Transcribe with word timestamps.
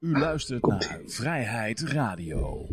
U 0.00 0.18
luistert 0.18 0.66
naar 0.66 1.00
Vrijheid 1.06 1.80
Radio. 1.80 2.66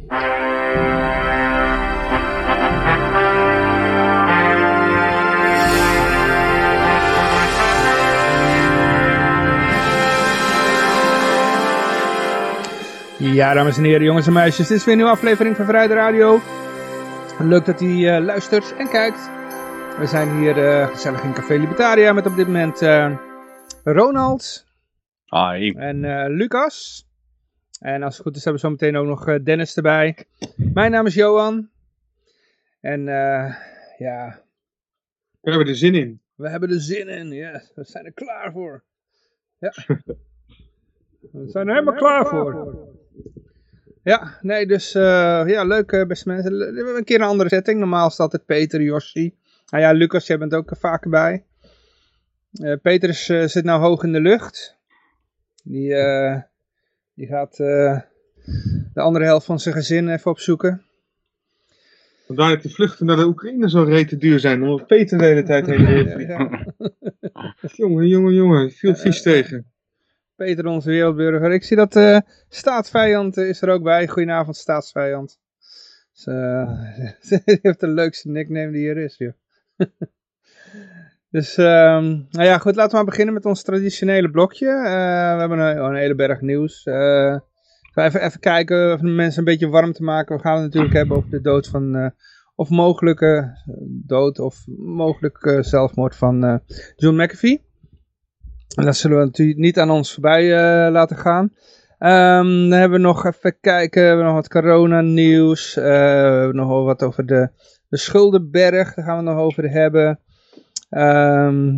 Ja, 13.17 13.53
dames 13.53 13.77
en 13.77 13.83
heren, 13.83 14.03
jongens 14.03 14.27
en 14.27 14.33
meisjes, 14.33 14.67
dit 14.67 14.77
is 14.77 14.83
weer 14.83 14.93
een 14.93 14.99
nieuwe 14.99 15.15
aflevering 15.15 15.55
van 15.55 15.65
Vrijheid 15.65 15.91
Radio. 15.91 16.41
Leuk 17.39 17.65
dat 17.65 17.81
u 17.81 18.05
eh, 18.07 18.23
luistert 18.23 18.75
en 18.75 18.89
kijkt. 18.89 19.29
We 19.99 20.05
zijn 20.05 20.37
hier 20.37 20.67
eh, 20.67 20.87
gezellig 20.87 21.23
in 21.23 21.33
Café 21.33 21.55
Libertaria 21.55 22.13
met 22.13 22.25
op 22.25 22.35
dit 22.35 22.47
moment 22.47 22.81
eh, 22.81 23.17
Ronald 23.83 24.65
Hi. 25.25 25.71
en 25.71 26.03
eh, 26.03 26.29
Lucas. 26.29 27.04
En 27.85 28.03
als 28.03 28.13
het 28.13 28.25
goed 28.25 28.35
is 28.35 28.43
hebben 28.43 28.61
we 28.61 28.67
zo 28.67 28.73
meteen 28.73 28.95
ook 28.95 29.07
nog 29.07 29.27
eh, 29.27 29.43
Dennis 29.43 29.75
erbij. 29.75 30.25
Mijn 30.55 30.91
naam 30.91 31.05
is 31.05 31.13
Johan. 31.13 31.69
En 32.81 33.07
eh, 33.07 33.55
ja, 33.97 34.41
We 35.41 35.49
hebben 35.49 35.67
er 35.67 35.75
zin 35.75 35.95
in. 35.95 36.21
we 36.35 36.49
hebben 36.49 36.69
er 36.69 36.81
zin 36.81 37.07
in. 37.07 37.31
Ja, 37.31 37.61
we 37.75 37.83
zijn 37.83 38.05
er 38.05 38.13
klaar 38.13 38.51
voor. 38.51 38.83
Ja. 39.59 39.73
We 41.31 41.49
zijn 41.49 41.67
er 41.67 41.73
helemaal 41.73 41.95
klaar 41.95 42.27
voor. 42.27 42.77
Ja, 44.03 44.37
nee, 44.41 44.67
dus 44.67 44.95
eh, 44.95 45.43
ja, 45.45 45.63
leuk 45.63 46.05
beste 46.07 46.29
mensen. 46.29 46.57
We 46.57 46.65
hebben 46.65 46.97
een 46.97 47.03
keer 47.03 47.21
een 47.21 47.27
andere 47.27 47.49
setting. 47.49 47.79
Normaal 47.79 48.07
is 48.07 48.17
het 48.17 48.45
Peter, 48.45 48.81
Jossi. 48.81 49.35
Nou 49.69 49.83
ja, 49.83 49.91
Lucas, 49.91 50.27
jij 50.27 50.37
bent 50.37 50.53
ook 50.53 50.69
er 50.69 50.77
vaker 50.77 51.09
bij. 51.09 51.43
Eh, 52.51 52.75
Peter 52.81 53.09
is, 53.09 53.25
zit 53.25 53.63
nou 53.63 53.81
hoog 53.81 54.03
in 54.03 54.13
de 54.13 54.21
lucht. 54.21 54.77
Die, 55.63 55.95
eh, 55.95 56.41
die 57.15 57.27
gaat 57.27 57.59
eh, 57.59 57.99
de 58.93 59.01
andere 59.01 59.25
helft 59.25 59.45
van 59.45 59.59
zijn 59.59 59.75
gezin 59.75 60.09
even 60.09 60.31
opzoeken. 60.31 60.85
Vandaar 62.25 62.49
dat 62.49 62.61
die 62.61 62.73
vluchten 62.73 63.05
naar 63.05 63.15
de 63.15 63.25
Oekraïne 63.25 63.69
zo 63.69 63.83
rete 63.83 64.17
duur 64.17 64.39
zijn. 64.39 64.63
Omdat 64.63 64.87
Peter 64.87 65.17
de 65.17 65.25
hele 65.25 65.43
tijd 65.43 65.65
heen 65.65 65.85
en 65.85 66.17
weer 66.17 66.27
Ja. 66.27 66.65
Jongen, 67.75 68.07
jongen, 68.07 68.33
jongen. 68.33 68.71
Viel 68.71 68.95
vies 68.95 69.21
tegen. 69.21 69.71
Peter, 70.35 70.65
onze 70.65 70.89
wereldburger. 70.89 71.51
Ik 71.51 71.63
zie 71.63 71.77
dat 71.77 71.95
eh 71.95 72.19
staatsvijand 72.49 73.37
is 73.37 73.61
er 73.61 73.69
ook 73.69 73.83
bij. 73.83 74.07
Goedenavond, 74.07 74.55
staatsvijand. 74.55 75.39
Dus, 76.11 76.23
die 77.45 77.59
heeft 77.61 77.79
de 77.79 77.87
leukste 77.87 78.29
nickname 78.29 78.71
die 78.71 78.89
er 78.89 78.97
is, 78.97 79.17
joh. 79.17 79.33
Dus, 81.35 81.57
ehm, 81.57 82.03
nou 82.29 82.45
ja, 82.45 82.57
goed, 82.57 82.75
laten 82.75 82.91
we 82.91 82.95
maar 82.95 83.05
beginnen 83.05 83.33
met 83.33 83.45
ons 83.45 83.63
traditionele 83.63 84.29
blokje. 84.29 84.67
Eh, 84.67 85.33
we 85.33 85.39
hebben 85.39 85.59
een, 85.59 85.77
een 85.77 85.95
hele 85.95 86.15
berg 86.15 86.41
nieuws. 86.41 86.83
Eh, 86.83 87.37
even, 87.93 88.21
even 88.21 88.39
kijken 88.39 88.93
of 88.93 88.99
de 88.99 89.07
mensen 89.07 89.39
een 89.39 89.45
beetje 89.45 89.67
warm 89.67 89.91
te 89.91 90.03
maken. 90.03 90.35
We 90.35 90.41
gaan 90.41 90.53
het 90.53 90.63
natuurlijk 90.63 90.93
hebben 90.93 91.17
over 91.17 91.29
de 91.29 91.41
dood 91.41 91.67
van, 91.67 91.95
eh, 91.95 92.09
of 92.55 92.69
mogelijke 92.69 93.57
dood 94.05 94.39
of 94.39 94.63
mogelijk 94.77 95.37
eh, 95.37 95.61
zelfmoord 95.61 96.15
van 96.15 96.61
John 96.95 97.21
McAfee. 97.21 97.61
En 98.75 98.85
dat 98.85 98.95
zullen 98.95 99.17
we 99.17 99.25
natuurlijk 99.25 99.59
niet 99.59 99.79
aan 99.79 99.91
ons 99.91 100.13
voorbij 100.13 100.49
laten 100.91 101.17
gaan. 101.17 101.53
Ehm, 101.97 102.69
dan 102.69 102.79
hebben 102.79 102.99
we 102.99 103.05
nog 103.05 103.25
even 103.25 103.57
kijken, 103.61 104.01
we 104.01 104.07
hebben 104.07 104.25
nog 104.25 104.35
wat 104.35 104.49
coronanieuws. 104.49 105.77
Eh 105.77 105.83
we 105.83 105.89
hebben 105.89 106.55
nog 106.55 106.83
wat 106.83 107.03
over 107.03 107.25
de, 107.25 107.49
de 107.89 107.97
schuldenberg, 107.97 108.93
daar 108.93 109.05
gaan 109.05 109.23
we 109.23 109.29
het 109.29 109.35
nog 109.35 109.45
over 109.45 109.69
hebben. 109.69 110.19
Ehm, 110.95 111.73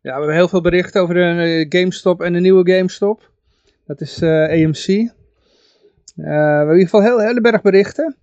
ja, 0.00 0.14
we 0.14 0.18
hebben 0.18 0.34
heel 0.34 0.48
veel 0.48 0.60
berichten 0.60 1.02
over 1.02 1.14
de 1.14 1.20
eh, 1.20 1.80
GameStop 1.80 2.22
en 2.22 2.32
de 2.32 2.40
nieuwe 2.40 2.72
GameStop. 2.72 3.30
Dat 3.86 4.00
is 4.00 4.20
eh, 4.20 4.30
AMC. 4.30 4.86
Eh, 4.86 5.08
we 6.14 6.30
hebben 6.32 6.74
in 6.74 6.78
ieder 6.78 6.88
geval 6.88 7.02
heel, 7.02 7.18
hele 7.20 7.40
berg 7.40 7.62
berichten. 7.62 8.16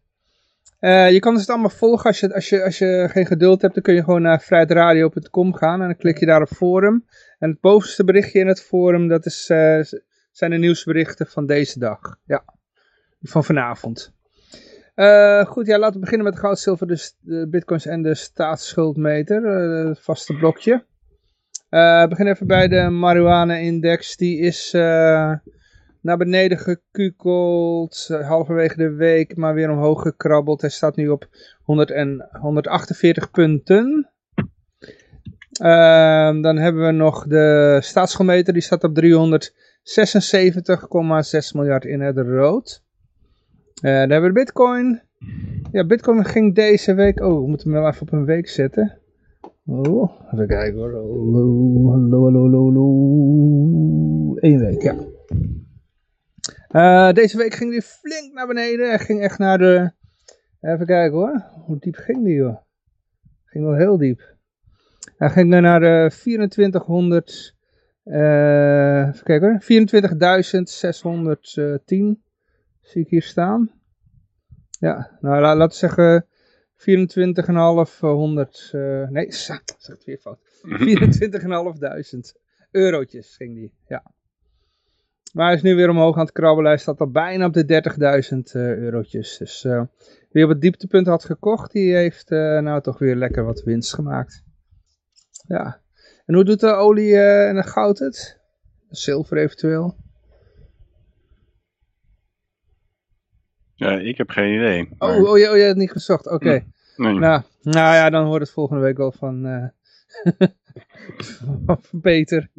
Eh, 0.80 1.12
je 1.12 1.20
kan 1.20 1.32
dus 1.32 1.42
het 1.42 1.50
allemaal 1.50 1.70
volgen. 1.70 2.06
Als 2.06 2.20
je, 2.20 2.34
als, 2.34 2.50
je, 2.50 2.64
als 2.64 2.78
je 2.78 3.08
geen 3.12 3.26
geduld 3.26 3.61
hebt, 3.61 3.73
dan 3.73 3.84
kun 3.84 3.94
je 3.94 4.04
gewoon 4.04 4.22
naar 4.22 4.42
vrijheidradio.com 4.42 5.54
gaan. 5.54 5.82
En 5.82 5.88
dan 5.88 5.98
klik 5.98 6.20
je 6.20 6.26
daar 6.26 6.42
op 6.42 6.48
forum. 6.48 7.05
En 7.39 7.50
het 7.50 7.60
bovenste 7.60 8.04
berichtje 8.04 8.39
in 8.39 8.48
het 8.48 8.61
forum, 8.61 9.08
dat 9.08 9.26
is, 9.26 9.45
zijn 10.32 10.52
de 10.52 10.58
nieuwsberichten 10.58 11.28
van 11.28 11.45
deze 11.45 11.80
dag. 11.80 12.17
Ja, 12.23 12.44
van 13.22 13.44
vanavond. 13.44 14.14
Eh, 14.95 15.45
goed, 15.45 15.67
ja, 15.67 15.78
laten 15.78 15.94
we 15.94 16.00
beginnen 16.00 16.28
met 16.28 16.39
goud, 16.39 16.60
zilver, 16.60 16.88
de, 16.88 17.11
de 17.20 17.48
bitcoins 17.50 17.86
en 17.86 18.02
de 18.02 18.16
staatsschuldmeter. 18.16 19.45
eh, 19.45 19.88
het 19.88 20.02
vaste 20.02 20.33
blokje. 20.33 20.86
Eh, 21.70 22.02
we 22.02 22.08
beginnen 22.10 22.33
even 22.33 22.48
bij 22.48 22.67
de 22.67 22.89
marijuana-index. 22.89 24.17
Die 24.17 24.39
is 24.39 24.72
naar 26.02 26.17
beneden 26.17 26.58
gekukeld, 26.58 28.08
halverwege 28.22 28.78
de 28.78 28.94
week, 28.94 29.36
maar 29.36 29.54
weer 29.54 29.70
omhoog 29.70 30.02
gekrabbeld. 30.02 30.61
Hij 30.61 30.70
staat 30.70 30.95
nu 30.95 31.10
op 31.10 31.28
100 31.64 31.92
en 31.92 32.30
148 32.32 33.32
punten. 33.32 34.10
Ehm, 35.61 36.42
dan 36.42 36.58
hebben 36.58 36.86
we 36.86 36.92
nog 36.92 37.28
de 37.28 37.78
staatsschuldmeter, 37.82 38.54
die 38.54 38.61
staat 38.61 38.84
op 38.84 38.95
376,6 38.95 41.54
miljard 41.54 41.86
in 41.86 42.02
het 42.02 42.17
rood. 42.17 42.85
Eh, 43.81 43.99
dan 43.99 44.09
hebben 44.09 44.33
we 44.33 44.39
bitcoin. 44.39 45.02
Ja, 45.71 45.86
bitcoin 45.86 46.25
ging 46.25 46.55
deze 46.55 46.93
week... 46.93 47.19
Oh, 47.19 47.41
we 47.41 47.47
moeten 47.47 47.71
hem 47.71 47.81
wel 47.81 47.89
even 47.89 48.02
op 48.02 48.11
een 48.11 48.25
week 48.25 48.49
zetten. 48.49 48.97
Oh, 49.65 50.11
even 50.33 50.47
kijken 50.47 50.80
hoor. 50.80 50.93
Hallo, 50.93 51.91
hallo, 51.91 52.23
hallo, 52.23 52.41
hallo, 52.41 52.63
hallo. 52.63 54.36
Eén 54.36 54.59
week, 54.59 54.81
ja. 54.81 54.95
Eh, 56.67 57.13
deze 57.13 57.37
week 57.37 57.53
ging 57.53 57.71
die 57.71 57.81
flink 57.81 58.33
naar 58.33 58.47
beneden. 58.47 58.87
Hij 58.87 58.99
ging 58.99 59.21
echt 59.21 59.37
naar 59.37 59.58
de... 59.58 59.92
Even 60.61 60.86
kijken 60.86 61.17
hoor. 61.17 61.43
Hoe 61.65 61.77
diep 61.80 61.95
ging 61.95 62.23
die 62.23 62.36
joh? 62.36 62.57
Ging 63.45 63.65
wel 63.65 63.75
heel 63.75 63.97
diep. 63.97 64.36
Hij 65.17 65.30
ging 65.30 65.53
er 65.53 65.61
naar 65.61 65.80
de 65.80 66.07
2400... 66.09 67.55
eh 68.03 69.07
even 69.07 69.23
kijken 69.23 69.47
hoor. 69.47 69.61
24.610 72.17 72.24
zie 72.86 73.02
ik 73.02 73.10
hier 73.10 73.22
staan. 73.22 73.72
Ja, 74.80 75.18
nou 75.20 75.42
la- 75.42 75.56
laten 75.56 75.80
we 75.80 75.88
zeggen 75.88 76.26
24.500... 76.78 78.72
eh 78.72 79.10
nee, 79.10 79.32
sa- 79.46 79.62
zeg 79.78 79.96
het 79.96 80.04
weer 80.06 80.18
fout. 80.18 80.40
24.500 82.26 82.42
eurotjes 82.72 83.36
ging 83.36 83.56
die, 83.56 83.73
ja. 83.88 84.04
Maar 85.34 85.46
hij 85.46 85.56
is 85.56 85.62
nu 85.62 85.76
weer 85.76 85.90
omhoog 85.90 86.16
aan 86.16 86.22
het 86.26 86.32
krabbelen. 86.32 86.72
Hij 86.72 86.80
staat 86.80 87.00
al 87.00 87.12
bijna 87.12 87.46
op 87.46 87.54
de 87.54 87.84
30.000 88.34 88.38
eh, 88.52 88.76
eurotjes. 88.78 89.38
Dus 89.38 89.64
eh, 89.64 89.84
wie 90.32 90.44
op 90.44 90.50
het 90.50 90.62
dieptepunt 90.62 91.08
had 91.08 91.26
gekocht, 91.26 91.72
die 91.72 91.96
heeft 91.96 92.30
nou 92.30 92.82
toch 92.82 93.00
weer 93.00 93.16
lekker 93.16 93.44
wat 93.44 93.64
winst 93.64 93.94
gemaakt. 93.94 94.44
Ja. 95.48 95.82
En 96.26 96.36
hoe 96.36 96.44
doet 96.44 96.60
de 96.60 96.73
olie 96.73 97.17
en 97.17 97.56
de 97.56 97.64
goud 97.64 98.00
het? 98.00 98.40
Zilver 98.90 99.38
eventueel. 99.38 99.96
Ja, 103.75 103.91
ik 103.99 104.17
heb 104.17 104.30
geen 104.30 104.53
idee. 104.55 104.81
Oh, 104.91 104.99
Maar- 104.99 105.17
oh, 105.21 105.37
jij, 105.37 105.49
oh, 105.49 105.55
jij 105.55 105.65
hebt 105.65 105.67
het 105.67 105.77
niet 105.77 105.91
gezocht. 105.91 106.27
Oké. 106.31 106.63
nee. 106.97 107.13
Nou, 107.13 107.41
nou 107.61 107.95
ja, 107.95 108.09
dan 108.09 108.25
hoort 108.25 108.41
het 108.41 108.52
volgende 108.52 108.81
week 108.81 108.97
wel 108.97 109.11
van, 109.11 109.71
van 111.65 111.80
Peter. 112.02 112.49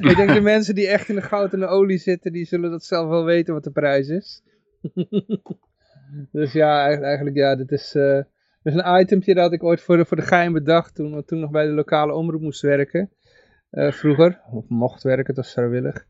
Ik 0.00 0.16
denk 0.16 0.32
de 0.32 0.40
mensen 0.54 0.74
die 0.74 0.86
echt 0.88 1.08
in 1.08 1.14
de 1.14 1.22
goud 1.22 1.52
en 1.52 1.60
de 1.60 1.66
olie 1.66 1.98
zitten, 1.98 2.32
die 2.32 2.44
zullen 2.44 2.70
dat 2.70 2.84
zelf 2.84 3.08
wel 3.08 3.24
weten 3.24 3.54
wat 3.54 3.64
de 3.64 3.70
prijs 3.70 4.08
is. 4.08 4.42
dus 6.32 6.52
ja, 6.52 6.86
eigenlijk, 7.02 7.36
ja, 7.36 7.56
dit 7.56 7.70
is, 7.70 7.94
eh, 7.94 8.14
dit 8.62 8.74
is 8.74 8.74
een 8.74 9.00
itempje 9.00 9.34
dat 9.34 9.52
ik 9.52 9.62
ooit 9.62 9.80
voor 9.80 9.96
de, 9.96 10.04
voor 10.04 10.16
de 10.16 10.22
geheim 10.22 10.52
bedacht 10.52 10.94
toen, 10.94 11.24
toen 11.24 11.40
nog 11.40 11.50
bij 11.50 11.66
de 11.66 11.72
lokale 11.72 12.14
omroep 12.14 12.40
moest 12.40 12.60
werken. 12.62 13.10
eh, 13.70 13.92
vroeger, 13.92 14.40
of 14.52 14.64
mocht 14.68 15.02
werken, 15.02 15.26
het 15.26 15.36
was 15.36 15.52
vrijwillig. 15.52 16.06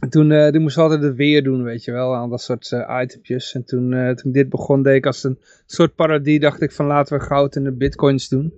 En 0.00 0.10
toen, 0.10 0.52
toen 0.52 0.62
moest 0.62 0.76
we 0.76 0.82
altijd 0.82 1.02
het 1.02 1.16
weer 1.16 1.42
doen, 1.42 1.62
weet 1.62 1.84
je 1.84 1.92
wel, 1.92 2.14
aan 2.14 2.30
dat 2.30 2.42
soort 2.42 2.72
eh, 2.72 3.00
itempjes. 3.02 3.54
En 3.54 3.64
toen, 3.64 3.92
eh, 3.92 4.10
toen 4.10 4.32
dit 4.32 4.48
begon, 4.48 4.82
deed 4.82 4.96
ik 4.96 5.06
als 5.06 5.24
een 5.24 5.38
soort 5.66 5.94
parodie, 5.94 6.40
dacht 6.40 6.62
ik 6.62 6.72
van 6.72 6.86
laten 6.86 7.18
we 7.18 7.24
goud 7.24 7.56
en 7.56 7.64
de 7.64 7.72
bitcoins 7.72 8.28
doen. 8.28 8.52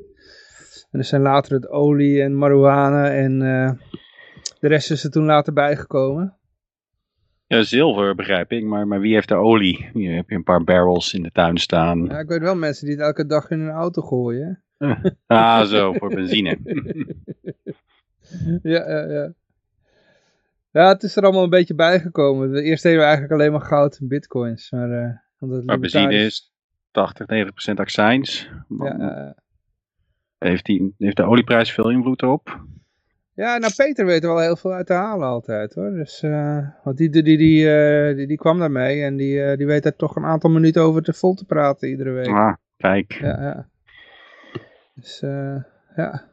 En 0.90 0.98
er 0.98 1.04
zijn 1.04 1.22
later 1.22 1.52
het 1.52 1.68
olie 1.68 2.22
en 2.22 2.38
marihuana 2.38 3.10
en 3.10 3.38
de 4.60 4.68
rest 4.68 4.90
is 4.90 5.04
er 5.04 5.10
toen 5.10 5.24
later 5.24 5.52
bijgekomen. 5.52 6.36
Ja, 7.46 7.62
zilver 7.62 8.14
begrijp 8.14 8.52
ik, 8.52 8.64
maar, 8.64 8.86
maar 8.86 9.00
wie 9.00 9.14
heeft 9.14 9.28
de 9.28 9.34
olie? 9.34 9.90
Hier 9.92 10.14
heb 10.14 10.28
je 10.28 10.34
een 10.34 10.42
paar 10.42 10.64
barrels 10.64 11.14
in 11.14 11.22
de 11.22 11.30
tuin 11.32 11.58
staan. 11.58 12.04
Ja, 12.04 12.18
ik 12.18 12.28
weet 12.28 12.40
wel 12.40 12.56
mensen 12.56 12.86
die 12.86 12.96
het 12.96 13.04
elke 13.04 13.26
dag 13.26 13.50
in 13.50 13.60
hun 13.60 13.70
auto 13.70 14.02
gooien. 14.02 14.62
Ah, 15.26 15.66
zo, 15.66 15.92
voor 15.92 16.14
benzine. 16.14 16.58
ja, 18.62 18.90
ja, 18.90 19.10
ja. 19.10 19.32
Ja, 20.76 20.88
het 20.88 21.02
is 21.02 21.16
er 21.16 21.22
allemaal 21.22 21.42
een 21.42 21.50
beetje 21.50 21.74
bijgekomen. 21.74 22.54
Eerst 22.54 22.82
deden 22.82 22.98
we 22.98 23.04
eigenlijk 23.04 23.34
alleen 23.34 23.52
maar 23.52 23.60
goud 23.60 23.96
en 23.96 24.08
bitcoins. 24.08 24.70
Maar, 24.70 24.90
eh, 24.90 25.10
omdat 25.38 25.56
het 25.56 25.66
Maar 25.66 25.78
benzine 25.78 26.14
is 26.14 26.52
80, 26.90 27.26
90 27.26 27.54
procent 27.54 27.80
accijns. 27.80 28.50
Ja, 28.78 28.98
eh, 28.98 29.30
heeft, 30.38 30.64
die, 30.64 30.94
heeft 30.98 31.16
de 31.16 31.22
olieprijs 31.22 31.72
veel 31.72 31.90
invloed 31.90 32.22
erop? 32.22 32.60
Ja, 33.34 33.58
nou 33.58 33.72
Peter 33.76 34.06
weet 34.06 34.22
er 34.22 34.28
wel 34.28 34.40
heel 34.40 34.56
veel 34.56 34.72
uit 34.72 34.86
te 34.86 34.92
halen 34.92 35.28
altijd 35.28 35.74
hoor. 35.74 35.90
Dus, 35.90 36.22
uh, 36.22 36.68
want 36.84 36.96
die, 36.96 37.10
die, 37.10 37.22
die, 37.22 37.38
die, 37.38 37.64
uh, 37.64 38.28
die, 38.28 38.36
kwam 38.36 38.58
daarmee 38.58 39.02
en 39.02 39.16
die, 39.16 39.36
uh, 39.36 39.56
die 39.56 39.66
weet 39.66 39.84
er 39.84 39.96
toch 39.96 40.16
een 40.16 40.24
aantal 40.24 40.50
minuten 40.50 40.82
over 40.82 41.02
te 41.02 41.12
vol 41.12 41.34
te 41.34 41.44
praten 41.44 41.88
iedere 41.88 42.10
week. 42.10 42.28
Ah, 42.28 42.54
kijk. 42.76 43.12
Ja, 43.12 43.42
ja. 43.42 43.68
Dus 44.94 45.20
ja. 45.96 46.24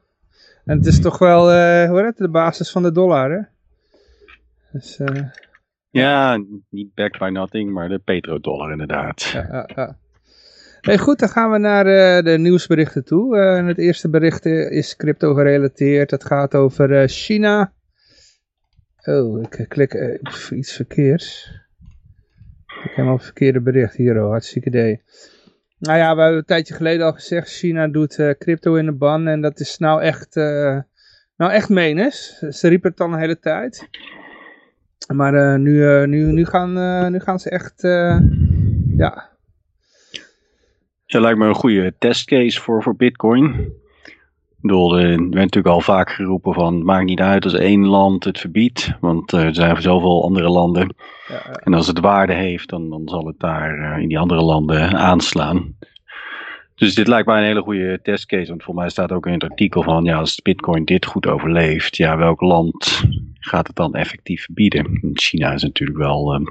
En 0.65 0.77
het 0.77 0.85
is 0.85 1.01
toch 1.01 1.17
wel, 1.17 1.41
hoe 1.87 1.97
heet 1.97 2.05
het, 2.05 2.17
de 2.17 2.29
basis 2.29 2.71
van 2.71 2.83
de 2.83 2.91
dollar 2.91 3.31
hè. 3.31 3.51
Dus, 4.73 4.99
ja, 5.89 6.43
niet 6.69 6.93
back 6.93 7.19
by 7.19 7.29
nothing, 7.29 7.71
maar 7.71 7.89
de 7.89 7.99
petrodollar 7.99 8.71
inderdaad. 8.71 9.21
Ja, 9.21 9.47
ja, 9.51 9.69
ja. 9.75 9.97
Hey, 10.81 10.97
goed, 10.97 11.19
dan 11.19 11.29
gaan 11.29 11.51
we 11.51 11.57
naar 11.57 11.85
uh, 11.85 12.23
de 12.23 12.37
nieuwsberichten 12.37 13.05
toe. 13.05 13.37
Uh, 13.37 13.67
het 13.67 13.77
eerste 13.77 14.09
bericht 14.09 14.45
is 14.45 14.95
crypto 14.95 15.33
gerelateerd. 15.33 16.11
Het 16.11 16.25
gaat 16.25 16.55
over 16.55 16.91
uh, 16.91 17.07
China. 17.07 17.73
Oh, 19.03 19.41
ik 19.41 19.65
klik 19.69 20.19
iets 20.51 20.73
verkeers. 20.73 21.51
Ik 22.67 22.81
heb 22.83 22.95
helemaal 22.95 23.19
verkeerde 23.19 23.61
bericht 23.61 23.95
hier, 23.95 24.23
oh, 24.23 24.29
hartstikke 24.29 24.67
idee. 24.67 25.01
Nou 25.79 25.97
ja, 25.97 26.15
we 26.15 26.21
hebben 26.21 26.39
een 26.39 26.45
tijdje 26.45 26.73
geleden 26.73 27.05
al 27.05 27.13
gezegd, 27.13 27.49
China 27.49 27.87
doet 27.87 28.35
crypto 28.37 28.75
in 28.75 28.85
de 28.85 28.95
ban. 28.95 29.27
En 29.27 29.41
dat 29.41 29.59
is 29.59 29.77
nou 29.77 30.01
echt, 30.01 30.35
nou 31.35 31.51
echt 31.51 31.69
menens. 31.69 32.37
Ze 32.49 32.67
riepen 32.67 32.89
het 32.89 32.99
al 32.99 33.13
een 33.13 33.19
hele 33.19 33.39
tijd. 33.39 33.89
Maar 35.07 35.59
nu, 35.59 36.05
nu, 36.07 36.31
nu, 36.31 36.45
gaan, 36.45 36.73
nu 37.11 37.19
gaan 37.19 37.39
ze 37.39 37.49
echt, 37.49 37.81
ja, 38.97 39.31
dat 41.13 41.21
lijkt 41.21 41.39
me 41.39 41.47
een 41.47 41.55
goede 41.55 41.93
testcase 41.99 42.61
voor, 42.61 42.83
voor 42.83 42.95
Bitcoin. 42.95 43.53
Ik 44.49 44.69
bedoel, 44.69 44.99
er 44.99 45.07
werd 45.17 45.31
natuurlijk 45.31 45.75
al 45.75 45.81
vaak 45.81 46.09
geroepen 46.09 46.53
van 46.53 46.73
het 46.73 46.83
maakt 46.83 47.05
niet 47.05 47.19
uit 47.19 47.43
als 47.43 47.53
één 47.53 47.85
land 47.85 48.23
het 48.23 48.39
verbiedt, 48.39 48.91
want 48.99 49.31
er 49.31 49.55
zijn 49.55 49.81
zoveel 49.81 50.23
andere 50.23 50.49
landen. 50.49 50.95
Ja, 51.27 51.41
En 51.63 51.73
als 51.73 51.87
het 51.87 51.99
waarde 51.99 52.33
heeft, 52.33 52.69
dan, 52.69 52.89
dan 52.89 53.01
zal 53.05 53.25
het 53.25 53.39
daar 53.39 53.79
eh, 53.79 54.01
in 54.01 54.07
die 54.07 54.19
andere 54.19 54.41
landen 54.41 54.97
aanslaan. 54.97 55.75
Dus 56.83 56.95
dit 56.95 57.07
lijkt 57.07 57.27
mij 57.27 57.37
een 57.37 57.45
hele 57.45 57.61
goede 57.61 57.99
testcase, 58.01 58.49
want 58.49 58.63
voor 58.63 58.75
mij 58.75 58.89
staat 58.89 59.11
ook 59.11 59.25
in 59.25 59.33
het 59.33 59.43
artikel 59.43 59.83
van, 59.83 60.03
ja, 60.03 60.17
als 60.17 60.41
Bitcoin 60.41 60.85
dit 60.85 61.05
goed 61.05 61.27
overleeft, 61.27 61.97
ja, 61.97 62.17
welk 62.17 62.41
land 62.41 63.03
gaat 63.39 63.67
het 63.67 63.75
dan 63.75 63.95
effectief 63.95 64.43
verbieden? 64.43 64.99
China 65.13 65.53
is 65.53 65.63
natuurlijk 65.63 65.97
wel 65.97 66.39
uh, 66.39 66.47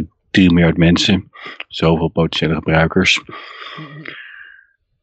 1,3 0.00 0.04
miljard 0.30 0.76
mensen, 0.76 1.30
zoveel 1.68 2.08
potentiële 2.08 2.54
gebruikers. 2.54 3.22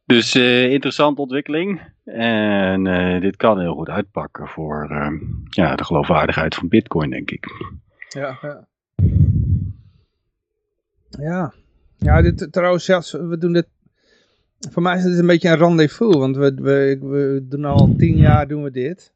Dus 0.06 0.36
uh, 0.36 0.72
interessante 0.72 1.22
ontwikkeling. 1.22 1.82
En 2.06 2.86
uh, 2.86 3.22
dit 3.22 3.36
kan 3.36 3.60
heel 3.60 3.76
goed 3.76 3.90
uitpakken 3.90 4.48
voor 4.48 4.88
uh, 4.92 5.08
ja, 5.50 5.76
de 5.76 5.84
geloofwaardigheid 5.84 6.56
van 6.56 6.68
Bitcoin, 6.68 7.10
denk 7.10 7.32
ik. 7.32 7.46
Ja, 8.10 8.38
ja. 8.42 8.68
Ja, 11.10 11.54
ja 11.98 12.22
dit, 12.22 12.48
trouwens, 12.52 12.86
zelfs, 12.86 13.12
we 13.12 13.38
doen 13.38 13.54
dit. 13.54 13.68
Voor 14.60 14.82
mij 14.82 14.98
is 14.98 15.04
het 15.04 15.18
een 15.18 15.28
beetje 15.28 15.50
een 15.50 15.58
rendezvous, 15.58 16.16
want 16.16 16.38
we, 16.38 16.54
we, 16.54 16.98
we 17.02 17.46
doen 17.50 17.66
al 17.66 17.96
tien 17.98 18.18
jaar 18.18 18.48
doen 18.48 18.64
we 18.64 18.72
dit. 18.72 19.14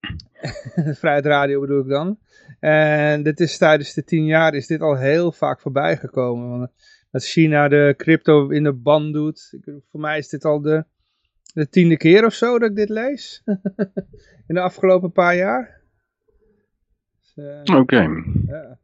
Vrijheid 1.00 1.26
Radio 1.26 1.60
bedoel 1.60 1.80
ik 1.80 1.88
dan. 1.88 2.18
En 2.60 3.22
dit 3.22 3.40
is 3.40 3.58
tijdens 3.58 3.94
de 3.94 4.04
tien 4.04 4.24
jaar 4.24 4.54
is 4.54 4.66
dit 4.66 4.80
al 4.80 4.96
heel 4.96 5.32
vaak 5.32 5.60
voorbij 5.60 5.96
gekomen. 5.96 6.48
Want 6.48 6.70
dat 7.10 7.24
China 7.24 7.68
de 7.68 7.94
crypto 7.96 8.48
in 8.48 8.62
de 8.62 8.72
ban 8.72 9.12
doet. 9.12 9.48
Ik, 9.50 9.74
voor 9.90 10.00
mij 10.00 10.18
is 10.18 10.28
dit 10.28 10.44
al 10.44 10.60
de, 10.60 10.84
de 11.54 11.68
tiende 11.68 11.96
keer 11.96 12.24
of 12.24 12.34
zo 12.34 12.58
dat 12.58 12.70
ik 12.70 12.76
dit 12.76 12.88
lees. 12.88 13.42
in 14.48 14.54
de 14.54 14.60
afgelopen 14.60 15.12
paar 15.12 15.36
jaar. 15.36 15.80
Dus, 17.20 17.44
uh, 17.66 17.78
Oké. 17.78 18.06
Ja. 18.46 18.78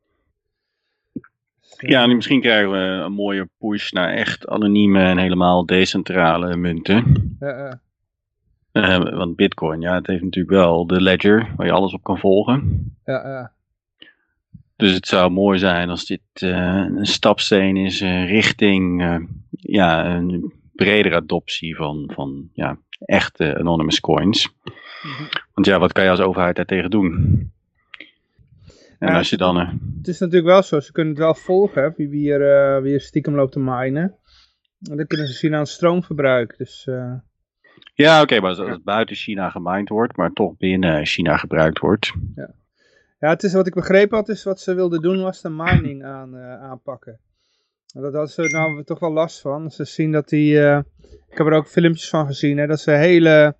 Ja, 1.91 2.07
nu 2.07 2.15
misschien 2.15 2.41
krijgen 2.41 2.71
we 2.71 2.79
een 2.79 3.13
mooie 3.13 3.49
push 3.59 3.91
naar 3.91 4.09
echt 4.09 4.47
anonieme 4.49 5.03
en 5.03 5.19
helemaal 5.19 5.67
decentrale 5.67 6.57
munten. 6.57 7.37
Ja, 7.41 7.81
uh, 8.73 8.99
want 8.99 9.37
Bitcoin, 9.37 9.81
ja, 9.81 9.95
het 9.95 10.07
heeft 10.07 10.23
natuurlijk 10.23 10.55
wel 10.55 10.87
de 10.87 11.01
ledger 11.01 11.53
waar 11.57 11.67
je 11.67 11.73
alles 11.73 11.93
op 11.93 12.03
kan 12.03 12.19
volgen. 12.19 12.93
Ja, 13.05 13.29
ja. 13.29 13.53
Dus 14.77 14.93
het 14.93 15.07
zou 15.07 15.31
mooi 15.31 15.59
zijn 15.59 15.91
als 15.91 16.07
dit 16.07 16.21
uh, 16.43 16.87
een 16.97 17.07
stapsteen 17.07 17.77
is 17.77 18.01
uh, 18.01 18.29
richting 18.29 19.03
ja, 19.51 20.07
een 20.07 20.53
bredere 20.73 21.17
adoptie 21.17 21.77
van, 21.77 22.11
van 22.15 22.49
ja, 22.53 22.79
echte 23.05 23.59
anonymous 23.59 24.01
coins. 24.01 24.49
Mhm. 25.03 25.23
Want 25.55 25.67
ja, 25.67 25.79
wat 25.79 25.93
kan 25.93 26.05
je 26.05 26.11
als 26.11 26.21
overheid 26.21 26.57
daartegen 26.57 26.91
doen? 26.91 27.51
En 29.09 29.15
als 29.15 29.31
je 29.31 29.37
dan... 29.37 29.57
het 29.99 30.09
is 30.09 30.19
natuurlijk 30.19 30.47
wel 30.47 30.63
zo, 30.63 30.81
ze 30.81 30.93
kunnen 30.93 31.15
het 31.15 31.23
wel 31.23 31.35
volgen, 31.35 31.95
wie, 31.97 32.09
wie, 32.09 32.33
er, 32.33 32.83
wie 32.83 32.95
er 32.95 33.01
stiekem 33.01 33.35
loopt 33.35 33.53
te 33.53 33.61
minen. 33.61 34.17
En 34.91 34.97
dan 34.97 35.07
kunnen 35.07 35.27
ze 35.27 35.33
zien 35.33 35.55
aan 35.55 35.67
stroomverbruik, 35.67 36.55
dus... 36.59 36.89
Ja, 37.95 38.15
oké, 38.15 38.23
okay, 38.23 38.39
maar 38.39 38.49
als 38.49 38.71
het 38.71 38.85
buiten 38.85 39.17
China 39.17 39.51
gemined 39.51 39.89
wordt, 39.89 40.17
maar 40.17 40.33
toch 40.33 40.57
binnen 40.57 41.07
China 41.07 41.37
gebruikt 41.37 41.79
wordt. 41.79 42.13
Ja. 42.35 42.55
Ja, 43.19 43.29
het 43.29 43.43
is 43.43 43.53
wat 43.53 43.67
ik 43.67 43.75
begrepen 43.75 44.17
had, 44.17 44.29
is 44.29 44.45
wat 44.45 44.61
ze 44.61 44.75
wilden 44.75 45.03
doen 45.03 45.23
was 45.23 45.41
de 45.41 45.51
mining 45.51 46.05
aan, 46.05 46.37
aanpakken. 46.37 47.21
Dat 47.87 48.13
hadden 48.13 48.29
ze 48.29 48.43
nou 48.43 48.85
toch 48.85 48.99
wel 48.99 49.13
last 49.13 49.41
van. 49.41 49.71
Ze 49.71 49.85
zien 49.85 50.13
dat 50.13 50.29
die, 50.29 50.59
ik 51.29 51.39
heb 51.39 51.47
er 51.47 51.53
ook 51.53 51.69
filmpjes 51.69 52.09
van 52.09 52.27
gezien, 52.27 52.59
hè, 52.59 52.67
dat 52.67 52.81
ze 52.81 52.91
hele 52.91 53.57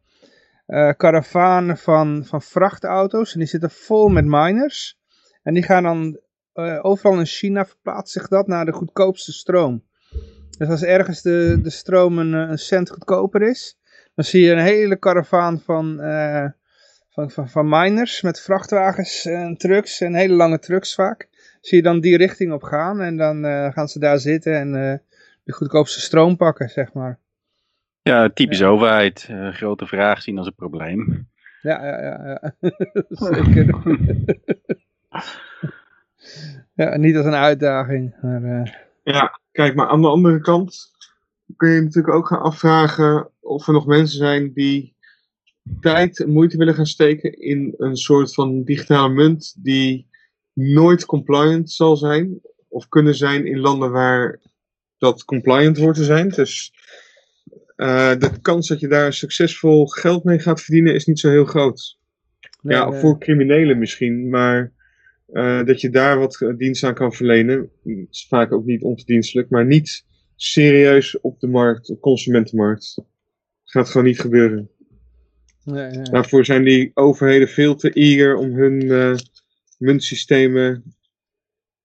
karavanen 0.97 1.77
van, 1.77 2.25
van 2.25 2.43
vrachtauto's, 2.43 3.33
en 3.33 3.39
die 3.39 3.49
zitten 3.49 3.71
vol 3.71 4.09
met 4.09 4.25
miners. 4.25 5.01
En 5.43 5.55
die 5.55 5.63
gaan 5.63 5.83
dan, 5.83 6.21
overal 6.83 7.19
in 7.19 7.27
China 7.27 7.67
verplaatst 7.67 8.13
zich 8.13 8.29
dat 8.29 8.47
naar 8.47 8.65
de 8.65 8.73
goedkoopste 8.73 9.33
stroom. 9.33 9.85
Dus 10.59 10.69
als 10.69 10.83
ergens 10.83 11.23
de, 11.23 11.59
de 11.63 11.71
stroom 11.71 12.19
een, 12.19 12.33
een 12.33 12.59
cent 12.59 12.91
goedkoper 12.91 13.43
is, 13.43 13.79
dan 14.15 14.25
zie 14.25 14.43
je 14.43 14.53
een 14.53 14.59
hele 14.59 14.97
karavaan 14.97 15.61
van 15.61 16.01
van, 17.13 17.31
van, 17.31 17.49
van 17.49 17.69
miners 17.69 18.23
met 18.23 18.41
vrachtwagens 18.41 19.27
en 19.27 19.57
trucks 19.57 20.01
en 20.01 20.15
hele 20.15 20.35
lange 20.35 20.59
trucks 20.59 20.95
vaak. 20.95 21.29
Zie 21.61 21.77
je 21.77 21.83
dan 21.83 22.01
die 22.01 22.17
richting 22.17 22.53
op 22.53 22.63
gaan 22.63 23.01
en 23.01 23.17
dan 23.17 23.45
uh, 23.45 23.73
gaan 23.73 23.89
ze 23.89 23.99
daar 23.99 24.19
zitten 24.19 24.59
en 24.59 24.73
de 25.45 25.53
goedkoopste 25.53 26.01
stroom 26.01 26.37
pakken, 26.37 26.69
zeg 26.69 26.93
maar. 26.93 27.19
Ja, 28.03 28.29
typisch 28.29 28.59
ja. 28.59 28.67
overheid. 28.67 29.29
Grote 29.51 29.87
vraag 29.87 30.23
zien 30.23 30.39
als 30.39 30.47
een 30.47 30.55
probleem. 30.55 31.29
Ja, 31.63 31.87
ja, 31.87 32.03
ja. 32.03 32.41
ja. 32.41 32.55
Zeker. 33.09 33.83
ja, 36.83 36.97
niet 36.97 37.17
als 37.17 37.27
een 37.27 37.35
uitdaging. 37.35 38.15
Maar, 38.23 38.89
Ja, 39.05 39.41
kijk, 39.53 39.75
maar 39.75 39.89
aan 39.89 40.03
de 40.03 40.09
andere 40.09 40.41
kant 40.41 40.91
kun 41.57 41.71
je 41.71 41.81
natuurlijk 41.81 42.15
ook 42.15 42.27
gaan 42.27 42.43
afvragen 42.43 43.31
of 43.41 43.67
er 43.67 43.73
nog 43.73 43.87
mensen 43.87 44.19
zijn 44.19 44.53
die 44.53 44.97
tijd 45.81 46.21
en 46.21 46.31
moeite 46.31 46.57
willen 46.57 46.75
gaan 46.75 46.87
steken 46.87 47.41
in 47.41 47.75
een 47.77 47.97
soort 47.97 48.35
van 48.35 48.63
digitale 48.63 49.13
munt 49.13 49.55
die 49.59 50.07
nooit 50.53 51.07
compliant 51.07 51.71
zal 51.71 51.97
zijn 51.97 52.41
of 52.69 52.89
kunnen 52.89 53.15
zijn 53.15 53.47
in 53.47 53.59
landen 53.59 53.91
waar 53.91 54.41
dat 54.99 55.25
compliant 55.25 55.79
wordt 55.79 55.99
te 55.99 56.05
zijn. 56.05 56.29
Dus 56.29 56.73
uh, 57.77 58.15
de 58.19 58.41
kans 58.43 58.69
dat 58.69 58.81
je 58.81 58.89
daar 58.89 59.13
succesvol 59.13 59.87
geld 59.87 60.25
mee 60.25 60.39
gaat 60.39 60.61
verdienen 60.61 60.95
is 60.95 61.07
niet 61.07 61.21
zo 61.21 61.31
heel 61.31 61.45
groot. 61.45 61.99
Nee, 62.61 62.77
ja, 62.77 62.89
nee. 62.89 63.01
voor 63.01 63.19
criminelen 63.19 63.79
misschien, 63.79 64.29
maar 64.29 64.73
uh, 65.33 65.65
dat 65.65 65.81
je 65.81 65.91
daar 65.91 66.19
wat 66.19 66.53
dienst 66.57 66.85
aan 66.85 66.95
kan 66.95 67.13
verlenen, 67.13 67.71
is 68.11 68.27
vaak 68.29 68.53
ook 68.53 68.65
niet 68.65 68.83
onverdienstelijk, 68.83 69.51
maar 69.51 69.67
niet 69.67 70.05
serieus 70.37 71.21
op 71.21 71.41
de 71.41 71.47
markt, 71.47 71.91
op 71.91 72.01
consumentenmarkt. 72.01 72.99
Gaat 73.65 73.89
gewoon 73.89 74.07
niet 74.07 74.21
gebeuren. 74.21 74.71
Nee, 75.65 75.91
nee. 75.91 76.03
Daarvoor 76.03 76.45
zijn 76.45 76.65
die 76.65 76.91
overheden 76.95 77.49
veel 77.49 77.75
te 77.75 77.91
eager 77.91 78.37
om 78.37 78.55
hun 78.55 78.85
uh, 78.85 79.15
muntsystemen 79.79 80.95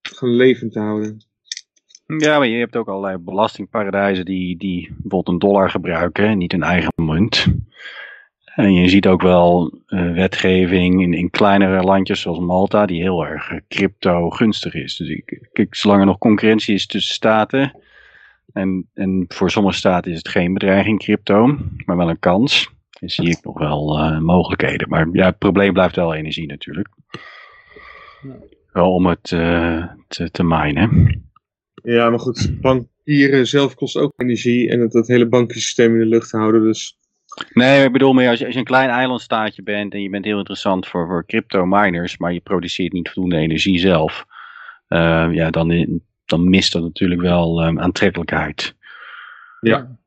gewoon 0.01 0.35
levend 0.35 0.71
te 0.71 0.79
houden. 0.79 1.17
Ja, 2.17 2.37
maar 2.37 2.47
je 2.47 2.57
hebt 2.57 2.75
ook 2.75 2.87
allerlei 2.87 3.17
belastingparadijzen 3.17 4.25
die, 4.25 4.57
die 4.57 4.87
bijvoorbeeld 4.87 5.27
een 5.27 5.49
dollar 5.49 5.69
gebruiken 5.69 6.25
en 6.25 6.37
niet 6.37 6.53
een 6.53 6.63
eigen 6.63 6.91
munt. 6.95 7.45
En 8.57 8.73
je 8.73 8.89
ziet 8.89 9.07
ook 9.07 9.21
wel 9.21 9.73
uh, 9.87 10.13
wetgeving 10.13 11.01
in, 11.01 11.13
in 11.13 11.29
kleinere 11.29 11.81
landjes 11.83 12.21
zoals 12.21 12.39
Malta 12.39 12.85
die 12.85 13.01
heel 13.01 13.25
erg 13.25 13.59
crypto 13.67 14.29
gunstig 14.29 14.73
is. 14.73 14.95
Dus 14.95 15.09
ik, 15.09 15.47
kijk, 15.53 15.75
zolang 15.75 15.99
er 15.99 16.05
nog 16.05 16.17
concurrentie 16.17 16.73
is 16.73 16.85
tussen 16.85 17.13
staten, 17.13 17.71
en, 18.53 18.89
en 18.93 19.25
voor 19.27 19.51
sommige 19.51 19.77
staten 19.77 20.11
is 20.11 20.17
het 20.17 20.27
geen 20.27 20.53
bedreiging 20.53 20.99
crypto, 20.99 21.57
maar 21.85 21.97
wel 21.97 22.09
een 22.09 22.19
kans 22.19 22.69
zie 22.89 23.29
ik 23.29 23.43
nog 23.43 23.59
wel 23.59 23.99
uh, 23.99 24.19
mogelijkheden. 24.19 24.89
Maar 24.89 25.07
ja, 25.11 25.25
het 25.25 25.37
probleem 25.37 25.73
blijft 25.73 25.95
wel 25.95 26.13
energie 26.13 26.47
natuurlijk. 26.47 26.87
Wel 28.71 28.93
om 28.93 29.05
het 29.05 29.31
uh, 29.31 29.85
te, 30.07 30.31
te 30.31 30.43
minen. 30.43 31.21
Ja, 31.83 32.09
maar 32.09 32.19
goed, 32.19 32.61
bankieren 32.61 33.47
zelf 33.47 33.75
kost 33.75 33.97
ook 33.97 34.13
energie 34.15 34.69
en 34.69 34.79
het, 34.79 34.93
het 34.93 35.07
hele 35.07 35.27
bankensysteem 35.27 35.93
in 35.93 35.99
de 35.99 36.05
lucht 36.05 36.31
houden. 36.31 36.63
Dus 36.63 36.96
Nee, 37.53 37.85
ik 37.85 37.91
bedoel 37.91 38.13
meer 38.13 38.29
als 38.29 38.39
je, 38.39 38.45
als 38.45 38.53
je 38.53 38.59
een 38.59 38.65
klein 38.65 38.89
eilandstaatje 38.89 39.63
bent 39.63 39.93
en 39.93 40.01
je 40.01 40.09
bent 40.09 40.25
heel 40.25 40.37
interessant 40.37 40.87
voor, 40.87 41.07
voor 41.07 41.25
crypto 41.25 41.65
miners, 41.65 42.17
maar 42.17 42.33
je 42.33 42.39
produceert 42.39 42.93
niet 42.93 43.09
voldoende 43.09 43.37
energie 43.37 43.79
zelf, 43.79 44.25
uh, 44.89 45.27
ja, 45.31 45.49
dan, 45.49 45.99
dan 46.25 46.49
mist 46.49 46.73
dat 46.73 46.81
natuurlijk 46.81 47.21
wel 47.21 47.65
um, 47.65 47.79
aantrekkelijkheid. 47.79 48.75
Ja. 49.59 49.97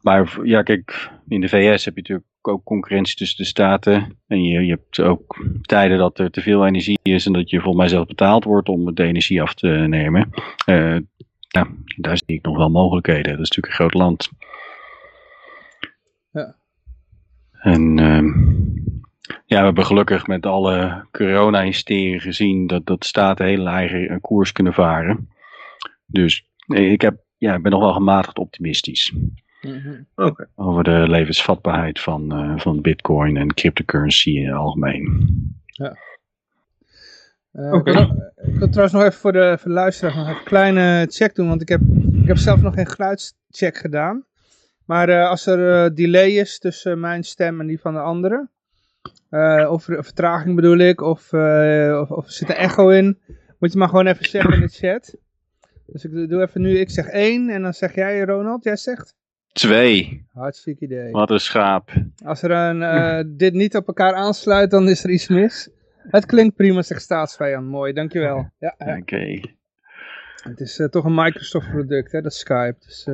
Maar 0.00 0.38
ja, 0.42 0.62
kijk, 0.62 1.10
in 1.28 1.40
de 1.40 1.48
VS 1.48 1.84
heb 1.84 1.94
je 1.94 2.00
natuurlijk 2.00 2.28
ook 2.42 2.64
concurrentie 2.64 3.16
tussen 3.16 3.36
de 3.36 3.44
staten. 3.44 4.18
En 4.26 4.44
je, 4.44 4.64
je 4.64 4.70
hebt 4.70 5.00
ook 5.00 5.36
tijden 5.62 5.98
dat 5.98 6.18
er 6.18 6.30
te 6.30 6.40
veel 6.40 6.66
energie 6.66 6.98
is 7.02 7.26
en 7.26 7.32
dat 7.32 7.50
je 7.50 7.56
volgens 7.56 7.76
mij 7.76 7.88
zelf 7.88 8.06
betaald 8.06 8.44
wordt 8.44 8.68
om 8.68 8.94
de 8.94 9.02
energie 9.02 9.42
af 9.42 9.54
te 9.54 9.68
nemen. 9.68 10.30
Uh, 10.66 10.98
ja, 11.48 11.68
daar 11.96 12.16
zie 12.16 12.36
ik 12.36 12.44
nog 12.44 12.56
wel 12.56 12.70
mogelijkheden. 12.70 13.36
Dat 13.36 13.40
is 13.40 13.50
natuurlijk 13.50 13.66
een 13.66 13.72
groot 13.72 13.94
land. 13.94 14.28
Ja. 16.30 16.56
En 17.60 17.98
uh, 17.98 18.34
ja, 19.46 19.58
we 19.58 19.64
hebben 19.64 19.86
gelukkig 19.86 20.26
met 20.26 20.46
alle 20.46 21.06
corona-hysterie 21.10 22.20
gezien 22.20 22.66
dat, 22.66 22.86
dat 22.86 23.04
staten 23.04 23.46
hele 23.46 23.70
eigen 23.70 24.20
koers 24.20 24.52
kunnen 24.52 24.74
varen. 24.74 25.28
Dus 26.06 26.46
ik 26.66 27.00
heb, 27.00 27.16
ja, 27.36 27.54
ik 27.54 27.62
ben 27.62 27.72
nog 27.72 27.80
wel 27.80 27.92
gematigd 27.92 28.38
optimistisch. 28.38 29.12
Mm 29.60 29.80
-hmm. 29.80 30.06
Okay. 30.14 30.46
Over 30.54 30.84
de 30.84 31.04
levensvatbaarheid 31.08 32.00
van, 32.00 32.50
uh, 32.50 32.58
van 32.58 32.80
bitcoin 32.80 33.36
en 33.36 33.54
cryptocurrency 33.54 34.30
in 34.30 34.46
het 34.46 34.54
algemeen. 34.54 35.26
Ja. 35.64 35.96
Uh, 37.52 37.72
okay. 37.72 37.94
ik, 37.94 38.08
wil, 38.08 38.32
ik, 38.36 38.58
wil, 38.58 38.68
trouwens 38.68 38.92
nog 38.92 39.02
even 39.02 39.18
voor 39.18 39.32
de, 39.32 39.56
voor 39.58 39.68
de 39.68 39.74
luisteraars 39.74 40.14
nog 40.16 40.26
even 40.26 40.38
een 40.38 40.44
kleine 40.44 41.06
check 41.10 41.34
doen. 41.34 41.48
Want 41.48 41.62
ik 41.62 41.68
heb, 41.68 41.80
ik 42.12 42.26
heb 42.26 42.36
zelf 42.36 42.62
nog 42.62 42.74
geen 42.74 42.86
geluidscheck 42.86 43.76
gedaan. 43.76 44.24
Maar 44.86 45.08
uh, 45.08 45.28
als 45.28 45.46
er 45.46 45.94
delay 45.94 46.30
is 46.30 46.58
tussen 46.58 47.00
mijn 47.00 47.24
stem 47.24 47.60
en 47.60 47.66
die 47.66 47.80
van 47.80 47.94
de 47.94 48.00
anderen. 48.00 48.50
of 49.68 49.84
vertraging 49.84 50.54
bedoel 50.54 50.78
ik. 50.78 51.00
Of, 51.00 51.32
of, 51.32 52.10
of 52.10 52.26
er 52.26 52.32
zit 52.32 52.48
een 52.48 52.54
echo 52.54 52.88
in. 52.88 53.18
Moet 53.58 53.72
je 53.72 53.78
maar 53.78 53.88
gewoon 53.88 54.06
even 54.06 54.28
zeggen 54.28 54.52
in 54.52 54.60
de 54.60 54.68
chat. 54.68 55.16
Dus 55.86 56.04
ik 56.04 56.28
doe 56.28 56.42
even 56.42 56.60
nu, 56.60 56.78
ik 56.78 56.90
zeg 56.90 57.06
één 57.06 57.48
en 57.48 57.62
dan 57.62 57.74
zeg 57.74 57.94
jij 57.94 58.24
Ronald, 58.24 58.64
jij 58.64 58.76
zegt? 58.76 59.14
Twee. 59.52 60.26
Hartstikke 60.32 60.84
idee. 60.84 61.10
Wat 61.10 61.30
een 61.30 61.40
schaap. 61.40 61.92
Als 62.24 62.42
er 62.42 62.50
een, 62.50 63.36
dit 63.36 63.52
niet 63.52 63.76
op 63.76 63.86
elkaar 63.86 64.14
aansluit, 64.14 64.70
dan 64.70 64.88
is 64.88 65.04
er 65.04 65.10
iets 65.10 65.28
mis. 65.28 65.70
Het 65.96 66.26
klinkt 66.26 66.56
prima, 66.56 66.82
zegt 66.82 67.02
staatsvijand. 67.02 67.66
Mooi, 67.66 67.92
dankjewel. 67.92 68.50
Ja, 68.58 68.74
Oké. 68.78 68.96
Okay. 68.98 69.54
Het 70.42 70.60
is 70.60 70.86
toch 70.90 71.04
een 71.04 71.14
Microsoft 71.14 71.70
product, 71.70 72.12
hè, 72.12 72.20
dat 72.20 72.34
Skype. 72.34 72.76
Dus. 72.78 73.08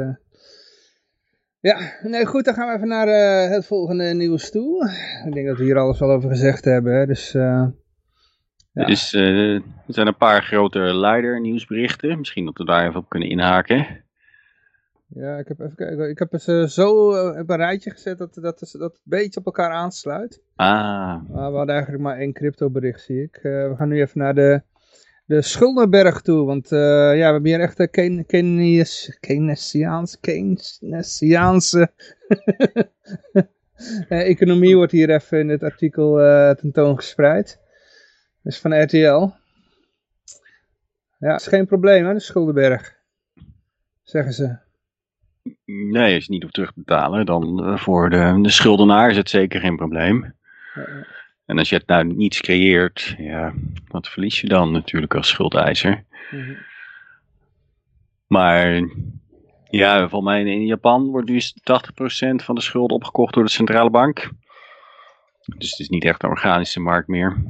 Ja, 1.63 1.79
nee 2.03 2.27
goed, 2.27 2.45
dan 2.45 2.55
gaan 2.55 2.69
we 2.69 2.75
even 2.75 2.89
naar 2.89 3.07
het 3.51 3.67
volgende 3.67 4.05
nieuws 4.05 4.51
toe. 4.51 4.91
Ik 5.27 5.33
denk 5.33 5.47
dat 5.47 5.59
we 5.59 5.65
hier 5.65 5.79
alles 5.79 6.01
al 6.01 6.11
over 6.11 6.29
gezegd 6.29 6.65
hebben, 6.65 6.95
hè, 6.95 7.07
dus... 7.07 7.33
Ja. 7.33 8.85
Dus, 8.87 9.13
uh, 9.13 9.55
er 9.55 9.63
zijn 9.87 10.07
een 10.07 10.17
paar 10.17 10.43
grote 10.43 10.79
leider 10.79 11.41
nieuwsberichten. 11.41 12.19
Misschien 12.19 12.45
dat 12.45 12.59
we 12.59 12.65
daar 12.65 12.87
even 12.87 13.01
op 13.01 13.09
kunnen 13.09 13.29
inhaken. 13.29 14.05
Ja, 15.07 15.37
ik 15.37 15.49
heb 15.49 15.61
even 15.61 15.75
kijken. 15.75 16.09
Ik 16.09 16.19
heb 16.19 16.41
ze 16.41 16.67
zo 16.69 17.09
op 17.41 17.51
een 17.51 17.57
rijtje 17.57 17.91
gezet 17.91 18.19
dat, 18.19 18.35
dat, 18.35 18.43
dat 18.43 18.61
het 18.61 18.81
een 18.81 19.01
beetje 19.05 19.41
op 19.41 19.47
elkaar 19.47 19.71
aansluit. 19.71 20.43
Ah. 20.57 20.67
Maar 21.29 21.51
we 21.51 21.57
hadden 21.57 21.75
eigenlijk 21.75 22.03
maar 22.03 22.19
één 22.19 22.33
crypto 22.33 22.71
bericht, 22.71 23.01
zie 23.01 23.23
ik. 23.23 23.39
We 23.43 23.75
gaan 23.77 23.89
nu 23.89 24.01
even 24.01 24.19
naar 24.19 24.35
de, 24.35 24.63
de 25.25 25.43
Schuldenberg 25.43 26.21
toe. 26.21 26.47
Want 26.47 26.73
uh, 26.73 26.79
ja, 26.79 27.13
we 27.13 27.33
hebben 27.33 27.45
hier 27.45 27.61
echt 27.61 27.79
een 27.79 28.27
Keynesiaanse... 28.27 29.19
Keynesiaanse... 29.21 30.21
Keynesiaanse... 30.31 31.93
economie 34.09 34.77
wordt 34.77 34.93
hier 34.93 35.11
even 35.11 35.39
in 35.39 35.49
dit 35.49 35.63
artikel 35.63 36.17
tentoongespreid. 36.57 37.61
Dus 38.43 38.59
van 38.59 38.83
RTL. 38.83 39.31
Ja, 41.19 41.35
is 41.35 41.47
geen 41.47 41.67
probleem 41.67 42.07
hè, 42.07 42.13
de 42.13 42.21
Schuldenberg. 42.21 42.97
Zeggen 44.03 44.33
ze. 44.33 44.59
Nee, 45.65 46.15
als 46.15 46.25
je 46.25 46.33
niet 46.33 46.43
hoeft 46.43 46.55
terug 46.55 46.73
te 46.73 46.79
betalen, 46.79 47.27
dan 47.27 47.79
voor 47.79 48.11
de, 48.11 48.39
de, 48.43 48.51
schuldenaar 48.51 49.11
is 49.11 49.17
het 49.17 49.31
zeker 49.31 49.61
geen 49.61 49.77
probleem. 49.77 50.35
Ja. 50.75 51.07
En 51.47 51.59
als 51.59 51.69
je 51.69 51.77
het 51.77 51.87
nou 51.87 52.05
niets 52.05 52.41
creëert, 52.41 53.15
ja, 53.19 53.55
wat 53.89 54.09
verlies 54.09 54.41
je 54.41 54.49
dan 54.49 54.73
natuurlijk 54.73 55.15
als 55.15 55.29
schuldeiser? 55.29 56.05
Mm 56.31 56.41
-hmm. 56.41 56.57
Maar 58.27 58.83
ja, 59.71 60.09
volgens 60.09 60.33
mij 60.33 60.45
in 60.45 60.67
Japan 60.67 61.11
wordt 61.11 61.29
nu 61.29 61.41
80% 61.41 62.45
van 62.45 62.55
de 62.55 62.61
schulden 62.61 62.97
opgekocht 62.97 63.35
door 63.35 63.45
de 63.45 63.51
centrale 63.51 63.91
bank. 63.91 64.31
Dus 65.57 65.71
het 65.71 65.79
is 65.79 65.89
niet 65.89 66.05
echt 66.05 66.23
een 66.23 66.31
organische 66.31 66.81
markt 66.81 67.09
meer. 67.09 67.45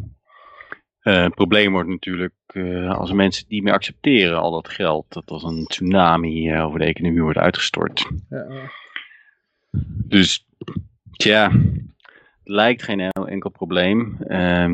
Uh, 1.03 1.23
het 1.23 1.35
probleem 1.35 1.73
wordt 1.73 1.89
natuurlijk 1.89 2.35
uh, 2.53 2.99
als 2.99 3.13
mensen 3.13 3.45
niet 3.49 3.63
meer 3.63 3.73
accepteren, 3.73 4.41
al 4.41 4.51
dat 4.51 4.69
geld, 4.69 5.07
dat 5.09 5.31
als 5.31 5.43
een 5.43 5.67
tsunami 5.67 6.51
uh, 6.51 6.65
over 6.65 6.79
de 6.79 6.85
economie 6.85 7.23
wordt 7.23 7.39
uitgestort. 7.39 8.11
Ja. 8.29 8.71
Dus, 10.09 10.47
tja, 11.13 11.51
lijkt 12.45 12.83
geen 12.83 13.01
enkel 13.11 13.51
probleem. 13.51 14.17
Uh, 14.27 14.73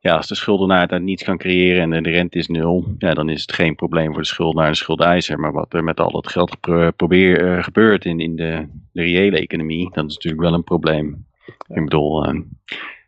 ja, 0.00 0.16
als 0.16 0.26
de 0.28 0.34
schuldenaar 0.34 0.88
daar 0.88 1.00
niets 1.00 1.22
kan 1.22 1.38
creëren 1.38 1.92
en 1.92 2.02
de 2.02 2.10
rente 2.10 2.38
is 2.38 2.46
nul, 2.46 2.94
ja, 2.98 3.14
dan 3.14 3.28
is 3.28 3.40
het 3.40 3.52
geen 3.52 3.74
probleem 3.74 4.12
voor 4.12 4.22
de 4.22 4.28
schuldenaar 4.28 4.66
en 4.66 4.72
de 4.72 4.78
schuldeiser. 4.78 5.40
Maar 5.40 5.52
wat 5.52 5.74
er 5.74 5.84
met 5.84 6.00
al 6.00 6.10
dat 6.10 6.28
geld 6.28 6.60
probeer, 6.96 7.64
gebeurt 7.64 8.04
in, 8.04 8.20
in 8.20 8.36
de, 8.36 8.68
de 8.92 9.02
reële 9.02 9.38
economie, 9.38 9.90
dat 9.92 10.06
is 10.06 10.14
natuurlijk 10.14 10.42
wel 10.42 10.54
een 10.54 10.64
probleem. 10.64 11.26
Ik 11.68 11.84
bedoel, 11.84 12.24
ehm, 12.24 12.42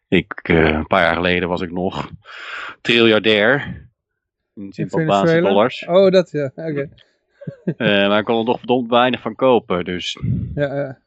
ik, 0.08 0.48
uh, 0.48 0.68
een 0.68 0.86
paar 0.86 1.02
jaar 1.02 1.14
geleden 1.14 1.48
was 1.48 1.60
ik 1.60 1.72
nog 1.72 2.10
triljardair. 2.80 3.88
In 4.54 4.72
Zimbabweanse 4.72 5.40
dollars. 5.40 5.86
Oh, 5.86 6.10
dat 6.10 6.30
ja, 6.30 6.52
oké. 6.54 6.70
Okay. 6.70 6.90
uh, 8.02 8.08
maar 8.08 8.18
ik 8.18 8.24
kon 8.24 8.38
er 8.38 8.44
nog 8.44 8.58
verdomd 8.58 8.90
weinig 8.90 9.20
van 9.20 9.34
kopen, 9.34 9.84
dus... 9.84 10.18
Ja, 10.54 10.74
ja. 10.74 10.98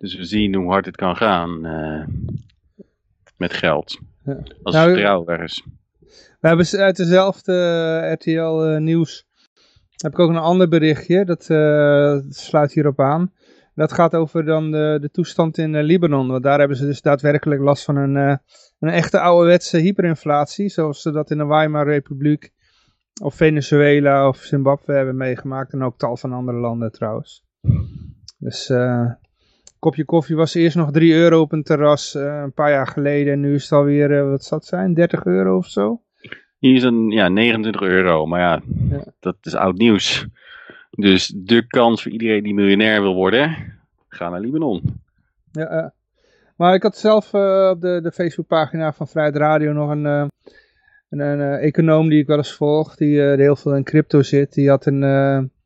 Dus 0.00 0.16
we 0.16 0.24
zien 0.24 0.54
hoe 0.54 0.70
hard 0.70 0.86
het 0.86 0.96
kan 0.96 1.16
gaan 1.16 1.66
uh, 1.66 2.06
met 3.36 3.52
geld. 3.52 3.98
Ja. 4.24 4.38
Als 4.62 4.74
nou, 4.74 4.90
vertrouwen 4.90 5.26
weg 5.26 5.40
is. 5.40 5.64
We 6.40 6.48
hebben 6.48 6.66
uit 6.78 6.96
dezelfde 6.96 7.52
RTL 8.12 8.78
nieuws... 8.78 9.26
heb 9.96 10.12
ik 10.12 10.18
ook 10.18 10.30
een 10.30 10.36
ander 10.36 10.68
berichtje, 10.68 11.24
dat, 11.24 11.46
dat 11.46 12.34
sluit 12.34 12.72
hierop 12.72 13.00
aan. 13.00 13.32
Dat 13.74 13.92
gaat 13.92 14.14
over 14.14 14.44
dan 14.44 14.70
de, 14.70 14.98
de 15.00 15.10
toestand 15.10 15.58
in 15.58 15.74
uh, 15.74 15.82
Libanon. 15.82 16.28
Want 16.28 16.42
daar 16.42 16.58
hebben 16.58 16.76
ze 16.76 16.86
dus 16.86 17.02
daadwerkelijk 17.02 17.60
last 17.60 17.84
van 17.84 17.96
een, 17.96 18.14
uh, 18.14 18.36
een 18.78 18.88
echte 18.88 19.20
ouderwetse 19.20 19.78
hyperinflatie. 19.78 20.68
Zoals 20.68 21.02
ze 21.02 21.10
dat 21.10 21.30
in 21.30 21.38
de 21.38 21.46
Weimar 21.46 21.86
Republiek 21.86 22.52
of 23.22 23.34
Venezuela 23.34 24.28
of 24.28 24.36
Zimbabwe 24.36 24.92
hebben 24.92 25.16
meegemaakt. 25.16 25.72
En 25.72 25.82
ook 25.82 25.98
tal 25.98 26.16
van 26.16 26.32
andere 26.32 26.58
landen 26.58 26.92
trouwens. 26.92 27.44
Dus 28.38 28.68
uh, 28.68 29.10
kopje 29.80 30.04
koffie 30.04 30.36
was 30.36 30.54
eerst 30.54 30.76
nog 30.76 30.90
3 30.90 31.12
euro 31.12 31.40
op 31.40 31.52
een 31.52 31.62
terras 31.62 32.14
een 32.14 32.52
paar 32.52 32.70
jaar 32.70 32.86
geleden. 32.86 33.32
En 33.32 33.40
nu 33.40 33.54
is 33.54 33.62
het 33.62 33.72
alweer, 33.72 34.30
wat 34.30 34.44
zal 34.44 34.58
het 34.58 34.66
zijn, 34.66 34.94
30 34.94 35.24
euro 35.24 35.56
of 35.56 35.66
zo? 35.66 36.00
Hier 36.58 36.74
is 36.74 36.82
een, 36.82 37.10
ja, 37.10 37.28
29 37.28 37.80
euro. 37.80 38.26
Maar 38.26 38.40
ja, 38.40 38.62
ja. 38.90 39.04
dat 39.20 39.36
is 39.42 39.54
oud 39.54 39.78
nieuws. 39.78 40.26
Dus 40.90 41.32
de 41.36 41.66
kans 41.66 42.02
voor 42.02 42.12
iedereen 42.12 42.42
die 42.42 42.54
miljonair 42.54 43.02
wil 43.02 43.14
worden, 43.14 43.56
ga 44.08 44.28
naar 44.28 44.40
Libanon. 44.40 45.00
Ja, 45.52 45.72
uh, 45.72 45.88
maar 46.56 46.74
ik 46.74 46.82
had 46.82 46.96
zelf 46.96 47.32
uh, 47.32 47.70
op 47.74 47.80
de, 47.80 48.00
de 48.02 48.12
Facebookpagina 48.12 48.92
van 48.92 49.08
Vrijheid 49.08 49.36
Radio 49.36 49.72
nog 49.72 49.90
een, 49.90 50.04
uh, 50.04 50.26
een, 51.08 51.20
een 51.20 51.58
econoom 51.58 52.08
die 52.08 52.20
ik 52.20 52.26
wel 52.26 52.36
eens 52.36 52.52
volg, 52.52 52.96
die 52.96 53.20
heel 53.20 53.56
veel 53.56 53.76
in 53.76 53.84
crypto 53.84 54.22
zit. 54.22 54.52
Die 54.52 54.68
had 54.68 54.86
een, 54.86 55.00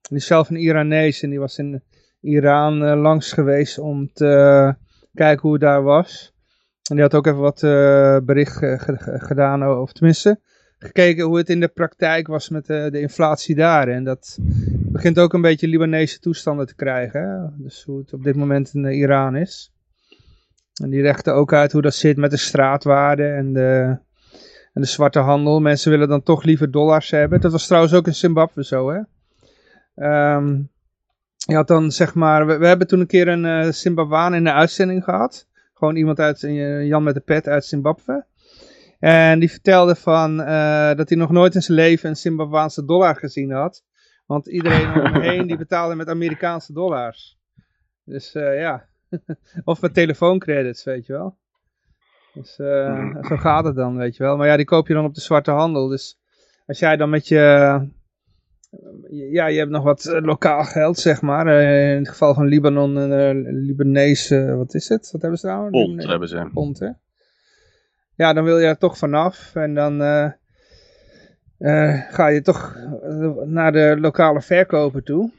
die 0.09 0.17
is 0.17 0.27
zelf 0.27 0.51
een 0.51 0.57
Iranees 0.61 1.23
en 1.23 1.31
die 1.31 1.41
was 1.41 1.59
in 1.59 1.83
Iran 2.25 2.97
langs 2.97 3.33
geweest 3.33 3.79
om 3.79 4.13
te 4.13 4.75
kijken 5.15 5.43
hoe 5.43 5.53
het 5.53 5.61
daar 5.61 5.83
was. 5.83 6.33
En 6.89 6.95
die 6.95 7.05
had 7.05 7.15
ook 7.15 7.27
even 7.27 7.39
wat 7.39 7.61
bericht 8.25 8.59
gedaan, 9.03 9.69
of 9.69 9.93
tenminste 9.93 10.41
gekeken 10.79 11.25
hoe 11.25 11.37
het 11.37 11.49
in 11.49 11.61
de 11.61 11.69
praktijk 11.69 12.27
was 12.27 12.49
met 12.49 12.67
de, 12.67 12.89
de 12.91 13.01
inflatie 13.01 13.55
daar. 13.55 13.89
En 13.89 14.05
dat 14.05 14.39
begint 14.95 15.19
ook 15.19 15.33
een 15.33 15.41
beetje 15.41 15.69
Libanese 15.69 16.19
toestanden 16.19 16.67
te 16.67 16.75
krijgen. 16.75 17.21
Hè? 17.21 17.63
Dus 17.63 17.83
hoe 17.85 17.99
het 17.99 18.13
op 18.13 18.25
dit 18.25 18.37
moment 18.37 18.75
in 18.75 18.85
Iran 18.85 19.37
is. 19.37 19.73
En 20.83 20.91
die 20.91 21.03
rechten 21.03 21.35
ook 21.35 21.53
uit 21.53 21.73
hoe 21.73 21.83
dat 21.83 21.95
zit 21.95 22.17
met 22.17 22.31
de 22.31 22.37
straatwaarde 22.37 23.27
en 23.27 23.53
de, 23.53 23.99
en 24.73 24.81
de 24.83 24.87
zwarte 24.87 25.19
handel. 25.19 25.61
Mensen 25.61 25.91
willen 25.91 26.09
dan 26.09 26.23
toch 26.23 26.43
liever 26.43 26.71
dollars 26.71 27.11
hebben. 27.11 27.41
Dat 27.41 27.53
was 27.53 27.67
trouwens 27.67 27.95
ook 27.95 28.07
in 28.07 28.15
Zimbabwe 28.15 28.65
zo. 28.65 28.91
Hè? 28.91 29.01
Um, 30.35 30.71
had 31.53 31.69
dan 31.69 31.93
zeg 31.93 32.15
maar, 32.15 32.47
we, 32.47 32.57
we 32.57 32.67
hebben 32.67 32.87
toen 32.87 33.01
een 33.01 33.07
keer 33.07 33.29
een 33.29 33.45
uh, 33.45 34.35
in 34.37 34.45
de 34.45 34.53
uitzending 34.53 35.05
gehad. 35.05 35.47
Gewoon 35.75 35.97
iemand 35.97 36.19
uit, 36.19 36.43
uh, 36.43 36.87
Jan 36.87 37.03
met 37.03 37.15
de 37.15 37.21
pet 37.21 37.49
uit 37.49 37.65
Zimbabwe. 37.65 38.25
En 38.99 39.39
die 39.39 39.51
vertelde 39.51 39.95
van, 39.95 40.41
uh, 40.41 40.95
dat 40.95 41.09
hij 41.09 41.19
nog 41.19 41.31
nooit 41.31 41.55
in 41.55 41.63
zijn 41.63 41.79
leven 41.79 42.09
een 42.09 42.17
Zimbabwaanse 42.17 42.85
dollar 42.85 43.17
gezien 43.17 43.51
had. 43.51 43.85
Want 44.27 44.47
iedereen 44.47 44.95
om 44.95 45.13
hem 45.13 45.21
heen 45.21 45.47
die 45.47 45.57
betaalde 45.57 45.95
met 45.95 46.09
Amerikaanse 46.09 46.73
dollars. 46.73 47.39
Dus 48.05 48.33
ja, 48.33 48.87
of 49.65 49.81
met 49.81 49.95
telefooncredits, 49.95 50.85
weet 50.85 51.07
je 51.07 51.13
wel. 51.13 51.37
Dus 52.33 52.55
zo 53.29 53.37
gaat 53.37 53.65
het 53.65 53.77
dan, 53.77 53.97
weet 53.97 54.17
je 54.17 54.23
wel. 54.23 54.37
Maar 54.37 54.47
ja, 54.47 54.57
die 54.57 54.65
koop 54.65 54.89
je 54.89 54.95
dan 54.95 55.05
op 55.05 55.15
de 55.15 55.21
zwarte 55.21 55.51
handel. 55.51 55.89
Dus 55.89 56.19
als 56.67 56.79
jij 56.79 56.97
dan 56.97 57.11
met 57.11 57.29
je... 57.29 57.87
Ja, 59.11 59.47
je 59.47 59.59
hebt 59.59 59.71
nog 59.71 59.83
wat 59.83 60.05
lokaal 60.05 60.65
geld, 60.65 60.99
zeg 60.99 61.23
maar. 61.23 61.47
in 61.93 61.99
het 61.99 62.09
geval 62.09 62.35
van 62.35 62.47
Libanon, 62.47 62.97
een 62.97 63.65
Libanese, 63.65 64.55
wat 64.57 64.75
is 64.75 64.89
het? 64.89 65.11
Wat 65.13 65.21
hebben 65.21 65.39
ze 65.39 65.47
nou? 65.47 65.71
Pond 65.71 66.07
hebben 66.07 66.29
ze. 66.29 66.51
Pond, 66.53 66.79
hè? 66.79 66.89
Ja, 68.15 68.33
dan 68.33 68.45
wil 68.45 68.59
je 68.59 68.67
er 68.67 68.79
toch 68.79 68.99
vanaf. 68.99 69.55
En 69.55 69.75
dan 69.75 69.99
ga 72.11 72.27
je 72.27 72.43
toch 72.43 72.77
naar 73.45 73.73
de 73.73 73.97
lokale 73.99 74.43
verkoper 74.43 75.03
toe. 75.03 75.31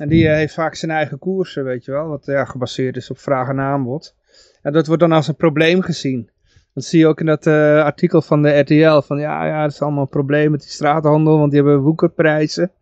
En 0.00 0.08
die 0.08 0.24
uh, 0.24 0.32
heeft 0.32 0.54
vaak 0.54 0.74
zijn 0.74 0.90
eigen 0.90 1.18
koersen, 1.18 1.64
weet 1.64 1.84
je 1.84 1.90
wel, 1.90 2.08
wat 2.08 2.26
ja, 2.26 2.44
gebaseerd 2.44 2.96
is 2.96 3.10
op 3.10 3.18
vraag 3.18 3.48
en 3.48 3.60
aanbod. 3.60 4.14
En 4.62 4.72
dat 4.72 4.86
wordt 4.86 5.02
dan 5.02 5.12
als 5.12 5.28
een 5.28 5.36
probleem 5.36 5.80
gezien. 5.82 6.30
Dat 6.74 6.84
zie 6.84 6.98
je 6.98 7.06
ook 7.06 7.20
in 7.20 7.26
dat 7.26 7.46
uh, 7.46 7.84
artikel 7.84 8.22
van 8.22 8.42
de 8.42 8.58
RTL, 8.58 9.00
van 9.00 9.18
ja, 9.18 9.46
ja, 9.46 9.62
dat 9.62 9.72
is 9.72 9.82
allemaal 9.82 10.02
een 10.02 10.08
probleem 10.08 10.50
met 10.50 10.60
die 10.60 10.70
straathandel, 10.70 11.38
want 11.38 11.52
die 11.52 11.62
hebben 11.62 11.80
woekerprijzen. 11.80 12.72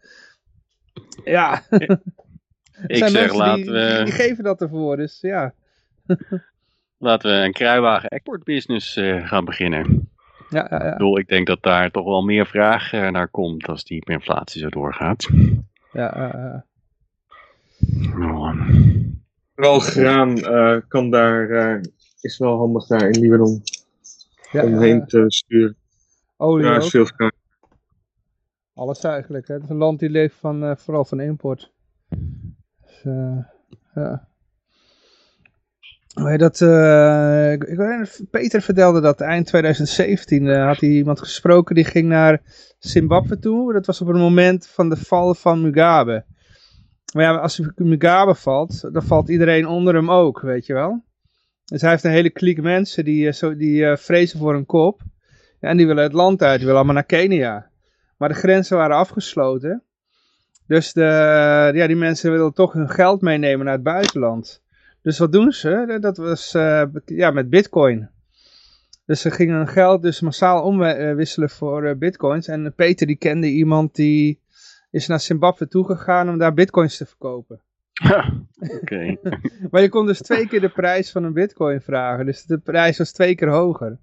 Ja, 1.24 1.62
ik 2.86 3.06
zeg, 3.08 3.34
laten 3.34 3.62
die, 3.62 3.70
we... 3.70 4.00
Die, 4.04 4.12
geven 4.12 4.44
dat 4.44 4.60
ervoor, 4.60 4.96
dus 4.96 5.18
ja. 5.20 5.54
laten 6.98 7.30
we 7.30 7.44
een 7.44 7.52
kruiwagen 7.52 8.08
exportbusiness 8.08 8.96
uh, 8.96 9.28
gaan 9.28 9.44
beginnen. 9.44 10.08
Ja, 10.50 10.66
ja, 10.70 10.84
ja. 10.84 10.90
Ik, 10.90 10.92
bedoel, 10.92 11.18
ik 11.18 11.28
denk 11.28 11.46
dat 11.46 11.62
daar 11.62 11.90
toch 11.90 12.04
wel 12.04 12.22
meer 12.22 12.46
vraag 12.46 12.92
naar 12.92 13.28
komt 13.28 13.68
als 13.68 13.84
die 13.84 14.04
inflatie 14.04 14.60
zo 14.60 14.68
doorgaat. 14.68 15.28
Ja, 15.92 16.12
ja, 16.16 16.64
Oh. 18.18 18.68
Wel 19.54 19.80
graan 19.80 20.38
uh, 20.38 20.76
kan 20.88 21.10
daar, 21.10 21.48
uh, 21.48 21.82
is 22.20 22.38
wel 22.38 22.58
handig 22.58 22.86
daar 22.86 23.08
in 23.08 23.20
Libanon. 23.20 23.62
Ja, 24.50 24.64
om 24.64 24.78
heen 24.78 25.06
te 25.06 25.24
sturen. 25.26 25.76
Olie 26.36 26.66
Ja, 26.66 26.76
is 26.76 26.88
veel. 26.88 27.06
Alles 28.74 29.04
eigenlijk. 29.04 29.48
Hè. 29.48 29.54
Het 29.54 29.62
is 29.62 29.68
een 29.68 29.76
land 29.76 29.98
die 29.98 30.10
leeft 30.10 30.34
van, 30.34 30.64
uh, 30.64 30.76
vooral 30.76 31.04
van 31.04 31.20
import. 31.20 31.72
Dus, 32.80 33.02
ja. 33.94 34.28
Maar 36.14 36.38
dat, 36.38 36.60
ik, 37.52 37.64
ik 37.64 37.76
weet, 37.76 38.24
Peter 38.30 38.62
vertelde 38.62 39.00
dat 39.00 39.20
eind 39.20 39.46
2017 39.46 40.46
had 40.46 40.80
hij 40.80 40.88
iemand 40.88 41.18
gesproken 41.18 41.74
die 41.74 41.84
ging 41.84 42.08
naar 42.08 42.42
Zimbabwe 42.78 43.38
toe. 43.38 43.72
Dat 43.72 43.86
was 43.86 44.00
op 44.00 44.06
het 44.06 44.16
moment 44.16 44.66
van 44.66 44.88
de 44.88 44.96
val 44.96 45.34
van 45.34 45.62
Mugabe. 45.62 46.24
Maar 47.14 47.24
ja, 47.24 47.36
als 47.36 47.70
Mugabe 47.76 48.34
valt, 48.34 48.92
dan 48.92 49.02
valt 49.02 49.28
iedereen 49.28 49.66
onder 49.66 49.94
hem 49.94 50.10
ook, 50.10 50.40
weet 50.40 50.66
je 50.66 50.72
wel. 50.72 51.02
Dus 51.70 51.80
hij 51.80 51.90
heeft 51.90 52.04
een 52.04 52.10
hele 52.10 52.30
kliek 52.30 52.62
mensen 52.62 53.04
die, 53.04 53.26
uh, 53.26 53.32
zo, 53.32 53.56
die 53.56 53.82
uh, 53.82 53.96
vrezen 53.96 54.38
voor 54.38 54.52
hun 54.52 54.66
kop. 54.66 55.00
En 55.60 55.76
die 55.76 55.86
willen 55.86 56.02
het 56.02 56.12
land 56.12 56.42
uit, 56.42 56.56
die 56.56 56.66
willen 56.66 56.76
allemaal 56.76 56.94
naar 56.94 57.04
Kenia. 57.04 57.70
Maar 58.16 58.28
de 58.28 58.34
grenzen 58.34 58.76
waren 58.76 58.96
afgesloten. 58.96 59.82
Dus 60.66 60.92
de, 60.92 61.70
ja, 61.74 61.86
die 61.86 61.96
mensen 61.96 62.32
willen 62.32 62.52
toch 62.52 62.72
hun 62.72 62.88
geld 62.88 63.20
meenemen 63.20 63.64
naar 63.64 63.74
het 63.74 63.82
buitenland. 63.82 64.62
Dus 65.02 65.18
wat 65.18 65.32
doen 65.32 65.52
ze? 65.52 65.98
Dat 66.00 66.16
was 66.16 66.54
uh, 66.54 66.82
ja, 67.04 67.30
met 67.30 67.50
bitcoin. 67.50 68.08
Dus 69.06 69.20
ze 69.20 69.30
gingen 69.30 69.56
hun 69.56 69.68
geld 69.68 70.02
dus 70.02 70.20
massaal 70.20 70.62
omwisselen 70.62 71.50
voor 71.50 71.96
bitcoins. 71.96 72.48
En 72.48 72.74
Peter 72.74 73.06
die 73.06 73.16
kende 73.16 73.46
iemand 73.46 73.94
die 73.94 74.40
is 74.90 75.06
naar 75.06 75.20
Zimbabwe 75.20 75.68
toegegaan 75.68 76.28
om 76.28 76.38
daar 76.38 76.54
bitcoins 76.54 76.96
te 76.96 77.06
verkopen. 77.06 77.60
Oké. 78.60 78.74
Okay. 78.80 79.18
maar 79.70 79.82
je 79.82 79.88
kon 79.88 80.06
dus 80.06 80.18
twee 80.18 80.48
keer 80.48 80.60
de 80.60 80.68
prijs 80.68 81.10
van 81.10 81.24
een 81.24 81.32
bitcoin 81.32 81.80
vragen. 81.80 82.26
Dus 82.26 82.44
de 82.44 82.58
prijs 82.58 82.98
was 82.98 83.12
twee 83.12 83.34
keer 83.34 83.48
hoger. 83.48 83.98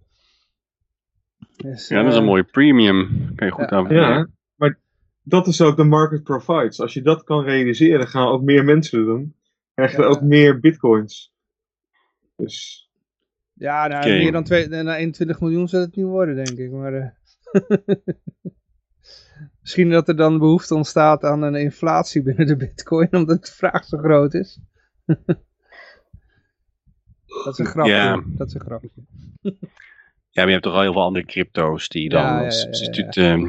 Dus, 1.56 1.88
ja, 1.88 1.98
dat 1.98 2.12
is 2.12 2.18
een 2.18 2.22
uh, 2.22 2.28
mooie 2.28 2.44
premium. 2.44 3.32
Kan 3.36 3.48
je 3.48 3.54
goed 3.54 3.70
ja, 3.70 3.78
aan 3.78 3.90
Ja, 3.90 4.28
maar 4.56 4.80
dat 5.24 5.48
is 5.48 5.62
ook 5.62 5.78
de 5.78 5.84
market 5.84 6.24
provides. 6.24 6.80
Als 6.80 6.94
je 6.94 7.02
dat 7.02 7.24
kan 7.24 7.44
realiseren, 7.44 8.08
gaan 8.08 8.28
ook 8.28 8.42
meer 8.42 8.64
mensen 8.64 9.06
doen. 9.06 9.36
Krijg 9.74 9.92
je 9.92 10.02
ja. 10.02 10.08
ook 10.08 10.22
meer 10.22 10.60
bitcoins. 10.60 11.34
Dus... 12.36 12.86
Ja, 13.54 13.88
nou, 13.88 14.04
okay. 14.04 14.18
meer 14.18 14.32
dan 14.32 14.44
twee, 14.44 14.68
nou, 14.68 14.90
21 14.90 15.40
miljoen 15.40 15.68
zal 15.68 15.80
het 15.80 15.96
niet 15.96 16.06
worden, 16.06 16.36
denk 16.36 16.58
ik. 16.58 16.72
Maar... 16.72 16.94
Uh... 16.94 17.08
Misschien 19.68 19.90
dat 19.90 20.08
er 20.08 20.16
dan 20.16 20.38
behoefte 20.38 20.76
ontstaat 20.76 21.24
aan 21.24 21.42
een 21.42 21.56
inflatie 21.56 22.22
binnen 22.22 22.48
de 22.48 22.56
bitcoin, 22.56 23.08
omdat 23.12 23.46
de 23.46 23.52
vraag 23.52 23.86
zo 23.86 23.98
groot 23.98 24.34
is. 24.34 24.60
dat 27.44 27.48
is 27.48 27.58
een 27.58 27.66
grapje. 27.66 27.92
Ja. 27.92 28.24
Dat 28.26 28.48
is 28.48 28.54
een 28.54 28.62
grapje. 28.62 28.90
ja, 29.42 29.52
maar 30.32 30.46
je 30.46 30.52
hebt 30.52 30.64
toch 30.64 30.74
al 30.74 30.82
heel 30.82 30.94
veel 30.94 31.02
andere 31.02 31.26
crypto's 31.26 31.90
die 31.90 32.10
dan 32.10 32.22
Ja, 32.22 32.40
ja, 32.40 32.46
als 32.46 32.56
ja, 32.56 32.62
ja, 32.62 32.66
ja. 32.66 32.70
instituut 32.70 33.18
eh, 33.18 33.44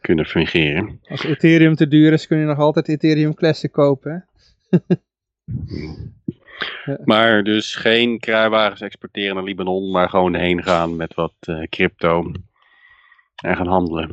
kunnen 0.00 0.24
fungeren. 0.26 1.00
Als 1.08 1.24
Ethereum 1.24 1.74
te 1.74 1.88
duur 1.88 2.12
is, 2.12 2.26
kun 2.26 2.38
je 2.38 2.46
nog 2.46 2.58
altijd 2.58 2.88
Ethereum 2.88 3.34
Classic 3.34 3.72
kopen. 3.72 4.24
Maar 7.04 7.42
dus 7.42 7.74
geen 7.74 8.18
kruiwagens 8.18 8.80
exporteren 8.80 9.34
naar 9.34 9.44
Libanon, 9.44 9.90
maar 9.90 10.08
gewoon 10.08 10.34
heen 10.34 10.62
gaan 10.62 10.96
met 10.96 11.14
wat 11.14 11.34
eh, 11.40 11.62
crypto 11.68 12.32
en 13.34 13.56
gaan 13.56 13.66
handelen. 13.66 14.10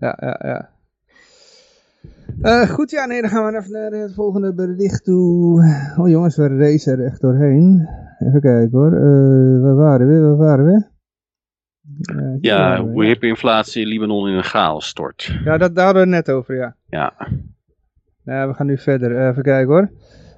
Ja, 0.00 0.18
ja, 0.20 0.40
ja. 0.42 0.78
Eh, 2.42 2.68
goed, 2.68 2.90
ja, 2.90 3.06
nee, 3.06 3.20
dan 3.20 3.30
gaan 3.30 3.52
we 3.52 3.58
even 3.58 3.72
naar 3.72 3.90
het 3.90 4.14
volgende 4.14 4.54
bericht 4.54 5.04
toe. 5.04 5.62
Oh 5.98 6.08
jongens, 6.08 6.36
we 6.36 6.46
racen 6.56 6.98
er 6.98 7.04
echt 7.06 7.20
doorheen. 7.20 7.88
Even 8.18 8.40
kijken 8.40 8.78
hoor. 8.78 8.92
Eh, 8.92 9.62
waar 9.62 9.74
waren 9.76 10.06
we? 10.08 10.20
Waar 10.20 10.36
waren 10.36 10.64
we? 10.64 10.84
Eh, 12.14 12.16
hier 12.30 12.38
Ja, 12.40 12.80
hoe 12.80 13.04
hyperinflatie 13.04 13.86
Libanon 13.86 14.28
in 14.28 14.34
een 14.34 14.42
chaos 14.44 14.86
stort. 14.88 15.38
Ja, 15.44 15.58
dat, 15.58 15.74
daar 15.74 15.84
hadden 15.84 16.08
we 16.08 16.16
het 16.16 16.26
net 16.26 16.36
over, 16.36 16.54
ja. 16.56 16.76
Ja, 18.24 18.48
we 18.48 18.54
gaan 18.54 18.66
nu 18.66 18.78
verder. 18.78 19.28
Even 19.28 19.42
kijken 19.42 19.72
hoor. 19.72 19.90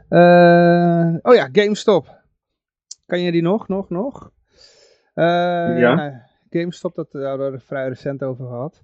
Eh, 0.08 1.14
oh 1.22 1.34
ja, 1.34 1.48
GameStop. 1.52 2.20
Kan 3.06 3.20
je 3.20 3.32
die 3.32 3.42
nog, 3.42 3.68
nog, 3.68 3.90
nog? 3.90 4.30
Eh, 5.14 5.24
Ja. 5.78 5.94
nou, 5.94 6.12
GameStop, 6.50 6.94
dat 6.94 7.12
daar 7.12 7.28
hadden 7.28 7.46
we 7.50 7.52
er 7.56 7.60
vrij 7.66 7.88
recent 7.88 8.22
over 8.22 8.46
gehad. 8.46 8.82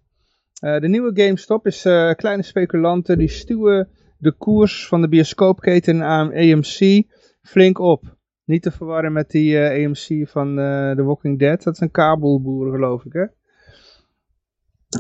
Eh, 0.58 0.80
de 0.80 0.88
nieuwe 0.88 1.10
GameStop 1.14 1.66
is 1.66 1.84
eh, 1.84 2.10
kleine 2.14 2.42
speculanten 2.42 3.18
die 3.18 3.28
stuwen 3.28 3.88
de 4.18 4.32
koers 4.32 4.88
van 4.88 5.00
de 5.00 5.08
bioscoopketen 5.08 6.02
aan 6.02 6.32
AMC 6.32 7.02
flink 7.42 7.78
op. 7.78 8.16
Niet 8.44 8.62
te 8.62 8.70
verwarren 8.70 9.12
met 9.12 9.30
die 9.30 9.58
eh, 9.58 9.84
AMC 9.86 10.28
van 10.28 10.54
The 10.96 11.02
Walking 11.04 11.38
Dead. 11.38 11.62
Dat 11.62 11.74
is 11.74 11.80
een 11.80 11.90
kabelboer 11.90 12.70
geloof 12.70 13.04
ik 13.04 13.12
hè. 13.12 13.24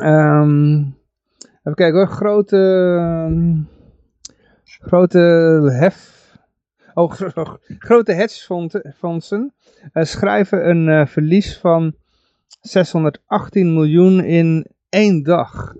Ehm, 0.00 0.78
even 1.38 1.74
kijken 1.74 1.94
hoor. 1.98 2.08
Grote, 2.08 2.56
ehm, 2.98 3.60
grote 4.64 5.18
hef... 5.72 6.16
Oh, 6.94 7.10
gro- 7.20 7.58
grote 7.78 8.12
hedgefondsen 8.12 9.54
schrijven 9.92 10.68
een 10.68 11.08
verlies 11.08 11.58
van 11.58 11.94
618 12.60 13.74
miljoen 13.74 14.24
in 14.24 14.66
één 14.88 15.22
dag. 15.22 15.74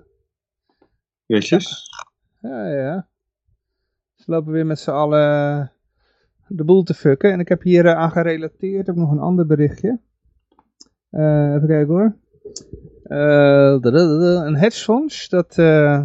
Jezus. 1.25 1.89
Ja, 2.41 2.67
ja. 2.67 3.07
Ze 4.15 4.31
lopen 4.31 4.51
weer 4.51 4.65
met 4.65 4.79
z'n 4.79 4.89
allen 4.91 5.71
de 6.47 6.63
boel 6.63 6.83
te 6.83 6.93
fucken. 6.93 7.31
En 7.31 7.39
ik 7.39 7.47
heb 7.49 7.61
hier 7.61 7.85
eh, 7.85 7.95
aan 7.95 8.11
gerelateerd 8.11 8.89
ook 8.89 8.95
nog 8.95 9.11
een 9.11 9.19
ander 9.19 9.45
berichtje. 9.45 9.99
Eh, 11.09 11.53
even 11.53 11.67
kijken 11.67 11.93
hoor. 11.93 12.15
Eh, 13.03 13.81
dadadada, 13.81 14.45
een 14.45 14.55
hedgefonds 14.57 15.29
dat... 15.29 15.57
eh, 15.57 16.03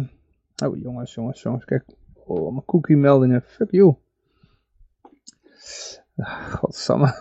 Oh 0.63 0.77
jongens, 0.77 1.13
jongens, 1.13 1.41
jongens. 1.41 1.65
Kijk. 1.65 1.83
Oh, 2.13 2.51
mijn 2.51 2.65
cookie 2.65 2.97
meldingen. 2.97 3.41
Fuck 3.41 3.71
you. 3.71 3.95
Ah, 6.15 6.53
Godsamme. 6.53 7.13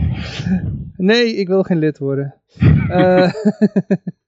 nee, 0.96 1.34
ik 1.34 1.48
wil 1.48 1.62
geen 1.62 1.78
lid 1.78 1.98
worden. 1.98 2.34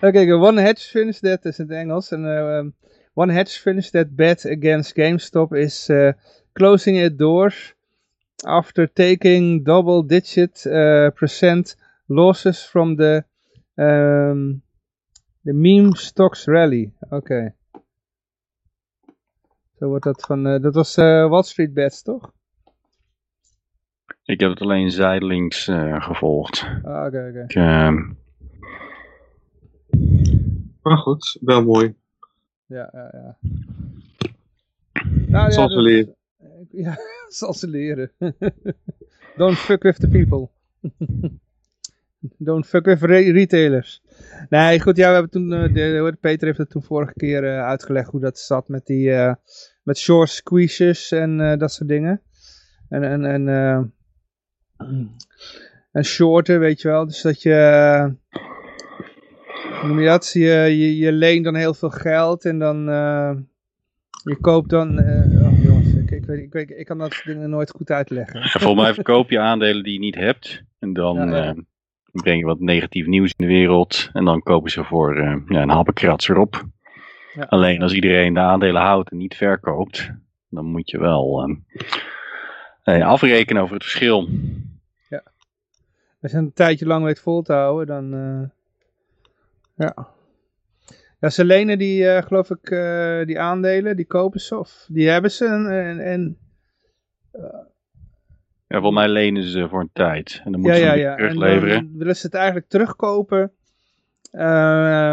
Eh, 0.00 0.08
Oké, 0.08 0.32
one 0.34 0.60
hedge 0.60 0.88
fund 0.90 1.20
that 1.22 1.44
is 1.44 1.58
in 1.58 1.68
het 1.68 1.76
Engels. 1.76 2.10
En, 2.10 2.24
uh, 2.24 2.56
um, 2.56 2.74
one 3.14 3.32
hedge 3.32 3.60
fund 3.60 3.90
that 3.90 4.14
bet 4.16 4.44
against 4.46 4.92
GameStop 4.94 5.52
is 5.54 5.88
uh, 5.88 6.12
closing 6.52 6.96
its 6.98 7.16
doors 7.16 7.74
after 8.44 8.92
taking 8.92 9.64
double-digit 9.64 10.64
uh, 10.66 11.08
percent 11.14 11.76
losses 12.06 12.64
from 12.66 12.96
the 12.96 13.24
um, 13.74 14.62
the 15.44 15.52
meme 15.52 15.96
stocks 15.96 16.44
rally. 16.46 16.92
Oké. 17.10 17.54
Zo 19.78 19.86
wordt 19.88 20.04
dat 20.04 20.22
van. 20.26 20.46
eh, 20.46 20.60
dat 20.62 20.74
was 20.74 20.96
eh, 20.96 21.28
Wall 21.28 21.42
Street 21.42 21.74
Bets, 21.74 22.02
toch? 22.02 22.32
ik 24.24 24.40
heb 24.40 24.50
het 24.50 24.60
alleen 24.60 24.90
zijdelings 24.90 25.68
eh, 25.68 26.02
gevolgd. 26.04 26.66
Ah, 26.82 27.06
Oké, 27.06 27.28
oké. 27.28 27.46
Maar 30.84 30.96
goed, 30.98 31.38
wel 31.40 31.64
mooi. 31.64 31.94
Ja, 32.66 32.88
ja, 32.92 33.08
ja. 33.12 33.36
Nou, 35.28 35.52
Zal 35.52 35.62
ja, 35.62 35.68
ze 35.68 35.74
dat- 35.74 35.84
leren. 35.84 36.14
Ja, 36.84 36.96
zal 37.28 37.54
ze 37.54 37.68
leren. 37.68 38.12
Don't 39.36 39.56
fuck 39.58 39.82
with 39.82 40.00
the 40.00 40.08
people. 40.08 40.48
Don't 42.38 42.66
fuck 42.66 42.84
with 42.84 43.02
re 43.02 43.32
retailers. 43.32 44.02
Nee, 44.48 44.80
goed, 44.80 44.96
ja, 44.96 45.06
we 45.08 45.12
hebben 45.12 45.30
toen, 45.30 45.52
uh, 45.52 45.74
de, 45.74 46.16
Peter 46.20 46.46
heeft 46.46 46.58
het 46.58 46.70
toen 46.70 46.82
vorige 46.82 47.12
keer 47.12 47.44
uh, 47.44 47.64
uitgelegd 47.64 48.10
hoe 48.10 48.20
dat 48.20 48.38
zat 48.38 48.68
met 48.68 48.86
die, 48.86 49.08
uh, 49.08 49.34
met 49.82 49.98
short 49.98 50.30
squeezes 50.30 51.10
en 51.12 51.58
dat 51.58 51.72
soort 51.72 51.88
dingen. 51.88 52.22
En, 52.88 53.02
en, 53.04 53.24
en, 53.24 53.48
en 55.92 56.04
shorten, 56.04 56.60
weet 56.60 56.80
je 56.80 56.88
wel. 56.88 57.06
Dus 57.06 57.22
dat 57.22 57.42
je, 57.42 58.14
hoe 59.80 59.88
noem 59.88 60.00
je 60.00 60.06
dat, 60.06 60.30
je, 60.32 60.48
je, 60.50 60.96
je 60.96 61.12
leent 61.12 61.44
dan 61.44 61.54
heel 61.54 61.74
veel 61.74 61.90
geld 61.90 62.44
en 62.44 62.58
dan, 62.58 62.84
je 64.24 64.36
koopt 64.40 64.68
dan, 64.68 64.98
oh 64.98 65.62
jongens, 65.62 65.94
ik, 65.94 66.10
ik, 66.10 66.24
weet, 66.24 66.38
ik, 66.38 66.52
weet, 66.52 66.70
ik 66.70 66.86
kan 66.86 66.98
dat 66.98 67.22
dingen 67.24 67.50
nooit 67.50 67.70
goed 67.70 67.90
uitleggen. 67.90 68.40
Ja, 68.40 68.48
volgens 68.48 68.82
mij 68.82 68.94
verkoop 68.94 69.30
je 69.30 69.38
aandelen 69.40 69.82
die 69.82 69.92
je 69.92 69.98
niet 69.98 70.14
hebt 70.14 70.62
en 70.78 70.92
dan... 70.92 71.16
Ja, 71.16 71.36
ja 71.36 71.54
brengen 72.22 72.46
wat 72.46 72.60
negatief 72.60 73.06
nieuws 73.06 73.34
in 73.36 73.46
de 73.46 73.52
wereld. 73.52 74.10
En 74.12 74.24
dan 74.24 74.42
kopen 74.42 74.70
ze 74.70 74.84
voor 74.84 75.16
uh, 75.16 75.36
ja, 75.48 75.62
een 75.62 75.68
happenkrats 75.68 76.28
erop. 76.28 76.64
Ja. 77.34 77.42
Alleen 77.42 77.82
als 77.82 77.92
iedereen 77.92 78.34
de 78.34 78.40
aandelen 78.40 78.82
houdt 78.82 79.10
en 79.10 79.16
niet 79.16 79.34
verkoopt, 79.34 80.10
dan 80.48 80.64
moet 80.64 80.90
je 80.90 80.98
wel 80.98 81.56
uh, 82.84 83.06
afrekenen 83.06 83.62
over 83.62 83.74
het 83.74 83.82
verschil. 83.82 84.28
Ja. 85.08 85.22
Als 86.22 86.32
je 86.32 86.38
een 86.38 86.52
tijdje 86.52 86.86
lang 86.86 87.04
weet 87.04 87.20
vol 87.20 87.42
te 87.42 87.52
houden, 87.52 87.86
dan. 87.86 88.50
Ja. 89.74 90.08
Ja, 91.20 91.30
ze 91.30 91.44
lenen 91.44 91.78
die, 91.78 92.22
geloof 92.22 92.50
ik, 92.50 92.68
die 93.26 93.40
aandelen, 93.40 93.96
die 93.96 94.06
kopen 94.06 94.40
ze 94.40 94.58
of 94.58 94.86
die 94.88 95.08
hebben 95.08 95.30
ze. 95.30 95.46
En, 95.46 95.70
en, 95.70 96.00
en 96.00 96.38
ja, 98.66 98.80
volgens 98.80 98.94
mij 98.94 99.08
lenen 99.08 99.42
ze 99.42 99.68
voor 99.68 99.80
een 99.80 99.90
tijd. 99.92 100.40
En 100.44 100.52
dan 100.52 100.60
moeten 100.60 100.80
ja, 100.80 100.92
ze 100.92 100.98
ja, 100.98 101.10
ja. 101.10 101.16
terugleveren. 101.16 101.76
En 101.76 101.84
dan 101.84 101.98
willen 101.98 102.16
ze 102.16 102.26
het 102.26 102.34
eigenlijk 102.34 102.68
terugkopen 102.68 103.52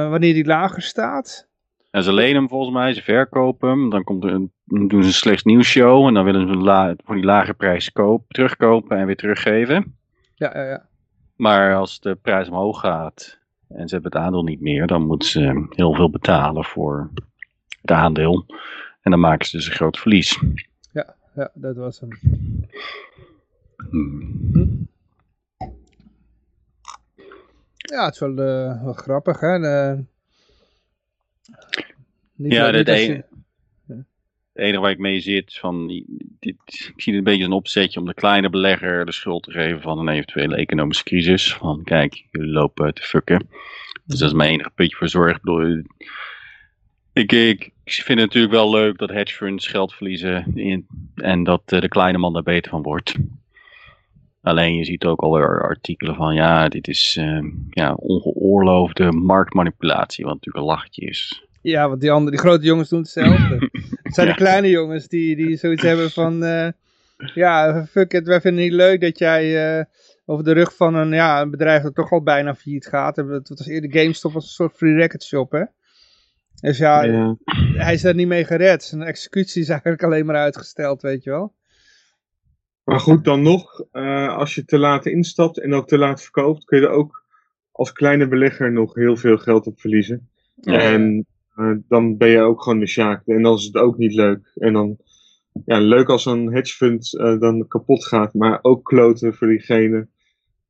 wanneer 0.09 0.33
die 0.33 0.45
lager 0.45 0.81
staat. 0.81 1.49
En 1.91 2.03
ze 2.03 2.13
lenen 2.13 2.35
hem 2.35 2.49
volgens 2.49 2.73
mij, 2.73 2.93
ze 2.93 3.01
verkopen 3.01 3.69
hem. 3.69 3.89
Dan, 3.89 4.03
komt 4.03 4.23
er 4.23 4.31
een, 4.31 4.51
doen 4.65 5.01
ze 5.01 5.07
een 5.07 5.13
slecht 5.13 5.45
nieuws 5.45 5.67
show. 5.67 6.07
En 6.07 6.13
dan 6.13 6.25
willen 6.25 6.47
ze 6.47 6.55
la, 6.55 6.95
voor 7.03 7.15
die 7.15 7.23
lage 7.23 7.53
prijs 7.53 7.91
koop, 7.91 8.25
terugkopen 8.27 8.97
en 8.97 9.05
weer 9.05 9.15
teruggeven. 9.15 9.97
Ja, 10.35 10.51
ja, 10.53 10.63
ja. 10.63 10.85
Maar 11.35 11.75
als 11.75 11.99
de 11.99 12.15
prijs 12.15 12.47
omhoog 12.49 12.79
gaat 12.79 13.39
en 13.75 13.87
ze 13.87 13.93
hebben 13.93 14.11
het 14.11 14.21
aandeel 14.21 14.43
niet 14.43 14.61
meer, 14.61 14.87
dan 14.87 15.05
moeten 15.05 15.29
ze 15.29 15.65
heel 15.69 15.93
veel 15.93 16.09
betalen 16.09 16.63
voor 16.63 17.09
het 17.81 17.91
aandeel. 17.91 18.45
En 19.01 19.11
dan 19.11 19.19
maken 19.19 19.45
ze 19.47 19.57
dus 19.57 19.67
een 19.67 19.73
groot 19.73 19.97
verlies. 19.97 20.43
Ja, 20.91 21.15
ja 21.35 21.51
dat 21.53 21.75
was 21.75 21.99
hem. 21.99 22.09
Ja, 27.75 28.05
het 28.05 28.13
is 28.13 28.19
wel, 28.19 28.31
uh, 28.31 28.83
wel 28.83 28.93
grappig, 28.93 29.39
hè? 29.39 29.59
De... 29.59 30.03
Niet 32.35 32.51
ja, 32.51 32.71
het 34.53 34.63
enige, 34.63 34.81
waar 34.81 34.91
ik 34.91 34.97
mee 34.97 35.19
zit, 35.19 35.57
van, 35.57 35.87
dit, 36.39 36.55
ik 36.65 37.01
zie 37.01 37.13
het 37.13 37.15
een 37.15 37.23
beetje 37.23 37.43
een 37.43 37.51
opzetje 37.51 37.99
om 37.99 38.05
de 38.05 38.13
kleine 38.13 38.49
belegger 38.49 39.05
de 39.05 39.11
schuld 39.11 39.43
te 39.43 39.51
geven 39.51 39.81
van 39.81 39.99
een 39.99 40.07
eventuele 40.07 40.55
economische 40.55 41.03
crisis. 41.03 41.53
Van 41.53 41.83
kijk, 41.83 42.27
jullie 42.31 42.51
lopen 42.51 42.93
te 42.93 43.01
fucken. 43.01 43.49
Dus 44.05 44.19
dat 44.19 44.29
is 44.29 44.35
mijn 44.35 44.51
enige 44.51 44.71
puntje 44.75 44.97
voor 44.97 45.09
zorg. 45.09 45.35
Ik 45.35 45.41
bedoel, 45.41 45.83
ik, 47.13 47.31
ik, 47.31 47.71
vind 47.83 48.19
het 48.19 48.27
natuurlijk 48.27 48.53
wel 48.53 48.71
leuk 48.71 48.97
dat 48.97 49.09
hedge 49.09 49.35
funds 49.35 49.67
geld 49.67 49.93
verliezen 49.93 50.53
en 51.15 51.43
dat 51.43 51.71
uh, 51.73 51.81
de 51.81 51.87
kleine 51.87 52.17
man 52.17 52.33
daar 52.33 52.43
beter 52.43 52.71
van 52.71 52.81
wordt. 52.81 53.15
Alleen 54.41 54.75
je 54.75 54.85
ziet 54.85 55.05
ook 55.05 55.21
alweer 55.21 55.61
artikelen 55.61 56.15
van 56.15 56.33
ja, 56.35 56.67
dit 56.67 56.87
is 56.87 57.17
uh, 57.19 57.43
ja, 57.69 57.93
ongeoorloofde 57.93 59.11
marktmanipulatie, 59.11 60.25
wat 60.25 60.33
natuurlijk 60.33 60.65
een 60.65 60.71
lachje 60.71 61.01
is. 61.01 61.45
Ja, 61.61 61.89
want 61.89 62.01
die, 62.01 62.11
andere, 62.11 62.31
die 62.31 62.45
grote 62.45 62.65
jongens 62.65 62.89
doen 62.89 62.99
hetzelfde. 62.99 63.69
het 64.03 64.13
zijn 64.13 64.27
de 64.27 64.35
kleine 64.35 64.69
jongens 64.69 65.07
die, 65.07 65.35
die 65.35 65.57
zoiets 65.57 65.83
hebben 65.83 66.11
van, 66.11 66.43
uh, 66.43 66.67
ja, 67.33 67.85
fuck 67.85 68.13
it, 68.13 68.27
wij 68.27 68.41
vinden 68.41 68.61
het 68.61 68.71
niet 68.71 68.79
leuk 68.79 69.01
dat 69.01 69.17
jij 69.17 69.77
uh, 69.77 69.83
over 70.25 70.43
de 70.43 70.51
rug 70.51 70.75
van 70.75 70.95
een, 70.95 71.13
ja, 71.13 71.41
een 71.41 71.51
bedrijf 71.51 71.83
dat 71.83 71.95
toch 71.95 72.11
al 72.11 72.23
bijna 72.23 72.55
failliet 72.55 72.87
gaat. 72.87 73.15
Het 73.15 73.49
was 73.49 73.67
eerder 73.67 73.91
GameStop 73.91 74.35
als 74.35 74.43
een 74.43 74.49
soort 74.49 74.75
free 74.75 74.95
record 74.95 75.23
shop, 75.23 75.51
hè. 75.51 75.63
Dus 76.61 76.77
ja, 76.77 77.03
ja, 77.03 77.35
hij 77.73 77.93
is 77.93 78.01
daar 78.01 78.15
niet 78.15 78.27
mee 78.27 78.45
gered. 78.45 78.83
Zijn 78.83 79.01
executie 79.01 79.61
is 79.61 79.69
eigenlijk 79.69 80.03
alleen 80.03 80.25
maar 80.25 80.35
uitgesteld, 80.35 81.01
weet 81.01 81.23
je 81.23 81.29
wel. 81.29 81.53
Maar 82.83 82.99
goed, 82.99 83.23
dan 83.23 83.41
nog, 83.41 83.83
uh, 83.91 84.37
als 84.37 84.55
je 84.55 84.65
te 84.65 84.77
laat 84.77 85.05
instapt 85.05 85.59
en 85.59 85.73
ook 85.73 85.87
te 85.87 85.97
laat 85.97 86.21
verkoopt, 86.21 86.65
kun 86.65 86.79
je 86.79 86.85
er 86.85 86.91
ook 86.91 87.25
als 87.71 87.91
kleine 87.91 88.27
belegger 88.27 88.71
nog 88.71 88.93
heel 88.93 89.17
veel 89.17 89.37
geld 89.37 89.67
op 89.67 89.79
verliezen. 89.79 90.29
Ja. 90.55 90.79
En 90.79 91.25
dan 91.87 92.17
ben 92.17 92.29
je 92.29 92.39
ook 92.39 92.63
gewoon 92.63 92.79
de 92.79 92.87
sjaak. 92.87 93.27
En 93.27 93.43
dan 93.43 93.55
is 93.55 93.63
het 93.63 93.75
ook 93.75 93.97
niet 93.97 94.13
leuk. 94.13 94.51
En 94.55 94.73
dan, 94.73 94.97
ja, 95.65 95.79
leuk 95.79 96.09
als 96.09 96.25
een 96.25 96.53
hedge 96.53 96.75
fund 96.75 97.13
uh, 97.13 97.39
dan 97.39 97.67
kapot 97.67 98.05
gaat, 98.05 98.33
maar 98.33 98.59
ook 98.61 98.83
kloten 98.83 99.33
voor 99.33 99.47
diegene 99.47 100.07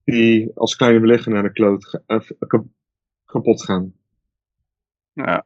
die 0.04 0.52
als 0.56 0.76
kleine 0.76 1.00
belegger 1.00 1.32
naar 1.32 1.44
de 1.44 1.52
kloot 1.52 2.02
kapot 3.26 3.64
gaan. 3.64 3.94
Ja. 5.14 5.46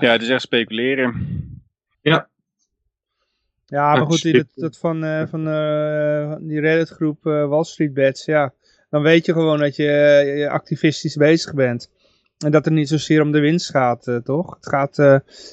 Ja, 0.00 0.12
het 0.12 0.22
is 0.22 0.28
echt 0.28 0.42
speculeren. 0.42 1.14
Ja. 2.00 2.28
Ja, 3.66 3.96
maar 3.96 4.06
goed, 4.06 4.22
die, 4.22 4.32
dat, 4.32 4.46
dat 4.54 4.78
van, 4.78 5.04
uh, 5.04 5.26
van 5.26 5.48
uh, 5.48 6.36
die 6.40 6.60
Reddit 6.60 6.88
groep 6.88 7.26
uh, 7.26 7.48
Wall 7.48 7.64
Street 7.64 7.94
Bets, 7.94 8.24
ja. 8.24 8.54
Dan 8.90 9.02
weet 9.02 9.26
je 9.26 9.32
gewoon 9.32 9.58
dat 9.58 9.76
je, 9.76 9.84
je 10.36 10.48
activistisch 10.50 11.16
bezig 11.16 11.54
bent. 11.54 11.90
En 12.44 12.50
dat 12.50 12.64
het 12.64 12.74
niet 12.74 12.88
zozeer 12.88 13.22
om 13.22 13.32
de 13.32 13.40
winst 13.40 13.70
gaat, 13.70 14.20
toch? 14.24 14.54
Het 14.54 14.68
gaat, 14.68 14.96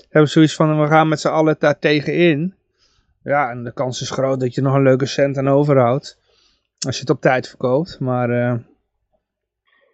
hebben 0.09 0.29
zoiets 0.29 0.55
van, 0.55 0.81
we 0.81 0.87
gaan 0.87 1.07
met 1.07 1.19
z'n 1.19 1.27
allen 1.27 1.55
daar 1.59 1.79
tegenin. 1.79 2.55
Ja, 3.23 3.49
en 3.49 3.63
de 3.63 3.73
kans 3.73 4.01
is 4.01 4.09
groot 4.09 4.39
dat 4.39 4.55
je 4.55 4.61
nog 4.61 4.73
een 4.73 4.83
leuke 4.83 5.05
cent 5.05 5.37
aan 5.37 5.47
overhoudt. 5.47 6.19
Als 6.85 6.95
je 6.95 7.01
het 7.01 7.09
op 7.09 7.21
tijd 7.21 7.47
verkoopt, 7.47 7.99
maar... 7.99 8.29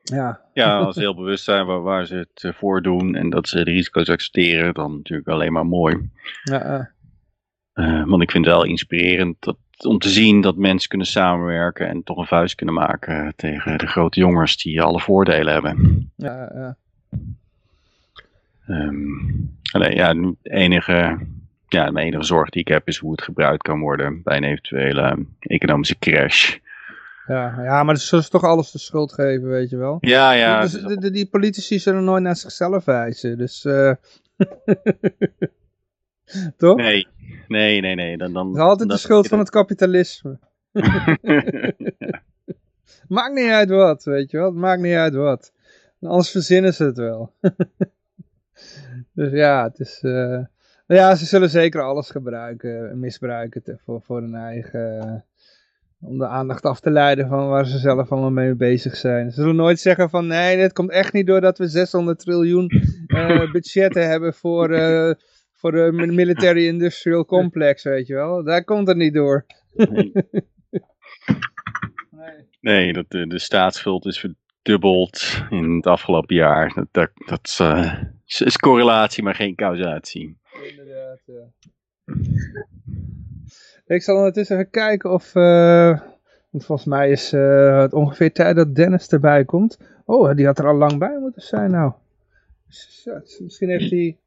ja. 0.04 0.41
ja, 0.54 0.78
als 0.78 0.95
ze 0.95 1.02
heel 1.02 1.15
bewust 1.15 1.43
zijn 1.43 1.65
waar, 1.65 1.82
waar 1.82 2.06
ze 2.06 2.15
het 2.34 2.56
voor 2.56 2.82
doen 2.82 3.15
en 3.15 3.30
dat 3.30 3.47
ze 3.47 3.63
de 3.63 3.71
risico's 3.71 4.10
accepteren, 4.10 4.73
dan 4.73 4.95
natuurlijk 4.95 5.30
alleen 5.30 5.54
maar 5.54 5.65
mooi. 5.65 6.10
Ja, 6.43 6.91
uh, 7.73 8.06
want 8.06 8.21
ik 8.21 8.32
vind 8.32 8.45
het 8.45 8.54
wel 8.54 8.65
inspirerend 8.65 9.36
dat, 9.39 9.58
om 9.86 10.00
te 10.00 10.10
zien 10.10 10.42
dat 10.42 10.56
mensen 10.56 10.89
kunnen 10.89 11.08
samenwerken 11.08 11.88
en 11.88 12.04
toch 12.04 12.18
een 12.18 12.26
vuist 12.26 12.56
kunnen 12.56 12.76
maken 12.76 13.34
tegen 13.36 13.78
de 13.78 13.88
grote 13.88 14.20
jongens 14.20 14.58
die 14.58 14.82
alle 14.82 15.00
voordelen 15.00 15.54
hebben. 15.54 16.12
Ja, 16.15 16.52
ja. 16.54 16.78
Um, 18.68 19.58
alleen, 19.72 19.96
ja, 19.96 20.13
de 20.13 20.36
enige, 20.44 21.18
ja, 21.68 21.92
de 21.92 22.00
enige 22.00 22.24
zorg 22.24 22.50
die 22.50 22.62
ik 22.62 22.68
heb 22.68 22.88
is 22.88 22.98
hoe 22.98 23.12
het 23.12 23.22
gebruikt 23.22 23.62
kan 23.62 23.80
worden 23.80 24.22
bij 24.24 24.38
een 24.38 24.44
eventuele 24.44 25.26
economische 25.39 26.00
crash. 26.00 26.58
Ja, 27.28 27.62
ja 27.63 27.84
maar 27.84 27.98
ze 27.98 28.18
is 28.18 28.30
toch 28.30 28.44
alles 28.44 28.72
de 28.72 28.80
schuld 28.80 29.13
geven, 29.13 29.50
weet 29.50 29.70
je 29.70 29.78
wel. 29.78 29.98
Ja, 30.00 30.32
ja. 30.32 30.62
Dus, 30.62 30.72
die, 30.72 31.12
die 31.12 31.30
politici 31.30 31.80
zullen 31.80 32.04
nooit 32.04 32.24
naar 32.24 32.36
zichzelf 32.36 32.86
wijzen, 32.86 33.38
dus... 33.38 33.65
Uh... 33.65 33.92
Toch? 36.58 36.78
Nee, 36.78 37.08
nee, 37.48 37.82
nee. 37.82 37.96
nee. 37.96 38.18
Dan, 38.18 38.34
dan, 38.34 38.48
het 38.48 38.56
is 38.56 38.62
altijd 38.62 38.89
de 38.89 38.98
schuld 38.98 39.28
van 39.28 39.39
het 39.39 39.50
kapitalisme. 39.50 40.39
Maakt 43.08 43.34
niet 43.34 43.50
uit 43.50 43.70
wat, 43.70 44.04
weet 44.04 44.32
je 44.32 44.38
wel. 44.38 44.46
Het 44.46 44.56
maakt 44.56 44.82
niet 44.82 44.96
uit 44.96 45.13
wat. 45.13 45.54
Anders 46.02 46.32
verzinnen 46.32 46.74
ze 46.74 46.84
het 46.84 46.98
wel. 46.98 47.34
dus 49.13 49.32
ja, 49.32 49.63
het 49.63 49.80
is... 49.80 50.02
Uh... 50.02 50.39
Ja, 50.88 51.15
ze 51.15 51.26
zullen 51.26 51.50
zeker 51.50 51.82
alles 51.82 52.10
gebruiken, 52.10 53.00
misbruiken 53.00 53.63
te, 53.63 53.78
voor, 53.84 54.02
voor 54.02 54.22
hun 54.22 54.36
eigen... 54.36 55.26
om 56.02 56.18
de 56.18 56.28
aandacht 56.28 56.63
af 56.63 56.80
te 56.80 56.92
leiden 56.92 57.28
van 57.28 57.48
waar 57.48 57.65
ze 57.65 57.78
zelf 57.78 58.12
allemaal 58.12 58.32
mee 58.32 58.56
bezig 58.56 58.96
zijn. 58.96 59.32
Ze 59.32 59.42
zullen 59.42 59.56
nooit 59.56 59.80
zeggen 59.80 60.10
van 60.10 60.28
nee, 60.28 60.58
dit 60.58 60.74
komt 60.74 60.92
echt 60.92 61.13
niet 61.13 61.28
doordat 61.28 61.58
we 61.58 61.68
600 61.68 62.20
triljoen 62.20 62.72
uh, 63.08 63.52
budgetten 63.52 64.08
hebben 64.08 64.34
voor... 64.34 64.72
Uh, 64.72 65.13
voor 65.60 65.72
de 65.72 65.91
military 66.22 66.67
industrial 66.67 67.26
complex, 67.26 67.84
weet 67.84 68.08
je 68.08 68.13
wel. 68.13 68.43
Daar 68.43 68.63
komt 68.63 68.88
het 68.88 68.98
niet 68.98 69.13
door. 69.13 69.45
nee, 69.76 70.12
nee 72.60 72.93
dat 72.93 73.06
de, 73.08 73.28
de 73.28 73.39
staatsschuld 73.39 74.06
is 74.06 74.19
verdubbeld 74.19 75.43
in 75.50 75.76
het 75.76 75.88
afgelopen 75.88 76.36
jaar. 76.36 76.74
Dat, 76.74 76.88
dat, 76.91 77.10
dat 77.26 77.58
uh, 77.62 78.04
is 78.26 78.58
correlatie, 78.58 79.24
maar 79.24 79.36
geen 79.36 79.56
causatie. 79.56 80.38
Inderdaad, 80.69 81.19
ja. 81.26 81.43
Ik 83.86 84.04
zal 84.04 84.15
ondertussen 84.15 84.58
even 84.58 84.69
kijken 84.69 85.12
of... 85.12 85.36
Uh, 85.36 86.00
volgens 86.52 86.88
mij 86.88 87.10
is 87.10 87.34
uh, 87.34 87.82
het 87.82 87.93
ongeveer 87.93 88.32
tijd 88.32 88.56
dat 88.56 88.76
Dennis 88.76 89.08
erbij 89.08 89.45
komt. 89.45 89.80
Oh, 90.06 90.36
die 90.36 90.45
had 90.45 90.60
er 90.60 90.67
al 90.67 90.76
lang 90.76 90.98
bij 90.98 91.17
moeten 91.19 91.41
zijn 91.41 91.72
nou. 91.72 91.93
Misschien 93.39 93.69
heeft 93.69 93.89
hij... 93.89 94.17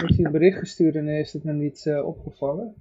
Heeft 0.00 0.16
hij 0.16 0.24
een 0.24 0.32
bericht 0.32 0.58
gestuurd 0.58 0.94
en 0.94 1.08
is 1.08 1.32
het 1.32 1.44
me 1.44 1.52
niet 1.52 1.84
uh, 1.84 2.06
opgevallen? 2.06 2.74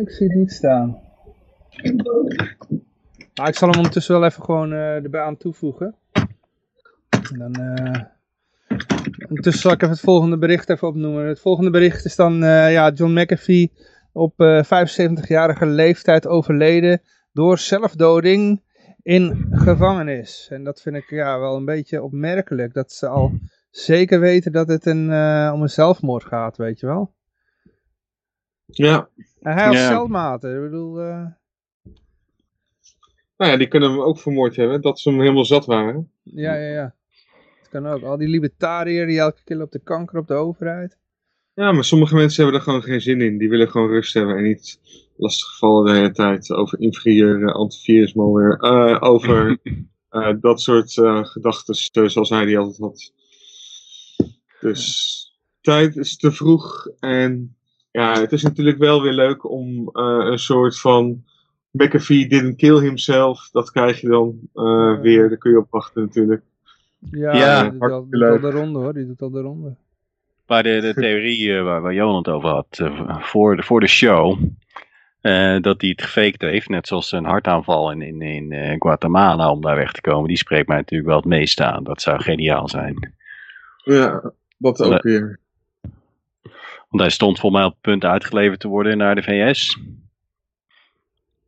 Ik 0.00 0.10
zie 0.10 0.26
het 0.26 0.36
niet 0.36 0.52
staan. 0.52 0.98
Maar 3.34 3.48
ik 3.48 3.54
zal 3.54 3.68
hem 3.68 3.76
ondertussen 3.76 4.14
wel 4.14 4.24
even 4.24 4.42
gewoon 4.42 4.72
uh, 4.72 4.94
erbij 4.94 5.20
aan 5.20 5.36
toevoegen. 5.36 5.94
En 7.32 7.38
dan, 7.38 7.60
uh, 7.60 8.02
ondertussen 9.28 9.62
zal 9.62 9.72
ik 9.72 9.82
even 9.82 9.94
het 9.94 10.00
volgende 10.00 10.38
bericht 10.38 10.70
even 10.70 10.88
opnoemen. 10.88 11.26
Het 11.26 11.40
volgende 11.40 11.70
bericht 11.70 12.04
is 12.04 12.16
dan 12.16 12.34
ja, 12.44 12.90
John 12.90 13.20
McAfee 13.20 13.72
op 14.12 14.34
75-jarige 14.64 15.66
leeftijd 15.66 16.26
overleden 16.26 17.00
door 17.32 17.58
zelfdoding 17.58 18.62
in 19.02 19.46
gevangenis. 19.50 20.48
En 20.50 20.64
dat 20.64 20.80
vind 20.80 20.96
ik 20.96 21.10
ja, 21.10 21.38
wel 21.38 21.56
een 21.56 21.64
beetje 21.64 22.02
opmerkelijk. 22.02 22.74
Dat 22.74 22.92
ze 22.92 23.08
al 23.08 23.32
zeker 23.70 24.20
weten 24.20 24.52
dat 24.52 24.68
het 24.68 24.86
een, 24.86 25.10
uh, 25.10 25.50
om 25.54 25.62
een 25.62 25.68
zelfmoord 25.68 26.24
gaat, 26.24 26.56
weet 26.56 26.80
je 26.80 26.86
wel. 26.86 27.14
Ja. 28.66 29.08
En 29.40 29.52
hij 29.52 29.64
had 29.64 29.74
ja. 29.74 29.88
celmaten, 29.88 30.54
ik 30.54 30.62
bedoel... 30.62 31.00
Uh... 31.00 31.26
Nou 33.36 33.52
ja, 33.52 33.56
die 33.56 33.68
kunnen 33.68 33.90
hem 33.90 34.00
ook 34.00 34.18
vermoord 34.18 34.56
hebben, 34.56 34.80
dat 34.80 35.00
ze 35.00 35.10
hem 35.10 35.20
helemaal 35.20 35.44
zat 35.44 35.66
waren. 35.66 36.12
Ja, 36.22 36.54
ja, 36.54 36.68
ja. 36.68 36.94
Dat 37.60 37.68
kan 37.70 37.86
ook. 37.86 38.02
Al 38.02 38.16
die 38.16 38.28
libertariërs 38.28 39.08
die 39.08 39.18
elke 39.18 39.40
keer 39.44 39.62
op 39.62 39.70
de 39.70 39.78
kanker 39.78 40.18
op 40.18 40.26
de 40.26 40.34
overheid. 40.34 40.98
Ja, 41.54 41.72
maar 41.72 41.84
sommige 41.84 42.14
mensen 42.14 42.42
hebben 42.42 42.60
er 42.60 42.66
gewoon 42.66 42.82
geen 42.82 43.00
zin 43.00 43.20
in. 43.20 43.38
Die 43.38 43.48
willen 43.48 43.70
gewoon 43.70 43.88
rust 43.88 44.14
hebben 44.14 44.36
en 44.36 44.42
niet 44.42 44.80
lastiggevallen 45.16 45.84
de 45.84 45.98
hele 45.98 46.12
tijd 46.12 46.50
over 46.50 46.80
inferieur, 46.80 47.52
antivirus, 47.52 48.14
malware, 48.14 48.58
uh, 48.60 49.10
over 49.10 49.58
uh, 50.10 50.32
dat 50.40 50.60
soort 50.60 50.96
uh, 50.96 51.24
gedachten 51.24 51.74
zoals 52.10 52.30
hij 52.30 52.44
die 52.44 52.58
altijd 52.58 52.78
had. 52.78 53.12
Dus 54.60 55.18
tijd 55.60 55.96
is 55.96 56.16
te 56.16 56.32
vroeg 56.32 56.88
en 57.00 57.54
ja, 57.90 58.20
het 58.20 58.32
is 58.32 58.42
natuurlijk 58.42 58.78
wel 58.78 59.02
weer 59.02 59.12
leuk 59.12 59.50
om 59.50 59.88
een 59.92 60.38
soort 60.38 60.80
van 60.80 61.24
McAfee 61.70 62.28
didn't 62.28 62.56
kill 62.56 62.80
himself, 62.80 63.48
dat 63.52 63.70
krijg 63.70 64.00
je 64.00 64.08
dan 64.08 64.38
weer, 65.02 65.28
daar 65.28 65.38
kun 65.38 65.50
je 65.50 65.58
op 65.58 65.70
wachten 65.70 66.02
natuurlijk. 66.02 66.42
Ja, 67.10 67.36
ja 67.36 67.62
die 67.62 67.78
doet 67.78 67.90
al, 67.90 68.06
doet 68.08 68.22
al 68.22 68.40
de 68.40 68.50
ronde 68.50 68.78
hoor, 68.78 68.92
die 68.92 69.06
doet 69.06 69.22
al 69.22 69.30
de 69.30 69.40
ronde. 69.40 69.74
Maar 70.46 70.62
de, 70.62 70.80
de 70.80 70.94
theorie 70.94 71.42
uh, 71.42 71.62
waar, 71.62 71.80
waar 71.80 71.94
Johan 71.94 72.16
het 72.16 72.28
over 72.28 72.48
had, 72.48 72.78
uh, 72.82 73.20
voor, 73.20 73.56
de, 73.56 73.62
voor 73.62 73.80
de 73.80 73.86
show, 73.86 74.38
uh, 75.22 75.60
dat 75.60 75.80
hij 75.80 75.90
het 75.90 76.02
gefaked 76.02 76.40
heeft, 76.40 76.68
net 76.68 76.86
zoals 76.86 77.12
een 77.12 77.24
hartaanval 77.24 77.90
in, 77.92 78.22
in, 78.22 78.52
in 78.52 78.76
Guatemala 78.80 79.50
om 79.50 79.60
daar 79.60 79.76
weg 79.76 79.92
te 79.92 80.00
komen, 80.00 80.28
die 80.28 80.36
spreekt 80.36 80.68
mij 80.68 80.76
natuurlijk 80.76 81.08
wel 81.08 81.18
het 81.18 81.28
meest 81.28 81.60
aan. 81.60 81.84
Dat 81.84 82.02
zou 82.02 82.22
geniaal 82.22 82.68
zijn. 82.68 83.14
Ja, 83.84 84.32
dat 84.60 84.82
ook 84.82 85.02
weer. 85.02 85.38
Want 86.88 87.02
hij 87.02 87.10
stond 87.10 87.38
voor 87.38 87.50
mij 87.50 87.64
op 87.64 87.72
het 87.72 87.80
punt 87.80 88.04
uitgeleverd 88.04 88.60
te 88.60 88.68
worden 88.68 88.98
naar 88.98 89.14
de 89.14 89.22
VS. 89.22 89.78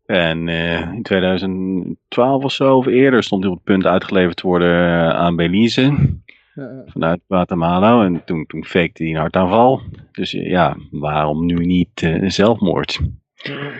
En 0.06 0.48
in 0.48 1.02
2012 1.02 2.44
of 2.44 2.52
zo, 2.52 2.76
of 2.76 2.86
eerder, 2.86 3.22
stond 3.22 3.42
hij 3.42 3.52
op 3.52 3.56
het 3.56 3.66
punt 3.66 3.86
uitgeleverd 3.86 4.36
te 4.36 4.46
worden 4.46 5.14
aan 5.14 5.36
Belize. 5.36 6.16
Ja. 6.54 6.82
Vanuit 6.86 7.20
Guatemala. 7.28 8.04
En 8.04 8.24
toen, 8.24 8.46
toen 8.46 8.64
fakte 8.64 9.02
hij 9.02 9.12
een 9.12 9.18
hartaanval. 9.18 9.82
Dus 10.12 10.30
ja, 10.30 10.76
waarom 10.90 11.46
nu 11.46 11.54
niet 11.54 12.02
uh, 12.02 12.30
zelfmoord? 12.30 13.00
Ja. 13.34 13.70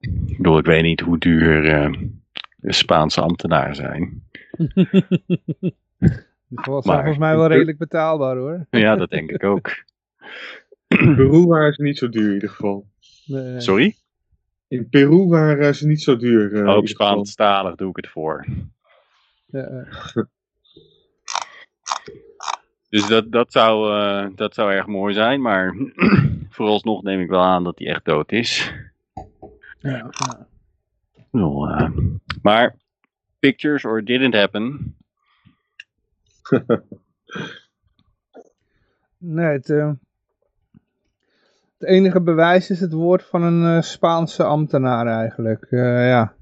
Ik 0.00 0.36
bedoel, 0.36 0.58
ik 0.58 0.64
weet 0.64 0.82
niet 0.82 1.00
hoe 1.00 1.18
duur 1.18 1.64
uh, 1.64 2.08
Spaanse 2.60 3.20
ambtenaren 3.20 3.74
zijn. 3.74 4.22
Volgens, 6.54 6.86
maar, 6.86 6.96
volgens 6.96 7.18
mij 7.18 7.36
wel 7.36 7.46
redelijk 7.46 7.78
betaalbaar 7.78 8.36
hoor. 8.36 8.66
Ja, 8.70 8.96
dat 8.96 9.10
denk 9.10 9.30
ik 9.30 9.44
ook. 9.44 9.84
In 10.86 11.14
Peru 11.14 11.46
waren 11.46 11.72
ze 11.72 11.82
niet 11.82 11.98
zo 11.98 12.08
duur 12.08 12.28
in 12.28 12.34
ieder 12.34 12.48
geval. 12.48 12.86
Nee, 13.26 13.42
nee. 13.42 13.60
Sorry? 13.60 13.96
In 14.68 14.88
Peru 14.88 15.26
waren 15.26 15.74
ze 15.74 15.86
niet 15.86 16.02
zo 16.02 16.16
duur. 16.16 16.52
Uh, 16.52 16.68
ook 16.68 16.88
Spaanstalig 16.88 17.74
doe 17.74 17.90
ik 17.90 17.96
het 17.96 18.08
voor. 18.08 18.46
Ja, 19.46 19.84
dus 22.88 23.06
dat, 23.06 23.32
dat, 23.32 23.52
zou, 23.52 23.92
uh, 23.92 24.26
dat 24.36 24.54
zou 24.54 24.72
erg 24.72 24.86
mooi 24.86 25.14
zijn, 25.14 25.40
maar 25.40 25.74
vooralsnog 26.54 27.02
neem 27.02 27.20
ik 27.20 27.28
wel 27.28 27.40
aan 27.40 27.64
dat 27.64 27.78
hij 27.78 27.88
echt 27.88 28.04
dood 28.04 28.32
is. 28.32 28.72
Ja, 29.78 29.90
ja. 29.90 30.46
Nou, 31.30 31.70
uh, 31.70 31.90
maar 32.42 32.76
pictures 33.38 33.84
or 33.84 34.04
didn't 34.04 34.34
happen. 34.34 34.96
nee, 39.36 39.46
het, 39.46 39.68
uh, 39.68 39.92
het 41.78 41.88
enige 41.88 42.22
bewijs 42.22 42.70
is 42.70 42.80
het 42.80 42.92
woord 42.92 43.24
van 43.24 43.42
een 43.42 43.82
Spaanse 43.82 44.44
ambtenaar 44.44 45.06
eigenlijk. 45.06 45.66
ja. 45.70 46.34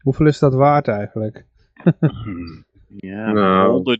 Hoeveel 0.00 0.26
is 0.26 0.38
dat 0.38 0.54
waard 0.54 0.88
eigenlijk? 0.88 1.44
Ja, 2.96 3.32
nou. 3.32 3.98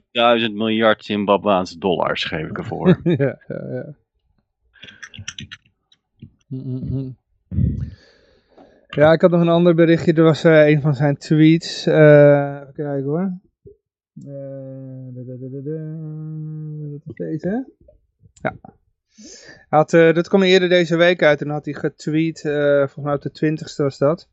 100.000 0.48 0.52
miljard 0.52 1.04
Zimbabweanse 1.04 1.78
dollars 1.78 2.24
geef 2.24 2.48
ik 2.48 2.58
ervoor. 2.58 3.00
ja, 3.02 3.38
ja, 3.48 3.66
ja. 3.70 3.94
Ja, 8.88 9.12
ik 9.12 9.20
had 9.20 9.30
nog 9.30 9.40
een 9.40 9.48
ander 9.48 9.74
berichtje. 9.74 10.12
Er 10.12 10.22
was 10.22 10.44
uh, 10.44 10.68
een 10.68 10.80
van 10.80 10.94
zijn 10.94 11.16
tweets. 11.16 11.86
Uh, 11.86 11.94
even 12.60 12.72
kijken 12.74 13.04
hoor. 13.04 13.38
Uh, 14.26 14.75
deze. 17.14 17.72
Ja. 18.32 18.56
Had, 19.68 19.92
uh, 19.92 20.14
dat 20.14 20.28
kwam 20.28 20.42
eerder 20.42 20.68
deze 20.68 20.96
week 20.96 21.22
uit 21.22 21.40
en 21.40 21.48
had 21.48 21.64
hij 21.64 21.74
getweet. 21.74 22.40
volgens 22.40 22.96
mij 22.96 23.14
op 23.14 23.22
de 23.22 23.30
20ste 23.30 23.76
was 23.76 23.98
dat. 23.98 24.28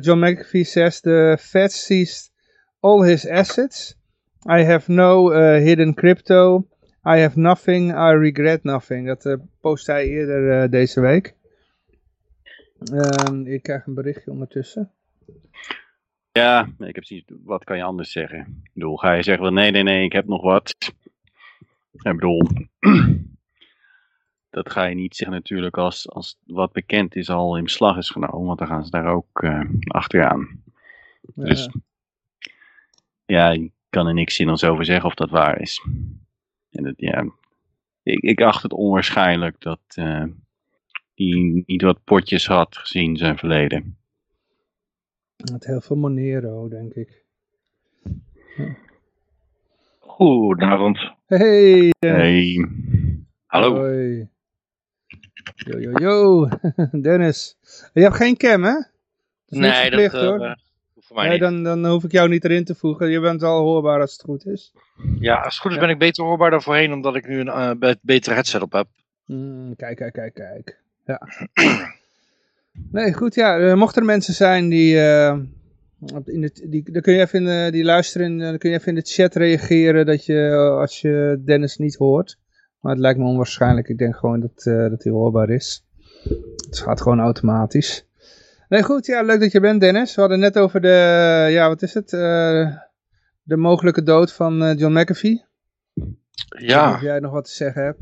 John 0.00 0.18
McAfee 0.18 0.64
says 0.64 1.00
the 1.00 1.36
Fed 1.40 1.72
sees 1.72 2.30
all 2.80 3.04
his 3.04 3.26
assets. 3.26 3.94
I 4.44 4.64
have 4.64 4.88
no 4.88 5.32
uh, 5.32 5.60
hidden 5.60 5.94
crypto. 5.94 6.66
I 7.04 7.18
have 7.18 7.36
nothing. 7.36 7.92
I 7.92 8.12
regret 8.12 8.64
nothing. 8.64 9.06
Dat 9.06 9.24
uh, 9.24 9.34
post 9.60 9.86
hij 9.86 10.06
eerder 10.06 10.62
uh, 10.62 10.70
deze 10.70 11.00
week. 11.00 11.34
Uh, 12.92 13.52
ik 13.52 13.62
krijg 13.62 13.86
een 13.86 13.94
berichtje 13.94 14.30
ondertussen. 14.30 14.90
Ja, 16.32 16.68
ik 16.78 16.94
heb 16.94 17.04
zoiets, 17.04 17.32
wat 17.44 17.64
kan 17.64 17.76
je 17.76 17.82
anders 17.82 18.12
zeggen? 18.12 18.62
Ik 18.64 18.70
bedoel, 18.72 18.96
ga 18.96 19.12
je 19.12 19.22
zeggen, 19.22 19.54
nee, 19.54 19.70
nee, 19.70 19.82
nee, 19.82 20.04
ik 20.04 20.12
heb 20.12 20.26
nog 20.26 20.42
wat. 20.42 20.74
Ik 21.92 22.02
bedoel, 22.02 22.42
dat 24.50 24.70
ga 24.70 24.84
je 24.84 24.94
niet 24.94 25.16
zeggen 25.16 25.36
natuurlijk 25.36 25.76
als, 25.76 26.08
als 26.10 26.38
wat 26.46 26.72
bekend 26.72 27.16
is 27.16 27.30
al 27.30 27.56
in 27.56 27.64
beslag 27.64 27.96
is 27.96 28.10
genomen, 28.10 28.46
want 28.46 28.58
dan 28.58 28.68
gaan 28.68 28.84
ze 28.84 28.90
daar 28.90 29.06
ook 29.06 29.42
uh, 29.42 29.64
achteraan. 29.86 30.62
Dus 31.34 31.68
ja, 33.24 33.50
ik 33.50 33.72
kan 33.88 34.06
er 34.06 34.14
niks 34.14 34.34
zinnigs 34.34 34.64
over 34.64 34.84
zeggen 34.84 35.06
of 35.06 35.14
dat 35.14 35.30
waar 35.30 35.60
is. 35.60 35.86
En 36.70 36.82
dat, 36.82 36.94
ja, 36.96 37.24
ik, 38.02 38.20
ik 38.20 38.40
acht 38.40 38.62
het 38.62 38.72
onwaarschijnlijk 38.72 39.60
dat 39.60 39.80
uh, 39.94 40.24
hij 41.14 41.62
niet 41.66 41.82
wat 41.82 42.04
potjes 42.04 42.46
had 42.46 42.76
gezien 42.76 43.16
zijn 43.16 43.38
verleden. 43.38 44.01
Met 45.50 45.64
heel 45.64 45.80
veel 45.80 45.96
Monero, 45.96 46.68
denk 46.68 46.94
ik. 46.94 47.24
Ja. 48.56 48.76
Goedenavond. 49.98 51.12
Hey. 51.26 51.92
Hey. 51.98 52.68
Hallo. 53.46 53.74
Hoi. 53.74 54.28
Yo, 55.54 55.78
yo, 55.78 55.90
yo. 55.92 56.48
Dennis. 57.02 57.56
Je 57.92 58.02
hebt 58.02 58.16
geen 58.16 58.36
cam, 58.36 58.62
hè? 58.62 58.72
Dat 58.72 59.60
nee, 59.60 59.72
verplicht, 59.72 60.12
dat, 60.12 60.40
uh, 60.40 60.54
hoor 61.08 61.28
nee, 61.28 61.38
dan, 61.38 61.62
dan 61.62 61.86
hoef 61.86 62.04
ik 62.04 62.12
jou 62.12 62.28
niet 62.28 62.44
erin 62.44 62.64
te 62.64 62.74
voegen. 62.74 63.10
Je 63.10 63.20
bent 63.20 63.40
wel 63.40 63.60
hoorbaar 63.60 64.00
als 64.00 64.12
het 64.12 64.22
goed 64.22 64.46
is. 64.46 64.72
Ja, 65.18 65.34
als 65.34 65.54
het 65.54 65.62
goed 65.62 65.72
is 65.72 65.78
ben 65.78 65.88
ik 65.88 65.98
beter 65.98 66.24
hoorbaar 66.24 66.50
dan 66.50 66.62
voorheen, 66.62 66.92
omdat 66.92 67.16
ik 67.16 67.28
nu 67.28 67.40
een 67.40 67.76
uh, 67.82 67.92
betere 68.02 68.34
headset 68.34 68.62
op 68.62 68.72
heb. 68.72 68.86
Mm, 69.26 69.76
kijk, 69.76 69.96
kijk, 69.96 70.12
kijk, 70.12 70.34
kijk. 70.34 70.80
Ja. 71.06 71.20
nee, 72.90 73.12
goed, 73.12 73.34
ja. 73.34 73.58
Uh, 73.58 73.74
mochten 73.74 74.00
er 74.00 74.06
mensen 74.06 74.34
zijn 74.34 74.68
die... 74.68 74.94
Uh, 74.94 75.38
in 76.24 76.40
de, 76.40 76.66
die, 76.68 76.92
dan 76.92 77.02
kun 77.02 77.12
je 77.12 77.20
even 77.20 77.38
in 77.38 77.44
de, 77.44 77.68
die 77.70 77.84
luisteren, 77.84 78.38
dan 78.38 78.58
kun 78.58 78.70
je 78.70 78.76
even 78.76 78.88
in 78.88 78.94
de 78.94 79.10
chat 79.10 79.34
reageren 79.34 80.06
dat 80.06 80.24
je, 80.24 80.50
als 80.80 81.00
je 81.00 81.42
Dennis 81.44 81.76
niet 81.76 81.94
hoort. 81.94 82.38
Maar 82.80 82.92
het 82.92 83.00
lijkt 83.00 83.18
me 83.18 83.24
onwaarschijnlijk. 83.24 83.88
Ik 83.88 83.98
denk 83.98 84.16
gewoon 84.16 84.40
dat, 84.40 84.62
dat 84.90 85.02
hij 85.02 85.12
hoorbaar 85.12 85.50
is. 85.50 85.86
Het 86.66 86.78
gaat 86.78 87.00
gewoon 87.00 87.20
automatisch. 87.20 88.06
Nee, 88.68 88.82
goed. 88.82 89.06
Ja, 89.06 89.22
leuk 89.22 89.40
dat 89.40 89.52
je 89.52 89.60
bent, 89.60 89.80
Dennis. 89.80 90.14
We 90.14 90.20
hadden 90.20 90.38
net 90.38 90.58
over 90.58 90.80
de, 90.80 91.46
ja, 91.50 91.68
wat 91.68 91.82
is 91.82 91.94
het? 91.94 92.10
De 93.42 93.56
mogelijke 93.56 94.02
dood 94.02 94.32
van 94.32 94.74
John 94.76 94.98
McAfee. 94.98 95.44
Ja. 96.58 96.94
Of 96.94 97.00
jij 97.00 97.18
nog 97.18 97.32
wat 97.32 97.44
te 97.44 97.52
zeggen 97.52 97.82
hebt. 97.82 98.00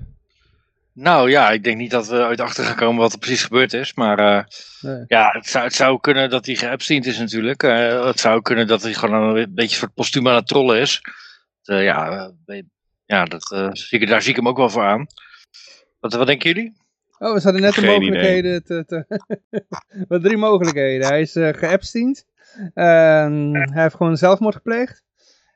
Nou 0.92 1.30
ja, 1.30 1.50
ik 1.50 1.64
denk 1.64 1.76
niet 1.76 1.90
dat 1.90 2.08
we 2.08 2.24
uit 2.24 2.40
achter 2.40 2.64
gaan 2.64 2.76
komen 2.76 3.00
wat 3.00 3.12
er 3.12 3.18
precies 3.18 3.42
gebeurd 3.42 3.72
is. 3.72 3.94
Maar 3.94 4.18
uh, 4.18 4.44
nee. 4.80 5.04
ja, 5.06 5.30
het 5.32 5.46
zou, 5.46 5.64
het 5.64 5.74
zou 5.74 6.00
kunnen 6.00 6.30
dat 6.30 6.46
hij 6.46 6.54
geabstiend 6.54 7.06
is 7.06 7.18
natuurlijk. 7.18 7.62
het 7.62 8.20
zou 8.20 8.42
kunnen 8.42 8.66
dat 8.66 8.82
hij 8.82 8.94
gewoon 8.94 9.36
een 9.36 9.54
beetje 9.54 9.76
voor 9.76 9.86
het 9.86 9.96
postuum 9.96 10.28
aan 10.28 10.34
het 10.34 10.46
trollen 10.46 10.80
is. 10.80 11.00
ja, 11.62 12.32
ja, 13.10 13.24
dat, 13.24 13.52
uh, 13.54 13.68
zie 13.72 14.00
ik, 14.00 14.08
daar 14.08 14.22
zie 14.22 14.30
ik 14.30 14.36
hem 14.36 14.48
ook 14.48 14.56
wel 14.56 14.70
voor 14.70 14.84
aan. 14.84 15.06
Wat, 15.98 16.12
wat 16.12 16.26
denken 16.26 16.52
jullie? 16.52 16.72
Oh, 17.18 17.34
we 17.34 17.40
hadden 17.42 17.62
net 17.62 17.74
de 17.74 17.86
mogelijkheden. 17.86 18.64
Te, 18.64 18.84
te 18.86 19.04
Wat 20.08 20.22
drie 20.22 20.36
mogelijkheden. 20.36 21.06
Hij 21.06 21.20
is 21.20 21.36
uh, 21.36 21.48
geabstiend. 21.52 22.24
hij 22.74 23.68
heeft 23.70 23.94
gewoon 23.94 24.16
zelfmoord 24.16 24.54
gepleegd. 24.54 25.02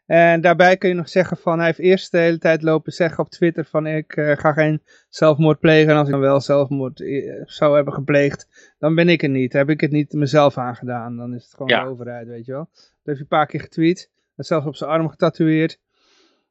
En 0.07 0.41
daarbij 0.41 0.77
kun 0.77 0.89
je 0.89 0.95
nog 0.95 1.09
zeggen 1.09 1.37
van, 1.37 1.57
hij 1.57 1.67
heeft 1.67 1.79
eerst 1.79 2.11
de 2.11 2.19
hele 2.19 2.39
tijd 2.39 2.63
lopen 2.63 2.93
zeggen 2.93 3.25
op 3.25 3.31
Twitter 3.31 3.65
van 3.65 3.87
ik 3.87 4.17
uh, 4.17 4.37
ga 4.37 4.53
geen 4.53 4.83
zelfmoord 5.09 5.61
plegen. 5.61 5.91
En 5.91 5.97
als 5.97 6.07
ik 6.07 6.13
dan 6.13 6.23
wel 6.23 6.41
zelfmoord 6.41 7.01
eh, 7.01 7.43
zou 7.45 7.75
hebben 7.75 7.95
gepleegd, 7.95 8.73
dan 8.79 8.95
ben 8.95 9.09
ik 9.09 9.21
het 9.21 9.31
niet. 9.31 9.53
Heb 9.53 9.71
ik 9.71 9.81
het 9.81 9.91
niet 9.91 10.13
mezelf 10.13 10.59
aangedaan. 10.59 11.17
Dan 11.17 11.35
is 11.35 11.45
het 11.45 11.55
gewoon 11.55 11.85
de 11.85 11.91
overheid, 11.91 12.27
weet 12.27 12.47
je 12.47 12.53
wel. 12.53 12.69
Dat 12.73 12.81
heeft 13.05 13.05
hij 13.05 13.17
een 13.19 13.27
paar 13.27 13.47
keer 13.47 13.61
getweet. 13.61 14.11
Dat 14.37 14.47
zelfs 14.47 14.67
op 14.67 14.77
zijn 14.77 14.91
arm 14.91 15.09
getatoeëerd. 15.09 15.79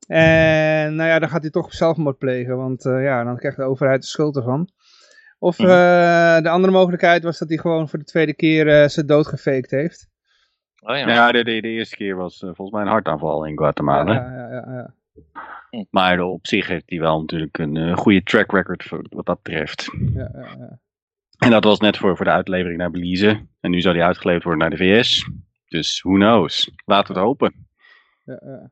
En 0.08 0.96
nou 0.96 1.10
ja, 1.10 1.20
dan 1.20 1.30
gaat 1.30 1.42
hij 1.42 1.52
toch 1.52 1.74
zelfmoord 1.74 2.18
plegen. 2.18 2.58
Want 2.58 2.86
uh, 2.86 3.04
ja, 3.04 3.24
dan 3.24 3.38
krijgt 3.38 3.58
de 3.58 3.64
overheid 3.64 4.02
de 4.02 4.08
schuld 4.08 4.36
ervan. 4.36 4.70
Of 5.40 5.60
uh, 5.60 5.68
de 6.42 6.50
andere 6.50 6.74
mogelijkheid 6.74 7.24
was 7.24 7.40
dat 7.40 7.50
hij 7.50 7.58
gewoon 7.58 7.90
voor 7.90 8.00
de 8.00 8.06
tweede 8.06 8.34
keer 8.34 8.90
zijn 8.90 9.06
dood 9.06 9.28
gefaked 9.28 9.72
heeft. 9.72 10.12
Oh, 10.86 10.98
ja, 10.98 11.08
ja 11.08 11.32
de, 11.32 11.44
de, 11.44 11.62
de, 11.62 11.68
eerste 11.68 11.96
keer 11.96 12.16
was 12.16 12.42
uh, 12.42 12.50
volgens 12.54 12.72
mij 12.72 12.82
een 12.82 12.92
hartaanval 12.92 13.46
in 13.46 13.58
Guatemala. 13.58 14.14
Ja, 14.14 14.32
ja, 14.32 14.50
ja, 14.50 14.74
ja. 14.74 14.94
Hm. 15.70 15.84
Maar 15.90 16.20
op 16.20 16.48
zich 16.48 16.68
heeft 16.68 16.90
hij 16.90 17.00
wel 17.00 17.20
natuurlijk 17.20 17.58
een 17.58 17.76
uh, 17.76 17.98
goede 17.98 18.24
track 18.24 18.52
record 18.52 18.84
voor, 18.84 19.06
wat 19.10 19.26
dat 19.26 19.42
betreft. 19.42 19.90
Ja, 20.14 20.30
ja, 20.34 20.56
ja. 20.60 20.80
En 21.38 21.50
dat 21.50 21.64
was 21.64 21.80
net 21.80 21.98
voor, 21.98 22.16
voor 22.16 22.26
de 22.26 22.32
uitlevering 22.32 22.78
naar 22.78 22.92
Belize. 22.92 23.46
En 23.60 23.72
nu 23.72 23.82
zou 23.82 23.96
hij 23.96 24.06
uitgeleverd 24.06 24.44
worden 24.44 24.62
naar 24.62 24.78
de 24.78 24.84
VS. 24.84 25.30
Dus 25.68 26.02
who 26.02 26.14
knows. 26.14 26.72
Laten 26.86 27.14
we 27.14 27.20
het 27.20 27.28
hopen. 27.28 27.68
Ja, 28.26 28.40
ja. 28.44 28.72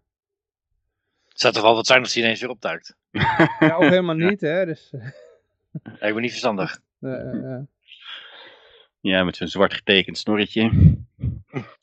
Het 1.28 1.40
zou 1.40 1.54
toch 1.54 1.64
wel 1.64 1.76
wat 1.76 1.88
zijn 1.88 2.02
als 2.02 2.14
hij 2.14 2.24
ineens 2.24 2.42
weer 2.42 2.50
opduikt? 2.50 2.96
ja, 3.60 3.78
of 3.78 3.90
helemaal 3.90 4.16
niet, 4.16 4.42
hè. 4.42 4.66
Dus... 4.66 4.94
Lijkt 6.00 6.16
me 6.16 6.22
niet 6.22 6.30
verstandig. 6.30 6.80
Ja, 7.00 7.18
ja, 7.18 7.66
ja. 9.02 9.24
met 9.24 9.36
zo'n 9.36 9.48
zwart 9.48 9.74
getekend 9.74 10.18
snorretje. 10.18 10.72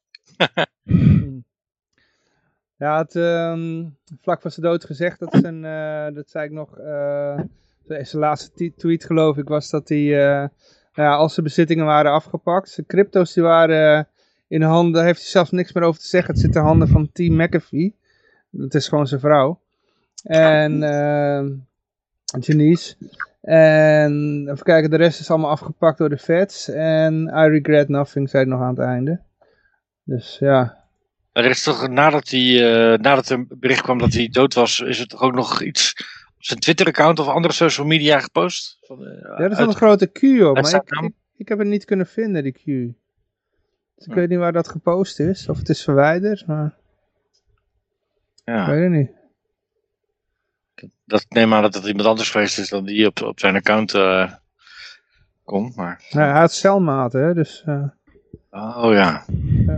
ja, 2.76 2.98
het 2.98 3.14
um, 3.14 3.96
vlak 4.20 4.40
voor 4.40 4.50
zijn 4.50 4.66
dood 4.66 4.84
gezegd, 4.84 5.18
dat, 5.18 5.36
zijn, 5.40 5.64
uh, 5.64 6.14
dat 6.14 6.30
zei 6.30 6.44
ik 6.44 6.52
nog, 6.52 6.78
uh, 6.78 7.40
zijn 7.86 8.22
laatste 8.22 8.72
tweet 8.76 9.04
geloof 9.04 9.36
ik, 9.36 9.48
was 9.48 9.70
dat 9.70 9.88
hij, 9.88 9.98
uh, 9.98 10.48
ja, 10.92 11.14
als 11.14 11.34
zijn 11.34 11.46
bezittingen 11.46 11.84
waren 11.84 12.12
afgepakt, 12.12 12.70
zijn 12.70 12.86
crypto's 12.86 13.32
die 13.32 13.42
waren 13.42 14.08
in 14.48 14.60
de 14.60 14.66
handen, 14.66 14.92
daar 14.92 15.04
heeft 15.04 15.20
hij 15.20 15.28
zelfs 15.28 15.50
niks 15.50 15.72
meer 15.72 15.84
over 15.84 16.00
te 16.00 16.06
zeggen. 16.06 16.30
Het 16.30 16.42
zit 16.42 16.54
in 16.54 16.60
de 16.60 16.66
handen 16.66 16.88
van 16.88 17.12
Team 17.12 17.36
McAfee. 17.36 17.94
Dat 18.50 18.74
is 18.74 18.88
gewoon 18.88 19.06
zijn 19.06 19.20
vrouw. 19.20 19.60
En 20.22 20.82
uh, 20.82 21.44
Janice. 22.40 22.96
En 23.40 24.42
even 24.50 24.64
kijken, 24.64 24.90
de 24.90 24.96
rest 24.96 25.20
is 25.20 25.30
allemaal 25.30 25.50
afgepakt 25.50 25.98
door 25.98 26.08
de 26.08 26.18
feds. 26.18 26.68
En 26.68 27.26
I 27.34 27.48
regret 27.48 27.88
nothing, 27.88 28.30
zei 28.30 28.42
hij 28.42 28.52
nog 28.52 28.62
aan 28.62 28.74
het 28.74 28.78
einde. 28.78 29.20
Dus 30.08 30.36
ja. 30.38 30.84
Er 31.32 31.44
is 31.44 31.62
toch, 31.62 31.88
nadat, 31.88 32.28
hij, 32.28 32.40
uh, 32.40 32.98
nadat 32.98 33.28
er 33.28 33.46
bericht 33.48 33.82
kwam 33.82 33.98
dat 33.98 34.12
hij 34.12 34.28
dood 34.28 34.54
was, 34.54 34.80
is 34.80 35.00
er 35.00 35.06
toch 35.06 35.20
ook 35.20 35.34
nog 35.34 35.62
iets 35.62 35.94
op 36.36 36.44
zijn 36.44 36.58
Twitter-account 36.58 37.18
of 37.18 37.26
andere 37.26 37.54
social 37.54 37.86
media 37.86 38.20
gepost? 38.20 38.78
Van, 38.80 39.02
uh, 39.02 39.20
ja, 39.22 39.36
er 39.36 39.50
is 39.50 39.58
een 39.58 39.74
grote 39.74 40.06
Q 40.06 40.22
op, 40.22 40.60
maar 40.60 40.74
ik, 40.74 41.12
ik, 41.36 41.48
heb 41.48 41.58
het 41.58 41.68
niet 41.68 41.84
kunnen 41.84 42.06
vinden, 42.06 42.42
die 42.42 42.52
Q. 42.52 42.64
Dus 43.96 44.06
ik 44.06 44.12
weet 44.14 44.28
niet 44.28 44.38
waar 44.38 44.52
dat 44.52 44.68
gepost 44.68 45.20
is, 45.20 45.48
of 45.48 45.58
het 45.58 45.68
is 45.68 45.84
verwijderd, 45.84 46.46
maar... 46.46 46.74
Ja. 48.44 48.60
Ik 48.60 48.68
weet 48.68 48.82
het 48.82 48.92
niet. 48.92 49.10
Dat, 51.04 51.26
neem 51.28 51.54
aan 51.54 51.62
dat 51.62 51.74
het 51.74 51.86
iemand 51.86 52.08
anders 52.08 52.30
geweest 52.30 52.58
is 52.58 52.68
dan 52.68 52.84
die 52.84 53.06
op, 53.06 53.22
op 53.22 53.40
zijn 53.40 53.54
account 53.54 53.94
uh, 53.94 54.32
komt, 55.44 55.76
maar... 55.76 56.04
Nou, 56.10 56.30
hij 56.30 56.40
had 56.40 56.52
celmaten, 56.52 57.22
hè, 57.22 57.34
dus... 57.34 57.64
Oh 58.50 58.92
ja. 58.92 59.24
ja. 59.66 59.76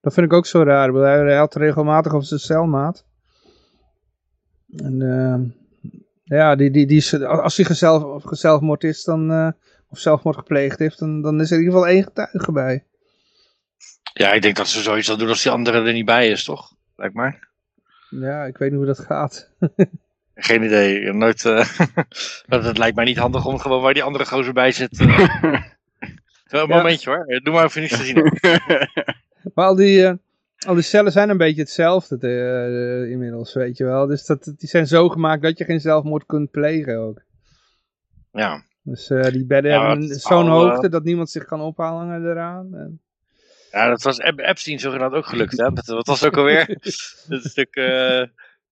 Dat 0.00 0.14
vind 0.14 0.26
ik 0.26 0.32
ook 0.32 0.46
zo 0.46 0.62
raar. 0.62 0.92
Hij 0.92 1.36
had 1.36 1.54
regelmatig 1.54 2.12
op 2.12 2.22
zijn 2.22 2.40
celmaat. 2.40 3.04
En 4.76 5.00
uh, 5.00 5.40
ja, 6.24 6.56
die, 6.56 6.70
die, 6.70 6.86
die, 6.86 7.26
als 7.26 7.56
hij 7.56 7.66
gezelf, 7.66 8.22
gezelfmoord 8.24 8.84
is, 8.84 9.04
dan, 9.04 9.30
uh, 9.30 9.50
of 9.88 9.98
zelfmoord 9.98 10.36
gepleegd 10.36 10.78
heeft, 10.78 10.98
dan, 10.98 11.22
dan 11.22 11.40
is 11.40 11.50
er 11.50 11.56
in 11.58 11.62
ieder 11.62 11.78
geval 11.78 11.92
één 11.94 12.02
getuige 12.02 12.52
bij. 12.52 12.84
Ja, 14.12 14.32
ik 14.32 14.42
denk 14.42 14.56
dat 14.56 14.68
ze 14.68 14.82
zoiets 14.82 15.06
zal 15.06 15.16
doen 15.16 15.28
als 15.28 15.42
die 15.42 15.52
andere 15.52 15.82
er 15.82 15.92
niet 15.92 16.04
bij 16.04 16.28
is, 16.28 16.44
toch? 16.44 16.74
Lijkt 16.96 17.14
maar. 17.14 17.48
Ja, 18.10 18.44
ik 18.44 18.56
weet 18.56 18.70
niet 18.70 18.78
hoe 18.78 18.86
dat 18.86 18.98
gaat. 18.98 19.50
Geen 20.34 20.62
idee. 20.62 21.12
Nooit, 21.12 21.44
uh, 21.44 21.66
het 22.48 22.78
lijkt 22.78 22.96
mij 22.96 23.04
niet 23.04 23.18
handig 23.18 23.46
om 23.46 23.58
gewoon 23.58 23.82
waar 23.82 23.94
die 23.94 24.02
andere 24.02 24.26
gozer 24.26 24.52
bij 24.52 24.72
zit. 24.72 24.98
Een 26.52 26.68
momentje 26.68 27.10
hoor, 27.10 27.40
doe 27.42 27.54
maar 27.54 27.64
even 27.64 27.80
niets 27.80 27.96
te 27.96 28.04
zien. 28.04 28.38
maar 29.54 29.66
al 29.66 29.74
die, 29.74 29.98
uh, 29.98 30.12
al 30.66 30.74
die 30.74 30.82
cellen 30.82 31.12
zijn 31.12 31.28
een 31.28 31.36
beetje 31.36 31.60
hetzelfde 31.60 32.18
uh, 32.20 33.10
inmiddels, 33.10 33.54
weet 33.54 33.76
je 33.76 33.84
wel. 33.84 34.06
Dus 34.06 34.26
dat, 34.26 34.44
die 34.56 34.68
zijn 34.68 34.86
zo 34.86 35.08
gemaakt 35.08 35.42
dat 35.42 35.58
je 35.58 35.64
geen 35.64 35.80
zelfmoord 35.80 36.26
kunt 36.26 36.50
plegen 36.50 36.98
ook. 36.98 37.22
Ja. 38.32 38.64
Dus 38.82 39.10
uh, 39.10 39.22
die 39.22 39.46
bedden 39.46 39.72
ja, 39.72 39.88
hebben 39.88 40.08
zo'n 40.08 40.48
hoogte 40.48 40.88
dat 40.88 41.04
niemand 41.04 41.30
zich 41.30 41.44
kan 41.44 41.60
ophangen 41.60 42.30
eraan. 42.30 42.74
En... 42.74 43.00
Ja, 43.70 43.88
dat 43.88 44.02
was 44.02 44.18
Epstein 44.18 44.78
zogenaamd 44.78 45.14
ook 45.14 45.26
gelukt, 45.26 45.58
hè? 45.58 45.70
Wat 45.86 46.06
was 46.06 46.24
ook 46.24 46.36
alweer? 46.36 46.66
dat 47.28 47.42
stuk 47.42 47.76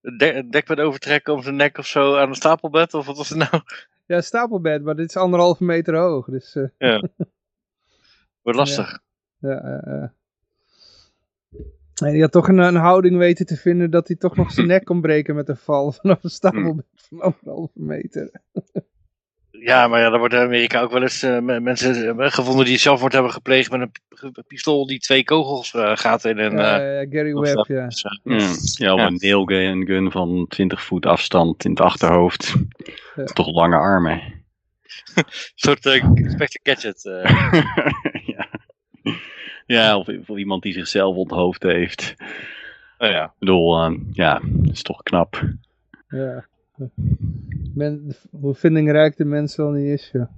een 0.01 0.51
dekbed 0.51 0.81
overtrekken 0.81 1.33
om 1.33 1.43
zijn 1.43 1.57
nek 1.57 1.79
of 1.79 1.87
zo 1.87 2.17
aan 2.17 2.29
een 2.29 2.35
stapelbed, 2.35 2.95
of 2.95 3.07
wat 3.07 3.17
was 3.17 3.29
het 3.29 3.39
nou? 3.39 3.63
Ja, 4.07 4.21
stapelbed, 4.21 4.83
maar 4.83 4.97
dit 4.97 5.09
is 5.09 5.17
anderhalve 5.17 5.65
meter 5.65 5.97
hoog, 5.97 6.27
dus... 6.27 6.57
Ja. 6.79 7.03
Wordt 8.43 8.59
lastig. 8.59 8.99
Ja, 9.39 9.51
ja, 9.51 9.83
ja. 9.85 10.13
En 12.07 12.13
die 12.13 12.21
had 12.21 12.33
toch 12.33 12.49
een, 12.49 12.59
een, 12.59 12.77
houding 12.77 13.17
weten 13.17 13.47
te 13.47 13.57
vinden 13.57 13.91
dat 13.91 14.07
hij 14.07 14.17
toch 14.17 14.37
nog 14.37 14.53
zijn 14.53 14.67
nek 14.73 14.85
kon 14.85 15.01
breken 15.01 15.35
met 15.35 15.49
een 15.49 15.57
val 15.57 15.93
vanaf 16.01 16.25
een 16.25 16.31
stapel 16.31 16.61
hmm. 16.61 16.83
van 16.95 17.21
anderhalve 17.21 17.81
meter. 17.81 18.31
Ja, 19.51 19.89
maar 19.89 20.01
ja, 20.01 20.11
dan 20.11 20.19
worden 20.19 20.39
in 20.39 20.45
Amerika 20.45 20.81
ook 20.81 20.93
wel 20.93 21.03
eens 21.03 21.23
uh, 21.25 21.39
mensen 21.39 22.21
uh, 22.21 22.31
gevonden 22.31 22.65
die 22.65 22.79
zelfmoord 22.79 23.13
hebben 23.13 23.33
gepleegd 23.33 23.71
met 23.71 23.81
een 24.09 24.45
pistool 24.47 24.87
die 24.87 24.99
twee 24.99 25.25
kogels 25.25 25.73
uh, 25.75 25.97
gaat 25.97 26.25
in 26.25 26.39
een... 26.39 26.57
Ja, 26.57 27.07
Gary 27.11 27.35
Webb, 27.35 27.67
ja. 27.67 27.89
Mm. 28.23 28.39
Ja, 28.39 28.95
ja. 28.95 29.07
een 29.07 29.17
nailgun 29.19 29.87
gun 29.87 30.11
van 30.11 30.47
20 30.49 30.83
voet 30.83 31.07
afstand 31.07 31.65
in 31.65 31.71
het 31.71 31.81
achterhoofd. 31.81 32.55
Toch 33.33 33.55
lange 33.55 33.77
armen. 33.77 34.21
een 35.15 35.25
soort 35.55 35.87
uh, 35.87 36.05
Inspector 36.15 36.61
Gadget. 36.63 37.05
Ja. 39.75 39.99
of, 39.99 40.09
of, 40.27 40.37
iemand 40.37 40.63
die 40.63 40.73
zichzelf 40.73 41.17
onthoofd 41.17 41.63
heeft. 41.63 42.15
Oh, 42.99 43.09
ja. 43.09 43.25
Ik 43.25 43.39
bedoel, 43.39 43.91
uh, 43.91 43.99
ja, 44.11 44.41
dat 44.45 44.73
is 44.73 44.83
toch 44.83 45.03
knap. 45.03 45.43
Ja. 46.09 46.47
Men, 47.75 48.15
hoe 48.31 48.55
vindingrijk 48.55 49.17
de 49.17 49.25
mens 49.25 49.57
wel 49.57 49.71
niet 49.71 49.89
is, 49.89 50.11
ja. 50.13 50.31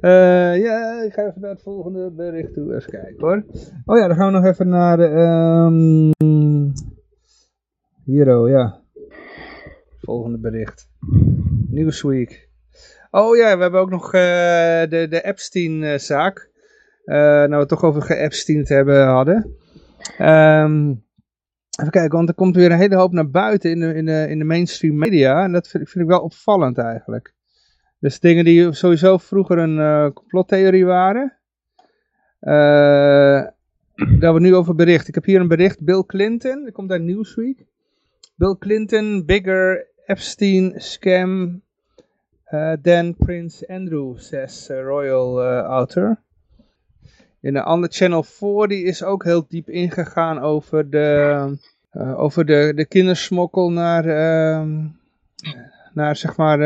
uh, 0.00 0.62
ja, 0.66 1.02
ik 1.02 1.12
ga 1.12 1.26
even 1.26 1.40
naar 1.40 1.50
het 1.50 1.62
volgende 1.62 2.10
bericht 2.10 2.54
toe. 2.54 2.74
Even 2.74 2.90
kijken 2.90 3.16
hoor. 3.18 3.44
Oh 3.84 3.98
ja, 3.98 4.06
dan 4.06 4.16
gaan 4.16 4.32
we 4.32 4.38
nog 4.38 4.44
even 4.44 4.68
naar. 4.68 5.00
Um, 5.00 6.12
hier, 8.04 8.38
oh 8.38 8.48
ja. 8.48 8.80
Volgende 10.00 10.38
bericht. 10.38 10.88
Newsweek. 11.70 12.48
Oh 13.10 13.36
ja, 13.36 13.56
we 13.56 13.62
hebben 13.62 13.80
ook 13.80 13.90
nog 13.90 14.06
uh, 14.06 14.20
de, 14.88 15.06
de 15.10 15.22
Epstein-zaak. 15.22 16.49
Uh, 17.10 17.16
nou, 17.16 17.48
we 17.48 17.56
het 17.56 17.68
toch 17.68 17.84
over 17.84 18.02
ge 18.02 18.64
hebben 18.68 19.06
hadden. 19.06 19.56
Um, 20.18 21.04
even 21.78 21.90
kijken, 21.90 22.16
want 22.16 22.28
er 22.28 22.34
komt 22.34 22.56
weer 22.56 22.70
een 22.70 22.78
hele 22.78 22.96
hoop 22.96 23.12
naar 23.12 23.30
buiten 23.30 23.70
in 23.70 23.80
de, 23.80 23.94
in 23.94 24.04
de, 24.04 24.26
in 24.28 24.38
de 24.38 24.44
mainstream 24.44 24.98
media. 24.98 25.42
En 25.42 25.52
dat 25.52 25.68
vind, 25.68 25.90
vind 25.90 26.04
ik 26.04 26.10
wel 26.10 26.20
opvallend 26.20 26.78
eigenlijk. 26.78 27.34
Dus 27.98 28.20
dingen 28.20 28.44
die 28.44 28.72
sowieso 28.72 29.18
vroeger 29.18 29.58
een 29.58 29.76
uh, 29.76 30.10
complottheorie 30.14 30.84
waren. 30.84 31.36
Uh, 32.40 32.50
daar 34.18 34.34
we 34.34 34.40
nu 34.40 34.54
over 34.54 34.74
bericht. 34.74 35.08
Ik 35.08 35.14
heb 35.14 35.24
hier 35.24 35.40
een 35.40 35.48
bericht. 35.48 35.84
Bill 35.84 36.04
Clinton, 36.06 36.64
dat 36.64 36.72
komt 36.72 36.90
uit 36.90 37.02
Newsweek. 37.02 37.66
Bill 38.34 38.56
Clinton, 38.58 39.24
bigger 39.26 39.86
Epstein 40.06 40.72
scam 40.76 41.62
uh, 42.50 42.72
then 42.82 43.16
Prince 43.16 43.68
Andrew, 43.68 44.18
says 44.18 44.68
Royal 44.68 45.42
Author. 45.62 46.22
In 47.40 47.52
de 47.52 47.62
andere 47.62 47.92
Channel 47.92 48.22
4, 48.22 48.68
die 48.68 48.84
is 48.84 49.02
ook 49.02 49.24
heel 49.24 49.46
diep 49.48 49.68
ingegaan 49.68 50.38
over 50.38 50.90
de, 50.90 51.56
over 52.16 52.44
de, 52.46 52.72
de 52.74 52.86
kindersmokkel 52.86 53.70
naar, 53.70 54.04
ehm, 54.04 54.86
naar 55.94 56.16
zeg 56.16 56.36
maar, 56.36 56.58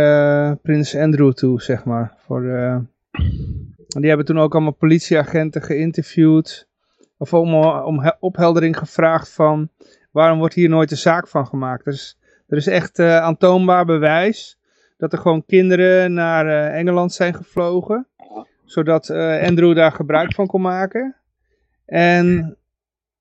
Prins 0.56 0.96
Andrew 0.96 1.32
toe, 1.32 1.62
zeg 1.62 1.84
maar. 1.84 2.14
Voor, 2.16 2.42
die 3.86 4.08
hebben 4.08 4.26
toen 4.26 4.40
ook 4.40 4.54
allemaal 4.54 4.72
politieagenten 4.72 5.62
geïnterviewd. 5.62 6.68
Of 7.16 7.34
om, 7.34 7.54
om 7.64 8.12
opheldering 8.20 8.78
gevraagd 8.78 9.32
van, 9.32 9.68
waarom 10.10 10.38
wordt 10.38 10.54
hier 10.54 10.68
nooit 10.68 10.90
een 10.90 10.96
zaak 10.96 11.28
van 11.28 11.46
gemaakt? 11.46 11.84
Dus 11.84 12.18
er 12.48 12.56
is 12.56 12.66
echt 12.66 12.98
aantoonbaar 12.98 13.84
bewijs 13.84 14.58
dat 14.96 15.12
er 15.12 15.18
gewoon 15.18 15.44
kinderen 15.46 16.12
naar 16.12 16.70
Engeland 16.70 17.12
zijn 17.12 17.34
gevlogen. 17.34 18.06
Zodat 18.64 19.08
uh, 19.08 19.42
Andrew 19.42 19.74
daar 19.74 19.92
gebruik 19.92 20.34
van 20.34 20.46
kon 20.46 20.60
maken. 20.60 21.16
En 21.86 22.56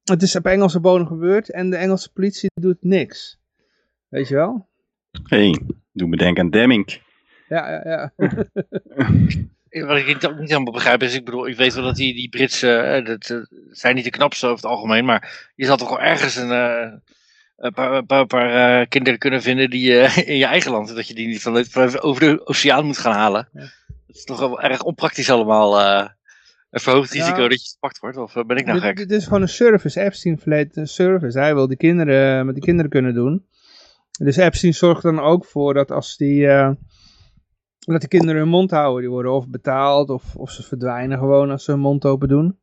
het 0.04 0.22
is 0.22 0.36
op 0.36 0.46
Engelse 0.46 0.80
bodem 0.80 1.08
gebeurd 1.08 1.52
en 1.52 1.70
de 1.70 1.76
Engelse 1.76 2.12
politie 2.12 2.50
doet 2.54 2.84
niks. 2.84 3.40
Weet 4.08 4.28
je 4.28 4.36
wel? 4.36 4.68
Hé, 5.24 5.50
hey, 5.50 5.60
doe 5.92 6.08
me 6.08 6.18
denken 6.18 6.44
aan 6.44 6.50
Demming. 6.50 7.02
Ja, 7.48 7.72
ja, 7.72 7.82
ja. 7.84 8.12
Wat 9.88 9.98
ik 9.98 10.08
niet, 10.08 10.40
niet 10.40 10.50
helemaal 10.50 10.74
begrijp 10.74 11.04
is, 11.04 11.16
ik 11.16 11.26
bedoel, 11.26 11.48
ik 11.48 11.56
weet 11.56 11.74
wel 11.74 11.84
dat 11.84 11.96
die, 11.96 12.14
die 12.14 12.30
Britse, 12.30 13.00
uh, 13.00 13.06
dat, 13.06 13.30
uh, 13.30 13.44
zijn 13.72 13.96
niet 13.96 14.04
de 14.04 14.10
knapste 14.10 14.46
over 14.46 14.64
het 14.64 14.72
algemeen, 14.72 15.06
maar 15.06 15.52
je 15.56 15.66
zal 15.66 15.78
toch 15.78 15.90
wel 15.90 16.02
ergens 16.02 16.36
een, 16.36 16.50
een 17.58 17.74
paar, 17.74 17.92
een 17.92 18.06
paar, 18.06 18.26
paar 18.26 18.88
kinderen 18.88 19.20
kunnen 19.20 19.42
vinden 19.42 19.70
die 19.70 19.92
in 20.26 20.38
je 20.38 20.46
eigen 20.46 20.72
land, 20.72 20.96
dat 20.96 21.08
je 21.08 21.14
die 21.14 21.28
niet 21.28 21.42
van, 21.42 21.66
van 21.66 22.02
over 22.02 22.22
de 22.22 22.48
oceaan 22.48 22.86
moet 22.86 22.98
gaan 22.98 23.14
halen. 23.14 23.50
Ja. 23.54 23.64
Dat 24.14 24.22
is 24.22 24.24
toch 24.24 24.40
wel 24.40 24.62
erg 24.62 24.84
onpraktisch 24.84 25.30
allemaal. 25.30 25.82
een 26.70 26.80
verhoogd 26.80 27.12
risico 27.12 27.42
ja. 27.42 27.48
dat 27.48 27.64
je 27.64 27.70
gepakt 27.72 28.00
wordt, 28.00 28.18
of 28.18 28.34
ben 28.34 28.58
ik 28.58 28.66
nou 28.66 28.80
gek? 28.80 28.98
Dit 28.98 29.12
is 29.12 29.24
gewoon 29.24 29.42
een 29.42 29.50
service, 29.50 30.02
Epstein 30.02 30.40
verleed 30.40 30.78
een 30.78 30.88
service. 30.88 31.40
Hij 31.40 31.54
wil 31.54 31.68
die 31.68 31.78
kinderen 31.78 32.46
met 32.46 32.56
die 32.56 32.64
kinderen 32.64 32.92
kunnen 32.92 33.14
doen. 33.14 33.48
Dus 34.12 34.36
Epstein 34.36 34.74
zorgt 34.74 35.02
dan 35.02 35.20
ook 35.20 35.46
voor 35.46 35.74
dat 35.74 35.92
als 35.92 36.18
die 36.18 36.48
dat 37.86 38.02
de 38.02 38.08
kinderen 38.08 38.36
hun 38.36 38.50
mond 38.50 38.72
houden. 38.72 39.02
Die 39.02 39.10
worden 39.10 39.34
of 39.34 39.48
betaald 39.48 40.10
of, 40.10 40.36
of 40.36 40.52
ze 40.52 40.64
verdwijnen 40.64 41.18
gewoon 41.18 41.52
als 41.52 41.64
ze 41.64 41.72
hun 41.72 41.80
mond 41.80 42.06
open 42.06 42.28
doen. 42.28 42.60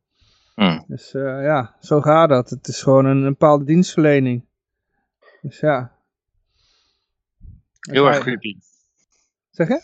Hmm. 0.55 0.83
Dus 0.87 1.13
uh, 1.13 1.43
ja, 1.43 1.75
zo 1.79 2.01
gaat 2.01 2.29
dat. 2.29 2.49
Het 2.49 2.67
is 2.67 2.81
gewoon 2.81 3.05
een, 3.05 3.17
een 3.17 3.29
bepaalde 3.29 3.65
dienstverlening. 3.65 4.45
Dus 5.41 5.59
ja. 5.59 5.99
Heel 7.79 8.07
erg 8.07 8.19
creepy. 8.19 8.57
Zeg 9.49 9.67
je? 9.67 9.81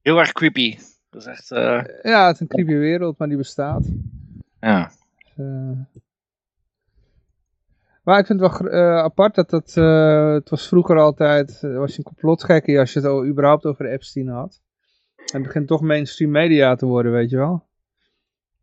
Heel 0.00 0.18
erg 0.18 0.32
creepy. 0.32 0.78
Dat 1.12 1.20
is 1.20 1.26
echt... 1.26 1.50
Uh... 1.50 1.82
Ja, 2.02 2.26
het 2.26 2.34
is 2.34 2.40
een 2.40 2.46
creepy 2.46 2.72
wereld, 2.72 3.18
maar 3.18 3.28
die 3.28 3.36
bestaat. 3.36 3.88
Ja. 4.60 4.90
Dus, 5.18 5.46
uh... 5.46 5.78
Maar 8.02 8.18
ik 8.18 8.26
vind 8.26 8.40
het 8.40 8.58
wel 8.58 8.72
uh, 8.72 8.98
apart 8.98 9.34
dat 9.34 9.50
het, 9.50 9.76
uh, 9.76 10.32
het 10.32 10.50
was 10.50 10.68
vroeger 10.68 10.98
altijd, 10.98 11.60
uh, 11.64 11.78
was 11.78 11.92
je 11.92 11.98
een 11.98 12.04
complotgekkie 12.04 12.78
als 12.78 12.92
je 12.92 12.98
het 12.98 13.08
al 13.08 13.26
überhaupt 13.26 13.64
over 13.64 13.86
Epstein 13.86 14.28
had. 14.28 14.60
En 15.16 15.24
het 15.38 15.42
begint 15.42 15.68
toch 15.68 15.80
mainstream 15.80 16.30
media 16.30 16.74
te 16.74 16.86
worden, 16.86 17.12
weet 17.12 17.30
je 17.30 17.36
wel. 17.36 17.66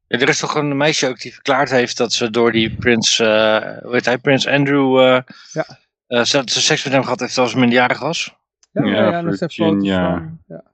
Ja, 0.07 0.19
er 0.19 0.29
is 0.29 0.39
toch 0.39 0.55
een 0.55 0.77
meisje 0.77 1.07
ook 1.07 1.19
die 1.19 1.33
verklaard 1.33 1.69
heeft 1.69 1.97
dat 1.97 2.13
ze 2.13 2.29
door 2.29 2.51
die 2.51 2.75
prins, 2.75 3.17
hoe 3.17 3.89
heet 3.91 4.05
hij, 4.05 4.17
prins 4.17 4.47
Andrew, 4.47 5.21
ja. 5.51 6.23
ze, 6.23 6.41
ze 6.45 6.61
seks 6.61 6.83
met 6.83 6.93
hem 6.93 7.03
gehad 7.03 7.19
heeft 7.19 7.37
als 7.37 7.51
ze 7.51 7.57
minderjarig 7.59 7.99
was. 7.99 8.35
Ja, 8.71 8.83
ja, 8.85 9.09
ja, 9.11 9.19
ja 9.19 9.31
Virginia, 9.31 10.13
van, 10.13 10.39
ja. 10.47 10.68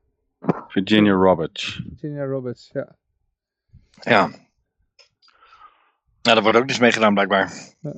Virginia 0.67 1.13
Roberts. 1.13 1.81
Virginia 1.89 2.25
Roberts, 2.25 2.69
ja. 2.73 2.95
Ja. 4.01 4.27
Nou, 6.21 6.35
daar 6.35 6.41
wordt 6.41 6.57
ook 6.57 6.67
dus 6.67 6.79
mee 6.79 6.91
gedaan 6.91 7.13
blijkbaar. 7.13 7.53
Ja. 7.79 7.93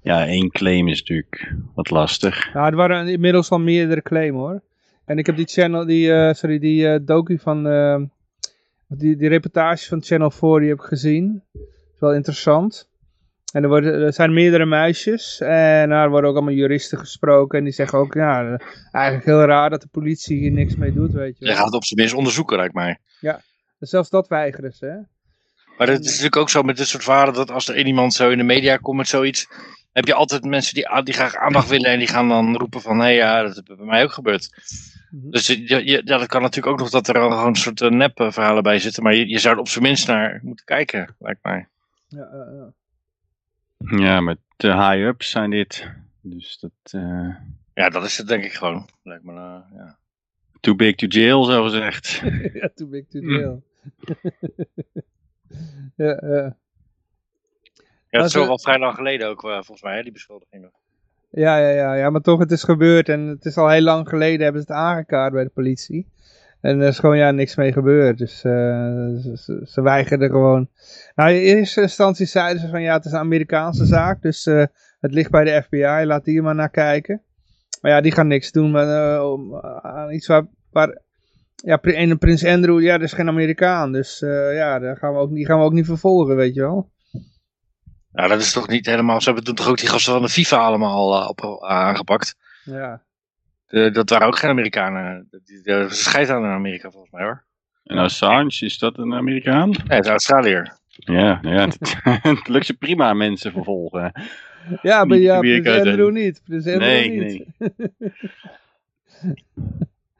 Ja, 0.00 0.26
één 0.26 0.50
claim 0.50 0.88
is 0.88 0.98
natuurlijk 0.98 1.54
wat 1.74 1.90
lastig. 1.90 2.52
Ja, 2.52 2.66
er 2.66 2.76
waren 2.76 3.08
inmiddels 3.08 3.50
al 3.50 3.58
meerdere 3.58 4.02
claims 4.02 4.36
hoor. 4.36 4.62
En 5.04 5.18
ik 5.18 5.26
heb 5.26 5.36
die 5.36 5.46
channel, 5.46 5.86
die, 5.86 6.08
uh, 6.08 6.32
sorry, 6.32 6.58
die 6.58 6.86
uh, 6.86 6.98
docu 7.02 7.38
van, 7.38 7.66
uh, 7.66 8.02
die, 8.88 9.16
die 9.16 9.28
reportage 9.28 9.88
van 9.88 10.02
Channel 10.02 10.30
4, 10.30 10.58
die 10.58 10.68
heb 10.68 10.78
ik 10.78 10.84
gezien. 10.84 11.42
Dat 11.52 11.62
is 11.94 12.00
wel 12.00 12.14
interessant. 12.14 12.88
En 13.54 13.62
er, 13.62 13.68
worden, 13.68 14.02
er 14.02 14.12
zijn 14.12 14.32
meerdere 14.32 14.66
meisjes 14.66 15.40
en 15.40 15.88
daar 15.88 16.10
worden 16.10 16.30
ook 16.30 16.36
allemaal 16.36 16.54
juristen 16.54 16.98
gesproken. 16.98 17.58
En 17.58 17.64
die 17.64 17.72
zeggen 17.72 17.98
ook, 17.98 18.14
ja, 18.14 18.60
eigenlijk 18.90 19.24
heel 19.24 19.44
raar 19.44 19.70
dat 19.70 19.80
de 19.80 19.88
politie 19.90 20.38
hier 20.38 20.50
niks 20.50 20.76
mee 20.76 20.92
doet, 20.92 21.12
weet 21.12 21.36
je 21.38 21.54
gaat 21.54 21.64
het 21.64 21.74
op 21.74 21.84
zijn 21.84 22.00
minst 22.00 22.14
onderzoeken, 22.14 22.56
lijkt 22.56 22.74
mij. 22.74 22.98
Ja, 23.20 23.40
zelfs 23.78 24.10
dat 24.10 24.28
weigeren 24.28 24.72
ze, 24.72 24.86
hè. 24.86 24.96
Maar 25.78 25.88
het 25.88 26.00
is 26.00 26.06
natuurlijk 26.06 26.36
ook 26.36 26.50
zo 26.50 26.62
met 26.62 26.76
dit 26.76 26.86
soort 26.86 27.04
verhalen 27.04 27.34
dat 27.34 27.50
als 27.50 27.68
er 27.68 27.74
één 27.74 27.86
iemand 27.86 28.14
zo 28.14 28.30
in 28.30 28.38
de 28.38 28.44
media 28.44 28.76
komt 28.76 28.96
met 28.96 29.08
zoiets, 29.08 29.48
heb 29.92 30.06
je 30.06 30.14
altijd 30.14 30.44
mensen 30.44 30.74
die, 30.74 31.02
die 31.02 31.14
graag 31.14 31.36
aandacht 31.36 31.68
willen 31.68 31.90
en 31.90 31.98
die 31.98 32.08
gaan 32.08 32.28
dan 32.28 32.56
roepen 32.56 32.80
van, 32.80 33.00
hé 33.00 33.08
ja, 33.08 33.42
dat 33.42 33.56
is 33.56 33.62
bij 33.62 33.86
mij 33.86 34.02
ook 34.02 34.12
gebeurd. 34.12 34.48
Mm 35.10 35.20
-hmm. 35.20 35.30
Dus 35.30 35.46
ja, 35.46 36.02
dat 36.02 36.26
kan 36.26 36.42
natuurlijk 36.42 36.72
ook 36.72 36.78
nog 36.78 36.90
dat 36.90 37.08
er 37.08 37.14
gewoon 37.14 37.46
een 37.46 37.54
soort 37.54 37.80
uh, 37.80 37.90
nep 37.90 38.26
verhalen 38.28 38.62
bij 38.62 38.78
zitten, 38.78 39.02
maar 39.02 39.14
je, 39.14 39.28
je 39.28 39.38
zou 39.38 39.54
er 39.54 39.60
op 39.60 39.68
zijn 39.68 39.84
minst 39.84 40.06
naar 40.06 40.40
moeten 40.42 40.64
kijken, 40.64 41.14
lijkt 41.18 41.42
mij. 41.42 41.68
Ja, 42.08 42.28
uh. 42.32 42.62
Ja 43.86 44.20
met 44.20 44.38
de 44.56 44.72
high-ups 44.72 45.30
zijn 45.30 45.50
dit. 45.50 45.90
Dus 46.20 46.58
dat... 46.58 46.92
Uh... 46.94 47.34
Ja, 47.74 47.88
dat 47.88 48.04
is 48.04 48.18
het 48.18 48.28
denk 48.28 48.44
ik 48.44 48.52
gewoon. 48.52 48.88
Lijkt 49.02 49.24
me, 49.24 49.32
ja. 49.32 49.98
Too 50.60 50.74
big 50.74 50.94
to 50.94 51.06
jail, 51.06 51.44
zo 51.44 51.62
gezegd. 51.62 52.22
ja, 52.60 52.68
too 52.74 52.88
big 52.88 53.06
to 53.08 53.18
jail. 53.18 53.62
ja, 55.96 56.20
ja. 56.22 56.56
Ja, 58.10 58.20
dat 58.20 58.28
is 58.28 58.34
wel 58.34 58.58
vrij 58.58 58.78
lang 58.78 58.94
geleden 58.94 59.28
ook, 59.28 59.44
uh, 59.44 59.52
volgens 59.52 59.82
mij, 59.82 59.96
hè, 59.96 60.02
die 60.02 60.12
beschuldigingen. 60.12 60.72
Ja, 61.30 61.58
ja, 61.58 61.68
ja, 61.68 61.94
ja, 61.94 62.10
maar 62.10 62.20
toch, 62.20 62.38
het 62.38 62.50
is 62.50 62.62
gebeurd 62.62 63.08
en 63.08 63.20
het 63.20 63.44
is 63.44 63.56
al 63.56 63.68
heel 63.68 63.82
lang 63.82 64.08
geleden 64.08 64.42
hebben 64.42 64.62
ze 64.62 64.72
het 64.72 64.76
aangekaart 64.76 65.32
bij 65.32 65.44
de 65.44 65.50
politie. 65.50 66.06
En 66.64 66.80
er 66.80 66.88
is 66.88 66.98
gewoon 66.98 67.16
ja, 67.16 67.30
niks 67.30 67.56
mee 67.56 67.72
gebeurd, 67.72 68.18
dus 68.18 68.44
uh, 68.44 68.52
ze, 69.34 69.62
ze, 69.64 69.82
weigerden 69.82 70.30
gewoon. 70.30 70.68
Nou, 71.14 71.30
in 71.30 71.56
eerste 71.56 71.80
instantie 71.80 72.26
zeiden 72.26 72.60
ze 72.60 72.68
van 72.68 72.82
ja, 72.82 72.92
het 72.92 73.04
is 73.04 73.12
een 73.12 73.18
Amerikaanse 73.18 73.86
zaak, 73.86 74.22
dus 74.22 74.46
uh, 74.46 74.64
het 75.00 75.12
ligt 75.12 75.30
bij 75.30 75.44
de 75.44 75.62
FBI, 75.62 76.04
laat 76.04 76.24
die 76.24 76.36
er 76.36 76.42
maar 76.42 76.54
naar 76.54 76.70
kijken. 76.70 77.22
Maar 77.80 77.90
ja, 77.90 78.00
die 78.00 78.12
gaan 78.12 78.26
niks 78.26 78.52
doen 78.52 78.70
maar, 78.70 79.22
om, 79.24 79.56
aan 79.82 80.12
iets 80.12 80.26
waar, 80.26 80.46
waar 80.70 81.02
ja, 81.56 81.80
en 81.80 82.18
prins 82.18 82.44
Andrew, 82.44 82.82
ja, 82.82 82.92
dat 82.92 83.06
is 83.06 83.12
geen 83.12 83.28
Amerikaan, 83.28 83.92
dus 83.92 84.18
ja, 84.52 84.78
daar 84.78 84.96
gaan 84.96 85.12
we 85.12 85.18
ook, 85.18 85.34
die 85.34 85.46
gaan 85.46 85.58
we 85.58 85.64
ook 85.64 85.72
niet 85.72 85.86
vervolgen, 85.86 86.36
weet 86.36 86.54
je 86.54 86.60
wel. 86.60 86.90
Nou, 88.12 88.28
dat 88.28 88.40
is 88.40 88.52
toch 88.52 88.68
niet 88.68 88.86
helemaal. 88.86 89.20
Ze 89.20 89.26
hebben 89.26 89.44
toen 89.44 89.54
toch 89.54 89.68
ook 89.68 89.78
die 89.78 89.88
gasten 89.88 90.12
van 90.12 90.22
de 90.22 90.28
FIFA 90.28 90.56
allemaal 90.56 91.22
uh, 91.22 91.28
op, 91.28 91.64
aangepakt. 91.64 92.36
Ja. 92.64 93.02
De, 93.66 93.90
dat 93.90 94.10
waren 94.10 94.26
ook 94.26 94.38
geen 94.38 94.50
Amerikanen. 94.50 95.28
Ze 95.64 95.86
scheidt 95.88 96.30
aan 96.30 96.44
in 96.44 96.50
Amerika 96.50 96.90
volgens 96.90 97.12
mij 97.12 97.22
hoor. 97.22 97.44
En 97.84 97.98
Assange, 97.98 98.56
is 98.60 98.78
dat 98.78 98.98
een 98.98 99.14
Amerikaan? 99.14 99.68
Nee, 99.68 99.78
het 99.86 100.04
is 100.04 100.10
Australiër. 100.10 100.76
Ja, 100.88 101.38
ja 101.42 101.68
het, 101.68 101.96
het 102.22 102.48
lukt 102.48 102.66
je 102.66 102.74
prima 102.74 103.12
mensen 103.12 103.52
vervolgen. 103.52 104.12
Ja, 104.82 105.04
maar 105.04 105.18
ja, 105.18 105.38
Prins 105.38 105.68
Andrew 105.68 106.10
niet. 106.10 106.40
Prins 106.44 106.66
Andrew 106.66 106.82
nee, 106.82 107.10
niet. 107.10 107.46
nee. 107.58 107.72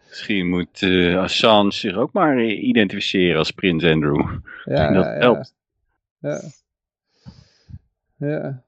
Misschien 0.09 0.49
moet 0.49 0.83
uh, 0.83 1.19
Assange 1.19 1.73
zich 1.73 1.97
ook 1.97 2.13
maar 2.13 2.43
identificeren 2.45 3.39
als 3.39 3.51
Prins 3.51 3.85
Andrew. 3.85 4.39
Ja, 4.65 4.93
dat 4.93 5.05
ja, 5.05 5.11
helpt. 5.11 5.55
Ja. 6.19 6.41
Ja. 8.17 8.63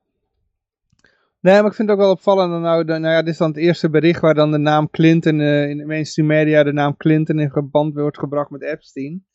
Nee, 1.46 1.54
maar 1.54 1.70
ik 1.70 1.74
vind 1.76 1.88
het 1.88 1.98
ook 1.98 2.04
wel 2.04 2.12
opvallend. 2.12 2.62
Nou, 2.62 2.84
nou 2.84 3.06
ja, 3.06 3.22
dit 3.22 3.32
is 3.32 3.38
dan 3.38 3.48
het 3.48 3.56
eerste 3.56 3.90
bericht 3.90 4.20
waar 4.20 4.34
dan 4.34 4.50
de 4.50 4.58
naam 4.58 4.90
Clinton 4.90 5.38
uh, 5.38 5.68
in 5.68 5.76
de 5.76 5.84
mainstream 5.84 6.28
media 6.28 6.62
de 6.62 6.72
naam 6.72 6.96
Clinton 6.96 7.38
in 7.38 7.50
geband 7.50 7.94
wordt 7.94 8.18
gebracht 8.18 8.50
met 8.50 8.62
Epstein. 8.62 9.26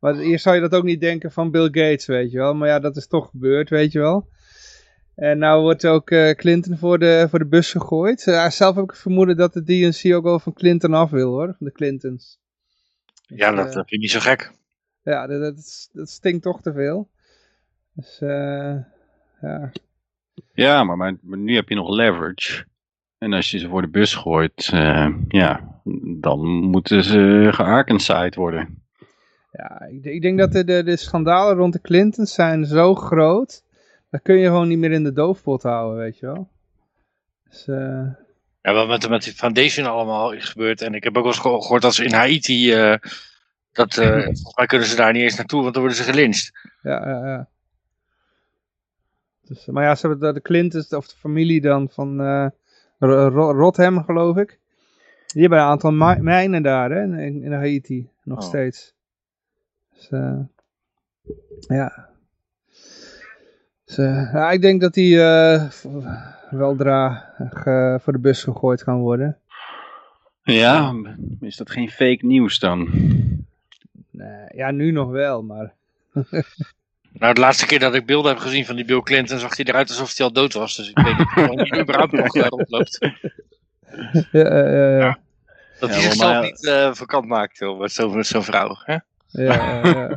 Maar 0.00 0.18
eerst 0.18 0.42
zou 0.42 0.54
je 0.54 0.60
dat 0.60 0.74
ook 0.74 0.84
niet 0.84 1.00
denken 1.00 1.32
van 1.32 1.50
Bill 1.50 1.64
Gates, 1.64 2.06
weet 2.06 2.30
je 2.30 2.38
wel. 2.38 2.54
Maar 2.54 2.68
ja, 2.68 2.78
dat 2.78 2.96
is 2.96 3.06
toch 3.06 3.28
gebeurd, 3.30 3.70
weet 3.70 3.92
je 3.92 3.98
wel. 3.98 4.28
En 5.14 5.38
nou 5.38 5.62
wordt 5.62 5.86
ook 5.86 6.10
uh, 6.10 6.30
Clinton 6.30 6.78
voor 6.78 6.98
de, 6.98 7.26
voor 7.30 7.38
de 7.38 7.48
bus 7.48 7.70
gegooid. 7.70 8.26
Uh, 8.26 8.48
zelf 8.48 8.74
heb 8.74 8.84
ik 8.84 8.90
het 8.90 9.00
vermoeden 9.00 9.36
dat 9.36 9.52
de 9.52 9.62
DNC 9.62 10.14
ook 10.14 10.24
wel 10.24 10.38
van 10.38 10.52
Clinton 10.52 10.94
af 10.94 11.10
wil, 11.10 11.30
hoor. 11.30 11.54
Van 11.58 11.66
de 11.66 11.72
Clintons. 11.72 12.38
Ja, 13.26 13.52
dat 13.52 13.72
vind 13.72 13.92
ik 13.92 13.98
niet 13.98 14.10
zo 14.10 14.20
gek. 14.20 14.52
Ja, 15.02 15.26
dat, 15.26 15.40
dat, 15.40 15.88
dat 15.92 16.08
stinkt 16.08 16.42
toch 16.42 16.62
te 16.62 16.72
veel. 16.72 17.10
Dus, 17.94 18.20
eh... 18.20 18.76
Ja, 19.40 19.70
ja 20.52 20.84
maar, 20.84 20.96
maar, 20.96 21.16
maar, 21.22 21.38
nu 21.38 21.54
heb 21.54 21.68
je 21.68 21.74
nog 21.74 21.88
leverage. 21.88 22.64
En 23.18 23.32
als 23.32 23.50
je 23.50 23.58
ze 23.58 23.68
voor 23.68 23.82
de 23.82 23.88
bus 23.88 24.14
gooit, 24.14 24.70
uh, 24.74 25.08
ja, 25.28 25.80
dan 26.20 26.46
moeten 26.46 27.04
ze 27.04 27.48
gearkenside 27.50 28.32
worden. 28.34 28.82
Ja, 29.52 29.80
ik, 29.80 30.04
ik, 30.04 30.22
denk 30.22 30.38
dat 30.38 30.52
de, 30.52 30.64
de, 30.64 30.82
de 30.82 30.96
schandalen 30.96 31.56
rond 31.56 31.72
de 31.72 31.80
Clintons 31.80 32.34
zijn 32.34 32.64
zo 32.64 32.94
groot, 32.94 33.64
dat 34.10 34.22
kun 34.22 34.36
je 34.36 34.46
gewoon 34.46 34.68
niet 34.68 34.78
meer 34.78 34.92
in 34.92 35.04
de 35.04 35.12
doofpot 35.12 35.62
houden, 35.62 35.98
weet 35.98 36.18
je 36.18 36.26
wel. 36.26 36.50
Dus, 37.48 37.66
uh... 37.66 38.06
Ja, 38.62 38.72
wat 38.72 38.88
met, 38.88 39.08
met 39.08 39.22
die 39.22 39.32
foundation 39.32 39.86
allemaal 39.86 40.32
is 40.32 40.48
gebeurd. 40.48 40.82
En 40.82 40.94
ik 40.94 41.04
heb 41.04 41.16
ook 41.16 41.22
wel 41.22 41.32
eens 41.32 41.40
gehoord 41.40 41.82
dat 41.82 41.94
ze 41.94 42.04
in 42.04 42.12
Haiti, 42.12 42.74
uh, 42.74 42.96
dat, 43.72 43.94
volgens 44.34 44.54
mij 44.54 44.66
kunnen 44.66 44.88
ze 44.88 44.96
daar 44.96 45.12
niet 45.12 45.22
eens 45.22 45.36
naartoe, 45.36 45.62
want 45.62 45.74
dan 45.74 45.82
worden 45.82 46.04
ze 46.04 46.10
gelincht. 46.10 46.50
Ja, 46.82 47.08
ja, 47.08 47.26
ja. 47.26 47.48
Dus, 49.50 49.66
maar 49.66 49.84
ja, 49.84 49.94
ze 49.94 50.06
hebben 50.06 50.26
de, 50.26 50.32
de 50.32 50.42
Clintons, 50.42 50.88
of 50.88 51.08
de 51.08 51.16
familie 51.16 51.60
dan 51.60 51.88
van 51.88 52.20
uh, 52.20 52.48
Rotham, 53.32 54.04
geloof 54.04 54.36
ik. 54.36 54.58
Die 55.26 55.40
hebben 55.40 55.58
een 55.58 55.64
aantal 55.64 55.92
mijnen 56.20 56.62
daar, 56.62 56.90
hè, 56.90 57.02
in, 57.02 57.42
in 57.42 57.52
Haiti, 57.52 58.08
nog 58.22 58.38
oh. 58.38 58.44
steeds. 58.44 58.94
Dus, 59.94 60.10
uh, 60.10 60.38
ja. 61.58 62.08
Dus, 63.84 63.98
uh, 63.98 64.32
ja. 64.32 64.50
Ik 64.50 64.60
denk 64.60 64.80
dat 64.80 64.94
die 64.94 65.16
weldra 66.50 67.32
voor 68.00 68.12
de 68.12 68.20
bus 68.20 68.42
gegooid 68.42 68.82
gaan 68.82 68.98
worden. 68.98 69.38
Ja, 70.42 70.94
is 71.40 71.56
dat 71.56 71.70
geen 71.70 71.90
fake 71.90 72.26
nieuws 72.26 72.58
dan? 72.58 72.88
Nee, 74.10 74.46
ja, 74.54 74.70
nu 74.70 74.90
nog 74.90 75.10
wel, 75.10 75.42
maar... 75.42 75.72
Nou, 77.12 77.34
de 77.34 77.40
laatste 77.40 77.66
keer 77.66 77.78
dat 77.78 77.94
ik 77.94 78.06
beelden 78.06 78.32
heb 78.32 78.40
gezien 78.40 78.66
van 78.66 78.76
die 78.76 78.84
Bill 78.84 79.00
Clinton, 79.00 79.38
zag 79.38 79.56
hij 79.56 79.64
eruit 79.64 79.88
alsof 79.88 80.16
hij 80.16 80.26
al 80.26 80.32
dood 80.32 80.52
was. 80.52 80.76
Dus 80.76 80.88
ik 80.90 80.98
weet 80.98 81.18
niet 81.18 81.26
of 81.60 81.68
hij 81.68 81.80
überhaupt 81.80 82.12
nog 82.12 82.34
uh, 82.36 82.46
rondloopt. 82.46 82.98
Ja, 84.32 84.56
ja, 84.56 84.66
ja. 84.68 84.98
Ja. 84.98 85.18
Dat 85.80 85.88
Ja, 85.88 85.94
hij 85.94 86.04
zichzelf 86.04 86.32
maar- 86.32 86.42
niet 86.42 86.66
eh 86.66 86.94
vakant 86.94 87.26
maakt, 87.26 87.58
joh, 87.58 87.78
met 87.80 87.92
zo'n 88.26 88.42
vrouw. 88.42 88.74
Hè? 88.84 88.92
Ja, 88.92 89.02
ja, 89.54 89.80
ja. 89.84 90.16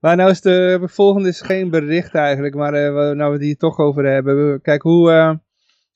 maar 0.00 0.16
nou 0.16 0.30
is 0.30 0.40
de 0.40 0.80
volgende 0.84 1.28
is 1.28 1.40
geen 1.40 1.70
bericht 1.70 2.14
eigenlijk, 2.14 2.54
maar 2.54 2.74
eh, 2.74 2.94
we- 2.94 3.14
nou 3.14 3.28
we 3.30 3.36
het 3.36 3.42
hier 3.44 3.56
toch 3.56 3.78
over 3.78 4.04
hebben. 4.04 4.60
Kijk, 4.62 4.82
hoe, 4.82 5.10
eh, 5.12 5.34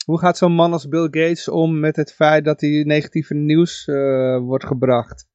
hoe 0.04 0.18
gaat 0.18 0.38
zo'n 0.38 0.52
man 0.52 0.72
als 0.72 0.88
Bill 0.88 1.02
Gates 1.10 1.48
om 1.48 1.80
met 1.80 1.96
het 1.96 2.14
feit 2.14 2.44
dat 2.44 2.60
hij 2.60 2.82
negatieve 2.86 3.34
nieuws 3.34 3.84
eh, 3.86 4.38
wordt 4.38 4.64
gebracht? 4.66 5.26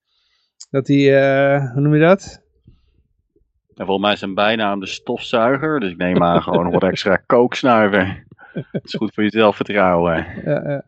Dat 0.69 0.87
hij, 0.87 1.21
eh, 1.21 1.71
hoe 1.71 1.81
noem 1.81 1.93
je 1.95 2.01
dat? 2.01 2.41
En 3.75 3.85
volgens 3.85 4.01
mij 4.01 4.13
is 4.13 4.19
zijn 4.19 4.33
bijnaam 4.33 4.79
de 4.79 4.85
stofzuiger, 4.85 5.79
dus 5.79 5.91
ik 5.91 5.97
neem 5.97 6.23
aan 6.23 6.41
gewoon 6.43 6.71
wat 6.71 6.83
extra 6.83 7.15
kook 7.15 7.55
snuiven. 7.55 8.27
Dat 8.53 8.83
is 8.83 8.93
goed 8.93 9.13
voor 9.13 9.23
je 9.23 9.29
zelfvertrouwen. 9.29 10.25
Ja, 10.45 10.69
ja. 10.69 10.83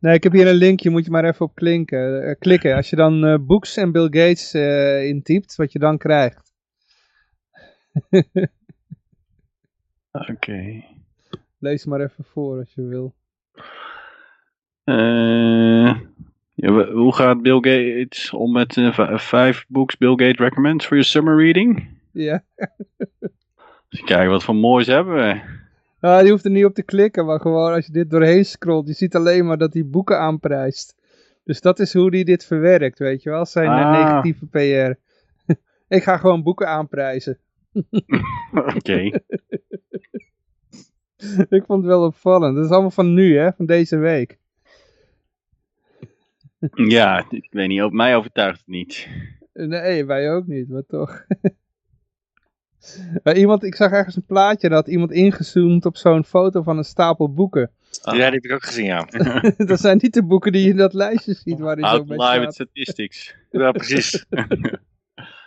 Nee, 0.00 0.14
ik 0.14 0.22
heb 0.22 0.32
hier 0.32 0.48
een 0.48 0.54
linkje, 0.54 0.90
moet 0.90 1.04
je 1.04 1.10
maar 1.10 1.24
even 1.24 1.46
op 1.46 1.54
klinken, 1.54 2.22
eh, 2.22 2.34
klikken. 2.38 2.74
Als 2.76 2.90
je 2.90 2.96
dan 2.96 3.24
eh 3.24 3.38
Books 3.40 3.76
en 3.76 3.92
Bill 3.92 4.04
Gates 4.04 4.52
eh, 4.52 5.04
intypt, 5.08 5.56
wat 5.56 5.72
je 5.72 5.78
dan 5.78 5.98
krijgt. 5.98 6.52
Oké. 10.30 10.84
Lees 11.58 11.84
maar 11.84 12.00
even 12.00 12.24
voor 12.24 12.58
als 12.58 12.74
je 12.74 12.82
wil. 12.82 13.14
Ja, 16.54 16.90
hoe 16.92 17.14
gaat 17.14 17.42
Bill 17.42 17.54
Gates 17.60 18.32
om 18.32 18.52
met 18.52 18.76
eh, 18.76 19.18
vijf 19.18 19.64
books 19.68 19.96
Bill 19.96 20.10
Gates 20.10 20.36
recommends 20.38 20.86
voor 20.86 20.96
je 20.96 21.02
summer 21.02 21.36
reading? 21.36 21.88
Ja. 22.12 22.42
Dus 23.88 24.00
kijken 24.04 24.30
wat 24.30 24.44
voor 24.44 24.54
moois 24.56 24.86
hebben 24.86 25.14
we. 25.14 25.40
Ah, 26.00 26.20
die 26.20 26.30
hoeft 26.30 26.44
er 26.44 26.50
niet 26.50 26.64
op 26.64 26.74
te 26.74 26.82
klikken, 26.82 27.26
maar 27.26 27.40
gewoon 27.40 27.72
als 27.72 27.86
je 27.86 27.92
dit 27.92 28.10
doorheen 28.10 28.44
scrolt, 28.44 28.86
je 28.86 28.92
ziet 28.92 29.14
alleen 29.14 29.46
maar 29.46 29.58
dat 29.58 29.72
hij 29.74 29.86
boeken 29.86 30.18
aanprijst. 30.18 30.96
Dus 31.44 31.60
dat 31.60 31.78
is 31.78 31.92
hoe 31.92 32.10
hij 32.10 32.24
dit 32.24 32.46
verwerkt, 32.46 32.98
weet 32.98 33.22
je 33.22 33.30
wel, 33.30 33.46
zijn 33.46 33.66
eh, 33.66 33.86
Ah. 33.86 33.92
negatieve 33.92 34.46
PR. 34.46 34.98
ik 35.96 36.02
ga 36.02 36.16
gewoon 36.16 36.42
boeken 36.42 36.68
aanprijzen. 36.68 37.38
Oké. 38.76 39.00
ik 41.48 41.64
vond 41.66 41.82
het 41.82 41.84
wel 41.92 42.04
opvallend. 42.04 42.54
Dat 42.56 42.64
is 42.64 42.70
allemaal 42.70 42.90
van 42.90 43.14
nu, 43.14 43.38
hè, 43.38 43.52
van 43.52 43.66
deze 43.66 43.96
week. 43.96 44.38
Ja, 46.96 47.26
ik 47.30 47.48
weet 47.50 47.68
niet, 47.68 47.82
op 47.82 47.92
mij 47.92 48.16
overtuigt 48.16 48.58
het 48.58 48.66
niet. 48.66 49.08
Nee, 49.52 50.04
wij 50.04 50.32
ook 50.32 50.46
niet, 50.46 50.68
maar 50.68 50.86
toch. 50.86 51.24
Maar 53.22 53.36
iemand, 53.36 53.64
ik 53.64 53.74
zag 53.74 53.92
ergens 53.92 54.16
een 54.16 54.24
plaatje 54.24 54.68
dat 54.68 54.88
iemand 54.88 55.12
ingezoomd 55.12 55.86
op 55.86 55.96
zo'n 55.96 56.24
foto 56.24 56.62
van 56.62 56.78
een 56.78 56.84
stapel 56.84 57.32
boeken. 57.32 57.70
Ah. 58.02 58.16
Ja, 58.16 58.24
die 58.24 58.34
heb 58.34 58.44
ik 58.44 58.52
ook 58.52 58.64
gezien, 58.64 58.84
ja. 58.84 59.06
dat 59.56 59.80
zijn 59.80 59.98
niet 60.00 60.14
de 60.14 60.24
boeken 60.24 60.52
die 60.52 60.62
je 60.62 60.68
in 60.68 60.76
dat 60.76 60.92
lijstje 60.92 61.34
ziet 61.34 61.58
waarin 61.58 61.84
zo 61.84 62.04
bij 62.04 62.16
Outline 62.16 62.52
staat. 62.52 62.54
statistics. 62.54 63.34
Ja, 63.50 63.72
precies. 63.72 64.24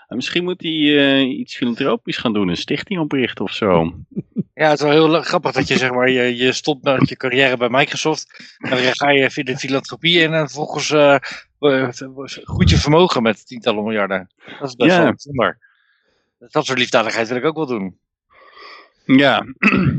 En 0.08 0.16
Misschien 0.16 0.44
moet 0.44 0.62
hij 0.62 0.98
eh, 0.98 1.38
iets 1.40 1.56
filantropisch 1.56 2.18
gaan 2.18 2.34
doen, 2.34 2.48
een 2.48 2.58
stichting 2.58 3.00
oprichten 3.00 3.46
of 3.46 3.52
zo. 3.52 3.94
Ja, 4.54 4.70
het 4.70 4.80
is 4.80 4.86
wel 4.86 5.10
heel 5.10 5.22
grappig 5.22 5.52
dat 5.52 5.68
je 5.68 5.78
zeg 5.78 5.92
maar, 5.92 6.10
je, 6.10 6.36
je 6.36 6.54
stopt 6.54 6.84
met 6.84 7.10
je 7.10 7.16
carrière 7.16 7.58
bij 7.58 7.70
Microsoft. 7.70 8.56
En 8.58 8.70
dan 8.70 8.80
ga 8.96 9.10
je 9.10 9.44
de 9.44 9.58
filantropie 9.58 10.20
in 10.20 10.34
en 10.34 10.46
vervolgens 10.46 10.92
eh 10.92 11.18
eh, 11.60 11.90
groeit 12.44 12.70
je 12.70 12.78
vermogen 12.78 13.24
met 13.24 13.48
tientallen 13.48 13.84
miljarden. 13.84 14.30
Dat 14.60 14.70
is 14.70 14.76
best 14.76 14.92
Ja. 14.92 15.02
wel 15.02 15.10
bijzonder. 15.10 15.58
Dat 16.40 16.66
soort 16.66 16.78
liefdadigheid 16.78 17.28
wil 17.28 17.38
ik 17.38 17.46
ook 17.46 17.56
wel 17.56 17.66
doen. 17.66 17.98
Ja. 19.06 19.46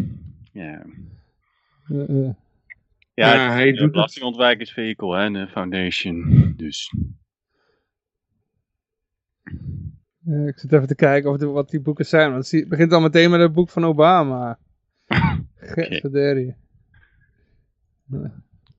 ja. 0.53 0.85
Eh, 1.89 2.09
eh. 2.09 2.31
Ja, 3.15 3.35
Ja, 3.35 3.51
hij 3.51 3.67
het 3.67 3.77
doet 3.77 3.95
hè, 5.17 5.31
de 5.31 5.49
foundation. 5.49 6.53
Dus. 6.57 6.93
Ja, 10.27 10.47
ik 10.47 10.59
zit 10.59 10.73
even 10.73 10.87
te 10.87 10.95
kijken 10.95 11.31
of 11.31 11.37
de, 11.37 11.47
wat 11.47 11.71
die 11.71 11.81
boeken 11.81 12.07
zijn. 12.07 12.33
Want 12.33 12.51
het 12.51 12.69
begint 12.69 12.93
al 12.93 13.01
meteen 13.01 13.31
met 13.31 13.41
het 13.41 13.53
boek 13.53 13.71
van 13.71 13.85
Obama. 13.85 14.59
Getverderi. 15.57 16.55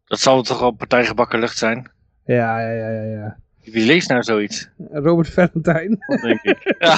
Dat 0.05 0.19
zal 0.19 0.41
toch 0.41 0.59
wel 0.59 0.71
partijgebakken 0.71 1.39
lucht 1.39 1.57
zijn. 1.57 1.91
Ja, 2.25 2.59
ja, 2.59 2.71
ja, 2.71 2.89
ja, 2.89 3.03
ja. 3.03 3.39
Wie 3.63 3.85
leest 3.85 4.09
nou 4.09 4.23
zoiets? 4.23 4.69
Robert 4.91 5.29
Valentine. 5.29 5.95
Dat 6.07 6.21
denk 6.21 6.41
ik. 6.41 6.75
Ja. 6.79 6.97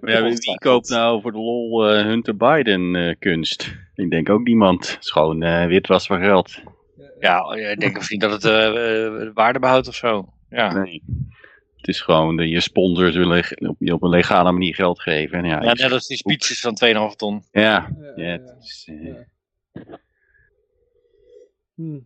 Maar 0.00 0.10
ja, 0.10 0.22
wie, 0.22 0.58
koopt 0.58 0.88
nou 0.88 1.20
voor 1.20 1.32
de 1.32 1.38
lol 1.38 1.88
eh, 1.88 2.04
Hunter 2.04 2.36
Biden 2.36 2.94
eh, 2.96 3.14
kunst? 3.18 3.76
Ik 3.94 4.10
denk 4.10 4.28
ook 4.28 4.42
niemand. 4.44 4.90
Het 4.90 5.04
is 5.04 5.10
gewoon 5.10 5.42
eh, 5.42 5.66
witwas 5.66 6.06
van 6.06 6.20
geld. 6.20 6.62
Ja, 7.20 7.54
ik 7.54 7.80
denk 7.80 7.98
of 7.98 8.10
niet 8.10 8.20
dat 8.20 8.30
het 8.32 8.44
eh, 8.44 9.06
eh, 9.06 9.30
waarde 9.34 9.58
behoudt 9.58 9.88
of 9.88 9.94
zo. 9.94 10.32
Ja. 10.48 10.72
Nee. 10.72 11.02
Het 11.80 11.88
is 11.88 12.00
gewoon, 12.00 12.36
de, 12.36 12.48
je 12.48 12.60
sponsors 12.60 13.16
willen 13.16 13.44
op, 13.68 13.76
je 13.78 13.92
op 13.94 14.02
een 14.02 14.08
legale 14.10 14.52
manier 14.52 14.74
geld 14.74 15.00
geven. 15.00 15.38
En 15.38 15.44
ja, 15.44 15.62
Ja, 15.62 15.72
net 15.72 15.92
als 15.92 16.06
die 16.06 16.16
speeches 16.16 16.60
van 16.60 16.76
2,5 17.10 17.16
ton. 17.16 17.44
ja, 17.52 17.60
Ja, 17.60 17.88
ja, 18.16 18.24
ja, 18.24 18.30
het 18.32 18.56
is, 18.62 18.88
eh, 18.90 19.04
ja. 19.04 19.26
Hm. 21.74 21.98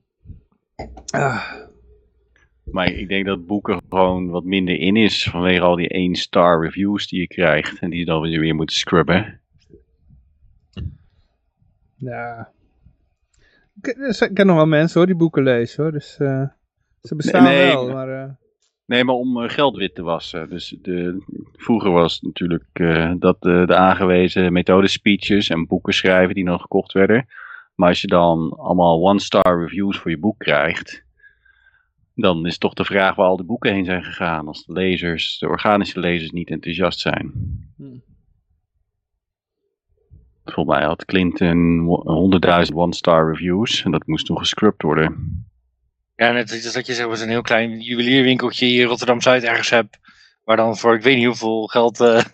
Ah, 1.11 1.53
Maar 2.65 2.87
ik 2.93 3.09
denk 3.09 3.27
dat 3.27 3.47
boeken 3.47 3.81
gewoon 3.89 4.29
wat 4.29 4.45
minder 4.45 4.79
in 4.79 4.97
is 4.97 5.25
vanwege 5.31 5.61
al 5.61 5.77
die 5.77 6.11
1-star 6.11 6.63
reviews 6.65 7.07
die 7.09 7.21
je 7.21 7.27
krijgt. 7.27 7.79
En 7.79 7.91
die 7.91 7.99
je 7.99 8.05
dan 8.05 8.21
weer 8.21 8.41
weer 8.41 8.55
moeten 8.55 8.77
scrubben. 8.77 9.41
ja. 11.97 12.53
Ik, 13.83 13.87
ik 14.21 14.35
ken 14.35 14.47
nog 14.47 14.57
wel 14.57 14.67
mensen 14.67 14.97
hoor, 14.99 15.07
die 15.07 15.17
boeken 15.17 15.43
lezen 15.43 15.83
hoor. 15.83 15.93
Dus 15.93 16.17
eh, 16.19 16.49
ze 17.03 17.15
bestaan 17.15 17.43
Nee, 17.43 17.57
nee, 17.65 17.73
wel. 17.73 17.87
maar- 17.87 18.07
Maar, 18.07 18.23
eh, 18.25 18.31
Nee, 18.87 19.05
maar 19.05 19.15
om 19.15 19.43
eh, 19.43 19.51
geld 19.51 19.77
wit 19.77 19.95
te 19.95 20.03
wassen. 20.03 20.49
Dus 20.51 20.77
de, 20.83 21.23
vroeger 21.53 21.91
was 21.91 22.15
het 22.15 22.23
natuurlijk 22.23 22.69
eh, 22.73 23.13
dat 23.19 23.37
eh, 23.41 23.67
de 23.67 23.77
aangewezen 23.77 24.53
methode 24.53 24.89
speeches 24.89 25.49
en 25.49 25.67
boeken 25.67 25.95
schrijven 25.95 26.35
die 26.35 26.45
dan 26.45 26.61
gekocht 26.61 26.93
werden. 26.93 27.27
Maar 27.75 27.89
als 27.89 28.01
je 28.01 28.07
dan 28.07 28.51
allemaal 28.57 29.09
one-star 29.09 29.61
reviews 29.61 29.99
voor 29.99 30.11
je 30.11 30.19
boek 30.19 30.39
krijgt, 30.39 31.05
dan 32.15 32.47
is 32.47 32.59
toch 32.59 32.75
de 32.75 32.85
vraag 32.85 33.15
waar 33.15 33.27
al 33.27 33.37
die 33.37 33.47
boeken 33.47 33.73
heen 33.73 33.85
zijn 33.85 34.05
gegaan. 34.05 34.47
Als 34.47 34.65
de 34.65 34.73
lezers, 34.73 35.39
de 35.39 35.49
organische 35.49 36.01
lezers 36.01 36.31
niet 36.31 36.51
enthousiast 36.51 37.01
zijn. 37.01 37.33
hm. 37.77 37.99
Volgens 40.45 40.77
mij 40.77 40.87
had 40.87 41.05
Clinton 41.05 41.87
100.000 42.67 42.75
one-star 42.75 43.31
reviews 43.31 43.85
en 43.85 43.91
dat 43.91 44.07
moest 44.07 44.27
toen 44.27 44.39
gescrubt 44.39 44.83
worden. 44.83 45.47
Ja, 46.17 46.33
net 46.33 46.53
als 46.53 46.73
dat 46.73 46.87
je 46.87 46.95
zeg 46.95 47.07
maar 47.07 47.17
zo'n 47.17 47.29
heel 47.29 47.43
klein 47.43 47.81
juwelierwinkeltje 47.81 48.67
hier 48.67 48.83
in 48.83 48.89
Rotterdam-Zuid 48.89 49.43
ergens 49.43 49.71
hebt. 49.71 49.99
Waar 50.45 50.57
dan 50.57 50.77
voor 50.77 50.95
ik 50.95 51.03
weet 51.03 51.17
niet 51.17 51.27
hoeveel 51.27 51.67
geld 51.67 52.01
eh 52.01 52.25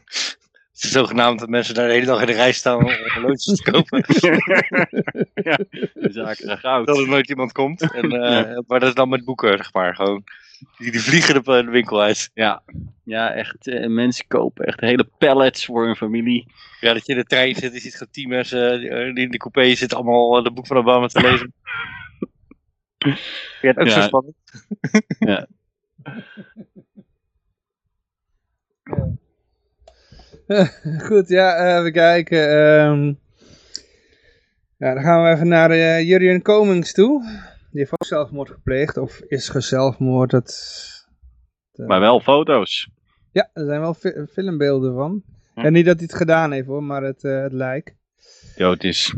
zogenaamd 0.72 1.38
dat 1.38 1.48
mensen 1.48 1.74
daar 1.74 1.86
de 1.86 1.92
hele 1.92 2.06
dag 2.06 2.20
in 2.20 2.26
de 2.26 2.32
rij 2.32 2.52
staan 2.52 2.76
om 2.76 2.92
horloges 3.14 3.44
te 3.44 3.70
kopen. 3.70 4.04
ja, 5.50 5.56
de 5.94 6.08
zaken 6.12 6.46
zijn 6.46 6.58
goud. 6.58 6.86
dat 6.86 6.98
er 6.98 7.08
nooit 7.08 7.28
iemand 7.28 7.52
komt. 7.52 7.92
En, 7.92 8.12
eh, 8.12 8.58
Maar 8.66 8.80
dat 8.80 8.88
is 8.88 8.94
dan 8.94 9.08
met 9.08 9.24
boeken, 9.24 9.56
zeg 9.56 9.72
maar. 9.72 9.94
Gewoon, 9.94 10.24
die, 10.78 10.90
die 10.90 11.00
vliegen 11.00 11.34
de, 11.34 11.64
de 11.64 11.70
winkel 11.70 12.02
uit. 12.02 12.30
Ja, 12.34 12.62
ja 13.04 13.32
echt, 13.32 13.66
eh, 13.66 13.86
mensen 13.86 14.24
kopen 14.28 14.64
echt 14.64 14.80
hele 14.80 15.08
pallets 15.18 15.64
voor 15.64 15.84
hun 15.84 15.96
familie. 15.96 16.46
Ja, 16.80 16.92
dat 16.92 17.06
je 17.06 17.12
in 17.12 17.18
de 17.18 17.24
trein 17.24 17.54
zit, 17.54 17.72
je 17.72 17.80
ziet 17.80 17.92
gewoon 17.92 18.12
tien 18.12 18.28
mensen 18.28 18.80
die 19.14 19.24
in 19.24 19.30
de 19.30 19.38
coupé 19.38 19.74
zitten 19.74 19.98
allemaal 19.98 20.42
de 20.42 20.52
boek 20.52 20.66
van 20.66 20.76
Obama 20.76 21.06
te 21.06 21.20
lezen. 21.20 21.54
Ja, 23.61 23.72
ook 23.76 23.88
zo 23.88 23.98
Ja. 24.01 24.07
spannend. 24.07 24.36
Goed, 31.09 31.28
ja, 31.28 31.55
eh, 31.57 31.78
even 31.78 31.92
kijken. 31.92 32.48
ehm. 32.48 33.07
ja, 34.76 34.94
dan 34.94 35.03
gaan 35.03 35.22
we 35.24 35.30
even 35.30 35.48
naar 35.48 35.70
eh 35.70 36.09
Jurjen 36.09 36.42
Komings 36.42 36.92
toe. 36.92 37.22
Die 37.70 37.80
heeft 37.80 37.92
ook 37.92 38.05
zelfmoord 38.05 38.51
gepleegd, 38.51 38.96
of 38.96 39.20
is 39.20 39.48
gezelfmoord. 39.48 40.30
Dat, 40.30 40.46
dat- 41.72 41.86
Maar 41.86 42.01
wel 42.01 42.20
foto's. 42.20 42.90
Ja, 43.32 43.51
er 43.53 43.64
zijn 43.66 43.80
wel 43.80 43.94
fi- 43.94 44.26
filmbeelden 44.32 44.94
van. 44.94 45.22
Hm. 45.55 45.61
En 45.61 45.72
niet 45.72 45.84
dat 45.86 45.96
hij 45.96 46.05
het 46.05 46.14
gedaan 46.16 46.53
heeft 46.53 46.66
hoor, 46.66 46.82
maar 46.82 47.03
het, 47.03 47.24
eh, 47.24 47.42
het 47.42 47.53
lijk. 47.53 47.96
Dood 48.57 48.84
is. 48.84 49.14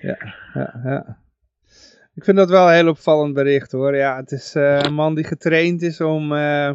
Ja, 0.00 0.34
ja. 0.84 1.18
Ik 2.20 2.26
vind 2.26 2.38
dat 2.38 2.50
wel 2.50 2.66
een 2.68 2.74
heel 2.74 2.88
opvallend 2.88 3.34
bericht 3.34 3.72
hoor. 3.72 3.96
Ja, 3.96 4.16
het 4.16 4.32
is 4.32 4.54
eh, 4.54 4.78
een 4.82 4.94
man 4.94 5.14
die 5.14 5.24
getraind 5.24 5.82
is 5.82 6.00
om 6.00 6.32
eh, 6.32 6.70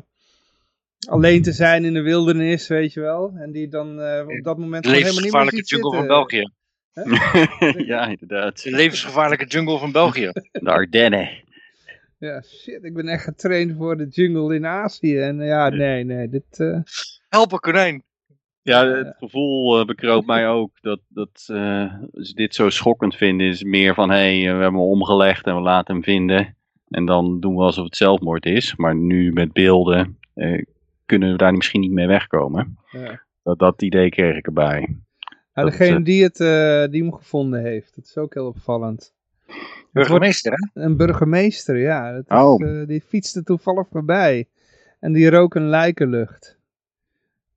alleen 1.07 1.41
te 1.41 1.51
zijn 1.51 1.85
in 1.85 1.93
de 1.93 2.01
wildernis, 2.01 2.67
weet 2.67 2.93
je 2.93 2.99
wel. 2.99 3.33
En 3.35 3.51
die 3.51 3.67
dan 3.67 4.01
eh, 4.01 4.27
op 4.27 4.43
dat 4.43 4.57
moment 4.57 4.85
helemaal 4.85 5.03
niet 5.03 5.31
meer 5.31 5.31
levensgevaarlijke 5.31 5.55
ziet 5.55 5.69
jungle 5.69 5.97
van. 5.97 6.07
België. 6.07 6.51
ja, 7.91 8.07
inderdaad. 8.07 8.63
De 8.63 8.71
levensgevaarlijke 8.71 9.45
jungle 9.45 9.79
van 9.79 9.91
België. 9.91 10.31
De 10.51 10.69
Ardennen. 10.71 11.29
Ja, 12.17 12.41
shit, 12.41 12.83
ik 12.83 12.93
ben 12.93 13.07
echt 13.07 13.23
getraind 13.23 13.75
voor 13.77 13.97
de 13.97 14.07
jungle 14.07 14.55
in 14.55 14.65
Azië. 14.65 15.19
En 15.19 15.39
ja, 15.39 15.69
nee, 15.69 16.03
nee, 16.03 16.29
dit... 16.29 16.59
eh, 16.59 16.79
Help 17.29 17.59
konijn. 17.61 18.03
Ja, 18.65 18.87
het 18.87 19.15
gevoel 19.17 19.79
uh, 19.79 19.85
bekroopt 19.85 20.25
mij 20.35 20.47
ook 20.49 20.71
dat, 20.81 20.99
dat 21.07 21.47
uh, 21.51 21.93
ze 22.13 22.33
dit 22.33 22.55
zo 22.55 22.69
schokkend 22.69 23.15
vinden. 23.15 23.47
Is 23.47 23.63
meer 23.63 23.93
van, 23.93 24.09
hé, 24.09 24.15
hey, 24.15 24.39
we 24.39 24.45
hebben 24.45 24.63
hem 24.63 24.79
omgelegd 24.79 25.45
en 25.45 25.55
we 25.55 25.61
laten 25.61 25.93
hem 25.93 26.03
vinden. 26.03 26.55
En 26.89 27.05
dan 27.05 27.39
doen 27.39 27.55
we 27.55 27.61
alsof 27.61 27.85
het 27.85 27.95
zelfmoord 27.95 28.45
is. 28.45 28.75
Maar 28.75 28.95
nu 28.95 29.31
met 29.33 29.53
beelden 29.53 30.17
uh, 30.35 30.63
kunnen 31.05 31.31
we 31.31 31.37
daar 31.37 31.53
misschien 31.53 31.81
niet 31.81 31.91
mee 31.91 32.07
wegkomen. 32.07 32.77
ja. 32.91 33.23
Dat, 33.43 33.59
dat 33.59 33.81
idee 33.81 34.09
kreeg 34.09 34.35
ik 34.37 34.45
erbij. 34.45 34.95
Ja, 35.53 35.61
Dat, 35.61 35.71
degene 35.71 35.97
eh, 35.97 36.03
die, 36.03 36.23
het, 36.23 36.39
eh, 36.39 36.85
die 36.91 37.03
hem 37.03 37.13
gevonden 37.13 37.61
heeft. 37.61 37.95
Dat 37.95 38.05
is 38.05 38.17
ook 38.17 38.33
heel 38.33 38.47
opvallend. 38.47 39.13
Burgemeester, 39.91 40.51
hè? 40.51 40.81
Een 40.83 40.97
burgemeester, 40.97 41.77
ja. 41.77 42.11
Dat 42.13 42.23
is, 42.27 42.37
Oh. 42.37 42.67
eh, 42.67 42.87
die 42.87 43.01
fietste 43.01 43.43
toevallig 43.43 43.87
voorbij. 43.91 44.47
En 44.99 45.13
die 45.13 45.29
rook 45.29 45.55
een 45.55 45.69
lijkenlucht. 45.69 46.57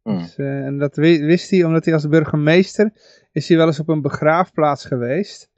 Hmm. 0.09 0.19
Dus, 0.19 0.37
eh, 0.37 0.65
en 0.65 0.79
dat 0.79 0.97
wi- 0.97 1.25
wist 1.25 1.51
hij 1.51 1.65
omdat 1.65 1.85
hij 1.85 1.95
als 1.95 2.09
burgemeester 2.09 2.91
is 3.33 3.49
hij 3.49 3.57
wel 3.57 3.67
eens 3.67 3.81
op 3.81 3.89
een 3.89 4.03
begraafplaats 4.03 4.85
geweest. 4.85 5.51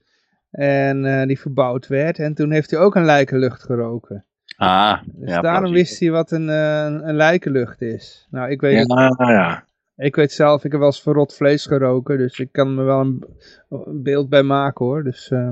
En 0.51 1.05
eh, 1.21 1.27
die 1.27 1.41
verbouwd 1.41 1.87
werd. 1.87 2.19
En 2.19 2.35
toen 2.35 2.51
heeft 2.51 2.71
hij 2.71 2.81
ook 2.81 2.95
een 2.95 3.05
lijkenlucht 3.05 3.63
geroken. 3.63 4.25
Ah, 4.57 4.99
Dus 5.07 5.31
ja, 5.31 5.41
daarom 5.41 5.73
wist 5.73 6.01
hij 6.01 6.11
wat 6.11 6.31
een, 6.31 6.49
eh, 6.49 6.83
een, 6.85 7.09
een 7.09 7.15
lijkenlucht 7.17 7.83
is. 7.83 8.27
Nou, 8.31 8.51
ik 8.51 8.61
weet, 8.61 8.87
Ja, 8.89 9.15
ja. 9.17 9.65
ik 9.97 10.17
weet 10.17 10.33
zelf, 10.33 10.65
ik 10.65 10.71
heb 10.71 10.81
wel 10.81 10.89
eens 10.91 11.03
verrot 11.03 11.35
vlees 11.35 11.67
geroken. 11.67 12.19
Dus 12.19 12.39
ik 12.39 12.49
kan 12.53 12.75
me 12.75 12.83
wel 12.83 13.01
een, 13.01 13.25
een 13.69 14.03
beeld 14.03 14.29
bij 14.29 14.43
maken 14.43 14.85
hoor. 14.87 15.05
Dus 15.05 15.31
Eh, 15.31 15.51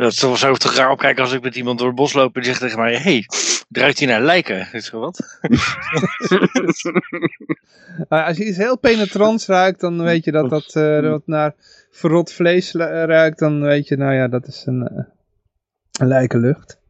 Dat 0.00 0.14
zou 0.14 0.36
zo 0.36 0.54
toch 0.54 0.74
raar 0.74 0.90
opkijken 0.90 1.22
als 1.22 1.32
ik 1.32 1.42
met 1.42 1.56
iemand 1.56 1.78
door 1.78 1.86
het 1.86 1.96
bos 1.96 2.12
loop 2.12 2.34
en 2.34 2.40
die 2.40 2.50
zegt 2.50 2.60
tegen 2.60 2.78
mij: 2.78 2.96
hey, 2.96 3.24
ruikt 3.72 3.98
hij 3.98 4.08
naar 4.08 4.22
lijken? 4.22 4.68
Is 4.72 4.86
zo 4.86 5.00
wat? 5.00 5.38
Nou, 8.08 8.24
als 8.26 8.36
je 8.36 8.44
iets 8.46 8.56
heel 8.56 8.78
penetrants 8.78 9.46
ruikt, 9.46 9.80
dan 9.80 10.02
weet 10.02 10.24
je 10.24 10.32
dat 10.32 10.50
dat, 10.50 10.74
eh, 10.76 11.00
dat 11.02 11.22
naar 11.26 11.54
verrot 11.90 12.32
vlees 12.32 12.72
lu- 12.72 12.84
ruikt. 13.04 13.38
Dan 13.38 13.60
weet 13.62 13.88
je, 13.88 13.96
nou 13.96 14.14
ja, 14.14 14.28
dat 14.28 14.46
is 14.46 14.62
een, 14.66 14.88
eh, 14.88 15.04
een 16.00 16.06
lijkenlucht. 16.08 16.80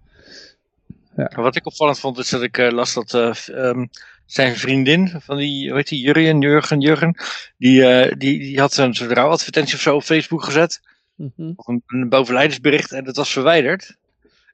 Wat 1.34 1.56
ik 1.56 1.66
opvallend 1.66 1.98
vond 2.00 2.18
is 2.18 2.28
dat 2.28 2.42
ik 2.42 2.58
eh, 2.58 2.70
las 2.70 2.94
dat 2.94 3.14
eh, 3.14 3.36
ehm, 3.48 3.86
zijn 4.26 4.56
vriendin 4.56 5.08
van 5.20 5.36
die, 5.36 5.68
hoe 5.68 5.76
heet 5.76 5.88
die, 5.88 6.00
Jurjen, 6.04 6.40
Jurgen, 6.40 6.80
Jurgen, 6.80 7.14
die, 7.58 7.84
eh, 7.86 8.12
die, 8.18 8.38
die 8.38 8.60
had 8.60 8.76
een 8.76 8.94
soort 8.94 9.10
rouwadvertentie 9.12 9.74
of 9.74 9.80
zo 9.80 9.94
op 9.94 10.02
Facebook 10.02 10.44
gezet. 10.44 10.80
Mhm. 11.14 11.52
Of 11.56 11.66
een, 11.66 11.82
een 11.86 12.08
bovenleidersbericht 12.08 12.92
en 12.92 13.04
dat 13.04 13.16
was 13.16 13.32
verwijderd. 13.32 13.96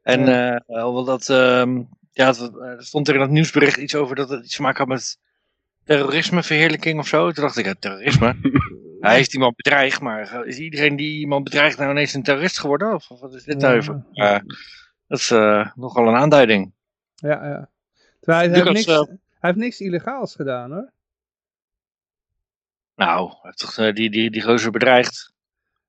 En 0.03 0.21
Ja. 0.27 0.63
eh, 0.67 0.95
omdat, 0.97 1.29
ehm, 1.29 1.83
ja, 2.19 2.35
eh, 2.35 2.69
er 2.69 2.85
stond 2.85 3.09
er 3.09 3.15
in 3.15 3.21
dat 3.21 3.31
nieuwsbericht 3.31 3.77
iets 3.77 3.95
over 3.95 4.17
dat 4.17 4.29
het 4.29 4.45
iets 4.45 4.57
te 4.57 4.63
maken 4.63 4.79
had 4.79 4.89
met 4.89 5.19
terrorismeverheerlijking 5.85 6.99
of 6.99 7.07
zo. 7.07 7.33
Toen 7.33 7.45
dacht 7.45 7.57
ik, 7.57 7.65
ja, 7.65 7.75
terrorisme? 7.79 8.37
Hij 9.01 9.15
heeft 9.15 9.35
iemand 9.35 9.57
bedreigd, 9.57 10.01
maar 10.01 10.33
eh, 10.33 10.47
is 10.47 10.59
iedereen 10.59 10.97
die 10.97 11.19
iemand 11.19 11.45
bedreigt 11.45 11.79
nou 11.79 11.91
ineens 11.91 12.15
een 12.15 12.23
terrorist 12.23 12.59
geworden? 12.59 12.95
Of, 12.95 13.11
of 13.11 13.21
wat 13.21 13.35
is 13.35 13.45
dit 13.45 13.61
Ja. 13.61 13.67
nou 13.69 13.79
even? 13.79 14.07
Eh, 14.13 14.39
dat 15.07 15.19
is 15.19 15.31
eh, 15.31 15.71
nogal 15.75 16.09
een 16.09 16.15
aanduiding. 16.17 16.73
Ja, 17.15 17.47
ja. 17.47 17.71
Terwijl 18.21 18.51
hij, 18.51 18.59
heeft 18.59 18.73
niks, 18.73 18.87
hij 18.87 19.19
heeft 19.41 19.57
niks 19.57 19.81
illegaals 19.81 20.35
gedaan 20.35 20.73
hoor. 20.73 20.93
Nou, 22.95 23.29
hij 23.29 23.39
heeft 23.43 23.59
toch 23.59 23.93
die, 23.93 24.11
die, 24.11 24.31
die 24.31 24.43
gozer 24.43 24.71
bedreigd? 24.71 25.33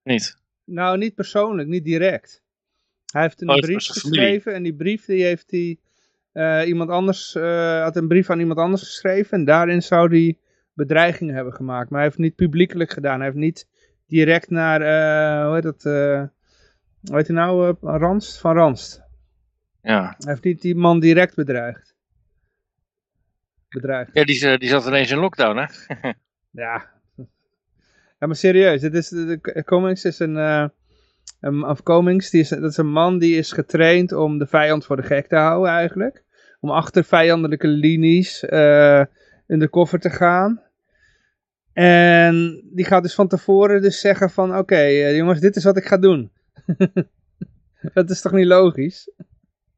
Niet? 0.03 0.37
Nou, 0.63 0.97
niet 0.97 1.15
persoonlijk, 1.15 1.67
niet 1.67 1.83
direct. 1.83 2.41
Hij 3.11 3.21
heeft 3.21 3.41
een 3.41 3.49
Oh, 3.49 3.59
brief 3.59 3.85
geschreven 3.85 4.53
en 4.53 4.63
die 4.63 4.73
brief 4.73 5.05
die 5.05 5.23
heeft 5.23 5.51
hij 5.51 5.77
eh, 6.31 6.67
iemand 6.67 6.89
anders, 6.89 7.35
eh, 7.35 7.81
had 7.81 7.95
een 7.95 8.07
brief 8.07 8.29
aan 8.29 8.39
iemand 8.39 8.59
anders 8.59 8.81
geschreven 8.81 9.37
en 9.37 9.45
daarin 9.45 9.81
zou 9.81 10.09
hij 10.09 10.37
bedreigingen 10.73 11.35
hebben 11.35 11.53
gemaakt. 11.53 11.89
Maar 11.89 11.99
hij 11.99 12.07
heeft 12.07 12.17
het 12.17 12.25
niet 12.25 12.35
publiekelijk 12.35 12.91
gedaan. 12.91 13.15
Hij 13.15 13.25
heeft 13.25 13.37
niet 13.37 13.67
direct 14.07 14.49
naar, 14.49 14.81
eh, 14.81 15.45
hoe 15.45 15.53
heet 15.53 15.63
dat, 15.63 15.83
hoe 15.83 17.17
heet 17.17 17.27
hij 17.27 17.35
nou, 17.35 17.75
Ranst? 17.81 18.39
Van 18.39 18.55
Ranst. 18.55 19.01
Ja. 19.81 20.03
Hij 20.03 20.31
heeft 20.31 20.43
niet 20.43 20.61
die 20.61 20.75
man 20.75 20.99
direct 20.99 21.35
bedreigd. 21.35 21.95
Bedreigd. 23.69 24.09
Ja, 24.13 24.23
die, 24.23 24.57
die 24.57 24.69
zat 24.69 24.87
ineens 24.87 25.11
in 25.11 25.17
lockdown, 25.17 25.57
hè? 25.57 25.65
Ja. 26.51 26.89
Ja, 28.19 28.27
maar 28.27 28.35
serieus. 28.35 28.81
Dit 28.81 28.93
is, 28.93 29.09
de, 29.09 29.39
de 29.41 29.91
is 29.91 30.19
een, 30.19 30.71
een, 31.39 31.65
of 31.65 31.83
Cummings, 31.83 32.29
die 32.29 32.41
is, 32.41 32.49
dat 32.49 32.71
is 32.71 32.77
een 32.77 32.91
man 32.91 33.17
die 33.19 33.37
is 33.37 33.51
getraind 33.51 34.11
om 34.11 34.37
de 34.37 34.47
vijand 34.47 34.85
voor 34.85 34.95
de 34.95 35.03
gek 35.03 35.27
te 35.27 35.35
houden 35.35 35.71
eigenlijk. 35.71 36.23
Om 36.59 36.69
achter 36.69 37.03
vijandelijke 37.03 37.67
linies 37.67 38.45
eh, 38.45 39.03
in 39.47 39.59
de 39.59 39.67
koffer 39.67 39.99
te 39.99 40.09
gaan. 40.09 40.61
En 41.73 42.63
die 42.73 42.85
gaat 42.85 43.03
dus 43.03 43.13
van 43.15 43.27
tevoren 43.27 43.81
dus 43.81 43.99
zeggen 43.99 44.29
van, 44.29 44.57
oké 44.57 44.75
eh, 44.75 45.15
jongens, 45.15 45.39
dit 45.39 45.55
is 45.55 45.63
wat 45.63 45.77
ik 45.77 45.85
ga 45.85 45.97
doen. 45.97 46.31
dat 47.93 48.09
is 48.09 48.21
toch 48.21 48.31
niet 48.31 48.45
logisch? 48.45 49.11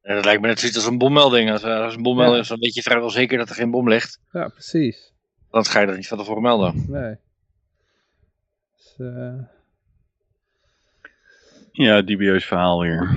Ja, 0.02 0.14
dat 0.16 0.26
lijkt 0.26 0.42
me 0.42 0.48
net 0.48 0.60
zoiets 0.60 0.78
als 0.78 0.88
een 0.88 0.98
bommelding. 0.98 1.52
Als, 1.52 1.64
eh, 1.64 1.80
als 1.80 1.96
een 1.96 2.02
bommelding 2.02 2.42
is, 2.42 2.48
dan 2.48 2.60
weet 2.60 2.74
je 2.74 2.82
vrijwel 2.82 3.10
zeker 3.10 3.38
dat 3.38 3.50
er 3.50 3.56
geen 3.56 3.72
bom 3.72 3.90
ligt. 3.90 4.20
Ja, 4.32 4.48
precies. 4.48 5.14
Dan 5.52 5.66
ga 5.66 5.80
je 5.80 5.86
dat 5.86 5.96
niet 5.96 6.08
van 6.08 6.18
tevoren 6.18 6.42
melden. 6.42 6.86
Nee. 6.88 7.16
Dus, 8.78 8.96
Ja, 11.72 12.02
dubieus 12.02 12.46
verhaal 12.46 12.80
weer. 12.80 13.16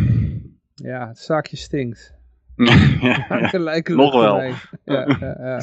ja, 0.74 1.08
het 1.08 1.18
zaakje 1.18 1.56
stinkt. 1.56 2.14
ja, 3.00 3.26
Nog 3.84 4.12
wel. 4.12 4.42
Ja, 4.42 4.54
ja, 4.84 5.36
ja. 5.38 5.60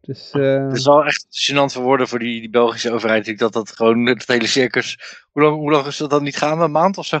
Dus, 0.00 0.30
eh, 0.30 0.64
Het 0.66 0.76
is 0.76 0.84
wel 0.84 1.04
echt 1.04 1.26
gênant 1.50 1.72
voor 1.72 1.82
woorden 1.82 2.08
voor 2.08 2.18
die, 2.18 2.40
die 2.40 2.50
Belgische 2.50 2.92
overheid. 2.92 3.26
Ik 3.26 3.38
dat 3.38 3.52
dat 3.52 3.70
gewoon 3.70 4.06
het 4.06 4.26
hele 4.26 4.46
circus. 4.46 4.98
Hoe 5.32 5.42
lang, 5.42 5.56
hoe 5.56 5.70
lang 5.70 5.86
is 5.86 5.96
dat 5.96 6.10
dan 6.10 6.22
niet 6.22 6.36
gaan? 6.36 6.60
Een 6.60 6.70
maand 6.70 6.98
of 6.98 7.06
zo? 7.06 7.20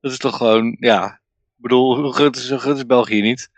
Dat 0.00 0.12
is 0.12 0.18
toch 0.18 0.36
gewoon, 0.36 0.76
ja. 0.80 1.06
Ik 1.56 1.62
bedoel, 1.62 2.00
hoe 2.00 2.12
groot 2.12 2.36
is, 2.36 2.50
hoe 2.50 2.58
groot 2.58 2.76
is 2.76 2.86
België 2.86 3.20
niet? 3.20 3.50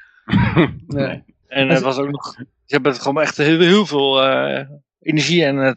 nee. 0.87 1.23
En 1.49 1.69
er 1.71 1.81
was 1.81 1.99
ook 1.99 2.11
nog. 2.11 2.33
Ze 2.35 2.77
hebben 2.77 2.93
er 2.93 3.01
gewoon 3.01 3.23
echt 3.23 3.37
heel, 3.37 3.61
heel 3.61 3.87
veel 3.87 4.23
eh, 4.23 4.69
energie 5.01 5.45
en 5.45 5.63
eh, 5.65 5.73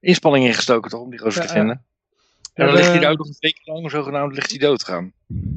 inspanning 0.00 0.46
in 0.46 0.54
gestoken, 0.54 0.90
toch? 0.90 1.00
Om 1.00 1.10
die 1.10 1.24
Ja, 1.24 1.30
te 1.30 1.48
vinden. 1.48 1.84
Ja, 2.56 2.64
En 2.64 2.66
dan 2.66 2.74
ligt 2.74 2.92
hij 2.92 3.10
ook 3.10 3.18
nog 3.18 3.26
een 3.26 3.36
week 3.38 3.60
lang, 3.64 3.90
zogenaamd, 3.90 4.34
ligt 4.34 4.50
hij 4.50 4.58
dood 4.58 4.84
gaan. 4.84 5.12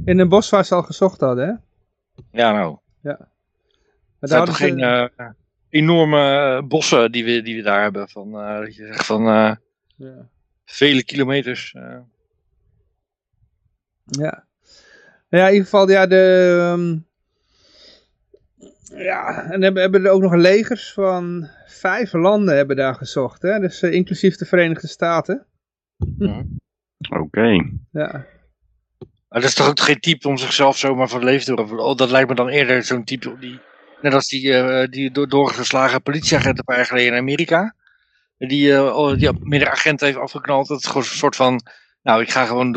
In 0.05 0.19
een 0.19 0.29
bos 0.29 0.49
waar 0.49 0.65
ze 0.65 0.75
al 0.75 0.83
gezocht 0.83 1.19
hadden, 1.19 1.47
hè? 1.47 1.53
Ja, 2.41 2.51
nou. 2.51 2.77
Maar 3.01 3.17
Het 4.19 4.29
daar 4.29 4.29
zijn 4.29 4.45
toch 4.45 4.57
ze- 4.57 4.63
geen 4.63 4.79
eh, 4.79 5.05
enorme 5.69 6.55
eh, 6.57 6.67
bossen 6.67 7.11
die 7.11 7.25
we, 7.25 7.41
die 7.41 7.55
we 7.55 7.61
daar 7.61 7.81
hebben. 7.81 8.09
Van, 8.09 8.39
eh, 8.41 8.59
dat 8.59 8.75
je 8.75 8.85
zegt 8.85 9.05
van 9.05 9.23
ja. 9.23 9.59
vele 10.65 11.03
kilometers. 11.03 11.71
Ja. 11.71 12.05
Nou 15.29 15.43
ja, 15.43 15.45
in 15.45 15.51
ieder 15.53 15.63
geval, 15.63 15.89
ja, 15.89 16.07
de... 16.07 16.57
ehm, 16.61 16.97
ja, 19.01 19.43
en 19.51 19.61
hebben, 19.61 19.81
hebben 19.81 20.05
er 20.05 20.11
ook 20.11 20.21
nog 20.21 20.35
legers 20.35 20.93
van 20.93 21.49
vijf 21.65 22.13
landen 22.13 22.55
hebben 22.55 22.75
daar 22.75 22.95
gezocht, 22.95 23.41
hè? 23.41 23.59
Dus 23.59 23.81
inclusief 23.83 24.35
de 24.35 24.45
Verenigde 24.45 24.87
Staten. 24.87 25.45
Oké. 27.09 27.47
Ja, 27.91 28.25
Maar 29.29 29.41
dat 29.41 29.43
is 29.43 29.53
toch 29.53 29.67
ook 29.67 29.79
geen 29.79 29.99
type 29.99 30.27
om 30.27 30.37
zichzelf 30.37 30.77
zomaar 30.77 31.07
van 31.07 31.19
het 31.19 31.29
leven 31.29 31.45
te 31.45 31.53
roven. 31.61 31.79
Oh, 31.79 31.95
dat 31.95 32.09
lijkt 32.11 32.29
me 32.29 32.35
dan 32.35 32.47
eerder 32.47 32.83
zo'n 32.83 33.03
type 33.03 33.37
die. 33.39 33.59
Net 34.01 34.13
als 34.13 34.27
die, 34.27 34.53
eh, 34.53 34.87
die 34.89 35.11
do- 35.11 35.25
doorgeslagen 35.25 36.01
politieagent 36.01 36.57
een 36.57 36.63
paar 36.63 36.75
jaar 36.75 36.85
geleden 36.85 37.13
in 37.13 37.19
Amerika. 37.19 37.75
Die, 38.37 38.73
eh, 38.73 38.95
oh, 38.97 39.17
die 39.17 39.29
meerdere 39.39 39.71
agenten 39.71 40.07
heeft 40.07 40.19
afgeknald. 40.19 40.67
Dat 40.67 40.79
is 40.79 40.85
gewoon 40.85 41.01
een 41.03 41.07
soort 41.09 41.35
van. 41.35 41.61
Nou, 42.03 42.21
ik 42.21 42.31
ga 42.31 42.45
gewoon 42.45 42.75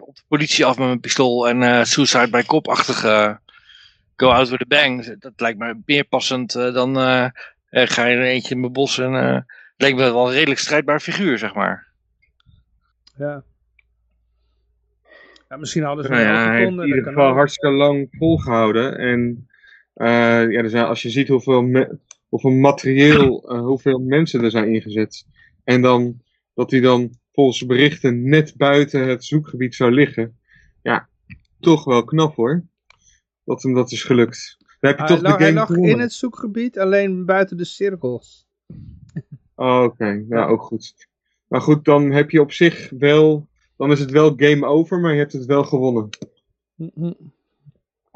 op 0.00 0.14
de 0.16 0.22
politie 0.28 0.64
af 0.64 0.78
met 0.78 0.86
mijn 0.86 1.00
pistool 1.00 1.48
en 1.48 1.62
eh, 1.62 1.84
suicide 1.84 2.28
by 2.30 2.42
cop-achtige. 2.42 3.40
go 4.16 4.28
out 4.30 4.48
with 4.48 4.62
a 4.62 4.66
bang. 4.68 5.16
Dat 5.20 5.32
lijkt 5.40 5.58
me 5.58 5.80
meer 5.84 6.04
passend 6.04 6.52
dan. 6.52 6.96
eh, 6.98 7.24
eh, 7.24 7.88
ga 7.88 8.04
je 8.04 8.16
er 8.16 8.22
eentje 8.22 8.54
in 8.54 8.60
mijn 8.60 8.72
bos 8.72 8.98
en. 8.98 9.14
eh 9.14 9.40
lijkt 9.76 9.96
me 9.98 10.02
wel 10.02 10.26
een 10.26 10.32
redelijk 10.34 10.60
strijdbaar 10.60 11.00
figuur, 11.00 11.38
zeg 11.38 11.54
maar. 11.54 11.86
ja. 13.16 13.42
Ja, 15.52 15.58
misschien 15.58 15.82
hadden 15.82 16.04
ze 16.04 16.10
Nou 16.10 16.22
ja, 16.22 16.28
wel 16.32 16.36
hij 16.42 16.50
heeft 16.50 16.58
gevonden. 16.60 16.84
in 16.88 16.94
ieder 16.96 17.12
geval 17.12 17.28
ook. 17.28 17.34
hartstikke 17.34 17.76
lang 17.76 18.06
volgehouden. 18.10 18.98
En 18.98 19.48
eh, 19.94 20.50
ja, 20.50 20.62
dus 20.62 20.74
als 20.74 21.02
je 21.02 21.10
ziet 21.10 21.28
hoeveel, 21.28 21.62
me- 21.62 21.98
hoeveel 22.28 22.50
materieel, 22.50 23.48
eh, 23.50 23.60
hoeveel 23.60 23.98
mensen 23.98 24.42
er 24.44 24.50
zijn 24.50 24.74
ingezet. 24.74 25.26
En 25.64 25.82
dan 25.82 26.20
dat 26.54 26.70
hij 26.70 26.80
dan 26.80 27.10
volgens 27.32 27.66
berichten 27.66 28.28
net 28.28 28.54
buiten 28.56 29.08
het 29.08 29.24
zoekgebied 29.24 29.74
zou 29.74 29.90
liggen. 29.92 30.38
Ja, 30.82 31.08
toch 31.60 31.84
wel 31.84 32.04
knap 32.04 32.34
hoor. 32.36 32.64
Dat 33.44 33.62
hem 33.62 33.74
dat 33.74 33.92
is 33.92 34.04
gelukt. 34.04 34.56
Dan 34.58 34.90
heb 34.90 34.98
je 34.98 35.04
Hij 35.04 35.14
toch 35.14 35.22
lag, 35.22 35.36
de 35.36 35.44
hij 35.44 35.52
game 35.54 35.66
lag 35.80 35.90
in 35.90 35.98
het 36.00 36.12
zoekgebied, 36.12 36.78
alleen 36.78 37.24
buiten 37.26 37.56
de 37.56 37.64
cirkels. 37.64 38.46
Oh, 39.54 39.82
Oké, 39.82 40.24
ja, 40.28 40.46
ook 40.46 40.62
goed. 40.62 41.08
Maar 41.46 41.60
goed, 41.60 41.84
dan 41.84 42.10
heb 42.10 42.30
je 42.30 42.40
op 42.40 42.52
zich 42.52 42.90
wel. 42.98 43.50
Dan 43.82 43.90
is 43.90 43.98
het 44.00 44.10
wel 44.10 44.32
game 44.36 44.66
over, 44.66 45.00
maar 45.00 45.12
je 45.12 45.18
hebt 45.18 45.32
het 45.32 45.44
wel 45.44 45.64
gewonnen. 45.64 46.08
Mhm. 46.74 47.12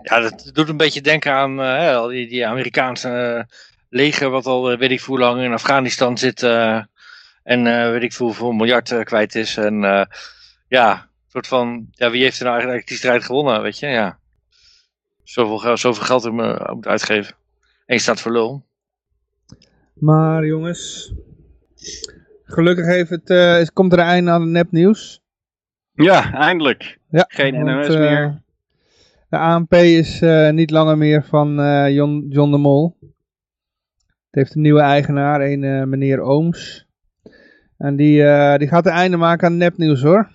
Ja, 0.03 0.21
dat 0.21 0.51
doet 0.53 0.69
een 0.69 0.77
beetje 0.77 1.01
denken 1.01 1.33
aan 1.33 1.61
eh, 1.61 1.97
al 1.97 2.09
die, 2.09 2.29
die 2.29 2.47
Amerikaanse 2.47 3.09
eh, 3.09 3.59
leger, 3.89 4.31
wat 4.31 4.47
al 4.47 4.71
eh, 4.71 4.79
weet 4.79 4.91
ik 4.91 5.01
hoe 5.01 5.19
lang 5.19 5.43
in 5.43 5.53
Afghanistan 5.53 6.19
zit. 6.19 6.43
eh, 6.43 6.83
en 7.43 7.67
eh, 7.67 7.91
weet 7.91 8.03
ik 8.03 8.12
veel 8.12 8.27
hoeveel 8.27 8.53
miljard 8.53 9.05
kwijt 9.05 9.35
is. 9.35 9.57
En 9.57 9.85
eh, 9.85 10.05
ja, 10.69 10.93
een 10.93 11.31
soort 11.31 11.47
van, 11.47 11.87
ja, 11.91 12.11
wie 12.11 12.23
heeft 12.23 12.39
er 12.39 12.45
nou 12.45 12.57
eigenlijk 12.57 12.87
die 12.89 12.97
strijd 12.97 13.25
gewonnen, 13.25 13.62
weet 13.62 13.79
je? 13.79 13.87
Ja. 13.87 14.19
Zoveel, 15.23 15.59
geld- 15.59 15.79
zoveel 15.81 16.05
geld 16.05 16.25
er 16.25 16.35
me- 16.35 16.71
moet 16.75 16.87
uitgeven. 16.87 17.35
En 17.87 17.95
je 17.95 18.01
staat 18.01 18.21
voor 18.21 18.33
lul. 18.33 18.67
Maar 19.95 20.47
jongens, 20.47 21.12
gelukkig 22.45 22.87
heeft 22.87 23.11
het, 23.11 23.31
eh, 23.31 23.64
komt 23.73 23.93
er 23.93 23.99
een 23.99 24.05
einde 24.05 24.31
aan 24.31 24.41
het 24.41 24.51
nepnieuws. 24.51 25.25
Ja, 25.97 26.33
eindelijk. 26.33 26.99
Ja, 27.11 27.25
Geen 27.29 27.65
want, 27.65 27.77
NOS 27.77 27.89
eh, 27.95 28.01
meer. 28.01 28.43
De 29.29 29.39
ANP 29.39 29.73
is 29.75 30.21
eh, 30.21 30.51
niet 30.51 30.71
langer 30.71 30.99
meer 30.99 31.25
van 31.25 31.61
eh, 31.61 31.95
John, 31.95 32.27
John 32.29 32.51
de 32.51 32.59
Mol. 32.59 32.97
Het 34.07 34.45
heeft 34.45 34.55
een 34.55 34.63
nieuwe 34.63 34.81
eigenaar, 34.81 35.41
een 35.41 35.65
eh, 35.65 35.83
meneer 35.85 36.21
Ooms. 36.21 36.87
En 37.79 37.97
die, 37.97 38.23
eh, 38.25 38.59
die 38.59 38.69
gaat 38.69 38.87
een 38.87 38.93
einde 38.93 39.17
maken 39.17 39.47
aan 39.47 39.57
nepnieuws 39.57 40.03
hoor. 40.03 40.31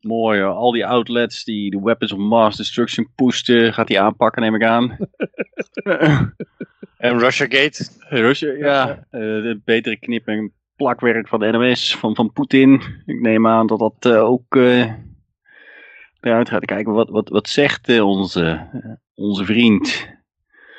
Mooi 0.00 0.40
hoor. 0.40 0.52
Al 0.52 0.72
die 0.72 0.86
outlets 0.86 1.44
die 1.44 1.70
de 1.70 1.80
weapons 1.80 2.12
of 2.12 2.18
mass 2.18 2.56
destruction 2.56 3.08
pushten, 3.14 3.74
gaat 3.74 3.88
hij 3.88 4.00
aanpakken 4.00 4.42
neem 4.42 4.54
ik 4.54 4.62
aan. 4.64 4.96
En 6.98 7.18
Russiagate. 7.18 7.88
Russia, 8.08 8.52
ja. 8.52 9.06
eh, 9.10 9.44
het 9.44 9.64
betere 9.64 9.96
knip- 9.98 10.26
en 10.26 10.52
plakwerk 10.78 11.28
van 11.28 11.40
de 11.40 11.50
NOS, 11.50 11.96
van, 11.96 12.14
van 12.14 12.32
Poetin. 12.32 12.82
Ik 13.06 13.20
neem 13.20 13.46
aan 13.46 13.66
dat 13.66 13.78
dat 13.78 14.12
eh, 14.12 14.24
ook 14.24 14.56
eh 14.56 14.92
eruit 16.20 16.48
gaat 16.48 16.64
kijken. 16.64 16.92
Wat, 16.92 17.08
wat, 17.08 17.28
wat 17.28 17.48
zegt 17.48 17.88
eh, 17.88 18.06
onze, 18.06 18.68
onze 19.14 19.44
vriend? 19.44 20.08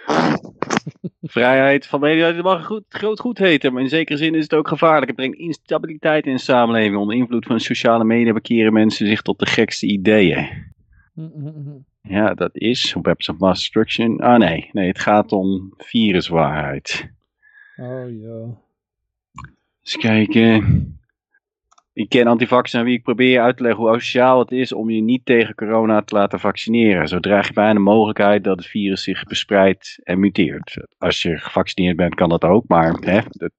Vrijheid 1.22 1.86
van 1.86 2.00
media, 2.00 2.42
mag 2.42 2.66
goed, 2.66 2.84
groot 2.90 3.20
goed 3.20 3.38
heten, 3.38 3.74
maar 3.74 3.82
in 3.82 3.90
zekere 3.90 4.18
zin 4.18 4.36
is 4.36 4.44
het 4.44 4.54
ook 4.54 4.68
gevaarlijk. 4.68 5.08
Het 5.08 5.16
brengt 5.16 5.38
instabiliteit 5.38 6.26
in 6.26 6.34
de 6.34 6.40
samenleving. 6.40 6.98
Onder 6.98 7.16
invloed 7.16 7.46
van 7.46 7.60
sociale 7.60 8.04
media 8.04 8.34
bekeren 8.34 8.74
mensen 8.74 9.08
zich 9.08 9.22
tot 9.22 9.40
de 9.40 9.46
gekste 9.46 9.86
ideeën. 9.86 10.48
Ja, 12.02 12.34
dat 12.34 12.50
is 12.54 12.94
Weapons 12.94 13.30
of 13.30 13.38
Mass 13.38 13.62
Destruction. 13.62 14.20
Ah 14.20 14.40
nee, 14.40 14.70
nee, 14.72 14.88
het 14.88 15.00
gaat 15.00 15.32
om 15.32 15.74
viruswaarheid. 15.78 17.12
Oh 17.76 18.10
joh. 18.10 18.69
Eens 19.90 19.98
kijken. 19.98 21.00
Ik 21.94 22.10
ken 22.10 22.28
antivax 22.28 22.76
aan 22.76 22.84
wie 22.84 22.98
ik 22.98 23.04
probeer 23.04 23.42
uit 23.42 23.58
te 23.58 23.64
leggen 23.64 23.82
hoe 23.82 23.92
asociaal 23.92 24.40
het 24.40 24.52
is 24.52 24.74
om 24.74 24.90
je 24.90 25.02
niet 25.02 25.26
tegen 25.26 25.56
corona 25.56 26.02
te 26.02 26.16
laten 26.16 26.40
vaccineren. 26.40 27.08
Zo 27.08 27.20
draag 27.20 27.48
je 27.48 27.54
bijna 27.54 27.74
de 27.74 27.80
mogelijkheid 27.80 28.44
dat 28.44 28.58
het 28.58 28.68
virus 28.68 29.04
zich 29.04 29.24
verspreidt 29.28 30.00
en 30.04 30.20
muteert. 30.20 30.88
Als 30.98 31.22
je 31.22 31.38
gevaccineerd 31.38 31.96
bent 31.96 32.16
kan 32.16 32.30
dat 32.30 32.44
ook, 32.44 32.64
maar 32.68 32.92
hè, 33.00 33.20
dat... 33.30 33.52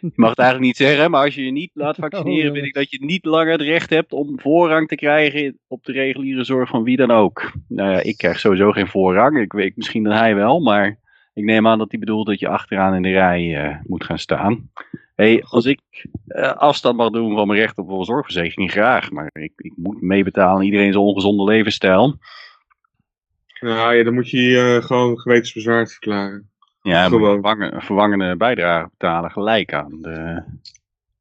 je 0.00 0.12
mag 0.14 0.30
het 0.30 0.38
eigenlijk 0.38 0.68
niet 0.68 0.76
zeggen. 0.76 1.10
Maar 1.10 1.24
als 1.24 1.34
je 1.34 1.44
je 1.44 1.52
niet 1.52 1.70
laat 1.74 1.96
vaccineren, 1.96 2.48
Oh, 2.48 2.54
vind 2.54 2.66
ik 2.66 2.74
dat 2.74 2.90
je 2.90 3.04
niet 3.04 3.24
langer 3.24 3.52
het 3.52 3.60
recht 3.60 3.90
hebt 3.90 4.12
om 4.12 4.40
voorrang 4.40 4.88
te 4.88 4.96
krijgen 4.96 5.58
op 5.66 5.84
de 5.84 5.92
reguliere 5.92 6.44
zorg 6.44 6.68
van 6.68 6.82
wie 6.82 6.96
dan 6.96 7.10
ook. 7.10 7.52
Nou 7.68 7.90
ja, 7.90 8.00
ik 8.00 8.16
krijg 8.16 8.38
sowieso 8.38 8.70
geen 8.70 8.88
voorrang. 8.88 9.38
Ik 9.38 9.52
weet 9.52 9.76
misschien 9.76 10.02
dan 10.02 10.12
hij 10.12 10.34
wel, 10.34 10.60
maar 10.60 10.98
ik 11.36 11.44
neem 11.44 11.66
aan 11.66 11.78
dat 11.78 11.90
hij 11.90 12.00
bedoelt 12.00 12.26
dat 12.26 12.38
je 12.38 12.48
achteraan 12.48 12.94
in 12.94 13.02
de 13.02 13.10
rij 13.10 13.64
eh, 13.64 13.76
moet 13.82 14.04
gaan 14.04 14.18
staan. 14.18 14.70
Hey, 15.14 15.44
als 15.48 15.64
ik 15.64 15.80
eh, 16.26 16.52
afstand 16.52 16.96
mag 16.96 17.10
doen 17.10 17.34
van 17.34 17.46
mijn 17.46 17.60
recht 17.60 17.78
op 17.78 17.88
een 17.88 18.04
zorgverzekering, 18.04 18.70
graag. 18.70 19.10
Maar 19.10 19.30
ik, 19.32 19.52
ik 19.56 19.72
moet 19.76 20.02
meebetalen 20.02 20.56
aan 20.56 20.62
iedereen 20.62 20.92
zijn 20.92 21.04
ongezonde 21.04 21.44
levensstijl. 21.44 22.18
Nou 23.60 23.94
ja, 23.94 24.04
dan 24.04 24.14
moet 24.14 24.30
je 24.30 24.42
je 24.42 24.76
eh, 24.76 24.86
gewoon 24.86 25.18
gewetensbezwaard 25.18 25.90
verklaren. 25.90 26.50
Ja, 26.82 27.08
vervangen, 27.08 27.82
vervangende 27.82 28.36
bijdrage 28.36 28.88
betalen 28.90 29.30
gelijk 29.30 29.72
aan 29.72 29.98
de... 30.00 30.42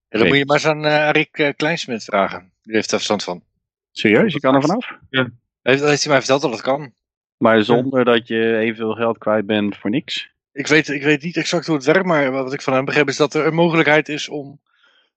Ja, 0.09 0.19
dan 0.19 0.27
moet 0.27 0.37
je 0.37 0.45
maar 0.45 0.55
eens 0.55 0.67
aan 0.67 0.85
eh 0.85 1.09
Rick 1.11 1.53
Kleinsmit 1.57 2.03
vragen. 2.03 2.51
Die 2.63 2.75
heeft 2.75 2.91
er 2.91 2.95
verstand 2.97 3.23
van. 3.23 3.43
Serieus, 3.91 4.33
je 4.33 4.39
kan 4.39 4.55
er 4.55 4.61
vanaf? 4.61 4.97
Heeft, 5.09 5.83
heeft 5.83 6.03
hij 6.03 6.11
mij 6.11 6.17
verteld 6.17 6.41
dat 6.41 6.51
het 6.51 6.61
kan? 6.61 6.93
Maar 7.37 7.63
zonder 7.63 8.05
dat 8.05 8.27
je 8.27 8.57
evenveel 8.57 8.93
geld 8.93 9.17
kwijt 9.17 9.45
bent 9.45 9.77
voor 9.77 9.89
niks? 9.89 10.33
Ik 10.51 10.67
weet, 10.67 10.87
ik 10.89 11.03
weet 11.03 11.23
niet 11.23 11.37
exact 11.37 11.65
hoe 11.65 11.75
het 11.75 11.85
werkt, 11.85 12.05
maar 12.05 12.31
wat 12.31 12.53
ik 12.53 12.61
van 12.61 12.73
hem 12.73 12.85
begreep 12.85 13.07
is 13.07 13.17
dat 13.17 13.33
er 13.33 13.45
een 13.45 13.53
mogelijkheid 13.53 14.09
is 14.09 14.29
om 14.29 14.59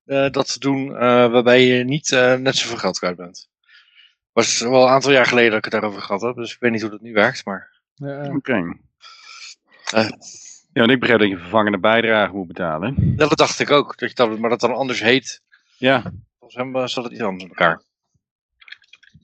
eh, 0.05 0.31
dat 0.31 0.53
te 0.53 0.59
doen 0.59 0.97
eh, 0.97 1.31
waarbij 1.31 1.67
je 1.67 1.85
niet 1.85 2.13
eh, 2.13 2.35
net 2.35 2.57
zoveel 2.57 2.77
geld 2.77 2.99
kwijt 2.99 3.17
bent. 3.17 3.49
was 4.33 4.61
wel 4.61 4.83
een 4.83 4.89
aantal 4.89 5.13
jaar 5.13 5.27
geleden 5.27 5.49
dat 5.49 5.59
ik 5.59 5.65
het 5.65 5.73
daarover 5.73 6.03
gehad 6.03 6.23
heb, 6.23 6.35
dus 6.35 6.53
ik 6.53 6.61
weet 6.61 6.73
niet 6.73 6.81
hoe 6.81 6.91
dat 6.91 7.01
nu 7.01 7.13
werkt, 7.13 7.45
maar... 7.45 7.71
Ja, 7.95 8.35
Oké. 8.35 8.53
Eh. 9.93 10.09
Ja, 10.73 10.85
want 10.85 10.91
ik 10.91 11.01
begrijp 11.01 11.21
dat 11.21 11.29
je 11.29 11.39
vervangende 11.39 11.79
bijdrage 11.79 12.35
moet 12.35 12.47
betalen. 12.47 13.15
Ja, 13.17 13.27
dat 13.27 13.39
dacht 13.39 13.61
ik 13.61 13.71
ook, 13.71 13.99
dat 13.99 14.09
je 14.09 14.15
dat, 14.15 14.39
maar 14.39 14.51
dat 14.51 14.61
dan 14.61 14.75
anders 14.75 15.01
heet. 15.01 15.43
Ja, 15.77 16.13
Volgens 16.39 16.55
hem 16.55 16.89
zat 16.89 17.05
het 17.05 17.13
iets 17.13 17.23
anders 17.23 17.43
in 17.43 17.49
elkaar. 17.49 17.83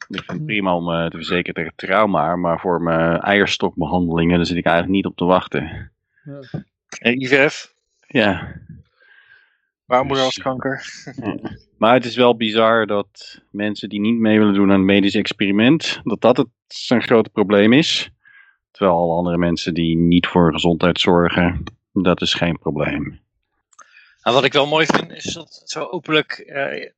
Ik 0.09 0.22
vind 0.24 0.38
het 0.38 0.47
prima 0.47 0.76
om 0.76 0.90
eh, 0.90 1.07
te 1.07 1.16
verzekeren 1.16 1.55
tegen 1.55 1.72
trauma, 1.76 2.36
maar 2.36 2.61
voor 2.61 2.82
mijn 2.82 3.20
eierstokbehandelingen, 3.20 4.36
daar 4.36 4.47
zit 4.47 4.57
ik 4.57 4.64
eigenlijk 4.64 4.97
niet 4.97 5.07
op 5.07 5.16
te 5.16 5.24
wachten. 5.24 5.92
En 6.99 7.22
IVF, 7.22 7.74
Ja, 8.07 8.61
baarmoederhalskanker. 9.86 10.84
Maar 11.78 11.95
het 11.95 12.05
is 12.05 12.16
wel 12.16 12.36
bizar 12.36 12.86
dat 12.86 13.42
mensen 13.51 13.88
die 13.88 14.01
niet 14.01 14.18
mee 14.18 14.38
willen 14.38 14.55
doen 14.55 14.70
aan 14.70 14.78
het 14.78 14.86
medisch 14.86 15.14
experiment, 15.14 16.01
dat 16.05 16.20
dat 16.20 16.36
het 16.36 16.49
zijn 16.66 17.03
grote 17.03 17.30
probleem 17.30 17.72
is. 17.72 18.11
Terwijl 18.70 18.97
alle 18.97 19.14
andere 19.14 19.38
mensen 19.38 19.74
die 19.74 19.97
niet 19.97 20.26
voor 20.26 20.53
gezondheid 20.53 21.01
zorgen, 21.01 21.64
dat 21.92 22.20
is 22.20 22.34
geen 22.34 22.59
probleem. 22.59 23.20
En 24.22 24.32
wat 24.32 24.45
ik 24.45 24.53
wel 24.53 24.66
mooi 24.66 24.86
vind, 24.86 25.12
is 25.12 25.34
dat 25.34 25.59
het 25.61 25.70
zo 25.70 25.84
openlijk 25.84 26.32
eh, 26.32 26.90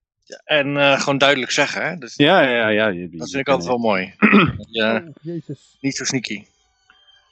en 0.45 0.77
eh, 0.77 1.01
gewoon 1.01 1.19
duidelijk 1.19 1.51
zeggen. 1.51 1.89
Hè? 1.89 1.97
Dus 1.97 2.15
Ja, 2.17 2.41
ja, 2.43 2.69
ja. 2.69 2.87
je- 2.89 3.09
dat 3.11 3.31
vind 3.31 3.41
ik 3.41 3.49
altijd 3.49 3.69
wel 3.69 3.79
mooi. 3.79 4.15
ja, 4.71 4.97
Oh, 4.97 5.09
Jezus. 5.21 5.77
niet 5.81 5.97
zo 5.97 6.05
sneaky. 6.05 6.45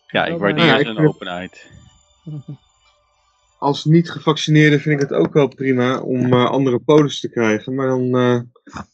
Ja, 0.06 0.24
ik 0.24 0.32
Ja, 0.32 0.38
waardeer 0.38 0.64
ja, 0.64 0.80
zijn 0.82 0.96
vind- 0.96 1.08
openheid. 1.08 1.70
Als 3.58 3.84
niet-gevaccineerde 3.84 4.80
vind 4.80 5.00
ik 5.02 5.08
het 5.08 5.18
ook 5.18 5.32
wel 5.32 5.48
prima 5.48 6.00
om 6.00 6.32
eh, 6.32 6.44
andere 6.50 6.78
polis 6.78 7.20
te 7.20 7.28
krijgen. 7.30 7.74
Maar 7.74 7.86
dan 7.86 8.16
eh, 8.16 8.40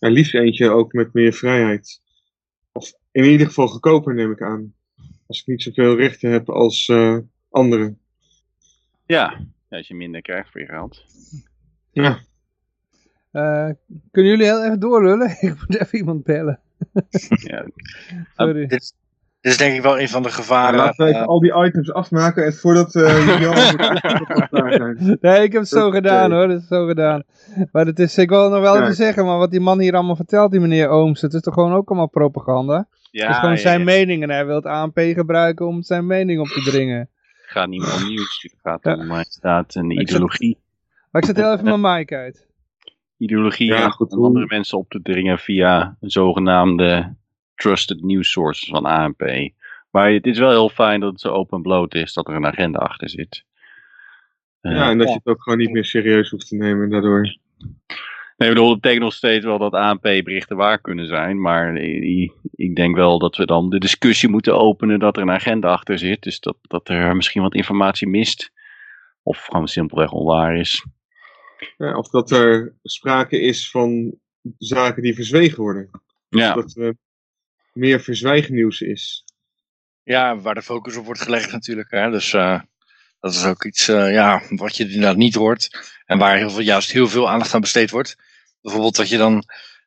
ja, 0.00 0.08
liefst 0.08 0.34
eentje 0.34 0.70
ook 0.70 0.92
met 0.92 1.12
meer 1.12 1.32
vrijheid. 1.32 2.00
Of 2.72 2.92
in 3.12 3.24
ieder 3.24 3.46
geval 3.46 3.68
goedkoper 3.68 4.14
neem 4.14 4.32
ik 4.32 4.42
aan. 4.42 4.74
Als 5.26 5.40
ik 5.40 5.46
niet 5.46 5.62
zoveel 5.62 5.96
rechten 5.96 6.30
heb 6.30 6.50
als 6.50 6.88
eh, 6.88 7.16
anderen. 7.50 7.98
Ja. 9.06 9.40
ja, 9.68 9.76
als 9.76 9.88
je 9.88 9.94
minder 9.94 10.22
krijgt 10.22 10.50
voor 10.50 10.60
je 10.60 10.66
geld. 10.66 11.04
Ja, 11.92 12.20
Eh, 13.32 13.68
kunnen 14.10 14.30
jullie 14.30 14.44
heel 14.46 14.64
even 14.64 14.80
doorlullen? 14.80 15.30
Ik 15.40 15.54
moet 15.58 15.80
even 15.80 15.98
iemand 15.98 16.24
bellen. 16.24 16.60
Ja. 17.28 17.64
Sorry. 18.36 18.66
Dit, 18.66 18.94
dit 19.40 19.52
is 19.52 19.56
denk 19.56 19.74
ik 19.76 19.82
wel 19.82 20.00
een 20.00 20.08
van 20.08 20.22
de 20.22 20.28
gevaren. 20.30 20.78
laten 20.78 21.04
we 21.04 21.10
even 21.10 21.22
eh, 21.22 21.28
al 21.28 21.40
die 21.40 21.64
items 21.64 21.92
afmaken 21.92 22.44
en 22.44 22.52
voordat 22.54 22.94
eh 22.94 23.26
jullie 23.26 23.54
zijn. 24.74 25.18
Nee, 25.20 25.42
ik 25.42 25.52
heb 25.52 25.60
het 25.60 25.68
zo 25.70 25.90
gedaan 25.90 26.32
hoor, 26.32 26.48
dat 26.48 26.60
is 26.60 26.66
zo 26.68 26.86
gedaan. 26.86 27.22
Maar 27.72 27.86
het 27.86 27.98
is, 27.98 28.18
ik 28.18 28.28
wil 28.28 28.48
nog 28.50 28.60
wel 28.60 28.76
Ja. 28.76 28.82
even 28.82 28.94
zeggen, 28.94 29.24
maar 29.24 29.38
wat 29.38 29.50
die 29.50 29.60
man 29.60 29.80
hier 29.80 29.94
allemaal 29.94 30.16
vertelt, 30.16 30.50
die 30.50 30.60
meneer 30.60 30.88
Ooms, 30.88 31.20
het 31.20 31.34
is 31.34 31.40
toch 31.40 31.54
gewoon 31.54 31.72
ook 31.72 31.88
allemaal 31.88 32.08
propaganda? 32.08 32.86
Ja, 33.10 33.22
het 33.22 33.30
is 33.30 33.38
gewoon 33.40 33.54
ja, 33.54 33.60
zijn 33.60 33.78
ja. 33.78 33.84
mening 33.84 34.22
en 34.22 34.30
hij 34.30 34.46
wil 34.46 34.54
het 34.56 34.66
ANP 34.66 34.98
gebruiken 34.98 35.66
om 35.66 35.82
zijn 35.82 36.06
mening 36.06 36.40
op 36.40 36.46
te 36.46 36.60
dringen. 36.60 36.98
Het 36.98 37.08
gaat 37.58 37.68
niet 37.68 37.80
meer 37.80 37.94
om 37.94 38.08
nieuws, 38.08 38.42
het 38.42 38.60
gaat 38.62 38.84
Ja. 38.84 38.94
om 38.96 39.10
eh, 39.10 39.20
staat 39.28 39.74
een 39.74 39.90
ideologie. 39.90 40.58
Maar 41.10 41.22
ik 41.22 41.28
zet 41.28 41.36
heel 41.36 41.52
even 41.52 41.80
mijn 41.80 41.96
mic 41.98 42.12
uit. 42.12 42.48
Ideologie 43.20 43.66
Ja, 43.66 43.96
andere 44.08 44.46
mensen 44.48 44.78
op 44.78 44.90
te 44.90 45.02
dringen 45.02 45.38
via 45.38 45.96
zogenaamde 46.00 47.14
trusted 47.54 48.02
news 48.02 48.30
sources 48.30 48.68
van 48.68 48.84
ANP. 48.84 49.50
Maar 49.90 50.12
het 50.12 50.26
is 50.26 50.38
wel 50.38 50.50
heel 50.50 50.68
fijn 50.68 51.00
dat 51.00 51.10
het 51.10 51.20
zo 51.20 51.28
open 51.28 51.56
en 51.56 51.62
bloot 51.62 51.94
is, 51.94 52.12
dat 52.12 52.28
er 52.28 52.34
een 52.34 52.46
agenda 52.46 52.78
achter 52.78 53.08
zit. 53.08 53.44
Eh, 54.60 54.72
Ja, 54.72 54.90
en 54.90 54.98
dat 54.98 55.08
je 55.08 55.14
het 55.14 55.26
ook 55.26 55.42
gewoon 55.42 55.58
niet 55.58 55.70
meer 55.70 55.84
serieus 55.84 56.30
hoeft 56.30 56.48
te 56.48 56.56
nemen 56.56 56.90
daardoor. 56.90 57.20
Nee, 58.36 58.48
ik 58.48 58.54
bedoel, 58.54 58.68
dat 58.68 58.80
betekent 58.80 59.04
nog 59.04 59.12
steeds 59.12 59.44
wel 59.44 59.58
dat 59.58 59.72
ANP-berichten 59.72 60.56
waar 60.56 60.80
kunnen 60.80 61.06
zijn. 61.06 61.40
Maar 61.40 61.76
ik 62.54 62.76
denk 62.76 62.96
wel 62.96 63.18
dat 63.18 63.36
we 63.36 63.46
dan 63.46 63.70
de 63.70 63.78
discussie 63.78 64.28
moeten 64.28 64.58
openen 64.58 64.98
dat 64.98 65.16
er 65.16 65.22
een 65.22 65.30
agenda 65.30 65.68
achter 65.68 65.98
zit. 65.98 66.22
Dus 66.22 66.40
dat, 66.40 66.56
dat 66.62 66.88
er 66.88 67.16
misschien 67.16 67.42
wat 67.42 67.54
informatie 67.54 68.08
mist. 68.08 68.52
Of 69.22 69.46
gewoon 69.46 69.68
simpelweg 69.68 70.12
onwaar 70.12 70.56
is. 70.56 70.86
Ja, 71.76 71.96
of 71.96 72.08
dat 72.08 72.30
er 72.30 72.74
sprake 72.82 73.40
is 73.40 73.70
van 73.70 74.14
zaken 74.58 75.02
die 75.02 75.14
verzwegen 75.14 75.62
worden. 75.62 75.90
Ja, 76.28 76.54
Dat 76.54 76.76
er 76.76 76.94
meer 77.72 78.00
verzwijgennieuws 78.00 78.80
is. 78.80 79.24
Ja, 80.02 80.38
waar 80.38 80.54
de 80.54 80.62
focus 80.62 80.96
op 80.96 81.04
wordt 81.04 81.20
gelegd 81.20 81.52
natuurlijk. 81.52 81.90
Hè? 81.90 82.10
Dus 82.10 82.32
eh, 82.32 82.60
dat 83.20 83.32
is 83.32 83.44
ook 83.44 83.64
iets 83.64 83.88
eh, 83.88 84.12
ja, 84.12 84.42
wat 84.48 84.76
je 84.76 84.84
inderdaad 84.84 85.16
niet 85.16 85.34
hoort. 85.34 85.92
En 86.06 86.18
waar 86.18 86.36
heel 86.36 86.50
veel, 86.50 86.60
juist 86.60 86.92
heel 86.92 87.08
veel 87.08 87.30
aandacht 87.30 87.54
aan 87.54 87.60
besteed 87.60 87.90
wordt. 87.90 88.16
Bijvoorbeeld 88.60 88.96
dat 88.96 89.08
je 89.08 89.16
dan 89.16 89.44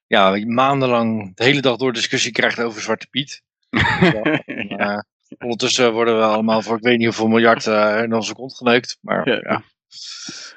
ja, 0.08 0.46
maandenlang 0.46 1.36
de 1.36 1.44
hele 1.44 1.62
dag 1.62 1.78
door 1.78 1.94
discussie 1.94 2.32
krijgt 2.32 2.60
over 2.60 2.82
Zwarte 2.82 3.08
Piet. 3.08 3.42
Eh, 4.78 5.00
ondertussen 5.40 5.94
worden 5.94 6.18
we 6.18 6.24
allemaal 6.24 6.62
voor 6.62 6.78
ik 6.78 6.84
weet 6.84 6.98
niet 6.98 7.06
hoeveel 7.06 7.28
miljard 7.28 7.68
eh, 7.68 8.02
in 8.04 8.14
onze 8.14 8.34
kont 8.34 8.56
geneukt. 8.58 8.98
Maar 9.02 9.30
Ja. 9.30 9.40
ja, 9.44 9.64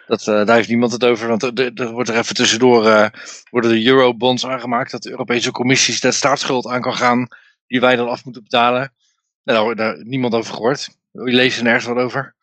dat, 0.06 0.20
eh, 0.20 0.46
daar 0.46 0.56
heeft 0.56 0.68
niemand 0.68 0.92
het 0.92 1.04
over. 1.04 1.28
Want 1.28 1.42
er, 1.42 1.72
er 1.74 1.90
wordt 1.90 2.08
er 2.08 2.16
even 2.16 2.34
tussendoor 2.34 2.86
eh, 2.86 3.08
worden 3.50 3.70
de 3.70 3.86
eurobonds 3.86 4.46
aangemaakt. 4.46 4.90
Dat 4.90 5.02
de 5.02 5.10
Europese 5.10 5.50
Commissie 5.50 6.00
de 6.00 6.12
staatsschuld 6.12 6.66
aan 6.66 6.80
kan 6.80 6.94
gaan. 6.94 7.28
Die 7.66 7.80
wij 7.80 7.96
dan 7.96 8.08
af 8.08 8.24
moeten 8.24 8.42
betalen. 8.42 8.92
Nou, 9.42 9.56
daar 9.58 9.62
wordt 9.62 9.78
daar 9.78 10.04
niemand 10.06 10.34
over 10.34 10.54
gehoord. 10.54 10.88
Je 11.10 11.22
leest 11.22 11.58
er 11.58 11.64
nergens 11.64 11.84
wat 11.84 11.96
over. 11.96 12.34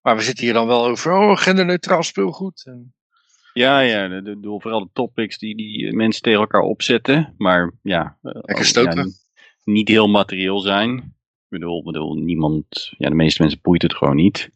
Maar 0.00 0.16
we 0.16 0.22
zitten 0.22 0.44
hier 0.44 0.52
dan 0.52 0.66
wel 0.66 0.86
over. 0.86 1.12
Oh, 1.12 1.36
genderneutraal 1.36 2.02
speelgoed. 2.02 2.62
En, 2.66 2.94
Ja, 3.52 3.80
ja, 3.80 4.08
de, 4.08 4.56
vooral 4.58 4.80
de 4.80 4.90
topics 4.92 5.38
die, 5.38 5.56
die 5.56 5.92
mensen 5.92 6.22
tegen 6.22 6.40
elkaar 6.40 6.60
opzetten. 6.60 7.34
Maar 7.38 7.72
ja, 7.82 8.18
eh, 8.22 8.34
Lekker 8.34 8.56
ook, 8.56 8.62
stoken. 8.62 8.96
ja, 8.96 9.12
niet 9.64 9.88
heel 9.88 10.08
materieel 10.08 10.60
zijn. 10.60 10.96
Ik 10.96 11.58
bedoel, 11.58 11.82
bedoel, 11.82 12.14
niemand, 12.14 12.92
ja, 12.98 13.08
de 13.08 13.14
meeste 13.14 13.42
mensen 13.42 13.60
boeit 13.62 13.82
het 13.82 13.94
gewoon 13.94 14.16
niet. 14.16 14.50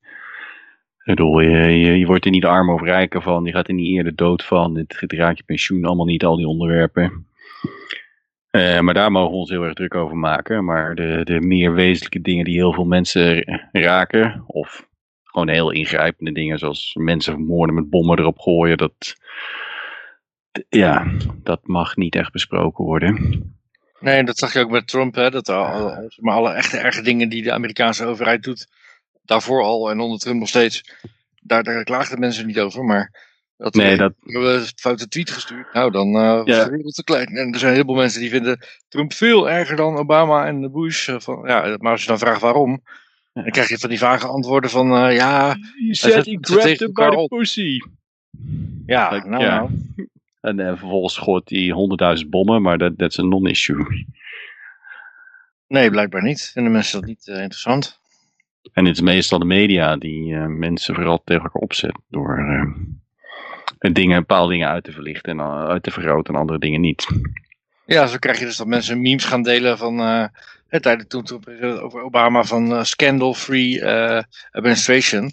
Ik 1.00 1.16
bedoel, 1.16 1.40
je, 1.40 2.06
wordt 2.06 2.24
er 2.24 2.30
niet 2.30 2.44
arm 2.44 2.70
of 2.70 2.82
rijker 2.82 3.22
van, 3.22 3.44
je 3.44 3.52
gaat 3.52 3.68
er 3.68 3.74
niet 3.74 3.96
eerder 3.96 4.16
dood 4.16 4.44
van, 4.44 4.76
het 4.76 5.04
raakt 5.06 5.38
je 5.38 5.44
pensioen, 5.44 5.84
allemaal 5.84 6.06
niet, 6.06 6.24
al 6.24 6.36
die 6.36 6.46
onderwerpen. 6.46 7.26
Eh, 8.50 8.80
maar 8.80 8.94
daar 8.94 9.10
mogen 9.10 9.30
we 9.30 9.36
ons 9.36 9.50
heel 9.50 9.62
erg 9.62 9.74
druk 9.74 9.94
over 9.94 10.16
maken. 10.16 10.64
Maar 10.64 10.94
de, 10.94 11.20
de 11.24 11.40
meer 11.40 11.74
wezenlijke 11.74 12.20
dingen 12.20 12.44
die 12.44 12.54
heel 12.54 12.72
veel 12.72 12.84
mensen 12.84 13.44
raken, 13.72 14.44
of 14.46 14.88
gewoon 15.24 15.48
heel 15.48 15.70
ingrijpende 15.70 16.32
dingen, 16.32 16.58
zoals 16.58 16.94
mensen 16.98 17.32
vermoorden 17.32 17.74
met 17.74 17.90
bommen 17.90 18.18
erop 18.18 18.38
gooien, 18.38 18.78
dat, 18.78 19.16
ja, 20.68 21.12
dat 21.42 21.60
mag 21.66 21.96
niet 21.96 22.14
echt 22.14 22.32
besproken 22.32 22.84
worden. 22.84 23.44
Nee, 24.00 24.24
dat 24.24 24.38
zag 24.38 24.52
je 24.52 24.60
ook 24.60 24.70
met 24.70 24.88
Trump, 24.88 25.14
hè, 25.14 25.30
dat 25.30 25.48
al, 25.48 26.10
maar 26.16 26.34
alle 26.34 26.50
echte 26.52 26.78
erge 26.78 27.02
dingen 27.02 27.28
die 27.28 27.42
de 27.42 27.52
Amerikaanse 27.52 28.04
overheid 28.04 28.42
doet, 28.42 28.68
daarvoor 29.30 29.62
al 29.62 29.90
en 29.90 30.00
onder 30.00 30.18
Trump 30.18 30.38
nog 30.38 30.48
steeds, 30.48 30.82
daar, 31.40 31.62
daar 31.62 31.84
klaagden 31.84 32.18
mensen 32.20 32.46
niet 32.46 32.60
over, 32.60 32.84
maar 32.84 33.28
dat 33.56 33.74
Nee, 33.74 33.90
we 33.90 33.96
dat, 33.96 34.12
hebben 34.24 34.54
een 34.54 34.66
foute 34.76 35.08
tweet 35.08 35.30
gestuurd, 35.30 35.72
nou 35.72 35.90
dan 35.90 36.14
eh 36.14 36.36
was 36.44 36.56
Ja. 36.56 36.64
de 36.64 36.70
wereld 36.70 36.94
te 36.94 37.04
klein. 37.04 37.26
En 37.26 37.52
er 37.52 37.58
zijn 37.58 37.74
heel 37.74 37.84
veel 37.84 37.94
mensen 37.94 38.20
die 38.20 38.30
vinden 38.30 38.58
Trump 38.88 39.12
veel 39.12 39.50
erger 39.50 39.76
dan 39.76 39.96
Obama 39.96 40.46
en 40.46 40.72
Bush. 40.72 41.08
eh, 41.08 41.20
Van, 41.20 41.42
ja, 41.46 41.76
maar 41.78 41.92
als 41.92 42.00
je 42.02 42.08
dan 42.08 42.18
vraagt 42.18 42.40
waarom, 42.40 42.82
dan 43.32 43.50
krijg 43.50 43.68
je 43.68 43.78
van 43.78 43.88
die 43.88 43.98
vage 43.98 44.26
antwoorden 44.26 44.70
van, 44.70 44.94
eh, 44.96 45.16
ja, 45.16 45.56
You 45.78 45.94
said 45.94 46.24
he 46.26 46.38
grabbed 46.40 46.80
him 46.80 46.92
by 46.92 47.08
the 47.10 47.26
pussy. 47.28 47.78
ja, 48.86 49.10
Like, 49.12 49.28
nou, 49.28 49.42
ja. 49.42 49.56
nou. 49.56 49.70
En 50.40 50.60
eh, 50.60 50.66
vervolgens 50.78 51.16
gooit 51.18 51.50
hij 51.50 51.68
honderdduizend 51.68 52.30
bommen, 52.30 52.62
maar 52.62 52.78
dat 52.78 52.98
dat 52.98 53.10
is 53.10 53.16
een 53.16 53.28
non-issue. 53.28 54.06
Nee, 55.66 55.90
blijkbaar 55.90 56.22
niet. 56.22 56.50
Vinden 56.52 56.72
mensen 56.72 57.00
dat 57.00 57.08
niet 57.08 57.26
interessant? 57.26 57.99
En 58.72 58.84
het 58.84 58.94
is 58.94 59.00
meestal 59.02 59.38
de 59.38 59.44
media 59.44 59.96
die 59.96 60.34
eh, 60.34 60.46
mensen 60.46 60.94
vooral 60.94 61.22
tegen 61.24 61.42
elkaar 61.42 61.62
opzet 61.62 61.98
door 62.08 62.38
eh, 62.38 63.92
dingen, 63.92 64.18
bepaalde 64.20 64.52
dingen 64.52 64.68
uit 64.68 64.84
te 64.84 64.92
verlichten 64.92 65.32
en 65.32 65.46
eh, 65.46 65.64
uit 65.64 65.82
te 65.82 65.90
vergroten 65.90 66.34
en 66.34 66.40
andere 66.40 66.58
dingen 66.58 66.80
niet. 66.80 67.06
Ja, 67.86 68.06
zo 68.06 68.16
krijg 68.18 68.38
je 68.38 68.44
dus 68.44 68.56
dat 68.56 68.66
mensen 68.66 69.00
memes 69.00 69.24
gaan 69.24 69.42
delen 69.42 69.78
van 69.78 69.98
het 70.68 70.82
tijdens 70.82 71.08
toen, 71.08 71.24
toen 71.24 71.42
over 71.80 72.02
Obama 72.02 72.44
van 72.44 72.86
scandal-free 72.86 73.84
administration. 74.50 75.30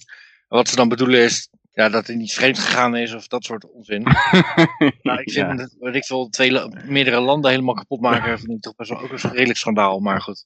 Wat 0.47 0.67
ze 0.67 0.75
dan 0.75 0.89
bedoelen 0.89 1.19
is 1.23 1.49
ja, 1.71 1.89
dat 1.89 2.07
hij 2.07 2.15
niet 2.15 2.33
vreemd 2.33 2.59
gegaan 2.59 2.95
is 2.95 3.13
of 3.13 3.27
dat 3.27 3.43
soort 3.43 3.71
onzin. 3.71 4.03
Nou, 5.01 5.19
ik 5.21 5.29
Ja. 5.29 5.47
vind, 5.55 5.77
dat, 5.79 5.95
ik 5.95 6.29
twee, 6.31 6.51
la- 6.51 6.69
meerdere 6.85 7.19
landen 7.19 7.51
helemaal 7.51 7.73
kapot 7.73 8.01
maken, 8.01 8.39
vind 8.39 8.51
ik 8.51 8.61
toch 8.61 8.75
best 8.75 8.89
wel 8.89 8.99
ook 9.01 9.11
een 9.11 9.31
redelijk 9.31 9.57
schandaal, 9.59 9.99
maar 9.99 10.21
goed. 10.21 10.45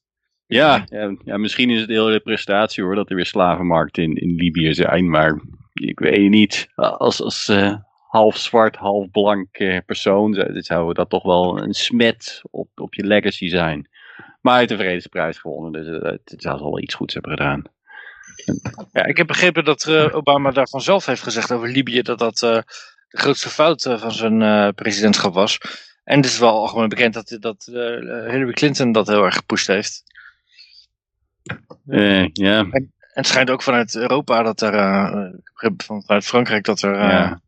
Ja, 0.54 0.86
ja, 0.89 1.16
ja, 1.26 1.38
misschien 1.38 1.70
is 1.70 1.80
het 1.80 1.89
heel 1.89 2.06
de 2.06 2.20
prestatie 2.20 2.84
hoor, 2.84 2.95
dat 2.95 3.10
er 3.10 3.16
weer 3.16 3.26
slavenmarkten 3.26 4.04
in, 4.04 4.16
in 4.16 4.36
Libië 4.36 4.74
zijn, 4.74 5.10
maar 5.10 5.41
ik 5.74 5.99
weet 5.99 6.30
niet. 6.30 6.68
Als, 6.76 7.22
als 7.22 7.47
eh, 7.47 7.76
half 8.08 8.38
zwart, 8.38 8.76
half 8.76 9.12
blank 9.12 9.58
eh, 9.58 9.78
persoon 9.86 10.34
zou, 10.34 10.62
zou 10.62 10.93
dat 10.93 11.10
toch 11.10 11.24
wel 11.24 11.62
een 11.62 11.74
smet 11.74 12.41
op, 12.49 12.70
op 12.76 12.93
je 12.93 13.06
legacy 13.06 13.47
zijn. 13.47 13.89
Maar 14.41 14.54
hij 14.54 14.62
heeft 14.62 14.78
de 14.78 14.84
Vredesprijs 14.84 15.38
gewonnen, 15.38 15.72
dus 15.72 15.99
eh, 16.02 16.12
het, 16.12 16.22
het 16.24 16.41
zou 16.41 16.60
wel 16.60 16.80
iets 16.80 16.93
goeds 16.93 17.14
hebben 17.14 17.32
gedaan. 17.32 17.64
Ja, 18.91 19.06
ik 19.06 19.18
heb 19.18 19.28
begrepen 19.28 19.66
dat 19.66 19.88
eh, 19.88 20.16
Obama 20.16 20.52
daarvan 20.52 20.82
zelf 20.82 21.06
heeft 21.06 21.24
gezegd 21.24 21.52
over 21.52 21.70
Libië 21.70 22.02
dat 22.02 22.20
dat 22.20 22.41
eh, 22.41 22.60
de 23.12 23.18
grootste 23.18 23.49
fout 23.49 23.86
eh, 23.86 23.99
van 23.99 24.12
zijn 24.12 24.41
eh, 24.41 24.68
presidentschap 24.76 25.34
was. 25.34 25.58
En 26.04 26.18
het 26.18 26.26
is 26.26 26.39
wel 26.39 26.49
algemeen 26.49 26.89
bekend 26.89 27.14
dat, 27.14 27.38
dat 27.39 27.68
eh, 27.68 27.74
Hillary 28.32 28.52
Clinton 28.52 28.91
dat 28.91 29.08
heel 29.08 29.24
erg 29.24 29.36
gepusht 29.36 29.68
heeft. 29.68 30.04
Eh, 31.88 32.28
ja, 32.28 32.66
En 32.70 32.94
het 32.98 33.28
schijnt 33.28 33.50
ook 33.50 33.62
vanuit 33.62 33.96
Europa 33.96 34.44
dat 34.44 34.62
er, 34.62 34.74
eh, 34.74 35.30
van, 35.78 36.02
vanuit 36.04 36.26
Frankrijk, 36.26 36.66
dat 36.66 36.82
er, 36.82 36.94
eh, 36.94 37.10
ja. 37.10 37.42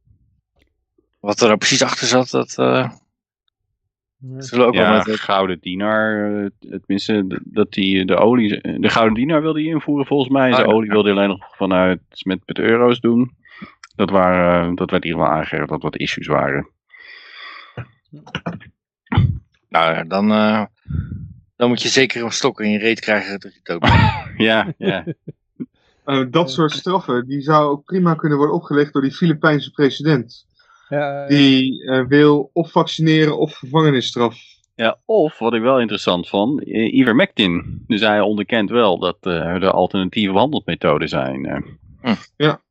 wat 1.20 1.40
er 1.42 1.46
nou 1.48 1.58
precies 1.58 1.84
achter 1.84 2.08
zat, 2.08 2.30
dat 2.30 2.58
eh, 2.58 2.90
zullen 4.38 4.66
ook 4.66 4.74
wel 4.74 4.84
ja, 4.84 4.92
met 4.98 5.06
het- 5.06 5.20
gouden 5.20 5.60
dienaar, 5.60 6.34
eh, 6.44 6.50
tenminste, 6.60 7.42
dat 7.44 7.72
die 7.72 8.06
de 8.06 8.16
olie, 8.16 8.80
de 8.80 8.90
gouden 8.90 9.14
dienaar 9.14 9.42
wilde 9.42 9.62
hij 9.62 9.70
invoeren 9.72 10.06
volgens 10.06 10.30
mij. 10.30 10.52
Ah, 10.52 10.58
de 10.58 10.64
ja. 10.64 10.68
olie 10.74 10.90
wilde 10.90 11.10
hij 11.10 11.18
alleen 11.18 11.30
nog 11.30 11.56
vanuit, 11.56 12.02
met, 12.24 12.40
met 12.46 12.60
euro's 12.60 13.00
doen. 13.00 13.36
Dat, 13.96 14.10
waren, 14.10 14.70
eh, 14.70 14.76
dat 14.76 14.92
werd 14.92 15.04
hier 15.04 15.18
wel 15.18 15.28
aangegeven 15.28 15.68
dat 15.68 15.82
wat 15.82 15.98
issues 15.98 16.28
waren. 16.28 16.70
Nou 19.70 19.94
ja, 19.96 20.04
dan, 20.04 20.32
eh, 20.32 20.66
dan 21.56 21.70
moet 21.70 21.82
je 21.82 21.90
zeker 21.90 22.24
een 22.24 22.32
stok 22.32 22.60
in 22.62 22.70
je 22.70 22.78
reet 22.78 23.00
krijgen 23.00 23.40
dat 23.40 23.54
je 23.54 23.60
dood 23.64 23.80
bent. 23.80 23.94
Ja, 24.38 24.74
ja. 24.78 25.06
Eh, 26.06 26.24
dat 26.30 26.52
soort 26.52 26.72
straffen, 26.72 27.28
die 27.28 27.42
zou 27.42 27.70
ook 27.72 27.84
prima 27.86 28.14
kunnen 28.16 28.38
worden 28.38 28.56
opgelegd 28.56 28.94
door 28.94 29.02
die 29.02 29.12
Filipijnse 29.12 29.72
president. 29.72 30.46
Ja, 30.90 31.28
Die 31.28 31.84
eh, 31.86 32.06
wil 32.08 32.50
of 32.54 32.72
vaccineren 32.72 33.38
of 33.40 33.54
gevangenisstraf. 33.56 34.36
ja, 34.76 35.00
of 35.06 35.40
wat 35.40 35.54
ik 35.54 35.62
wel 35.62 35.80
interessant 35.80 36.30
vond, 36.30 36.64
eh, 36.64 36.94
ivermectin. 36.94 37.84
Dus 37.88 38.02
hij 38.02 38.22
onderkent 38.22 38.70
wel 38.70 39.00
dat 39.00 39.18
eh, 39.22 39.34
er 39.34 39.70
alternatieve 39.72 40.34
behandelmethoden 40.34 41.10
zijn. 41.10 41.46
eh. 41.46 41.62
Hm. 42.02 42.16
Ja. 42.38 42.62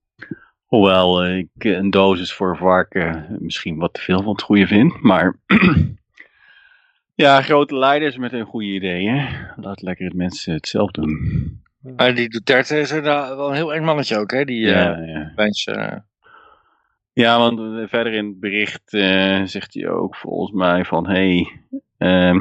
Hoewel 0.67 1.23
eh, 1.23 1.37
ik 1.37 1.49
een 1.65 1.91
dosis 1.91 2.33
voor 2.33 2.57
varken 2.57 3.37
misschien 3.41 3.77
wat 3.79 3.95
te 3.95 4.01
veel 4.01 4.23
van 4.23 4.33
het 4.33 4.43
goede 4.43 4.67
vind. 4.67 5.03
Maar 5.03 5.37
ja, 7.15 7.43
grote 7.43 7.77
leiders 7.77 8.17
met 8.17 8.33
een 8.33 8.45
goede 8.45 8.67
ideeën. 8.67 9.29
Laat 9.57 9.83
lekker 9.83 10.05
het 10.05 10.15
mensen 10.15 10.55
het 10.55 10.69
zelf 10.69 10.91
doen. 10.91 11.21
Maar 11.97 12.15
die 12.15 12.29
Duterte 12.29 12.79
is 12.81 12.91
er 12.91 13.03
nou 13.03 13.37
wel 13.37 13.49
een 13.49 13.55
heel 13.55 13.75
eng 13.75 13.85
mannetje 13.85 14.19
ook, 14.19 14.31
hè? 14.31 14.45
Die 14.45 14.67
eh 14.67 14.73
Ja, 14.73 14.97
ja. 14.97 15.29
Spijnse, 15.33 15.71
eh, 15.71 15.99
Ja, 17.13 17.39
want 17.39 17.59
eh, 17.59 17.89
verder 17.89 18.13
in 18.13 18.27
het 18.27 18.41
bericht 18.41 18.95
eh, 18.95 19.43
zegt 19.45 19.75
hij 19.75 19.89
ook 19.89 20.17
volgens 20.17 20.53
mij 20.53 20.85
van 20.85 21.07
hey, 21.07 21.61
ehm, 21.99 22.41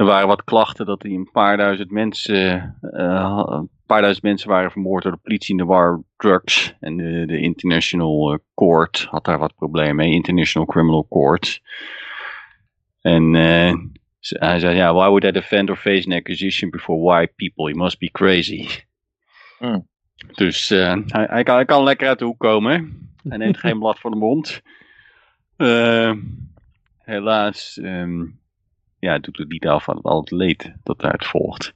er 0.00 0.06
waren 0.06 0.28
wat 0.28 0.44
klachten 0.44 0.86
dat 0.86 1.02
hij 1.02 1.12
een 1.12 1.30
paar 1.32 1.56
duizend 1.56 1.90
mensen, 1.90 2.76
eh, 2.80 3.42
een 3.46 3.68
paar 3.86 4.00
duizend 4.00 4.24
mensen 4.24 4.48
waren 4.48 4.70
vermoord 4.70 5.02
door 5.02 5.12
de 5.12 5.18
politie 5.22 5.50
in 5.50 5.56
de 5.56 5.64
war 5.64 6.02
drugs. 6.16 6.74
En 6.80 6.96
de, 6.96 7.24
de 7.26 7.40
International 7.40 8.32
eh, 8.32 8.38
Court 8.54 9.06
had 9.10 9.24
daar 9.24 9.38
wat 9.38 9.54
problemen 9.54 9.96
mee, 9.96 10.12
International 10.12 10.68
Criminal 10.68 11.06
Court. 11.08 11.60
En 13.00 13.34
eh, 13.34 13.74
hij 14.20 14.58
zei, 14.58 14.76
ja, 14.76 14.94
why 14.94 15.06
would 15.06 15.24
I 15.24 15.30
defend 15.30 15.70
or 15.70 15.76
face 15.76 16.06
an 16.06 16.12
accusation 16.12 16.70
before 16.70 17.02
white 17.02 17.32
people? 17.36 17.72
You 17.72 17.76
must 17.76 17.98
be 17.98 18.10
crazy. 18.10 18.68
Hmm. 19.58 19.88
Dus 20.34 20.70
eh, 20.70 20.96
hij, 21.06 21.26
hij, 21.30 21.42
kan, 21.42 21.54
hij 21.54 21.64
kan 21.64 21.82
lekker 21.82 22.08
uit 22.08 22.18
de 22.18 22.24
hoek 22.24 22.38
komen. 22.38 23.08
Hij 23.28 23.38
neemt 23.38 23.58
geen 23.58 23.78
blad 23.78 23.98
voor 23.98 24.10
de 24.10 24.16
mond. 24.16 24.62
Eh, 25.56 26.12
helaas 26.98 27.78
ehm, 27.82 28.24
ja, 28.98 29.18
doet 29.18 29.38
het 29.38 29.48
niet 29.48 29.66
af 29.66 29.84
van 29.84 30.00
al 30.02 30.20
het 30.20 30.30
leed 30.30 30.72
dat 30.82 30.98
daaruit 30.98 31.26
volgt. 31.26 31.72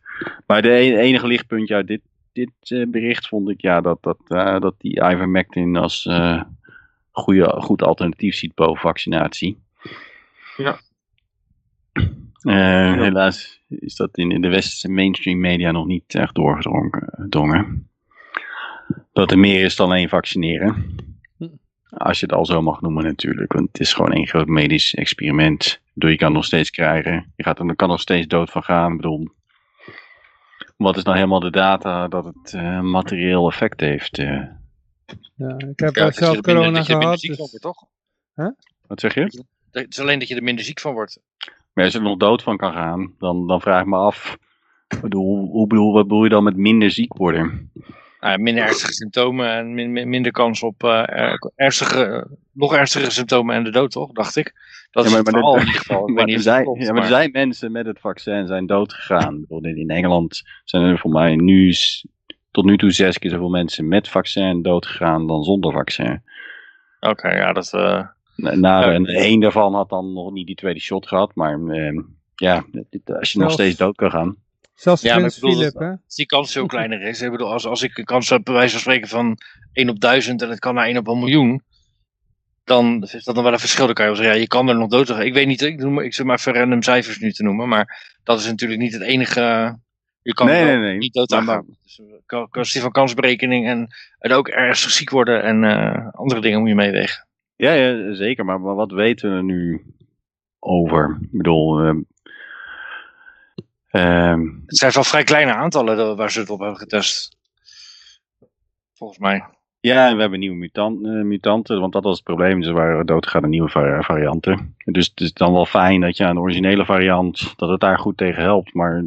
Maar 0.47 0.63
de 0.63 0.71
e- 0.71 0.99
enige 0.99 1.27
lichtpuntje 1.27 1.75
uit 1.75 1.87
dit, 1.87 2.01
dit 2.33 2.91
bericht 2.91 3.29
vond 3.29 3.49
ik 3.49 3.61
ja, 3.61 3.81
dat, 3.81 4.03
dat, 4.03 4.19
eh, 4.29 4.61
dat 4.61 4.75
die 4.79 5.11
ivermectin 5.11 5.77
als 5.77 6.07
eh 6.07 6.43
goede, 7.15 7.61
goed 7.61 7.83
alternatief 7.83 8.35
ziet 8.35 8.55
boven 8.55 8.81
vaccinatie. 8.81 9.63
Ja. 10.57 10.79
Eh, 12.41 12.93
Helaas 12.93 13.61
is 13.69 13.97
dat 13.97 14.17
in, 14.17 14.31
in 14.31 14.41
de 14.41 14.49
westerse 14.49 14.89
mainstream 14.89 15.41
media 15.41 15.71
nog 15.71 15.87
niet 15.87 16.15
echt 16.15 16.35
doorgedrongen. 16.35 17.89
Dat 19.13 19.31
er 19.31 19.39
meer 19.39 19.65
is 19.65 19.77
dan 19.77 19.89
alleen 19.89 20.09
vaccineren. 20.09 20.97
Als 21.89 22.21
je 22.21 22.27
het 22.27 22.35
al 22.35 22.47
zo 22.47 22.63
mag 22.63 22.81
noemen 22.81 23.05
natuurlijk. 23.05 23.53
Want 23.53 23.69
het 23.69 23.81
is 23.81 23.93
gewoon 23.93 24.13
één 24.13 24.27
groot 24.27 24.47
medisch 24.47 24.95
experiment. 24.95 25.81
Bedoel, 25.93 26.11
je 26.11 26.17
kan 26.17 26.27
het 26.27 26.37
nog 26.37 26.45
steeds 26.45 26.71
krijgen. 26.71 27.33
Je 27.37 27.43
gaat 27.43 27.59
er 27.59 27.77
kan 27.77 27.89
nog 27.89 28.01
steeds 28.01 28.27
dood 28.27 28.51
van 28.51 28.63
gaan. 28.63 28.91
Ik 28.91 28.97
bedoel, 28.97 29.29
wat 30.77 30.97
is 30.97 31.03
nou 31.03 31.17
helemaal 31.17 31.41
de 31.41 31.51
data 31.51 32.09
dat 32.09 32.25
het 32.25 32.55
eh, 32.55 32.63
een 32.63 32.91
materieel 32.91 33.49
effect 33.49 33.81
heeft? 33.81 34.19
eh? 34.19 34.27
ja, 35.35 35.57
ik 35.59 35.79
heb 35.81 35.95
ja, 35.95 36.11
zelf 36.11 36.41
corona 36.41 36.83
gehad. 36.83 37.21
dus- 37.21 37.37
wordt, 37.37 37.61
toch? 37.61 37.87
Wat 38.87 39.01
zeg 39.01 39.15
je? 39.15 39.45
Het 39.71 39.91
is 39.91 40.01
alleen 40.01 40.19
dat 40.19 40.29
je 40.29 40.35
er 40.35 40.43
minder 40.43 40.65
ziek 40.65 40.81
van 40.81 40.93
wordt. 40.93 41.21
Maar 41.75 41.85
als 41.85 41.93
je 41.93 41.99
er 41.99 42.05
nog 42.05 42.17
dood 42.19 42.43
van 42.43 42.57
kan 42.57 42.73
gaan, 42.73 43.15
dan, 43.19 43.47
dan 43.47 43.61
vraag 43.61 43.81
ik 43.81 43.87
me 43.87 43.97
af. 43.97 44.37
Bedoel, 45.01 45.47
hoe 45.47 45.67
bedoel, 45.67 45.93
wat 45.93 46.03
bedoel 46.09 46.23
je 46.25 46.29
dan 46.31 46.45
met 46.45 46.57
minder 46.57 46.91
ziek 46.91 47.17
worden? 47.17 47.71
Minder 48.37 48.65
ernstige 48.65 48.93
symptomen 48.93 49.49
en 49.51 49.75
min- 49.75 49.93
min- 49.93 50.09
minder 50.09 50.33
kans 50.33 50.63
op 50.63 50.85
eh, 50.85 51.09
er- 51.09 51.51
ernstige, 51.57 52.27
nog 52.53 52.75
ernstigere 52.75 53.11
symptomen 53.11 53.55
en 53.55 53.65
de 53.65 53.71
dood, 53.71 53.91
toch? 53.91 54.13
Dacht 54.13 54.37
ik. 54.37 54.53
Dat 54.91 55.05
is 55.05 55.11
Ja, 55.13 55.23
maar- 55.23 55.33
dit- 55.33 55.43
in 55.43 55.59
ieder 55.59 55.75
geval. 55.75 56.09
Ik 56.09 56.15
Maar 56.15 56.25
niet 56.25 56.35
er, 56.35 56.41
zijn, 56.43 56.63
klopt, 56.65 56.83
ja, 56.83 56.93
maar 56.93 57.03
er 57.03 57.09
zijn 57.09 57.31
mensen 57.33 57.73
met 57.73 57.87
het 57.87 58.01
vaccin 58.01 58.47
zijn 58.47 58.67
dood 58.67 58.93
gegaan. 58.93 59.45
In 59.49 59.91
Engeland 59.91 60.43
zijn 60.65 60.83
er 60.83 60.99
voor 60.99 61.11
mij 61.11 61.37
nu 61.37 61.73
tot 62.51 62.65
nu 62.65 62.77
toe 62.77 62.91
zes 62.91 63.19
keer 63.19 63.31
zoveel 63.31 63.49
mensen 63.51 63.89
met 63.89 64.09
vaccin 64.09 64.63
dood 64.63 64.87
gegaan 64.87 65.27
dan 65.27 65.43
zonder 65.45 65.73
vaccin. 65.73 66.23
Oké, 67.01 67.29
ja, 67.29 67.53
dat... 67.53 67.73
eh, 67.73 68.07
Ja. 68.37 68.93
En 68.93 69.07
één 69.07 69.41
daarvan 69.41 69.75
had 69.75 69.89
dan 69.89 70.13
nog 70.13 70.33
niet 70.33 70.47
die 70.47 70.55
tweede 70.57 70.81
shot 70.81 71.07
gehad, 71.09 71.35
maar 71.35 71.61
eh, 71.67 72.01
ja, 72.35 72.65
dit- 72.91 73.15
als 73.19 73.33
je 73.33 73.39
nog 73.39 73.53
steeds 73.53 73.77
dood 73.77 73.97
kan 73.97 74.11
gaan. 74.11 74.37
Zelfs 74.75 75.03
Ja, 75.03 75.17
Prins 75.17 75.35
ik 75.35 75.41
bedoel, 75.41 75.57
Philip, 75.57 75.73
dat- 75.73 75.83
hè? 75.83 75.89
als 76.05 76.15
die 76.15 76.27
kans 76.27 76.53
veel 76.53 76.67
kleiner 76.67 77.01
is. 77.03 77.23
Ik 77.23 77.31
bedoel, 77.31 77.53
als, 77.53 77.67
als 77.67 77.83
ik 77.83 77.99
een 77.99 78.05
kans 78.05 78.29
heb, 78.29 78.45
bij 78.45 78.55
wijze 78.55 78.71
van 78.73 78.81
spreken, 78.81 79.09
van 79.09 79.39
1 79.73 79.89
op 79.89 80.01
1000 80.01 80.43
en 80.43 80.49
het 80.51 80.59
kan 80.59 80.75
naar 80.75 80.87
1 80.87 80.97
op 80.97 81.09
een 81.09 81.19
miljoen, 81.19 81.63
dan 82.65 83.03
is 83.03 83.25
dat 83.25 83.35
dan 83.35 83.45
wel 83.45 83.53
een 83.53 83.59
verschil. 83.59 83.85
Dan 83.87 83.95
kan 83.95 84.05
je 84.05 84.11
wel 84.11 84.21
zeggen, 84.21 84.37
ja, 84.37 84.43
je 84.43 84.49
kan 84.49 84.69
er 84.69 84.75
nog 84.79 84.89
dood 84.89 85.11
gaan. 85.11 85.23
Ik 85.23 85.35
weet 85.35 85.47
niet, 85.47 85.63
ik, 85.63 85.79
noem, 85.79 86.01
ik 86.01 86.15
zeg 86.15 86.27
maar 86.27 86.37
even 86.39 86.53
random 86.55 86.83
cijfers 86.83 87.19
nu 87.19 87.33
te 87.33 87.43
noemen, 87.43 87.69
maar 87.69 88.17
dat 88.25 88.41
is 88.41 88.47
natuurlijk 88.47 88.81
niet 88.81 88.93
het 88.93 89.03
enige. 89.03 89.77
Je 90.23 90.35
kan 90.35 90.47
Nee, 90.47 90.57
er 90.61 90.67
wel 90.67 90.77
nee, 90.79 90.89
nee. 90.89 90.99
niet 90.99 91.13
dood 91.13 91.33
aan 91.33 91.45
Maar-. 91.45 91.65
Dus 91.85 91.99
een 91.99 92.21
kwa- 92.27 92.47
kwestie 92.51 92.81
van 92.81 92.91
kansberekening 92.91 93.67
en, 93.67 93.89
en 94.19 94.33
ook 94.33 94.49
ernstig 94.49 94.91
ziek 94.91 95.11
worden 95.11 95.43
en 95.43 95.65
eh, 95.65 96.09
andere 96.13 96.41
dingen 96.41 96.59
moet 96.61 96.69
je 96.69 96.75
meewegen. 96.75 97.27
Ja, 97.57 97.73
ja 97.73 98.15
zeker, 98.15 98.45
maar, 98.45 98.61
maar 98.61 98.75
wat 98.75 98.91
weten 98.91 99.31
we 99.31 99.37
er 99.37 99.45
nu 99.45 99.85
over? 100.59 101.19
Ik 101.21 101.31
bedoel, 101.31 101.81
ehm, 101.81 102.01
Het 104.67 104.77
zijn 104.79 104.93
wel 104.93 105.05
vrij 105.05 105.25
kleine 105.25 105.53
aantallen 105.55 106.17
waar 106.17 106.31
ze 106.31 106.41
het 106.41 106.51
op 106.51 106.59
hebben 106.61 106.79
getest. 106.79 107.37
Volgens 108.95 109.19
mij. 109.19 109.45
Ja, 109.81 110.09
en 110.09 110.15
we 110.15 110.21
hebben 110.21 110.39
nieuwe 110.39 110.57
mutant, 110.57 111.05
eh, 111.05 111.13
mutanten, 111.13 111.81
want 111.81 111.93
dat 111.93 112.05
was 112.05 112.15
het 112.17 112.25
probleem. 112.25 112.63
Ze 112.63 112.73
waren 112.73 113.07
doodgegaan 113.07 113.43
aan 113.43 113.51
nieuwe 113.51 113.69
vari- 113.69 114.03
varianten. 114.03 114.75
Dus 114.85 115.07
het 115.07 115.21
is 115.21 115.33
dan 115.33 115.53
wel 115.53 115.67
fijn 115.67 116.01
dat 116.01 116.17
je 116.17 116.25
aan 116.25 116.35
de 116.35 116.41
originele 116.41 116.85
variant, 116.85 117.53
dat 117.57 117.69
het 117.69 117.81
daar 117.81 117.99
goed 117.99 118.17
tegen 118.17 118.43
helpt. 118.43 118.75
Maar 118.75 119.05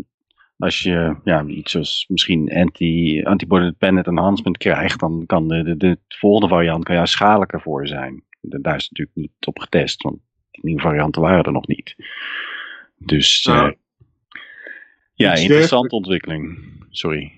als 0.58 0.80
je 0.82 1.16
ja, 1.24 1.43
iets 1.43 1.76
als 1.78 2.06
misschien 2.08 2.52
anti, 2.54 3.24
antibody 3.24 3.64
dependent 3.66 4.08
enhancement 4.08 4.58
krijgt, 4.58 5.00
dan 5.00 5.24
kan 5.26 5.48
de, 5.48 5.64
de, 5.64 5.78
de 5.78 5.98
volgende 6.08 6.48
variant 6.48 6.84
kan 6.84 6.95
juist 6.95 7.14
schadelijker 7.14 7.62
voor 7.62 7.88
zijn. 7.88 8.24
Daar 8.50 8.76
is 8.76 8.89
natuurlijk 8.89 9.18
niet 9.18 9.48
op 9.48 9.60
getest, 9.60 10.02
want 10.02 10.18
die 10.52 10.66
nieuwe 10.66 10.82
varianten 10.82 11.22
waren 11.22 11.43
er 11.43 11.52
nog 11.52 11.68
niet. 11.68 11.95
Dus 12.98 13.45
eh, 13.45 13.70
ja, 15.14 15.32
iets 15.32 15.41
interessante 15.41 15.95
ontwikkeling. 15.95 16.60
Sorry. 16.89 17.32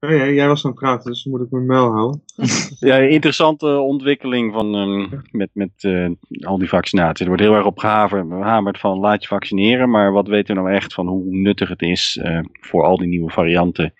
Ja, 0.00 0.28
jij 0.28 0.48
was 0.48 0.64
aan 0.64 0.70
het 0.70 0.80
praten, 0.80 1.10
dus 1.10 1.22
dan 1.22 1.32
moet 1.32 1.42
ik 1.42 1.50
mijn 1.50 1.66
mel 1.66 1.90
houden. 1.90 2.22
Ja, 2.78 2.96
interessante 2.96 3.78
ontwikkeling 3.78 4.52
van, 4.52 4.74
ehm, 4.74 5.20
met, 5.30 5.50
met 5.52 5.70
eh, 5.76 6.10
al 6.40 6.58
die 6.58 6.68
vaccinaties. 6.68 7.20
Er 7.20 7.26
wordt 7.26 7.42
heel 7.42 7.54
erg 7.54 7.66
op 7.66 7.78
gehamerd 7.78 8.78
van 8.78 8.98
laat 8.98 9.22
je 9.22 9.28
vaccineren, 9.28 9.90
maar 9.90 10.12
wat 10.12 10.28
weten 10.28 10.54
we 10.54 10.60
nou 10.60 10.74
echt 10.74 10.94
van 10.94 11.06
hoe 11.06 11.24
nuttig 11.24 11.68
het 11.68 11.82
is 11.82 12.18
eh, 12.22 12.40
voor 12.60 12.84
al 12.84 12.96
die 12.96 13.08
nieuwe 13.08 13.30
varianten? 13.30 13.94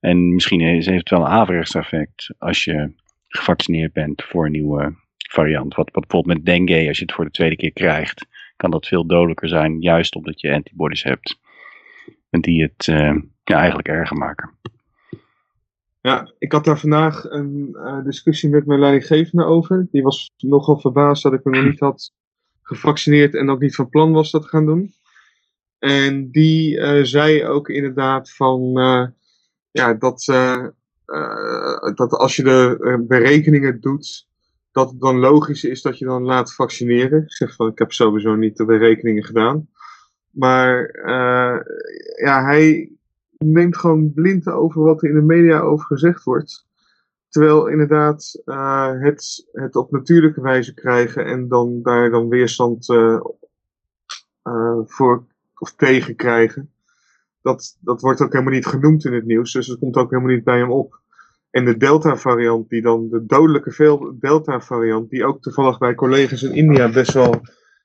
En 0.00 0.34
misschien 0.34 0.60
is, 0.60 0.86
heeft 0.86 0.98
het 0.98 1.10
wel 1.10 1.20
een 1.20 1.32
averechts 1.32 1.74
effect 1.74 2.34
als 2.38 2.64
je 2.64 2.92
gevaccineerd 3.28 3.92
bent 3.92 4.22
voor 4.22 4.44
een 4.44 4.52
nieuwe 4.52 4.94
variant. 5.28 5.74
Wat, 5.74 5.90
wat 5.92 6.06
bijvoorbeeld 6.06 6.36
met 6.36 6.46
dengue, 6.46 6.88
als 6.88 6.98
je 6.98 7.04
het 7.04 7.14
voor 7.14 7.24
de 7.24 7.30
tweede 7.30 7.56
keer 7.56 7.72
krijgt, 7.72 8.26
kan 8.56 8.70
dat 8.70 8.86
veel 8.86 9.06
dodelijker 9.06 9.48
zijn, 9.48 9.80
juist 9.80 10.14
omdat 10.14 10.40
je 10.40 10.54
antibodies 10.54 11.02
hebt. 11.02 11.38
En 12.30 12.40
die 12.40 12.62
het 12.62 12.88
eh, 12.88 13.16
ja, 13.44 13.56
eigenlijk 13.56 13.88
erger 13.88 14.16
maken. 14.16 14.50
Ja, 16.00 16.32
ik 16.38 16.52
had 16.52 16.64
daar 16.64 16.78
vandaag 16.78 17.24
een 17.24 17.76
eh, 17.84 18.04
discussie 18.04 18.48
met 18.48 18.66
mijn 18.66 18.80
leidinggevende 18.80 19.44
over. 19.44 19.86
Die 19.90 20.02
was 20.02 20.30
nogal 20.36 20.78
verbaasd 20.78 21.22
dat 21.22 21.32
ik 21.32 21.44
me 21.44 21.56
nog 21.56 21.64
niet 21.64 21.80
had 21.80 22.12
gevaccineerd 22.62 23.34
en 23.34 23.50
ook 23.50 23.60
niet 23.60 23.74
van 23.74 23.88
plan 23.88 24.12
was 24.12 24.30
dat 24.30 24.42
te 24.42 24.48
gaan 24.48 24.66
doen. 24.66 24.92
En 25.78 26.30
die 26.30 26.80
eh, 26.80 27.04
zei 27.04 27.44
ook 27.44 27.68
inderdaad 27.68 28.30
van, 28.30 28.72
ja, 29.70 29.94
dat, 29.94 30.24
dat 31.94 32.12
als 32.12 32.36
je 32.36 32.42
de 32.42 33.04
berekeningen 33.08 33.80
doet, 33.80 34.27
dat 34.78 34.90
het 34.90 35.00
dan 35.00 35.18
logisch 35.18 35.64
is 35.64 35.82
dat 35.82 35.98
je 35.98 36.04
dan 36.04 36.22
laat 36.22 36.54
vaccineren. 36.54 37.22
Ik 37.22 37.32
zeg 37.32 37.54
van, 37.54 37.68
ik 37.68 37.78
heb 37.78 37.92
sowieso 37.92 38.34
niet 38.34 38.56
de 38.56 38.64
berekeningen 38.64 39.24
gedaan. 39.24 39.68
Maar 40.30 40.84
eh, 40.84 41.60
ja, 42.24 42.44
hij 42.44 42.92
neemt 43.38 43.76
gewoon 43.76 44.12
blind 44.12 44.48
over 44.48 44.82
wat 44.82 45.02
er 45.02 45.08
in 45.08 45.14
de 45.14 45.22
media 45.22 45.60
over 45.60 45.86
gezegd 45.86 46.24
wordt. 46.24 46.66
Terwijl 47.28 47.66
inderdaad 47.66 48.42
eh, 48.44 48.92
het, 49.00 49.48
het 49.52 49.76
op 49.76 49.90
natuurlijke 49.90 50.40
wijze 50.40 50.74
krijgen 50.74 51.24
en 51.24 51.48
dan 51.48 51.82
daar 51.82 52.10
dan 52.10 52.28
weerstand 52.28 52.88
eh, 52.88 53.20
voor 54.84 55.26
of 55.58 55.74
tegen 55.74 56.16
krijgen. 56.16 56.72
Dat, 57.42 57.76
dat 57.80 58.00
wordt 58.00 58.20
ook 58.20 58.32
helemaal 58.32 58.54
niet 58.54 58.66
genoemd 58.66 59.04
in 59.04 59.12
het 59.12 59.26
nieuws, 59.26 59.52
dus 59.52 59.66
dat 59.66 59.78
komt 59.78 59.96
ook 59.96 60.10
helemaal 60.10 60.34
niet 60.34 60.44
bij 60.44 60.58
hem 60.58 60.70
op. 60.70 61.00
En 61.50 61.64
de 61.64 61.76
Delta-variant, 61.76 62.68
die 62.68 62.82
dan 62.82 63.08
de 63.08 63.26
dodelijke 63.26 63.70
veel 63.70 64.16
Delta-variant, 64.18 65.10
die 65.10 65.24
ook 65.24 65.42
toevallig 65.42 65.78
bij 65.78 65.94
collega's 65.94 66.42
in 66.42 66.54
India 66.54 66.90
best 66.90 67.12
wel 67.12 67.40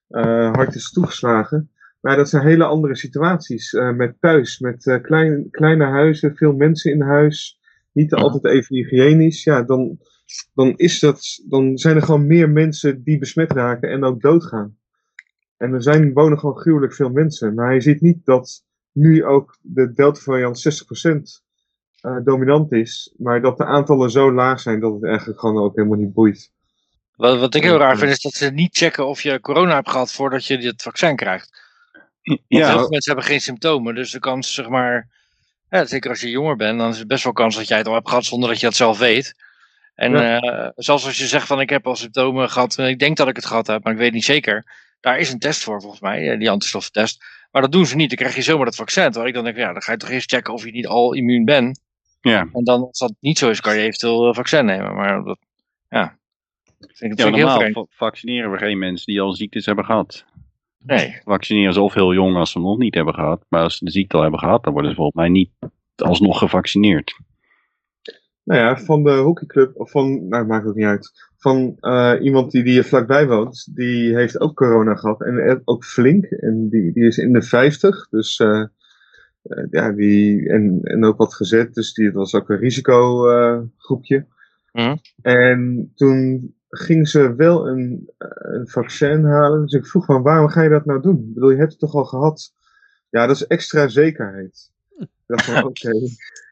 eh, 0.07 0.51
hard 0.51 0.75
is 0.75 0.91
toegeslagen. 0.91 1.71
Maar 2.01 2.15
dat 2.15 2.29
zijn 2.29 2.45
hele 2.45 2.65
andere 2.65 2.95
situaties. 2.95 3.73
eh, 3.73 3.91
met 3.91 4.15
thuis, 4.19 4.59
met 4.59 4.99
klein, 5.01 5.47
kleine 5.49 5.85
huizen, 5.85 6.35
veel 6.35 6.53
mensen 6.53 6.91
in 6.91 7.01
huis. 7.01 7.59
Niet 7.91 8.13
altijd 8.13 8.45
even 8.45 8.75
hygiënisch. 8.75 9.43
Ja, 9.43 9.63
dan, 9.63 9.99
dan, 10.53 10.73
is 10.75 10.99
dat, 10.99 11.43
dan 11.47 11.77
zijn 11.77 11.95
er 11.95 12.01
gewoon 12.01 12.27
meer 12.27 12.49
mensen 12.49 13.03
die 13.03 13.17
besmet 13.17 13.51
raken 13.51 13.89
en 13.89 14.03
ook 14.03 14.21
doodgaan. 14.21 14.77
En 15.57 15.73
er 15.73 15.83
zijn, 15.83 16.13
wonen 16.13 16.39
gewoon 16.39 16.57
gruwelijk 16.57 16.93
veel 16.93 17.09
mensen. 17.09 17.53
Maar 17.53 17.73
je 17.73 17.81
ziet 17.81 18.01
niet 18.01 18.25
dat 18.25 18.65
nu 18.91 19.25
ook 19.25 19.57
de 19.61 19.93
Delta-variant 19.93 20.83
60% 21.39 21.42
eh, 22.03 22.17
dominant 22.23 22.71
is. 22.71 23.13
Maar 23.17 23.41
dat 23.41 23.57
de 23.57 23.65
aantallen 23.65 24.11
zo 24.11 24.33
laag 24.33 24.59
zijn 24.59 24.79
dat 24.79 24.93
het 24.93 25.05
eigenlijk 25.05 25.39
gewoon 25.39 25.63
ook 25.63 25.75
helemaal 25.75 25.97
niet 25.97 26.13
boeit. 26.13 26.51
Wat, 27.15 27.39
wat 27.39 27.55
ik 27.55 27.63
heel 27.63 27.77
raar 27.77 27.97
vind 27.97 28.11
is 28.11 28.21
dat 28.21 28.33
ze 28.33 28.49
niet 28.49 28.77
checken 28.77 29.07
of 29.07 29.21
je 29.21 29.39
corona 29.39 29.73
hebt 29.73 29.89
gehad 29.89 30.11
voordat 30.11 30.45
je 30.45 30.57
het 30.57 30.81
vaccin 30.81 31.15
krijgt. 31.15 31.61
Want 32.23 32.39
heel 32.47 32.59
Ja, 32.59 32.71
veel 32.71 32.89
mensen 32.89 33.11
hebben 33.13 33.31
geen 33.31 33.41
symptomen, 33.41 33.95
dus 33.95 34.11
de 34.11 34.19
kans, 34.19 34.53
zeg 34.53 34.69
maar, 34.69 35.09
ja, 35.69 35.85
zeker 35.85 36.09
als 36.09 36.21
je 36.21 36.29
jonger 36.29 36.55
bent, 36.55 36.79
dan 36.79 36.89
is 36.89 36.97
het 36.97 37.07
best 37.07 37.23
wel 37.23 37.33
kans 37.33 37.55
dat 37.55 37.67
jij 37.67 37.77
het 37.77 37.87
al 37.87 37.93
hebt 37.93 38.09
gehad 38.09 38.25
zonder 38.25 38.49
dat 38.49 38.59
je 38.59 38.65
dat 38.65 38.75
zelf 38.75 38.97
weet. 38.97 39.33
En 39.95 40.15
eh, 40.15 40.69
zelfs 40.75 41.05
als 41.05 41.17
je 41.17 41.27
zegt 41.27 41.47
van 41.47 41.59
ik 41.61 41.69
heb 41.69 41.87
al 41.87 41.95
symptomen 41.95 42.49
gehad, 42.49 42.77
en 42.77 42.87
ik 42.87 42.99
denk 42.99 43.17
dat 43.17 43.27
ik 43.27 43.35
het 43.35 43.45
gehad 43.45 43.67
heb, 43.67 43.83
maar 43.83 43.93
ik 43.93 43.99
weet 43.99 44.13
niet 44.13 44.25
zeker. 44.25 44.65
Daar 44.99 45.17
is 45.19 45.31
een 45.31 45.39
test 45.39 45.63
voor 45.63 45.81
volgens 45.81 46.01
mij, 46.01 46.31
eh, 46.31 46.39
die 46.39 46.49
antistoffentest. 46.49 47.23
Maar 47.51 47.61
dat 47.61 47.71
doen 47.71 47.85
ze 47.85 47.95
niet, 47.95 48.09
dan 48.09 48.17
krijg 48.17 48.35
je 48.35 48.41
zomaar 48.41 48.65
dat 48.65 48.75
vaccin. 48.75 49.03
Terwijl 49.03 49.27
ik 49.27 49.33
dan 49.33 49.43
denk, 49.43 49.57
ja, 49.57 49.73
dan 49.73 49.81
ga 49.81 49.91
je 49.91 49.97
toch 49.97 50.09
eerst 50.09 50.31
checken 50.31 50.53
of 50.53 50.65
je 50.65 50.71
niet 50.71 50.87
al 50.87 51.13
immuun 51.13 51.45
bent. 51.45 51.79
Ja. 52.31 52.49
En 52.53 52.63
dan, 52.63 52.81
als 52.81 52.99
dat 52.99 53.13
niet 53.19 53.37
zo 53.37 53.49
is, 53.49 53.61
kan 53.61 53.75
je 53.75 53.81
eventueel 53.81 54.27
een 54.27 54.33
vaccin 54.35 54.65
nemen. 54.65 54.95
Maar 54.95 55.23
dat, 55.23 55.39
ja, 55.89 56.17
dat 56.79 56.89
Ja, 56.89 56.95
vind 56.95 57.11
ik 57.13 57.19
heel 57.19 57.29
normaal 57.29 57.57
vreemd. 57.57 57.73
va- 57.73 57.85
vaccineren 57.89 58.51
we 58.51 58.57
geen 58.57 58.79
mensen 58.79 59.05
die 59.05 59.21
al 59.21 59.33
ziektes 59.33 59.65
hebben 59.65 59.85
gehad. 59.85 60.25
Nee, 60.85 61.19
Vaccineren 61.23 61.73
ze 61.73 61.81
of 61.81 61.93
heel 61.93 62.13
jong 62.13 62.35
als 62.35 62.51
ze 62.51 62.57
hem 62.59 62.67
nog 62.67 62.77
niet 62.77 62.95
hebben 62.95 63.13
gehad. 63.13 63.45
Maar 63.49 63.61
als 63.63 63.77
ze 63.77 63.85
de 63.85 63.91
ziekte 63.91 64.15
al 64.15 64.21
hebben 64.21 64.39
gehad, 64.39 64.63
dan 64.63 64.73
worden 64.73 64.91
ze 64.91 64.97
volgens 64.97 65.17
mij 65.17 65.29
niet 65.29 65.49
alsnog 65.95 66.37
gevaccineerd. 66.37 67.17
Nou 68.43 68.59
ja, 68.61 68.77
van 68.77 69.03
de 69.03 69.11
hockeyclub, 69.15 69.79
of 69.79 69.91
van, 69.91 70.27
nou 70.27 70.45
maakt 70.45 70.67
ook 70.67 70.75
niet 70.75 70.85
uit. 70.85 71.11
Van 71.37 71.77
eh, 71.79 72.13
iemand 72.21 72.51
die, 72.51 72.63
die 72.63 72.77
er 72.77 72.83
vlakbij 72.85 73.27
woont, 73.27 73.75
die 73.75 74.15
heeft 74.15 74.39
ook 74.39 74.55
corona 74.55 74.95
gehad. 74.95 75.21
En 75.21 75.37
eh, 75.37 75.55
ook 75.63 75.85
flink. 75.85 76.25
En 76.25 76.69
die, 76.69 76.93
die 76.93 77.03
is 77.05 77.17
in 77.17 77.33
de 77.33 77.41
50. 77.41 78.09
Dus 78.09 78.39
eh, 78.39 78.59
eh, 78.59 78.65
ja, 79.71 79.91
die, 79.91 80.49
en, 80.49 80.79
en 80.83 81.05
ook 81.05 81.17
wat 81.17 81.33
gezet. 81.33 81.73
Dus 81.73 81.93
die, 81.93 82.05
dat 82.05 82.13
was 82.13 82.35
ook 82.35 82.49
een 82.49 82.57
risicogroepje. 82.57 84.25
Mhm. 84.71 84.95
En 85.21 85.91
toen 85.95 86.53
ging 86.69 87.07
ze 87.07 87.35
wel 87.35 87.67
een, 87.67 88.09
eh, 88.17 88.27
een 88.53 88.67
vaccin 88.67 89.23
halen. 89.23 89.61
Dus 89.61 89.73
ik 89.73 89.87
vroeg 89.87 90.05
van, 90.05 90.21
waarom 90.21 90.47
ga 90.49 90.61
je 90.61 90.69
dat 90.69 90.85
nou 90.85 91.01
doen? 91.01 91.17
Ik 91.17 91.33
bedoel, 91.33 91.51
je 91.51 91.57
hebt 91.57 91.71
het 91.71 91.79
toch 91.79 91.93
al 91.93 92.05
gehad? 92.05 92.53
Ja, 93.09 93.27
dat 93.27 93.35
is 93.35 93.47
extra 93.47 93.87
zekerheid. 93.87 94.71
Ik 94.99 95.07
dacht 95.25 95.45
van, 95.45 95.63
oké, 95.69 95.91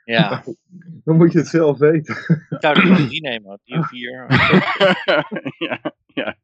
ja. 0.05 0.43
dan 1.05 1.17
moet 1.17 1.31
je 1.31 1.37
het 1.37 1.47
zelf 1.47 1.77
weten. 1.77 2.15
Ik 2.49 2.57
zou 2.59 2.79
er 2.79 2.87
wel 2.87 3.07
drie 3.07 3.21
nemen, 3.21 3.59
drie 3.63 3.79
of 3.79 3.87
vier. 3.87 4.25
ja, 5.67 5.93
ja. 6.13 6.37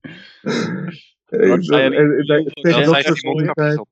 Eh, 1.25 1.51
en- 1.51 1.93
en- 1.93 1.93
en- 1.93 2.51
tegen 2.53 2.83
Dan 2.83 2.93
dat 2.93 3.03
soort 3.03 3.87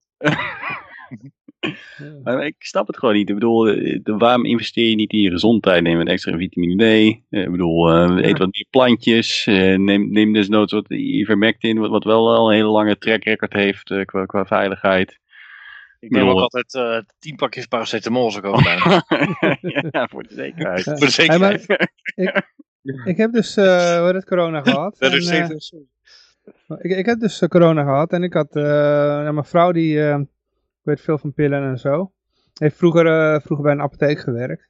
Maar 2.24 2.45
ik 2.45 2.55
snap 2.59 2.88
het 2.88 2.97
gewoon 2.97 3.16
niet. 3.16 3.30
Ik 3.30 3.36
bedoel, 3.36 3.68
eh, 3.68 3.99
de- 4.03 4.18
waarom 4.18 4.45
investeer 4.45 4.89
je 4.89 4.95
niet 4.95 5.11
in 5.11 5.20
je 5.20 5.30
gezondheid? 5.32 5.84
Neem 5.84 5.97
wat 5.97 6.07
extra 6.07 6.38
vitamine 6.38 6.76
D. 6.76 6.82
Eh, 7.30 7.41
Ik 7.41 7.51
bedoel, 7.51 7.89
eh, 7.91 8.18
eet 8.30 8.38
wat 8.38 8.49
meer 8.51 8.66
plantjes. 8.70 9.45
Eh, 9.47 9.78
neem, 9.78 10.11
neem 10.11 10.34
desnoods 10.34 10.74
wat 10.74 10.89
ivermectin, 10.89 11.78
wat, 11.80 11.89
wat 11.89 12.03
wel 12.03 12.36
al 12.36 12.47
een 12.49 12.55
hele 12.55 12.70
lange 12.70 12.97
track 12.97 13.24
record 13.24 13.53
heeft 13.53 13.91
eh, 13.91 14.05
qua, 14.05 14.26
qua 14.26 14.45
veiligheid. 14.45 15.20
Ik 15.99 16.11
neem 16.11 16.28
ook 16.28 16.39
altijd 16.39 16.74
eh, 16.74 16.97
tien 17.20 17.36
pakjes 17.36 17.66
paracetamol 17.66 18.24
als 18.24 18.38
ik 18.38 18.45
ook 18.45 18.63
bij. 18.63 18.78
ja, 19.91 20.07
voor 20.07 20.24
de 20.24 20.34
zekerheid. 20.34 20.84
Voor 20.84 20.95
de 20.99 21.09
zekerheid. 21.09 21.66
Ik 23.05 23.18
heb 23.18 23.32
dus, 23.32 23.57
eh 23.57 24.05
het, 24.07 24.26
corona 24.26 24.61
gehad. 24.61 24.95
Dat 24.99 25.11
En, 25.11 25.18
is 25.18 25.26
zeker- 25.28 25.72
ik, 26.82 26.91
ik 26.97 27.05
heb 27.05 27.20
dus 27.20 27.43
corona 27.47 27.84
gehad 27.84 28.11
en 28.11 28.24
ik 28.24 28.34
had, 28.34 28.55
eh, 28.55 28.63
nou, 28.63 29.34
mijn 29.34 29.45
vrouw 29.45 29.72
die 29.72 30.03
eh, 30.07 30.20
weet 30.86 31.02
veel 31.02 31.18
van 31.18 31.34
pillen 31.34 31.64
en 31.64 31.78
zo. 31.78 32.12
Heeft 32.54 32.76
vroeger, 32.78 33.06
eh, 33.08 33.40
vroeger 33.42 33.66
bij 33.66 33.74
een 33.74 33.82
apotheek 33.82 34.20
gewerkt. 34.20 34.68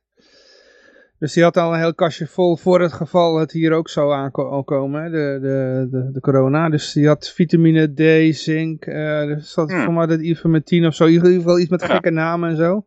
Dus 1.20 1.34
die 1.34 1.44
had 1.44 1.58
al 1.58 1.74
een 1.74 1.80
heel 1.80 1.94
kastje 1.96 2.28
vol 2.28 2.58
voor 2.58 2.82
het 2.82 2.94
geval 2.94 3.40
het 3.40 3.52
hier 3.52 3.72
ook 3.72 3.90
zou 3.90 4.14
aankomen, 4.14 5.12
de, 5.12 5.38
de, 5.42 5.88
de, 5.92 6.12
de 6.12 6.20
corona. 6.20 6.70
Dus 6.70 6.94
die 6.94 7.08
had 7.08 7.30
vitamine 7.30 7.94
D, 8.32 8.36
zink, 8.36 8.86
eh 8.86 9.26
dus 9.26 9.54
dat 9.54 9.72
Hmm. 9.72 9.84
voor 9.84 9.94
mij 9.94 10.06
dat 10.06 10.20
ivermectine 10.20 10.88
of 10.88 10.96
zo. 10.96 11.06
In 11.06 11.12
ieder 11.12 11.32
geval 11.34 11.60
iets 11.60 11.70
met 11.70 11.82
Ja. 11.82 11.88
gekke 11.88 12.10
namen 12.10 12.50
en 12.50 12.56
zo. 12.56 12.86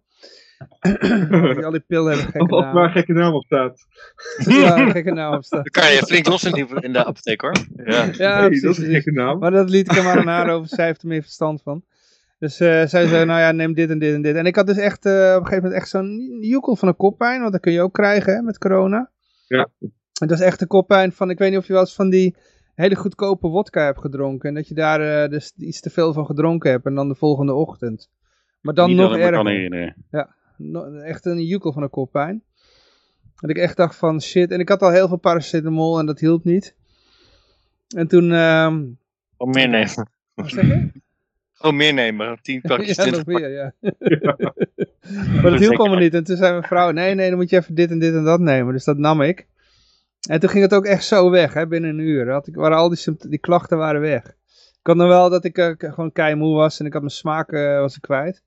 Die- 1.30 1.64
al 1.64 1.70
die 1.70 1.80
pillen 1.86 2.06
hebben 2.12 2.32
gekke 2.32 2.54
Of 2.56 2.64
waar 2.64 2.74
namen. 2.74 2.90
gekke 2.90 3.12
naam 3.12 3.34
op 3.34 3.44
staat. 3.44 3.78
Ja, 4.60 4.90
gekke 4.90 5.12
namen 5.12 5.38
op 5.38 5.44
staan. 5.44 5.62
Dan 5.62 5.82
kan 5.82 5.92
je 5.92 5.98
flink 6.06 6.26
los 6.26 6.44
in, 6.44 6.52
die, 6.52 6.66
in 6.80 6.92
de 6.92 7.04
apotheek 7.04 7.40
hoor. 7.40 7.56
Ja. 7.84 8.08
Ja, 8.12 8.38
Nee, 8.38 8.46
precies, 8.46 8.62
dat 8.62 8.76
is 8.78 8.78
een 8.84 8.90
gekke 8.90 9.12
naam. 9.12 9.38
Maar 9.38 9.50
dat 9.50 9.70
liet 9.70 9.90
ik 9.90 9.96
hem 9.98 10.06
aan 10.06 10.26
haar 10.26 10.50
over. 10.50 10.68
Zij 10.68 10.86
heeft 10.86 11.02
er 11.02 11.08
meer 11.08 11.22
verstand 11.22 11.62
van. 11.62 11.82
Dus 12.38 12.60
eh, 12.60 12.68
zij 12.68 13.06
zei, 13.06 13.24
nou 13.24 13.40
ja, 13.40 13.52
neem 13.52 13.74
dit 13.74 13.90
en 13.90 13.98
dit 13.98 14.14
en 14.14 14.22
dit. 14.22 14.36
En 14.36 14.46
ik 14.46 14.56
had 14.56 14.66
dus 14.66 14.76
echt 14.76 15.06
eh, 15.06 15.12
op 15.12 15.18
een 15.40 15.46
gegeven 15.46 15.62
moment 15.62 15.72
echt 15.72 15.88
zo'n 15.88 16.38
joekel 16.40 16.76
van 16.76 16.88
een 16.88 16.96
koppijn. 16.96 17.40
Want 17.40 17.52
dat 17.52 17.60
kun 17.60 17.72
je 17.72 17.80
ook 17.80 17.92
krijgen 17.94 18.34
hè, 18.34 18.42
met 18.42 18.58
corona. 18.58 19.10
Ja. 19.46 19.68
Het 20.12 20.30
was 20.30 20.40
echt 20.40 20.60
een 20.60 20.66
koppijn 20.66 21.12
van, 21.12 21.30
ik 21.30 21.38
weet 21.38 21.50
niet 21.50 21.58
of 21.58 21.66
je 21.66 21.72
wel 21.72 21.82
eens 21.82 21.94
van 21.94 22.10
die 22.10 22.36
hele 22.74 22.94
goedkope 22.94 23.48
wodka 23.48 23.84
hebt 23.84 24.00
gedronken. 24.00 24.48
En 24.48 24.54
dat 24.54 24.68
je 24.68 24.74
daar 24.74 25.22
eh, 25.22 25.30
dus 25.30 25.52
iets 25.56 25.80
te 25.80 25.90
veel 25.90 26.12
van 26.12 26.26
gedronken 26.26 26.70
hebt. 26.70 26.86
En 26.86 26.94
dan 26.94 27.08
de 27.08 27.14
volgende 27.14 27.54
ochtend. 27.54 28.10
Maar 28.60 28.74
dan 28.74 28.88
Niet 28.88 28.96
nog 28.96 29.08
dat 29.08 29.18
ik 29.18 29.24
me 29.24 29.30
kan 29.30 29.46
erger. 29.46 29.52
herinneren. 29.60 29.96
No- 30.56 30.94
echt 30.98 31.26
een 31.26 31.44
joekel 31.44 31.72
van 31.72 31.82
een 31.82 31.90
koppijn. 31.90 32.42
Dat 33.40 33.50
ik 33.50 33.56
echt 33.58 33.76
dacht 33.76 33.96
van 33.96 34.22
shit. 34.22 34.50
En 34.50 34.60
ik 34.60 34.68
had 34.68 34.82
al 34.82 34.90
heel 34.90 35.08
veel 35.08 35.16
paracetamol 35.18 35.98
en 35.98 36.06
dat 36.06 36.20
hielp 36.20 36.44
niet. 36.44 36.76
En 37.96 38.08
toen... 38.08 38.32
ehm 38.32 38.84
Gewoon 39.36 39.52
meer 39.54 39.68
nemen. 39.68 40.08
wat 40.34 40.48
zeg 40.48 40.66
je? 40.66 40.90
Gewoon 41.58 41.76
meer 41.76 41.94
nemen. 41.94 42.38
Tien 42.42 42.60
pakjes, 42.68 42.96
Ja, 42.96 43.04
nog 43.10 43.26
meer, 43.26 43.50
ja. 43.50 43.72
maar 45.42 45.50
dat 45.50 45.58
hielp 45.60 45.78
allemaal 45.78 45.98
niet. 45.98 46.14
En 46.14 46.24
toen 46.24 46.36
zei 46.36 46.50
mijn 46.50 46.62
vrouw, 46.62 46.90
nee, 46.90 47.14
nee, 47.14 47.28
dan 47.28 47.38
moet 47.38 47.50
je 47.50 47.56
even 47.56 47.74
dit 47.74 47.90
en 47.90 47.98
dit 47.98 48.14
en 48.14 48.24
dat 48.24 48.40
nemen. 48.40 48.72
Dus 48.72 48.84
dat 48.84 48.98
nam 48.98 49.22
ik. 49.22 49.46
En 50.28 50.40
toen 50.40 50.48
ging 50.50 50.62
het 50.64 50.74
ook 50.74 50.84
echt 50.84 51.04
zo 51.04 51.30
weg, 51.30 51.54
hè, 51.54 51.66
binnen 51.66 51.90
een 51.90 51.98
uur. 51.98 52.30
Had 52.30 52.46
ik, 52.46 52.54
waren 52.54 52.76
al 52.76 52.88
die, 52.88 53.16
die 53.18 53.38
klachten 53.38 53.78
waren 53.78 54.00
weg. 54.00 54.24
Ik 54.80 54.86
had 54.94 54.96
nog 54.96 55.08
wel 55.08 55.30
dat 55.30 55.44
ik 55.44 55.58
eh, 55.58 55.76
k- 55.76 55.90
gewoon 55.94 56.12
keimoe 56.12 56.54
was 56.54 56.80
en 56.80 56.86
ik 56.86 56.92
had 56.92 57.02
mijn 57.02 57.14
smaak 57.14 57.52
eh, 57.52 57.78
was 57.78 57.96
ik 57.96 58.02
kwijt. 58.02 58.42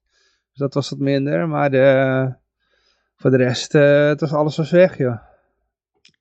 Dus 0.50 0.58
dat 0.60 0.74
was 0.74 0.90
wat 0.90 1.00
minder. 1.00 1.48
Maar 1.48 1.70
de, 1.72 2.34
voor 3.16 3.30
de 3.32 3.38
rest, 3.38 3.76
eh, 3.76 4.08
het 4.08 4.20
was 4.22 4.34
alles 4.34 4.58
was 4.58 4.72
weg, 4.72 4.98
joh. 4.98 5.18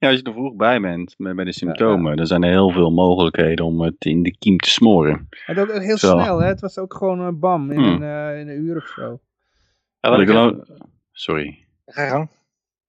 Ja, 0.00 0.08
als 0.08 0.18
je 0.18 0.22
er 0.24 0.32
vroeg 0.32 0.54
bij 0.54 0.80
bent 0.80 1.14
met, 1.18 1.36
bij 1.36 1.44
de 1.44 1.52
symptomen, 1.52 2.16
dan 2.16 2.26
zijn 2.26 2.42
er 2.42 2.50
heel 2.50 2.70
veel 2.70 2.90
mogelijkheden 2.90 3.64
om 3.64 3.80
het 3.80 3.94
in 3.98 4.22
de 4.22 4.36
kiem 4.38 4.56
te 4.58 4.70
smoren. 4.70 5.28
Het 5.44 5.58
ook 5.58 5.72
heel 5.72 5.98
Zo. 5.98 6.18
snel, 6.18 6.38
hè. 6.38 6.46
Het 6.46 6.60
was 6.60 6.78
ook 6.78 6.94
gewoon 6.94 7.20
een 7.20 7.38
bam 7.38 7.70
in, 7.70 7.78
Hmm. 7.78 8.02
een, 8.02 8.02
eh, 8.02 8.40
in 8.40 8.48
een 8.48 8.60
uur 8.62 8.76
of 8.76 8.86
zo. 8.86 9.20
Ja, 10.00 10.10
Wat 10.10 10.20
ik 10.20 10.26
dan 10.26 10.66
Sorry. 11.12 11.58
ga 11.86 12.02
je 12.02 12.08
gang. 12.10 12.28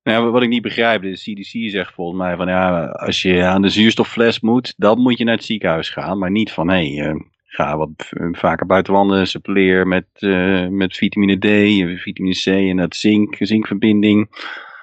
Nou, 0.03 0.25
ja, 0.25 0.31
wat 0.31 0.41
ik 0.43 0.49
niet 0.49 0.61
begrijp, 0.61 1.01
de 1.01 1.11
CDC 1.13 1.69
zegt 1.71 1.93
volgens 1.93 2.17
mij 2.17 2.35
van 2.35 2.47
ja, 2.47 2.85
als 2.85 3.21
je 3.21 3.43
aan 3.45 3.61
de 3.61 3.69
zuurstoffles 3.69 4.39
moet, 4.39 4.73
dan 4.77 4.99
moet 4.99 5.17
je 5.17 5.23
naar 5.23 5.35
het 5.35 5.43
ziekenhuis 5.43 5.89
gaan. 5.89 6.17
Maar 6.19 6.31
niet 6.31 6.51
van 6.51 6.69
hé, 6.69 6.93
hey, 6.95 7.07
eh, 7.09 7.15
ga 7.45 7.77
wat 7.77 7.89
vaker 8.31 8.65
buiten 8.65 8.93
wandelen, 8.93 9.27
suppleer 9.27 9.87
met, 9.87 10.05
eh, 10.13 10.67
met 10.67 10.95
vitamine 10.95 11.37
D, 11.37 11.45
eh, 11.45 11.97
vitamine 11.99 12.35
C 12.35 12.45
en 12.69 12.77
dat 12.77 12.95
zink, 12.95 13.35
zinkverbinding. 13.39 14.29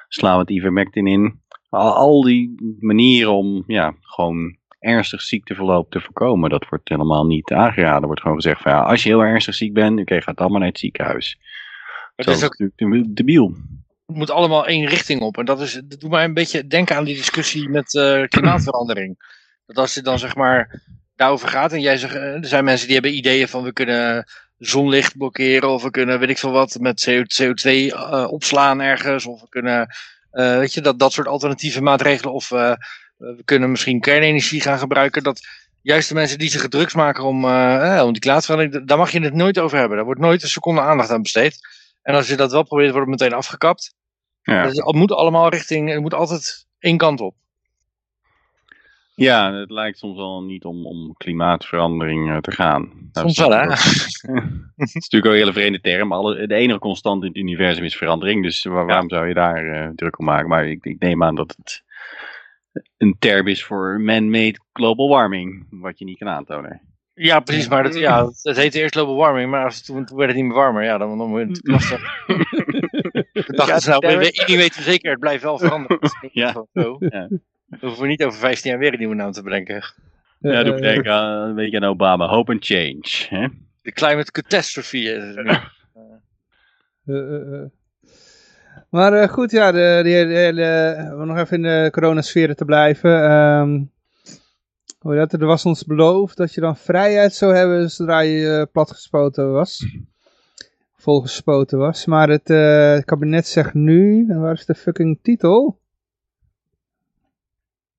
Sla 0.09 0.37
wat 0.37 0.51
ivermectin 0.51 1.07
in. 1.07 1.41
Al, 1.69 1.95
al 1.95 2.23
die 2.23 2.77
manieren 2.81 3.33
om 3.33 3.65
ja, 3.67 3.95
gewoon 4.01 4.57
ernstig 4.79 5.23
ziekteverloop 5.23 5.91
te 5.91 6.01
voorkomen, 6.01 6.51
dat 6.51 6.69
wordt 6.69 6.89
helemaal 6.89 7.27
niet 7.27 7.53
aangeraden. 7.53 8.01
Er 8.01 8.07
wordt 8.07 8.21
gewoon 8.21 8.37
gezegd 8.37 8.63
van 8.63 8.73
ja, 8.73 8.83
als 8.83 9.03
je 9.03 9.09
heel 9.09 9.25
ernstig 9.25 9.55
ziek 9.55 9.73
bent, 9.73 10.01
oké, 10.01 10.21
ga 10.23 10.33
dan 10.33 10.51
maar 10.51 10.61
naar 10.61 10.69
het 10.69 10.79
ziekenhuis. 10.79 11.39
Dat 12.17 12.37
is 12.37 12.45
ook, 12.45 12.59
natuurlijk 12.59 13.17
debiel. 13.17 13.55
het 14.07 14.17
moet 14.17 14.31
allemaal 14.31 14.67
één 14.67 14.87
richting 14.87 15.21
op. 15.21 15.39
En 15.39 15.45
dat, 15.45 15.61
is, 15.61 15.81
dat 15.85 16.01
doet 16.01 16.11
mij 16.11 16.25
een 16.25 16.35
beetje 16.35 16.67
denken 16.67 16.97
aan 16.97 17.05
die 17.05 17.17
discussie 17.17 17.69
met 17.69 17.95
eh, 17.95 18.23
klimaatverandering. 18.23 19.17
Dat 19.67 19.77
als 19.77 19.95
je 19.95 20.03
dan 20.03 20.19
zeg 20.19 20.35
maar 20.35 20.83
daarover 21.15 21.49
gaat 21.49 21.73
en 21.73 21.81
jij 21.81 21.97
zegt, 21.97 22.15
eh, 22.15 22.23
er 22.23 22.47
zijn 22.47 22.65
mensen 22.65 22.87
die 22.87 22.95
hebben 22.95 23.17
ideeën 23.17 23.49
van 23.49 23.63
we 23.63 23.73
kunnen 23.73 24.25
zonlicht 24.59 25.17
blokkeren 25.17 25.71
of 25.71 25.83
we 25.83 25.91
kunnen 25.91 26.19
weet 26.19 26.29
ik 26.29 26.39
veel 26.39 26.51
wat 26.51 26.79
met 26.81 27.11
CO2 27.11 27.71
eh, 27.71 28.27
opslaan 28.31 28.81
ergens 28.81 29.27
of 29.27 29.41
we 29.41 29.49
kunnen 29.49 29.89
weet 30.45 30.75
je 30.75 30.81
dat, 30.81 30.99
dat 30.99 31.13
soort 31.13 31.27
alternatieve 31.27 31.83
maatregelen 31.83 32.33
of 32.33 32.51
eh, 32.51 32.73
we 33.17 33.43
kunnen 33.45 33.71
misschien 33.71 34.01
kernenergie 34.01 34.61
gaan 34.61 34.79
gebruiken. 34.79 35.23
Dat 35.23 35.47
juist 35.83 36.09
de 36.09 36.15
mensen 36.15 36.39
die 36.39 36.51
zich 36.51 36.69
drugs 36.69 36.95
maken 36.95 37.25
om, 37.25 37.45
eh, 37.45 37.99
eh, 37.99 38.05
om 38.05 38.13
die 38.13 38.21
klimaatverandering, 38.21 38.87
daar 38.87 38.99
mag 38.99 39.11
je 39.11 39.21
het 39.21 39.35
nooit 39.35 39.59
over 39.59 39.79
hebben. 39.79 39.97
Daar 39.97 40.07
wordt 40.07 40.21
nooit 40.21 40.43
een 40.43 40.49
seconde 40.49 40.81
aandacht 40.81 41.11
aan 41.11 41.23
besteed. 41.23 41.59
En 42.03 42.15
als 42.15 42.29
je 42.29 42.37
dat 42.37 42.53
wel 42.53 42.63
probeert, 42.63 42.93
wordt 42.93 43.11
het 43.11 43.21
meteen 43.21 43.39
afgekapt. 43.39 43.95
Ja. 44.43 44.63
Dus 44.63 44.77
het 44.77 44.95
moet 44.95 45.13
allemaal 45.13 45.49
richting, 45.49 45.91
het 45.91 46.01
moet 46.01 46.15
altijd 46.15 46.67
één 46.79 46.97
kant 46.97 47.21
op. 47.21 47.35
Ja, 49.21 49.53
het 49.53 49.71
lijkt 49.71 49.99
soms 49.99 50.17
wel 50.17 50.43
niet 50.43 50.65
om, 50.65 50.87
om 50.87 51.15
klimaatverandering 51.17 52.31
eh, 52.31 52.37
te 52.37 52.51
gaan. 52.53 52.81
Nou, 53.13 53.31
Soms 53.31 53.39
wel, 53.39 53.51
hè? 53.51 53.61
Het 54.77 54.89
is 54.89 54.95
natuurlijk 54.95 55.27
ook 55.27 55.33
een 55.33 55.39
hele 55.39 55.53
vreemde 55.53 55.81
term. 55.81 56.13
Alle, 56.13 56.47
de 56.47 56.55
enige 56.55 56.79
constant 56.79 57.23
in 57.23 57.29
het 57.29 57.37
universum 57.37 57.85
is 57.85 57.97
verandering. 57.97 58.43
Dus 58.43 58.65
waar- 58.65 58.87
waarom 58.87 59.09
zou 59.11 59.29
je 59.29 59.35
daar 59.35 59.67
eh, 59.69 59.89
druk 59.95 60.19
om 60.19 60.25
maken? 60.25 60.49
Maar 60.49 60.67
ik, 60.69 60.85
ik 60.85 60.99
neem 60.99 61.23
aan 61.23 61.35
dat 61.35 61.55
het 61.57 61.83
een 62.97 63.17
term 63.19 63.47
is 63.47 63.65
voor 63.65 64.01
man-made 64.01 64.59
global 64.73 65.09
warming. 65.09 65.67
Wat 65.71 65.99
je 65.99 66.05
niet 66.05 66.19
kan 66.19 66.29
aantonen. 66.29 66.81
Ja, 67.15 67.41
precies. 67.41 67.69
Maar 67.69 67.83
dat, 67.83 67.95
ja, 67.99 68.27
het, 68.27 68.41
het 68.43 68.57
heette 68.57 68.79
eerst 68.81 68.95
global 68.95 69.17
warming, 69.17 69.51
maar 69.51 69.65
als 69.65 69.77
het, 69.77 69.85
toen, 69.85 70.05
toen 70.05 70.17
werd 70.17 70.29
het 70.31 70.39
niet 70.39 70.47
meer 70.49 70.57
warmer. 70.57 70.85
Ja, 70.85 70.99
dan, 70.99 71.19
dan 71.19 71.29
moet 71.29 71.41
je 71.41 71.47
het 71.47 71.61
lastig. 71.69 72.27
Toen 73.47 73.57
dachten 73.57 73.81
ze, 73.81 73.89
nou, 73.91 74.07
we, 74.07 74.17
we, 74.17 74.33
iedereen 74.33 74.57
weet 74.57 74.75
zeker, 74.75 75.11
het 75.11 75.21
blijft 75.21 75.43
wel 75.43 75.59
veranderen. 75.59 75.99
Ik. 76.21 76.31
Ja. 76.33 76.67
Dan 77.69 77.79
hoeven 77.81 78.03
we 78.03 78.09
niet 78.09 78.25
over 78.25 78.39
15 78.39 78.71
jaar 78.71 78.81
weer 78.81 78.93
een 78.93 78.99
nieuwe 78.99 79.15
naam 79.15 79.33
te 79.33 79.43
bedenken. 79.43 79.85
Ja, 80.41 80.63
doe 80.63 80.75
ik 80.77 80.83
denken 80.83 81.13
aan, 81.13 81.49
een 81.49 81.55
beetje 81.55 81.77
aan 81.77 81.89
Obama. 81.89 82.27
Hope 82.27 82.53
and 82.53 82.65
change. 82.65 83.27
Hè? 83.41 83.49
De 83.83 83.93
climate 83.93 84.31
catastrophe 84.31 84.99
is 84.99 85.35
het 85.35 85.45
nu. 85.45 85.51
Eh, 87.07 87.35
eh, 87.35 87.61
eh. 87.61 87.67
Maar 88.91 89.13
eh, 89.13 89.29
goed, 89.29 89.51
ja, 89.51 89.73
de, 89.73 90.01
de, 90.03 90.09
hele- 90.09 90.35
hele- 90.35 91.15
om 91.19 91.27
nog 91.27 91.39
even 91.39 91.57
in 91.57 91.63
de 91.63 91.89
coronasfeer 91.91 92.55
te 92.55 92.65
blijven. 92.65 93.23
ehm, 93.31 93.83
hoe 94.99 95.15
dat, 95.17 95.33
er 95.33 95.47
was 95.47 95.65
ons 95.65 95.85
beloofd 95.85 96.37
dat 96.37 96.55
je 96.55 96.61
dan 96.61 96.77
vrijheid 96.77 97.35
zou 97.35 97.55
hebben 97.55 97.91
zodra 97.91 98.21
je 98.21 98.69
platgespoten 98.73 99.53
was. 99.53 99.87
Volgespoten 100.97 101.79
was. 101.79 102.07
Maar 102.07 102.29
het 102.29 102.51
eh, 102.51 102.99
kabinet 103.05 103.47
zegt 103.47 103.75
nu, 103.75 104.27
en 104.29 104.41
waar 104.41 104.53
is 104.53 104.67
de 104.67 104.75
fucking 104.75 105.19
titel? 105.23 105.81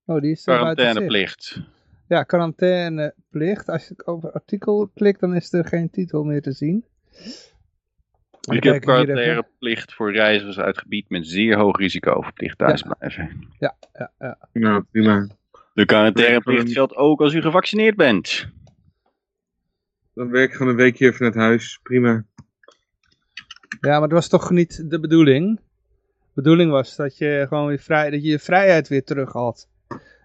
Oh, 0.09 0.21
die 0.21 0.31
is 0.31 0.47
er 0.47 0.59
buiten 0.59 0.83
zicht. 0.83 0.95
Quarantaineplicht. 0.95 1.61
Ja, 2.07 2.23
quarantaineplicht. 2.23 3.69
Als 3.69 3.87
je 3.87 4.05
op 4.05 4.21
het 4.21 4.33
artikel 4.33 4.91
klikt, 4.93 5.19
dan 5.19 5.35
is 5.35 5.53
er 5.53 5.65
geen 5.65 5.89
titel 5.89 6.23
meer 6.23 6.41
te 6.41 6.51
zien. 6.51 6.85
Ik 8.51 8.63
heb 8.63 8.81
quarantaineplicht 8.81 9.93
voor 9.93 10.13
reizigers 10.13 10.59
uit 10.59 10.77
gebied 10.77 11.09
met 11.09 11.27
zeer 11.27 11.57
hoog 11.57 11.77
risico 11.77 12.21
verplicht 12.21 12.57
thuis 12.57 12.81
blijven. 12.81 13.47
Ja, 13.59 13.75
ja, 13.93 14.11
ja. 14.19 14.37
Nou, 14.53 14.83
prima. 14.91 15.27
De 15.73 15.85
quarantaineplicht 15.85 16.71
geldt 16.71 16.95
ook 16.95 17.21
als 17.21 17.33
u 17.33 17.41
gevaccineerd 17.41 17.95
bent. 17.95 18.49
Dan 20.13 20.29
werk 20.29 20.49
ik 20.49 20.55
gewoon 20.55 20.71
een 20.71 20.77
weekje 20.77 21.05
even 21.05 21.23
naar 21.23 21.31
het 21.31 21.41
huis. 21.41 21.79
Prima. 21.83 22.25
Ja, 23.81 23.99
maar 23.99 24.07
dat 24.07 24.11
was 24.11 24.27
toch 24.27 24.49
niet 24.49 24.89
de 24.89 24.99
bedoeling? 24.99 25.55
De 25.55 26.41
bedoeling 26.41 26.71
was 26.71 26.95
dat 26.95 27.17
je 27.17 27.45
gewoon 27.47 27.67
weer 27.67 27.79
vrij, 27.79 28.09
dat 28.09 28.23
je 28.23 28.29
je 28.29 28.39
vrijheid 28.39 28.87
weer 28.87 29.03
terug 29.03 29.31
had. 29.31 29.68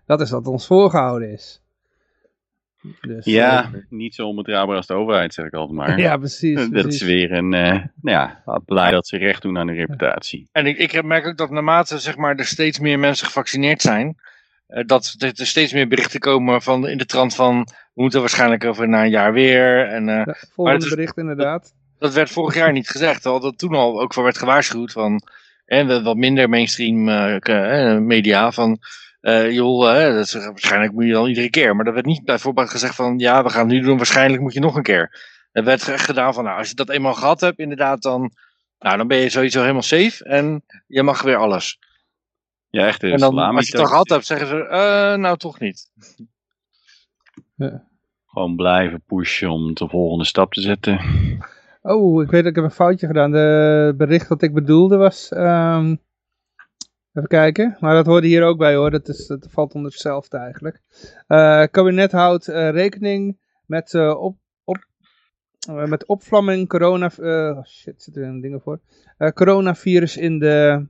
Dat 0.06 0.20
is 0.20 0.31
wat 0.31 0.47
ons 0.47 0.66
voorgehouden 0.66 1.31
is. 1.32 1.62
Dus, 3.01 3.24
Ja, 3.24 3.70
niet 3.89 4.14
zo 4.14 4.26
onbetrouwbaar 4.26 4.76
als 4.76 4.86
de 4.86 4.94
overheid, 4.94 5.35
zeg 5.35 5.47
ik 5.47 5.55
altijd 5.55 5.78
maar. 5.78 5.89
eh, 5.89 5.98
ja, 6.05 6.16
precies. 6.16 6.55
dat 6.60 6.70
precies. 6.70 7.01
is 7.01 7.02
weer 7.06 7.32
een, 7.32 7.55
eh, 7.55 7.70
nou 7.72 7.85
ja, 8.02 8.43
blij 8.64 8.90
dat 8.90 9.06
ze 9.06 9.16
recht 9.16 9.43
doen 9.43 9.59
aan 9.59 9.66
de 9.66 9.72
reputatie. 9.72 10.48
En 10.52 10.66
ik, 10.66 10.78
ik 10.78 11.02
merk 11.05 11.26
ook 11.26 11.36
dat 11.36 11.51
naarmate 11.51 11.98
zeg 11.98 12.16
maar, 12.16 12.36
er 12.36 12.44
steeds 12.47 12.78
meer 12.78 12.98
mensen 12.98 13.26
gevaccineerd 13.26 13.81
zijn, 13.82 14.16
eh, 14.66 14.85
dat 14.86 15.14
er 15.18 15.47
steeds 15.47 15.72
meer 15.72 15.89
berichten 15.89 16.20
komen 16.20 16.62
van, 16.62 16.89
in 16.89 16.98
de 16.98 17.06
trant 17.06 17.35
van 17.35 17.68
we 17.94 18.02
moeten 18.02 18.20
waarschijnlijk 18.20 18.64
over 18.64 18.89
na 18.89 19.02
een 19.05 19.10
jaar 19.10 19.32
weer. 19.32 19.86
En, 19.86 20.09
eh, 20.09 20.22
Ja, 20.26 20.35
volgende 20.52 20.85
is- 20.85 20.90
bericht 20.94 21.16
inderdaad. 21.18 21.74
Dat 21.98 22.14
werd 22.14 22.31
vorig 22.31 22.55
jaar 22.55 22.72
niet 22.72 22.89
gezegd, 22.89 23.22
terwijl 23.22 23.43
dat 23.43 23.59
toen 23.59 23.74
al 23.74 24.01
ook 24.01 24.14
voor 24.14 24.22
werd 24.22 24.39
gewaarschuwd 24.39 24.93
van 24.93 25.22
en 25.66 26.02
wat 26.05 26.16
minder 26.16 26.48
mainstream 26.48 27.09
uh, 27.09 27.98
media 27.98 28.52
van 28.52 28.78
uh, 29.24 29.52
joh, 29.52 29.94
dat 30.14 30.24
is, 30.24 30.34
waarschijnlijk 30.34 30.92
moet 30.92 31.05
je 31.05 31.12
dan 31.12 31.28
iedere 31.28 31.51
keer. 31.51 31.76
Maar 31.76 31.84
dat 31.84 31.94
werd 31.94 32.06
niet 32.06 32.24
bijvoorbeeld 32.24 32.70
gezegd 32.70 32.94
van 32.94 33.18
ja, 33.18 33.42
we 33.42 33.51
gaan 33.51 33.68
het 33.68 33.76
nu 33.76 33.80
doen, 33.80 33.96
waarschijnlijk 33.96 34.42
moet 34.42 34.52
je 34.52 34.60
nog 34.60 34.76
een 34.76 34.82
keer. 34.82 35.32
Er 35.52 35.64
werd 35.64 35.88
echt 35.88 36.05
gedaan 36.05 36.34
van 36.34 36.44
nou, 36.44 36.59
als 36.59 36.68
je 36.68 36.74
dat 36.74 36.90
eenmaal 36.90 37.14
gehad 37.14 37.40
hebt, 37.40 37.59
inderdaad, 37.59 38.02
dan, 38.02 38.32
nou, 38.78 38.96
dan 38.96 39.09
ben 39.09 39.18
je 39.18 39.28
sowieso 39.28 39.60
helemaal 39.60 39.82
safe 39.82 40.24
en 40.24 40.64
je 40.86 41.02
mag 41.02 41.22
weer 41.22 41.36
alles. 41.36 41.78
Ja, 42.70 42.86
echt. 42.86 43.02
En 43.02 43.18
dan, 43.18 43.38
als 43.38 43.66
je 43.66 43.72
het 43.72 43.80
al 43.80 43.90
gehad 43.90 44.09
hebt, 44.09 44.26
zeggen 44.26 44.46
ze, 44.46 44.55
uh, 44.55 45.20
nou 45.20 45.36
toch 45.36 45.60
niet. 45.60 45.90
Ja. 47.55 47.84
Gewoon 48.26 48.56
blijven 48.56 49.02
pushen 49.06 49.51
om 49.51 49.74
de 49.74 49.88
volgende 49.88 50.24
stap 50.24 50.52
te 50.52 50.60
zetten. 50.60 51.01
Oh, 51.82 52.22
ik 52.22 52.30
weet 52.30 52.42
dat 52.42 52.51
ik 52.51 52.56
heb 52.56 52.64
een 52.64 52.70
foutje 52.70 53.06
gedaan. 53.06 53.30
De 53.30 53.94
bericht 53.96 54.28
dat 54.28 54.42
ik 54.42 54.55
bedoelde 54.55 54.96
was... 54.96 55.30
Um, 55.30 56.01
even 57.14 57.28
kijken. 57.28 57.76
Maar 57.80 57.94
dat 57.94 58.06
hoorde 58.06 58.26
hier 58.26 58.44
ook 58.44 58.58
bij 58.58 58.74
hoor. 58.74 58.90
Dat, 58.90 59.08
is, 59.08 59.26
dat 59.26 59.46
valt 59.50 59.74
onder 59.74 59.90
hetzelfde 59.90 60.36
eigenlijk. 60.36 60.80
Uh, 61.28 61.58
het 61.58 61.70
kabinet 61.70 62.12
houdt 62.12 62.48
uh, 62.48 62.70
rekening 62.70 63.38
met, 63.66 63.92
uh, 63.92 64.22
op, 64.22 64.36
op, 64.64 64.86
met 65.66 66.06
opvlamming 66.06 66.68
corona... 66.68 67.10
oh 67.16 67.64
shit, 67.64 68.02
zitten 68.02 68.22
er 68.22 68.40
dingen 68.40 68.60
voor. 68.60 68.80
coronavirus 69.34 70.16
in 70.16 70.38
de 70.38 70.86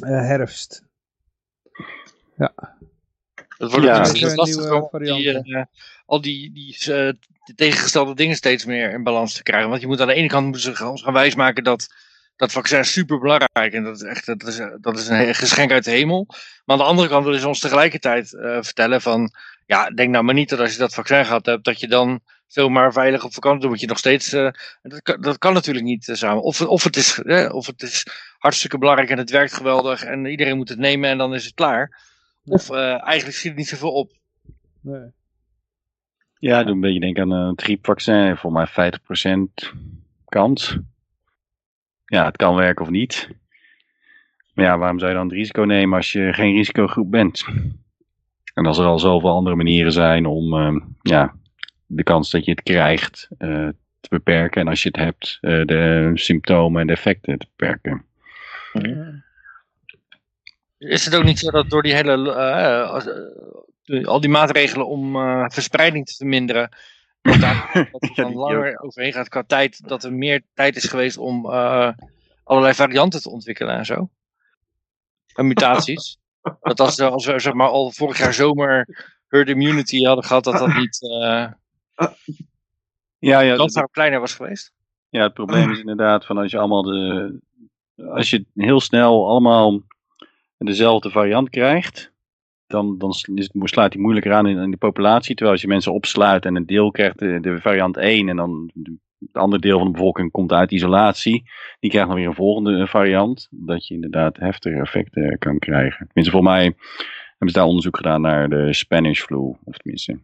herfst. 0.00 0.88
Ja. 2.36 2.78
Dat 3.60 3.70
wordt 3.70 3.86
ja, 3.86 3.98
natuurlijk 3.98 4.36
lastig 4.36 4.72
om 4.72 4.98
die, 4.98 5.44
uh, 5.44 5.64
al 6.06 6.20
die, 6.20 6.52
die, 6.52 6.76
uh, 6.88 7.12
die, 7.44 7.54
tegengestelde 7.54 8.14
dingen 8.14 8.36
steeds 8.36 8.64
meer 8.64 8.92
in 8.92 9.02
balans 9.02 9.34
te 9.34 9.42
krijgen. 9.42 9.68
Want 9.68 9.80
je 9.80 9.86
moet 9.86 10.00
aan 10.00 10.06
de 10.06 10.14
ene 10.14 10.28
kant 10.28 10.44
moeten 10.44 10.76
ze 10.76 10.88
ons 10.88 11.02
gaan 11.02 11.12
wijsmaken 11.12 11.64
dat 11.64 11.94
dat 12.40 12.52
vaccin 12.52 12.84
super 12.84 13.18
belangrijk 13.18 13.72
en 13.72 13.82
dat 13.82 13.96
is 13.96 14.02
echt 14.02 14.26
dat 14.26 14.42
is, 14.42 14.60
dat 14.80 14.98
is 14.98 15.08
een 15.08 15.34
geschenk 15.34 15.72
uit 15.72 15.84
de 15.84 15.90
hemel. 15.90 16.26
Maar 16.64 16.76
aan 16.76 16.78
de 16.78 16.88
andere 16.88 17.08
kant 17.08 17.24
willen 17.24 17.40
ze 17.40 17.48
ons 17.48 17.60
tegelijkertijd 17.60 18.32
uh, 18.32 18.58
vertellen 18.60 19.00
van 19.00 19.34
ja, 19.66 19.90
denk 19.90 20.10
nou 20.10 20.24
maar 20.24 20.34
niet 20.34 20.48
dat 20.48 20.60
als 20.60 20.72
je 20.72 20.78
dat 20.78 20.94
vaccin 20.94 21.24
gehad 21.24 21.46
hebt, 21.46 21.64
dat 21.64 21.80
je 21.80 21.88
dan 21.88 22.20
zomaar 22.46 22.92
veilig 22.92 23.24
op 23.24 23.32
vakantie, 23.32 23.68
moet 23.68 23.80
je 23.80 23.86
nog 23.86 23.98
steeds, 23.98 24.34
uh, 24.34 24.50
dat, 24.82 25.02
kan, 25.02 25.20
dat 25.20 25.38
kan 25.38 25.52
natuurlijk 25.52 25.84
niet 25.84 26.08
uh, 26.08 26.16
samen. 26.16 26.42
Of, 26.42 26.60
of, 26.60 26.84
het 26.84 26.96
is, 26.96 27.22
of 27.50 27.66
het 27.66 27.82
is 27.82 28.06
hartstikke 28.38 28.78
belangrijk 28.78 29.10
en 29.10 29.18
het 29.18 29.30
werkt 29.30 29.52
geweldig 29.52 30.04
en 30.04 30.26
iedereen 30.26 30.56
moet 30.56 30.68
het 30.68 30.78
nemen 30.78 31.10
en 31.10 31.18
dan 31.18 31.34
is 31.34 31.44
het 31.44 31.54
klaar. 31.54 32.02
Of 32.44 32.70
uh, 32.70 33.06
eigenlijk 33.06 33.36
schiet 33.36 33.50
het 33.50 33.58
niet 33.58 33.68
zoveel 33.68 33.92
op. 33.92 34.12
Nee. 34.80 35.10
Ja, 36.38 36.64
doe 36.64 36.74
een 36.74 36.80
beetje 36.80 37.00
denken 37.00 37.22
aan 37.22 37.30
een 37.30 37.60
griepvaccin. 37.60 38.36
Voor 38.36 38.52
mij 38.52 38.68
50% 38.68 39.68
kans. 40.24 40.78
Ja, 42.10 42.24
het 42.24 42.36
kan 42.36 42.54
werken 42.54 42.84
of 42.84 42.90
niet. 42.90 43.28
Maar 44.54 44.64
ja, 44.64 44.78
waarom 44.78 44.98
zou 44.98 45.10
je 45.10 45.16
dan 45.16 45.26
het 45.26 45.36
risico 45.36 45.62
nemen 45.62 45.96
als 45.96 46.12
je 46.12 46.32
geen 46.32 46.54
risicogroep 46.54 47.10
bent? 47.10 47.44
En 48.54 48.66
als 48.66 48.78
er 48.78 48.84
al 48.84 48.98
zoveel 48.98 49.30
andere 49.30 49.56
manieren 49.56 49.92
zijn 49.92 50.26
om 50.26 50.54
uh, 50.54 50.82
ja, 51.02 51.34
de 51.86 52.02
kans 52.02 52.30
dat 52.30 52.44
je 52.44 52.50
het 52.50 52.62
krijgt 52.62 53.28
uh, 53.38 53.68
te 54.00 54.08
beperken. 54.08 54.60
En 54.60 54.68
als 54.68 54.82
je 54.82 54.88
het 54.88 54.96
hebt, 54.96 55.38
uh, 55.40 55.64
de 55.64 56.10
symptomen 56.14 56.80
en 56.80 56.86
de 56.86 56.92
effecten 56.92 57.38
te 57.38 57.46
beperken. 57.56 58.04
Ja. 58.72 59.22
Is 60.78 61.04
het 61.04 61.16
ook 61.16 61.24
niet 61.24 61.38
zo 61.38 61.50
dat 61.50 61.70
door 61.70 61.82
die 61.82 61.94
hele, 61.94 62.32
al 64.04 64.20
die 64.20 64.30
maatregelen 64.30 64.86
om 64.86 65.12
verspreiding 65.50 66.06
te 66.06 66.14
verminderen, 66.14 66.68
dat, 67.20 67.40
daar, 67.40 67.70
dat 67.92 68.02
er 68.02 68.14
dan 68.14 68.34
langer 68.34 68.80
overheen 68.80 69.12
gaat 69.12 69.28
qua 69.28 69.42
tijd, 69.42 69.88
dat 69.88 70.04
er 70.04 70.12
meer 70.12 70.42
tijd 70.54 70.76
is 70.76 70.84
geweest 70.84 71.18
om 71.18 71.46
uh, 71.46 71.92
allerlei 72.44 72.74
varianten 72.74 73.22
te 73.22 73.30
ontwikkelen 73.30 73.74
en 73.74 73.86
zo? 73.86 74.08
En 75.34 75.46
mutaties. 75.46 76.18
dat 76.60 76.80
als, 76.80 77.00
als 77.00 77.26
we 77.26 77.38
zeg 77.38 77.52
maar, 77.52 77.68
al 77.68 77.90
vorig 77.90 78.18
jaar 78.18 78.34
zomer 78.34 78.86
herd 79.28 79.48
immunity 79.48 80.04
hadden 80.04 80.24
gehad, 80.24 80.44
dat 80.44 80.58
dat 80.58 80.74
niet 80.74 80.98
ja, 83.18 83.40
ja, 83.40 83.56
dat 83.56 83.72
dat 83.72 83.90
kleiner 83.90 84.20
was 84.20 84.34
geweest. 84.34 84.72
Ja, 85.08 85.22
het 85.22 85.34
probleem 85.34 85.70
is 85.70 85.78
inderdaad 85.78 86.26
van 86.26 86.38
als 86.38 86.50
je 86.50 86.58
allemaal 86.58 86.82
de, 86.82 87.38
als 87.96 88.30
je 88.30 88.44
heel 88.54 88.80
snel 88.80 89.28
allemaal 89.28 89.82
dezelfde 90.58 91.10
variant 91.10 91.50
krijgt, 91.50 92.12
dan, 92.70 92.98
dan 92.98 93.12
slaat 93.68 93.92
die 93.92 94.00
moeilijker 94.00 94.32
aan 94.32 94.46
in, 94.46 94.58
in, 94.58 94.70
de 94.70 94.76
populatie. 94.76 95.34
Terwijl 95.34 95.50
als 95.50 95.62
je 95.62 95.68
mensen 95.68 95.92
opsluit 95.92 96.44
en 96.44 96.56
een 96.56 96.66
deel 96.66 96.90
krijgt 96.90 97.18
de, 97.18 97.40
de 97.40 97.60
variant 97.60 97.96
1 97.96 98.28
en 98.28 98.36
dan 98.36 98.70
het 99.18 99.32
andere 99.32 99.62
deel 99.62 99.78
van 99.78 99.86
de 99.86 99.92
bevolking 99.92 100.30
komt 100.30 100.52
uit 100.52 100.72
isolatie, 100.72 101.50
die 101.80 101.90
krijgt 101.90 102.08
dan 102.08 102.16
weer 102.16 102.26
een 102.26 102.34
volgende 102.34 102.86
variant, 102.86 103.48
dat 103.50 103.86
je 103.86 103.94
inderdaad 103.94 104.36
heftige 104.36 104.76
effecten 104.76 105.38
kan 105.38 105.58
krijgen. 105.58 106.06
Tenminste, 106.06 106.32
voor 106.32 106.42
mij 106.42 106.62
hebben 107.28 107.48
ze 107.48 107.52
daar 107.52 107.64
onderzoek 107.64 107.96
gedaan 107.96 108.20
naar 108.20 108.48
de 108.48 108.74
Spanish 108.74 109.20
flu, 109.20 109.56
of 109.64 109.76
tenminste 109.76 110.18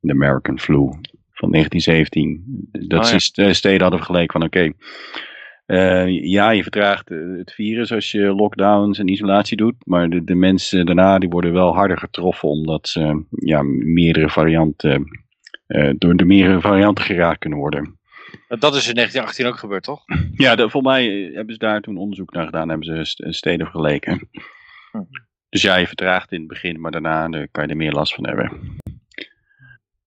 de 0.00 0.12
American 0.12 0.58
flu 0.58 0.88
van 1.32 1.50
1917. 1.50 2.68
Dat 2.70 3.04
oh, 3.04 3.18
ja. 3.34 3.52
steden 3.52 3.80
hadden 3.80 3.98
vergeleken 3.98 4.32
van 4.32 4.42
oké, 4.42 4.72
uh, 5.72 6.22
ja, 6.22 6.50
je 6.50 6.62
vertraagt 6.62 7.08
het 7.08 7.52
virus 7.52 7.92
als 7.92 8.10
je 8.10 8.20
lockdowns 8.20 8.98
en 8.98 9.08
isolatie 9.08 9.56
doet. 9.56 9.74
Maar 9.84 10.10
de, 10.10 10.24
de 10.24 10.34
mensen 10.34 10.86
daarna 10.86 11.18
die 11.18 11.28
worden 11.28 11.52
wel 11.52 11.74
harder 11.74 11.98
getroffen 11.98 12.48
omdat 12.48 12.88
ze 12.88 13.24
ja, 13.30 13.62
meerdere 13.62 14.28
varianten, 14.28 15.04
uh, 15.66 15.92
door 15.98 16.16
de 16.16 16.24
meerdere 16.24 16.60
varianten 16.60 17.04
geraakt 17.04 17.38
kunnen 17.38 17.58
worden. 17.58 17.98
Dat 18.48 18.74
is 18.74 18.88
in 18.88 18.94
1918 18.94 19.46
ook 19.46 19.58
gebeurd, 19.58 19.82
toch? 19.82 20.04
Ja, 20.44 20.54
de, 20.54 20.70
volgens 20.70 20.94
mij 20.94 21.30
hebben 21.34 21.52
ze 21.52 21.58
daar 21.58 21.80
toen 21.80 21.96
onderzoek 21.96 22.32
naar 22.32 22.44
gedaan. 22.44 22.68
Hebben 22.68 23.04
ze 23.04 23.30
steden 23.32 23.66
vergeleken. 23.66 24.28
Hm. 24.90 24.98
Dus 25.48 25.62
ja, 25.62 25.76
je 25.76 25.86
vertraagt 25.86 26.32
in 26.32 26.38
het 26.38 26.48
begin, 26.48 26.80
maar 26.80 26.90
daarna 26.90 27.28
kan 27.50 27.64
je 27.64 27.70
er 27.70 27.76
meer 27.76 27.92
last 27.92 28.14
van 28.14 28.26
hebben. 28.26 28.76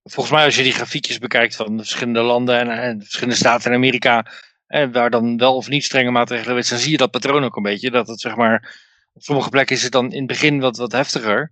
Volgens 0.03 0.35
mij 0.35 0.45
als 0.45 0.55
je 0.55 0.63
die 0.63 0.71
grafiekjes 0.71 1.19
bekijkt 1.19 1.55
van 1.55 1.77
verschillende 1.77 2.21
landen 2.21 2.59
en, 2.59 2.69
en 2.69 3.01
verschillende 3.01 3.35
staten 3.35 3.71
in 3.71 3.77
Amerika 3.77 4.25
en 4.67 4.91
waar 4.91 5.09
dan 5.09 5.37
wel 5.37 5.55
of 5.55 5.69
niet 5.69 5.83
strenge 5.83 6.11
maatregelen 6.11 6.55
weten, 6.55 6.69
dan 6.69 6.79
zie 6.79 6.91
je 6.91 6.97
dat 6.97 7.11
patroon 7.11 7.43
ook 7.43 7.55
een 7.55 7.63
beetje. 7.63 7.91
Dat 7.91 8.07
het 8.07 8.19
zeg 8.19 8.35
maar, 8.35 8.79
op 9.13 9.21
sommige 9.21 9.49
plekken 9.49 9.75
is 9.75 9.83
het 9.83 9.91
dan 9.91 10.11
in 10.11 10.17
het 10.17 10.27
begin 10.27 10.59
wat, 10.59 10.77
wat 10.77 10.91
heftiger. 10.91 11.51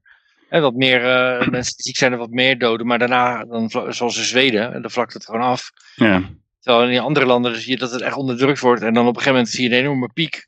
En 0.49 0.61
wat 0.61 0.73
meer 0.73 1.02
uh, 1.02 1.48
mensen 1.49 1.76
die 1.76 1.85
ziek 1.85 1.98
zijn 1.98 2.11
en 2.11 2.18
wat 2.18 2.30
meer 2.30 2.57
doden. 2.60 2.88
Maar 2.88 2.99
daarna, 2.99 3.45
dan, 3.45 3.69
zoals 3.69 4.18
in 4.18 4.23
Zweden, 4.23 4.81
dan 4.81 4.91
vlakt 4.91 5.14
het 5.14 5.26
gewoon 5.26 5.41
af. 5.41 5.72
Ja. 5.95 6.30
Terwijl 6.60 6.90
in 6.90 6.99
andere 6.99 7.26
landen 7.26 7.56
zie 7.56 7.72
je 7.72 7.77
dat 7.77 7.91
het 7.91 8.02
echt 8.02 8.15
onderdrukt 8.15 8.60
wordt. 8.60 8.81
En 8.81 8.94
dan 8.94 9.07
op 9.07 9.15
een 9.15 9.22
gegeven 9.22 9.34
moment 9.34 9.49
zie 9.49 9.69
je 9.69 9.76
een 9.76 9.81
enorme 9.81 10.10
piek. 10.14 10.48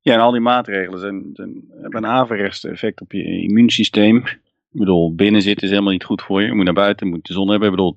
Ja, 0.00 0.14
en 0.14 0.20
al 0.20 0.30
die 0.30 0.40
maatregelen 0.40 0.98
zijn, 0.98 1.30
zijn, 1.32 1.64
hebben 1.80 2.04
een 2.04 2.10
averechts 2.10 2.64
effect 2.64 3.00
op 3.00 3.12
je 3.12 3.22
immuunsysteem. 3.22 4.16
Ik 4.26 4.38
bedoel, 4.70 5.14
binnen 5.14 5.42
zitten 5.42 5.64
is 5.64 5.70
helemaal 5.70 5.92
niet 5.92 6.04
goed 6.04 6.22
voor 6.22 6.40
je. 6.40 6.46
Je 6.46 6.54
moet 6.54 6.64
naar 6.64 6.74
buiten, 6.74 7.06
je 7.06 7.12
moet 7.12 7.26
de 7.26 7.32
zon 7.32 7.50
hebben. 7.50 7.68
Ik 7.68 7.74
bedoel, 7.74 7.96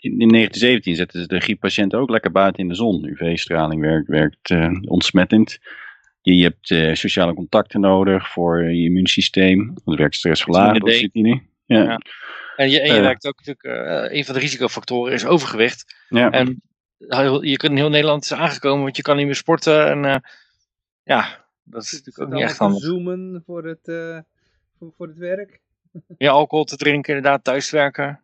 in, 0.00 0.28
1917 0.28 0.96
zetten 0.96 1.20
ze 1.20 1.26
de 1.26 1.40
grieppatiënten 1.40 1.98
ook 1.98 2.10
lekker 2.10 2.30
buiten 2.30 2.62
in 2.62 2.68
de 2.68 2.74
zon. 2.74 3.04
UV-straling 3.04 3.80
werkt, 3.80 4.08
werkt 4.08 4.50
uh, 4.50 4.70
ontsmettend. 4.84 5.58
Je, 6.20 6.36
je 6.36 6.42
hebt 6.42 6.70
uh, 6.70 6.94
sociale 6.94 7.34
contacten 7.34 7.80
nodig 7.80 8.32
voor 8.32 8.62
je 8.62 8.84
immuunsysteem. 8.84 9.74
Dat 9.84 9.96
werkt 9.96 10.14
stressverlagend. 10.14 10.88
Ja. 10.90 11.82
ja. 11.82 12.00
En 12.56 12.70
je, 12.70 12.80
en 12.80 12.92
je 12.92 12.98
uh, 12.98 13.00
werkt 13.00 13.26
ook 13.26 13.44
natuurlijk, 13.44 14.12
een 14.12 14.24
van 14.24 14.34
de 14.34 14.40
risicofactoren 14.40 15.12
is 15.12 15.26
overgewicht. 15.26 16.06
Ja. 16.08 16.30
En 16.30 16.62
je 17.40 17.56
kunt 17.56 17.72
in 17.72 17.76
heel 17.76 17.88
Nederland 17.88 18.22
is 18.22 18.32
aangekomen, 18.32 18.82
want 18.82 18.96
je 18.96 19.02
kan 19.02 19.16
niet 19.16 19.26
meer 19.26 19.34
sporten. 19.34 19.86
En 19.86 20.22
ja, 21.02 21.46
dat 21.64 21.82
is 21.82 21.92
natuurlijk 21.92 22.20
ook 22.20 22.32
niet 22.32 22.42
echt 22.42 22.58
handig. 22.58 22.82
zoomen 22.82 23.42
voor 23.46 23.66
het, 23.66 23.80
voor, 24.78 24.92
voor 24.96 25.06
het 25.06 25.18
werk. 25.18 25.60
Ja, 26.18 26.30
alcohol 26.30 26.64
te 26.64 26.76
drinken, 26.76 27.16
inderdaad, 27.16 27.44
thuiswerken. 27.44 28.22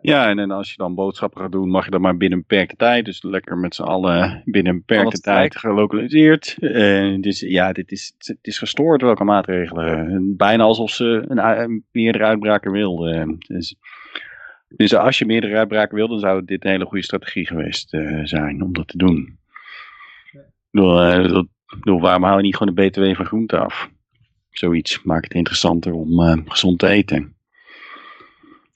Ja, 0.00 0.28
en, 0.28 0.38
en 0.38 0.50
als 0.50 0.70
je 0.70 0.76
dan 0.76 0.94
boodschappen 0.94 1.40
gaat 1.40 1.52
doen, 1.52 1.68
mag 1.68 1.84
je 1.84 1.90
dat 1.90 2.00
maar 2.00 2.16
binnen 2.16 2.38
een 2.38 2.44
beperkte 2.48 2.76
tijd. 2.76 3.04
Dus 3.04 3.22
lekker 3.22 3.58
met 3.58 3.74
z'n 3.74 3.82
allen 3.82 4.42
binnen 4.44 4.72
een 4.72 4.78
beperkte 4.86 5.20
tijd 5.20 5.56
gelokaliseerd. 5.56 6.56
Uh, 6.60 7.20
dus 7.20 7.40
ja, 7.40 7.72
dit 7.72 7.92
is, 7.92 8.14
het 8.18 8.38
is 8.40 8.58
gestoord 8.58 9.02
welke 9.02 9.24
maatregelen. 9.24 10.36
Bijna 10.36 10.62
alsof 10.62 10.90
ze 10.90 11.24
een, 11.28 11.38
een 11.62 11.84
meerdere 11.92 12.24
uitbraken 12.24 12.72
wilden. 12.72 13.36
Dus, 13.38 13.76
dus, 14.68 14.94
als 14.94 15.18
je 15.18 15.26
meerdere 15.26 15.56
uitbraken 15.56 15.96
wilde, 15.96 16.12
dan 16.12 16.20
zou 16.20 16.44
dit 16.44 16.64
een 16.64 16.70
hele 16.70 16.86
goede 16.86 17.04
strategie 17.04 17.46
geweest 17.46 17.94
uh, 17.94 18.24
zijn 18.24 18.62
om 18.62 18.72
dat 18.72 18.88
te 18.88 18.98
doen. 18.98 19.38
Ik 20.70 21.80
bedoel, 21.80 22.00
waarom 22.00 22.22
hou 22.22 22.36
je 22.36 22.42
niet 22.42 22.56
gewoon 22.56 22.74
de 22.74 22.82
BTW 22.82 23.16
van 23.16 23.26
groente 23.26 23.58
af? 23.58 23.90
Zoiets 24.50 25.02
maakt 25.02 25.24
het 25.24 25.34
interessanter 25.34 25.92
om 25.92 26.20
uh, 26.20 26.36
gezond 26.44 26.78
te 26.78 26.88
eten 26.88 27.33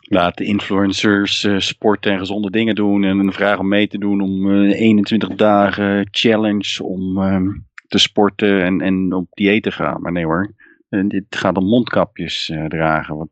laat 0.08 0.36
de 0.36 0.44
influencers 0.44 1.44
uh, 1.44 1.58
sporten 1.58 2.12
en 2.12 2.18
gezonde 2.18 2.50
dingen 2.50 2.74
doen. 2.74 3.04
En 3.04 3.18
een 3.18 3.32
vraag 3.32 3.58
om 3.58 3.68
mee 3.68 3.88
te 3.88 3.98
doen 3.98 4.20
om 4.20 4.46
uh, 4.46 4.72
eh, 4.72 4.80
21 4.80 5.28
dagen 5.28 6.08
challenge 6.10 6.84
om 6.84 7.18
uh, 7.18 7.40
te 7.86 7.98
sporten 7.98 8.62
en, 8.62 8.80
en 8.80 9.12
op 9.12 9.26
dieet 9.30 9.62
te 9.62 9.70
gaan. 9.70 10.00
Maar 10.00 10.12
nee 10.12 10.24
hoor, 10.24 10.54
en 10.88 11.08
dit 11.08 11.36
gaat 11.36 11.56
om 11.56 11.66
mondkapjes 11.66 12.48
eh, 12.48 12.64
dragen. 12.64 13.16
Wat, 13.16 13.28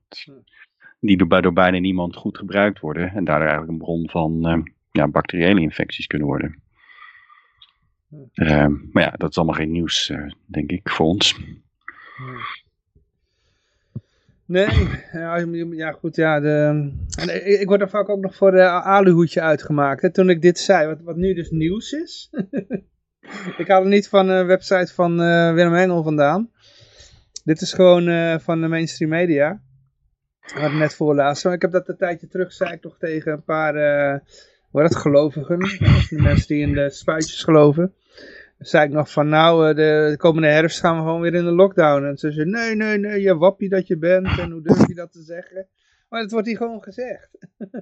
die 1.01 1.16
door, 1.16 1.43
door 1.43 1.53
bijna 1.53 1.78
niemand 1.78 2.16
goed 2.16 2.39
gebruikt 2.39 2.81
worden. 2.81 3.11
En 3.11 3.24
daardoor 3.24 3.48
eigenlijk 3.48 3.73
een 3.73 3.85
bron 3.85 4.11
van 4.11 4.65
ja, 4.93 5.09
bacteriële 5.09 5.61
infecties 5.61 6.07
kunnen 6.07 6.28
worden. 6.28 6.62
Ehm, 8.32 8.73
maar 8.93 9.03
ja, 9.03 9.11
dat 9.11 9.31
is 9.31 9.36
allemaal 9.36 9.55
geen 9.55 9.73
nieuws, 9.73 10.11
eh, 10.11 10.31
denk 10.47 10.70
ik, 10.70 10.89
voor 10.90 11.07
ons. 11.07 11.39
Nee, 14.47 14.89
ja, 15.12 15.36
ja 15.70 15.93
goed, 15.93 16.16
ja. 16.16 16.40
De, 16.40 16.90
en 17.18 17.47
ik, 17.47 17.60
ik 17.60 17.68
word 17.68 17.81
er 17.81 17.89
vaak 17.89 18.09
ook 18.09 18.20
nog 18.20 18.35
voor 18.35 18.51
de 18.51 18.68
aluhoedje 18.68 19.40
uitgemaakt. 19.40 20.02
Hè, 20.02 20.12
toen 20.12 20.31
ik 20.31 20.43
dit 20.43 20.59
zei, 20.59 20.86
wat, 20.86 21.01
wat 21.01 21.16
nu 21.16 21.35
dus 21.35 21.51
nieuws 21.51 21.93
is. 21.93 22.31
ik 23.59 23.68
haal 23.68 23.81
het 23.81 23.90
niet 23.90 24.09
van 24.09 24.27
de 24.27 24.44
website 24.44 24.94
van 24.94 25.20
uh, 25.20 25.52
Willem 25.52 25.74
Engel 25.74 26.02
vandaan. 26.02 26.51
Dit 27.44 27.60
is 27.60 27.73
gewoon 27.73 28.40
van 28.40 28.60
de 28.60 28.68
mainstream 28.68 29.10
media. 29.10 29.60
Wat 30.55 30.70
ik 30.70 30.78
net 30.78 30.94
voorlazen. 30.94 31.52
Ik 31.52 31.62
heb 31.62 31.73
dat 31.73 31.89
een 31.89 31.97
tijdje 31.97 32.28
terug, 32.28 32.52
zei 32.52 32.73
ik 32.73 32.81
toch 32.81 32.98
tegen 32.98 33.32
een 33.32 33.44
paar, 33.44 33.77
uh, 33.77 34.18
hoe 34.70 34.82
dat, 34.82 34.97
gelovigen. 34.97 35.59
de 35.59 36.23
mensen 36.23 36.48
die 36.48 36.62
in 36.62 36.73
de 36.73 36.90
spuitjes 36.90 37.44
geloven 37.44 37.94
zei 38.59 38.85
ik 38.85 38.93
nog 38.93 39.11
van 39.12 39.28
nou, 39.28 39.74
de, 39.74 40.15
komende 40.16 40.49
herfst 40.49 40.81
gaan 40.81 40.97
we 40.97 41.03
gewoon 41.03 41.20
weer 41.20 41.35
in 41.35 41.45
de 41.45 41.51
lockdown. 41.51 42.05
En 42.05 42.16
ze 42.16 42.33
zei, 42.33 42.49
nee, 42.49 42.77
nee, 42.77 42.99
nee, 42.99 43.20
je 43.20 43.37
wappie 43.37 43.69
dat 43.69 43.87
je 43.87 43.99
bent 43.99 44.39
en 44.39 44.51
hoe 44.51 44.62
durf 44.62 44.87
je 44.87 44.95
dat 44.95 45.12
te 45.12 45.23
zeggen? 45.23 45.66
Maar 46.09 46.20
dat 46.20 46.31
wordt 46.31 46.47
hier 46.47 46.57
gewoon 46.57 46.83
gezegd. 46.83 47.28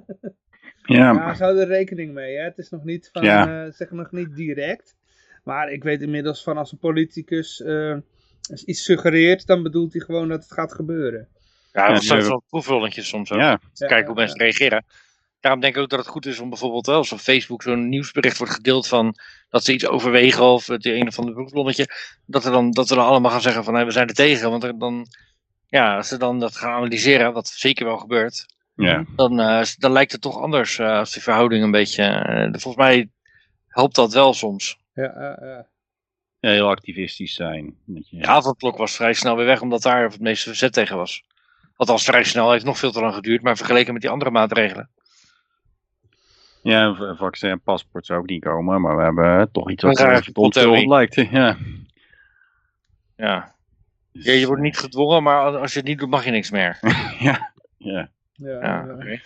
Ja, 0.86 1.12
ja 1.12 1.34
ze 1.34 1.42
houden 1.42 1.62
er 1.62 1.68
rekening 1.68 2.12
mee. 2.12 2.36
Hè? 2.36 2.44
Het 2.44 2.58
is 2.58 2.70
nog 2.70 2.84
niet 2.84 3.08
van, 3.12 3.22
ja. 3.22 3.64
uh, 3.64 3.72
zeg 3.72 3.90
nog 3.90 4.12
niet 4.12 4.34
direct. 4.34 4.96
Maar 5.44 5.72
ik 5.72 5.82
weet 5.82 6.02
inmiddels 6.02 6.42
van 6.42 6.56
als 6.56 6.72
een 6.72 6.78
politicus 6.78 7.60
uh, 7.60 7.96
iets 8.64 8.84
suggereert, 8.84 9.46
dan 9.46 9.62
bedoelt 9.62 9.92
hij 9.92 10.02
gewoon 10.02 10.28
dat 10.28 10.42
het 10.42 10.52
gaat 10.52 10.72
gebeuren. 10.72 11.28
Ja, 11.72 11.92
dat 11.92 12.02
zijn 12.02 12.22
wel 12.22 12.42
proefrolletjes 12.48 13.08
soms 13.08 13.32
ook. 13.32 13.40
Ja. 13.40 13.60
Kijken 13.74 14.06
hoe 14.06 14.14
mensen 14.14 14.38
reageren. 14.38 14.84
Daarom 15.44 15.62
denk 15.62 15.76
ik 15.76 15.82
ook 15.82 15.88
dat 15.88 15.98
het 15.98 16.08
goed 16.08 16.26
is 16.26 16.38
om 16.38 16.48
bijvoorbeeld 16.48 16.86
wel 16.86 16.96
als 16.96 17.12
op 17.12 17.18
Facebook 17.18 17.62
zo'n 17.62 17.88
nieuwsbericht 17.88 18.38
wordt 18.38 18.52
gedeeld 18.52 18.88
van 18.88 19.14
dat 19.48 19.64
ze 19.64 19.72
iets 19.72 19.86
overwegen 19.86 20.44
of 20.44 20.66
het 20.66 20.86
een 20.86 21.06
of 21.06 21.18
andere 21.18 21.36
proefballonnetje, 21.36 21.88
dat, 22.26 22.44
er 22.44 22.52
dan, 22.52 22.70
dat 22.70 22.88
we 22.88 22.94
dan 22.94 23.06
allemaal 23.06 23.30
gaan 23.30 23.40
zeggen 23.40 23.64
van 23.64 23.74
hey, 23.74 23.84
we 23.84 23.90
zijn 23.90 24.08
er 24.08 24.14
tegen. 24.14 24.50
Want 24.50 24.64
er 24.64 24.78
dan, 24.78 25.06
ja, 25.66 25.96
als 25.96 26.08
ze 26.08 26.16
dan 26.16 26.40
dat 26.40 26.56
gaan 26.56 26.72
analyseren, 26.72 27.32
wat 27.32 27.48
zeker 27.48 27.86
wel 27.86 27.96
gebeurt, 27.96 28.46
ja. 28.74 29.04
dan, 29.16 29.40
uh, 29.40 29.62
dan 29.78 29.92
lijkt 29.92 30.12
het 30.12 30.20
toch 30.20 30.40
anders 30.40 30.78
uh, 30.78 30.98
als 30.98 31.12
die 31.12 31.22
verhouding 31.22 31.64
een 31.64 31.70
beetje. 31.70 32.02
Uh, 32.28 32.60
volgens 32.60 32.76
mij 32.76 33.10
helpt 33.66 33.94
dat 33.94 34.12
wel 34.12 34.34
soms. 34.34 34.78
Ja, 36.40 36.50
heel 36.50 36.68
activistisch 36.68 37.34
zijn. 37.34 37.76
Je... 37.86 38.18
De 38.18 38.26
avondklok 38.26 38.76
was 38.76 38.96
vrij 38.96 39.12
snel 39.12 39.36
weer 39.36 39.46
weg, 39.46 39.60
omdat 39.60 39.82
daar 39.82 40.02
het 40.02 40.20
meeste 40.20 40.48
verzet 40.48 40.72
tegen 40.72 40.96
was. 40.96 41.22
Althans, 41.76 42.04
vrij 42.04 42.24
snel 42.24 42.52
heeft 42.52 42.64
nog 42.64 42.78
veel 42.78 42.92
te 42.92 43.00
lang 43.00 43.14
geduurd, 43.14 43.42
maar 43.42 43.56
vergeleken 43.56 43.92
met 43.92 44.02
die 44.02 44.10
andere 44.10 44.30
maatregelen. 44.30 44.90
Ja, 46.64 46.84
een 46.84 47.16
vaccin 47.16 47.50
en 47.50 47.60
paspoort 47.60 48.06
zou 48.06 48.20
ook 48.20 48.28
niet 48.28 48.44
komen, 48.44 48.80
maar 48.80 48.96
we 48.96 49.02
hebben 49.02 49.50
toch 49.52 49.70
iets 49.70 49.82
wat 49.82 49.98
het 49.98 50.86
lijkt. 50.86 51.14
Ja. 51.30 51.56
Ja. 53.16 53.54
ja. 54.12 54.32
Je 54.32 54.46
wordt 54.46 54.62
niet 54.62 54.78
gedwongen, 54.78 55.22
maar 55.22 55.58
als 55.58 55.72
je 55.72 55.78
het 55.78 55.88
niet 55.88 55.98
doet 55.98 56.10
mag 56.10 56.24
je 56.24 56.30
niks 56.30 56.50
meer. 56.50 56.78
ja. 57.18 57.52
Ja. 57.76 58.10
Ja, 58.32 58.60
ja, 58.60 58.94
okay. 58.94 59.22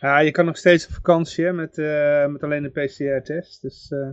ja, 0.00 0.18
je 0.18 0.30
kan 0.30 0.44
nog 0.44 0.56
steeds 0.56 0.86
op 0.86 0.92
vakantie 0.92 1.44
hè, 1.44 1.52
met, 1.52 1.78
uh, 1.78 2.26
met 2.26 2.42
alleen 2.42 2.64
een 2.64 2.86
PCR-test. 2.86 3.62
Dus 3.62 3.90
uh, 3.90 4.08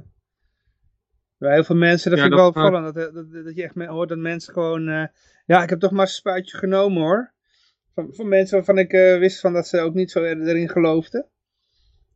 bij 1.37 1.53
heel 1.53 1.63
veel 1.63 1.75
mensen, 1.75 2.09
dat 2.09 2.19
ja, 2.19 2.25
vind 2.25 2.35
ik 2.35 2.41
wel 2.41 2.49
opvallend. 2.49 2.95
Dat, 2.95 3.13
dat, 3.13 3.31
dat, 3.31 3.55
je 3.55 3.63
echt 3.63 3.75
hoort 3.75 4.09
dat 4.09 4.17
mensen 4.17 4.53
gewoon... 4.53 4.87
Uh, 4.87 5.05
ja, 5.45 5.63
ik 5.63 5.69
heb 5.69 5.79
toch 5.79 5.91
maar 5.91 6.01
een 6.01 6.07
spuitje 6.07 6.57
genomen 6.57 7.01
hoor. 7.01 7.33
Van, 7.93 8.13
van 8.13 8.27
mensen 8.27 8.55
waarvan 8.55 8.77
ik 8.77 8.91
wist 9.19 9.39
van 9.39 9.53
dat 9.53 9.67
ze 9.67 9.79
ook 9.79 9.93
niet 9.93 10.11
zo 10.11 10.23
erin 10.23 10.69
geloofden. 10.69 11.29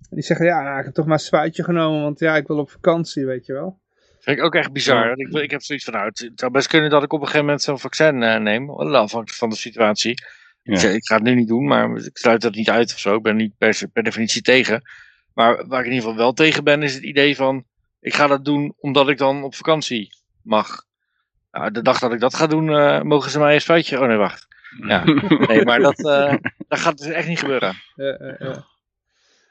Die 0.10 0.24
zeggen, 0.24 0.46
ja, 0.46 0.62
nou, 0.62 0.80
ik 0.80 0.86
heb 0.86 0.94
toch 0.94 1.06
maar 1.06 1.14
een 1.14 1.20
spuitje 1.20 1.64
genomen, 1.64 2.02
want 2.02 2.20
ja, 2.20 2.36
ik 2.36 2.48
wil 2.48 2.58
op 2.58 2.72
vakantie, 2.72 3.26
weet 3.26 3.46
je 3.46 3.54
wel. 3.54 3.82
Vind 4.20 4.38
ik 4.38 4.44
ook 4.44 4.56
echt 4.56 4.72
bizar. 4.72 5.18
Ik, 5.18 5.34
ik 5.34 5.52
heb 5.52 5.62
zoiets 5.62 5.86
van, 5.86 5.94
nou, 5.94 6.06
het 6.06 6.32
zou 6.36 6.52
best 6.52 6.68
kunnen 6.68 6.90
dat 6.90 7.04
ik 7.04 7.14
op 7.14 7.20
een 7.20 7.26
gegeven 7.26 7.46
moment 7.46 7.64
zo'n 7.64 7.80
vaccin 7.80 8.22
uh, 8.22 8.38
neem, 8.38 8.70
afhankelijk 8.70 9.30
van 9.30 9.50
de 9.50 9.56
situatie. 9.56 10.24
Ja. 10.62 10.82
Ik, 10.82 10.94
ik, 10.94 11.06
ga 11.06 11.16
het 11.16 11.24
nu 11.24 11.36
niet 11.36 11.48
doen, 11.48 11.68
maar 11.68 11.98
ik 11.98 12.18
sluit 12.18 12.42
dat 12.42 12.56
niet 12.56 12.70
uit 12.70 12.94
of 12.94 13.00
zo. 13.00 13.16
Ik 13.16 13.22
ben 13.24 13.36
niet 13.36 13.58
per, 13.58 13.80
per 13.94 14.04
definitie 14.04 14.42
tegen. 14.42 14.82
Maar 15.34 15.68
waar 15.68 15.80
ik 15.80 15.86
in 15.86 15.92
ieder 15.92 16.10
geval 16.10 16.24
wel 16.24 16.34
tegen 16.34 16.64
ben, 16.64 16.84
is 16.84 16.94
het 16.94 17.04
idee 17.04 17.36
van, 17.36 17.64
ik 18.00 18.14
ga 18.14 18.28
dat 18.28 18.46
doen 18.46 18.74
omdat 18.80 19.10
ik 19.10 19.18
dan 19.18 19.44
op 19.44 19.56
vakantie 19.56 20.10
mag. 20.42 20.86
Nou, 21.52 21.72
de 21.72 21.82
dag 21.82 22.00
dat 22.00 22.14
ik 22.14 22.20
dat 22.20 22.36
ga 22.36 22.48
doen, 22.48 22.68
uh, 22.68 23.02
mogen 23.02 23.32
ze 23.32 23.40
mij 23.40 23.54
een 23.54 23.62
spuitje... 23.62 24.00
Oh 24.00 24.08
nee, 24.08 24.18
wacht. 24.18 24.48
Ja, 24.88 25.04
nee, 25.48 25.66
maar 25.66 25.80
dat, 25.80 26.00
uh, 26.00 26.34
dat 26.68 26.80
gaat 26.80 26.98
dus 26.98 27.08
echt 27.08 27.28
niet 27.28 27.40
gebeuren. 27.40 27.76
Ja, 27.96 28.36
ja. 28.40 28.66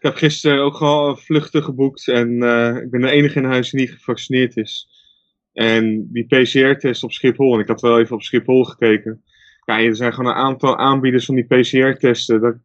Ik 0.03 0.09
heb 0.09 0.17
gisteren 0.17 0.63
ook 0.63 0.77
gewoon 0.77 1.19
vluchten 1.19 1.63
geboekt 1.63 2.09
en 2.09 2.43
uh, 2.43 2.77
ik 2.77 2.91
ben 2.91 3.01
de 3.01 3.11
enige 3.11 3.39
in 3.39 3.45
huis 3.45 3.71
die 3.71 3.81
niet 3.81 3.93
gevaccineerd 3.93 4.57
is. 4.57 4.89
En 5.53 6.09
die 6.13 6.27
PCR-test 6.27 7.03
op 7.03 7.13
Schiphol, 7.13 7.55
en 7.55 7.61
ik 7.61 7.69
had 7.69 7.81
wel 7.81 8.01
even 8.01 8.15
op 8.15 8.23
Schiphol 8.23 8.65
gekeken. 8.65 9.23
Ja, 9.65 9.81
er 9.81 9.97
zijn 9.97 10.13
gewoon 10.15 10.31
een 10.31 10.37
aantal 10.37 10.79
aanbieders 10.79 11.25
van 11.25 11.35
die 11.35 11.45
PCR-testen. 11.45 12.65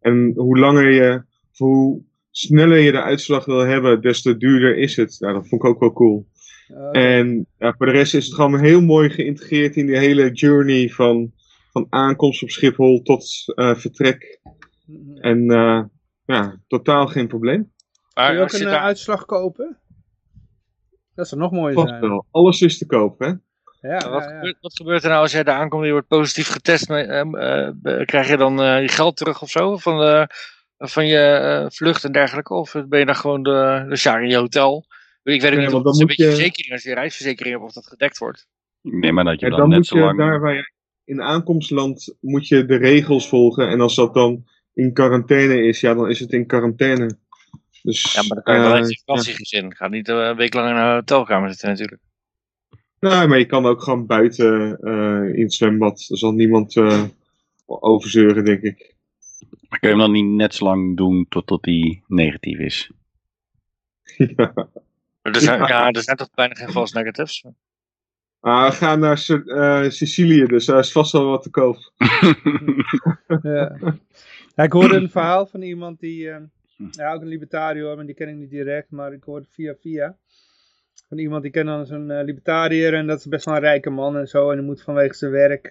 En 0.00 0.32
hoe 0.36 0.58
langer 0.58 0.90
je, 0.90 1.22
hoe 1.56 2.02
sneller 2.30 2.78
je 2.78 2.92
de 2.92 3.02
uitslag 3.02 3.44
wil 3.44 3.66
hebben, 3.66 4.00
des 4.00 4.22
te 4.22 4.36
duurder 4.36 4.76
is 4.76 4.96
het. 4.96 5.16
Ja, 5.18 5.32
dat 5.32 5.48
vond 5.48 5.62
ik 5.62 5.68
ook 5.68 5.80
wel 5.80 5.92
cool. 5.92 6.26
En 6.92 7.46
ja, 7.58 7.74
voor 7.76 7.86
de 7.86 7.92
rest 7.92 8.14
is 8.14 8.26
het 8.26 8.34
gewoon 8.34 8.60
heel 8.60 8.82
mooi 8.82 9.10
geïntegreerd 9.10 9.76
in 9.76 9.86
die 9.86 9.98
hele 9.98 10.30
journey 10.30 10.88
van, 10.88 11.32
van 11.72 11.86
aankomst 11.90 12.42
op 12.42 12.50
Schiphol 12.50 13.02
tot 13.02 13.26
uh, 13.54 13.74
vertrek. 13.74 14.40
Mhm. 14.86 15.16
En 15.16 15.50
uh, 15.50 15.84
ja, 16.34 16.60
totaal 16.66 17.06
geen 17.06 17.28
probleem. 17.28 17.72
Maar 18.14 18.26
Kun 18.26 18.36
je 18.36 18.42
ook 18.42 18.52
een 18.52 18.64
daar... 18.64 18.80
uitslag 18.80 19.24
kopen? 19.24 19.78
Dat 21.14 21.28
zou 21.28 21.40
nog 21.40 21.50
mooier 21.50 21.88
zijn. 21.88 22.00
Wel. 22.00 22.26
Alles 22.30 22.60
is 22.60 22.78
te 22.78 22.86
kopen, 22.86 23.26
hè? 23.26 23.34
Ja, 23.88 24.10
wat, 24.10 24.22
ja, 24.22 24.30
ja. 24.30 24.36
Gebeurt, 24.36 24.56
wat, 24.60 24.76
Gebeurt, 24.76 25.02
er 25.02 25.08
nou 25.08 25.22
als 25.22 25.32
jij 25.32 25.42
daar 25.42 25.58
aankomt 25.58 25.80
en 25.80 25.86
je 25.86 25.92
wordt 25.92 26.08
positief 26.08 26.48
getest? 26.48 26.90
Uh, 26.90 27.24
uh, 27.24 28.04
krijg 28.04 28.28
je 28.28 28.36
dan 28.36 28.60
uh, 28.60 28.80
je 28.80 28.88
geld 28.88 29.16
terug 29.16 29.42
of 29.42 29.50
zo? 29.50 29.76
Van, 29.76 29.98
de, 29.98 30.26
van 30.76 31.06
je 31.06 31.66
vlucht 31.72 32.04
en 32.04 32.12
dergelijke? 32.12 32.54
Of 32.54 32.72
ben 32.88 32.98
je 32.98 33.06
dan 33.06 33.16
gewoon 33.16 33.42
de, 33.42 33.84
de 33.88 34.20
in 34.20 34.28
je 34.28 34.36
hotel? 34.36 34.86
Ik 35.22 35.40
weet 35.40 35.58
niet 35.58 35.72
of 35.72 35.82
dat 35.82 36.00
een 36.00 36.06
beetje 36.06 36.24
je... 36.24 36.30
verzekering, 36.30 36.72
als 36.72 36.82
je 36.82 36.94
reisverzekering 36.94 37.54
hebt, 37.54 37.66
of 37.66 37.72
dat 37.72 37.86
gedekt 37.86 38.18
wordt. 38.18 38.46
Nee, 38.82 39.12
maar 39.12 39.24
dat 39.24 39.40
je 39.40 39.48
dan, 39.50 39.58
dan, 39.58 39.68
net 39.68 39.86
zo 39.86 39.98
lang... 39.98 40.18
Daar 40.18 40.40
waar 40.40 40.54
je 40.54 40.72
in 41.04 41.22
aankomstland 41.22 42.16
moet 42.20 42.48
je 42.48 42.64
de 42.64 42.76
regels 42.76 43.28
volgen. 43.28 43.68
En 43.68 43.80
als 43.80 43.94
dat 43.94 44.14
dan 44.14 44.44
in 44.78 44.92
quarantaine 44.92 45.62
is, 45.62 45.80
ja, 45.80 45.94
dan 45.94 46.08
is 46.08 46.20
het 46.20 46.32
in 46.32 46.46
quarantaine. 46.46 47.18
Dus, 47.82 48.12
ja, 48.12 48.20
maar 48.20 48.28
dan 48.28 48.42
kan 48.42 48.54
je 48.54 48.60
wel 48.60 48.70
uh, 48.72 48.78
eens 48.78 49.02
vakantiegezin. 49.04 49.64
Ja. 49.64 49.74
Ga 49.74 49.88
niet 49.88 50.08
een 50.08 50.36
week 50.36 50.54
lang 50.54 50.70
in 50.70 50.76
een 50.76 50.94
hotelkamer 50.94 51.48
zitten 51.48 51.68
natuurlijk. 51.68 52.02
Nee, 53.00 53.26
maar 53.26 53.38
je 53.38 53.46
kan 53.46 53.66
ook 53.66 53.82
gewoon 53.82 54.06
buiten 54.06 54.78
uh, 54.80 55.34
in 55.34 55.42
het 55.42 55.54
zwembad. 55.54 56.06
Er 56.08 56.18
zal 56.18 56.32
niemand 56.32 56.76
uh, 56.76 57.04
overzeuren, 57.66 58.44
denk 58.44 58.62
ik. 58.62 58.94
Maar 59.68 59.78
kun 59.78 59.88
je 59.88 59.94
hem 59.94 60.04
dan 60.04 60.12
niet 60.12 60.36
net 60.36 60.54
zo 60.54 60.64
lang 60.64 60.96
doen 60.96 61.26
totdat 61.28 61.64
hij 61.64 62.02
negatief 62.06 62.58
is? 62.58 62.90
ja. 64.36 64.68
Er 65.22 65.40
zijn, 65.40 65.58
ja. 65.58 65.68
ja, 65.68 65.90
er 65.90 66.02
zijn 66.02 66.16
toch 66.16 66.30
bijna 66.34 66.54
geen 66.54 66.70
false 66.70 66.96
negatives? 66.96 67.44
Ah, 68.40 68.70
we 68.70 68.76
gaan 68.76 69.00
naar 69.00 69.26
uh, 69.28 69.90
Sicilië, 69.90 70.44
dus 70.44 70.64
daar 70.64 70.78
is 70.78 70.92
vast 70.92 71.12
wel 71.12 71.24
wat 71.24 71.42
te 71.42 71.50
koop. 71.50 71.92
ja. 73.42 73.76
Ja. 74.58 74.64
ik 74.64 74.72
hoorde 74.72 74.96
een 75.00 75.10
verhaal 75.10 75.46
van 75.46 75.62
iemand 75.62 76.00
die, 76.00 76.24
uh, 76.24 76.36
ja, 76.90 77.12
ook 77.12 77.20
een 77.20 77.28
libertariër, 77.28 77.96
maar 77.96 78.06
die 78.06 78.14
ken 78.14 78.28
ik 78.28 78.36
niet 78.36 78.50
direct, 78.50 78.90
maar 78.90 79.12
ik 79.12 79.22
hoorde 79.22 79.46
via 79.50 79.74
via. 79.80 80.16
Van 81.08 81.18
iemand 81.18 81.42
die 81.42 81.50
kent 81.50 81.66
dan 81.66 81.86
zo'n 81.86 82.10
uh, 82.10 82.22
libertariër 82.24 82.94
en 82.94 83.06
dat 83.06 83.18
is 83.18 83.26
best 83.26 83.44
wel 83.44 83.54
een 83.54 83.60
rijke 83.60 83.90
man 83.90 84.16
en 84.16 84.26
zo. 84.26 84.50
En 84.50 84.56
die 84.56 84.66
moet 84.66 84.82
vanwege 84.82 85.14
zijn 85.14 85.30
werk, 85.30 85.70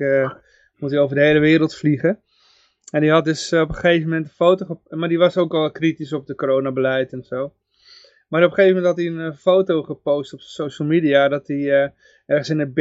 moet 0.78 0.92
hij 0.92 1.00
over 1.00 1.16
de 1.16 1.22
hele 1.22 1.40
wereld 1.40 1.76
vliegen. 1.76 2.20
En 2.92 3.02
die 3.02 3.12
had 3.12 3.26
dus 3.26 3.54
op 3.54 3.70
een 3.70 3.76
gegeven 3.76 4.10
moment 4.10 4.26
een 4.26 4.32
foto, 4.32 4.82
maar 4.90 5.10
die 5.10 5.18
was 5.18 5.38
ook 5.38 5.54
al 5.54 5.72
kritisch 5.72 6.14
op 6.14 6.28
de 6.28 6.36
coronabeleid 6.36 7.14
en 7.14 7.24
zo. 7.24 7.54
Maar 8.28 8.44
op 8.44 8.50
een 8.50 8.56
gegeven 8.56 8.76
moment 8.76 8.86
had 8.86 9.06
hij 9.06 9.26
een 9.26 9.38
foto 9.38 9.84
gepost 9.84 10.34
op 10.34 10.40
social 10.40 10.88
media 10.88 11.28
dat 11.28 11.48
hij 11.48 11.94
ergens 12.28 12.50
in 12.50 12.60
een 12.60 12.74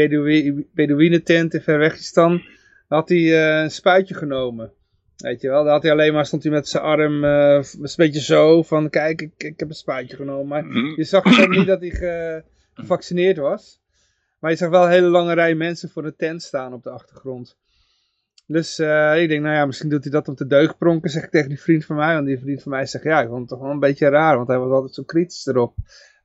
Bedouinentent 0.73 1.55
in 1.55 1.61
Verwegistan, 1.61 2.43
had 2.89 3.09
hij 3.09 3.19
uh, 3.19 3.63
een 3.63 3.71
spuitje 3.71 4.15
genomen. 4.15 4.73
Weet 5.17 5.41
je 5.41 5.49
wel, 5.49 5.65
daar 5.65 5.73
had 5.73 5.83
hij 5.83 5.93
alleen 5.93 6.13
maar, 6.13 6.27
stond 6.27 6.43
hij 6.43 6.53
met 6.53 6.69
zijn 6.69 6.83
arm 6.83 7.25
uh, 7.25 7.55
een 7.55 7.91
beetje 7.97 8.21
zo 8.21 8.63
van, 8.63 8.91
kijk, 8.91 9.21
ik, 9.21 9.33
ik 9.37 9.61
heb 9.61 9.69
een 9.69 9.75
spuitje 9.75 10.17
genomen. 10.17 10.47
Maar 10.47 10.65
mhm. 10.65 10.93
je 10.97 11.05
zag 11.05 11.23
dus 11.23 11.47
niet 11.47 11.67
dat 11.67 11.81
hij 11.81 11.91
ge, 11.91 12.43
gevaccineerd 12.75 13.37
was. 13.37 13.81
Maar 14.39 14.51
je 14.51 14.57
zag 14.57 14.71
wel 14.71 14.85
een 14.85 14.91
hele 14.91 15.09
lange 15.09 15.35
rij 15.35 15.55
mensen 15.55 15.89
voor 15.89 16.03
de 16.03 16.17
tent 16.17 16.43
staan 16.43 16.73
op 16.73 16.83
de 16.83 16.91
achtergrond. 16.91 17.57
Dus 18.47 18.79
uh, 18.79 19.23
ik 19.23 19.29
denk, 19.29 19.43
nou 19.43 19.55
ja, 19.55 19.67
misschien 19.67 19.89
doet 19.89 20.03
hij 20.03 20.13
dat 20.13 20.29
om 20.29 20.35
te 20.35 20.47
deugd 20.47 20.79
pronken, 20.79 21.11
zeg 21.11 21.25
ik 21.25 21.31
tegen 21.31 21.49
die 21.49 21.61
vriend 21.61 21.85
van 21.85 21.97
mij. 21.97 22.15
Want 22.15 22.27
die 22.27 22.39
vriend 22.39 22.63
van 22.63 22.73
mij 22.73 22.87
zegt, 22.87 23.05
ja, 23.05 23.21
ik 23.21 23.29
vond 23.29 23.41
het 23.41 23.49
toch 23.49 23.61
wel 23.61 23.71
een 23.71 23.79
beetje 23.81 24.09
raar, 24.09 24.37
want 24.37 24.49
hij 24.49 24.59
was 24.59 24.71
altijd 24.71 24.95
zo 24.95 25.03
kritisch 25.03 25.47
erop. 25.47 25.75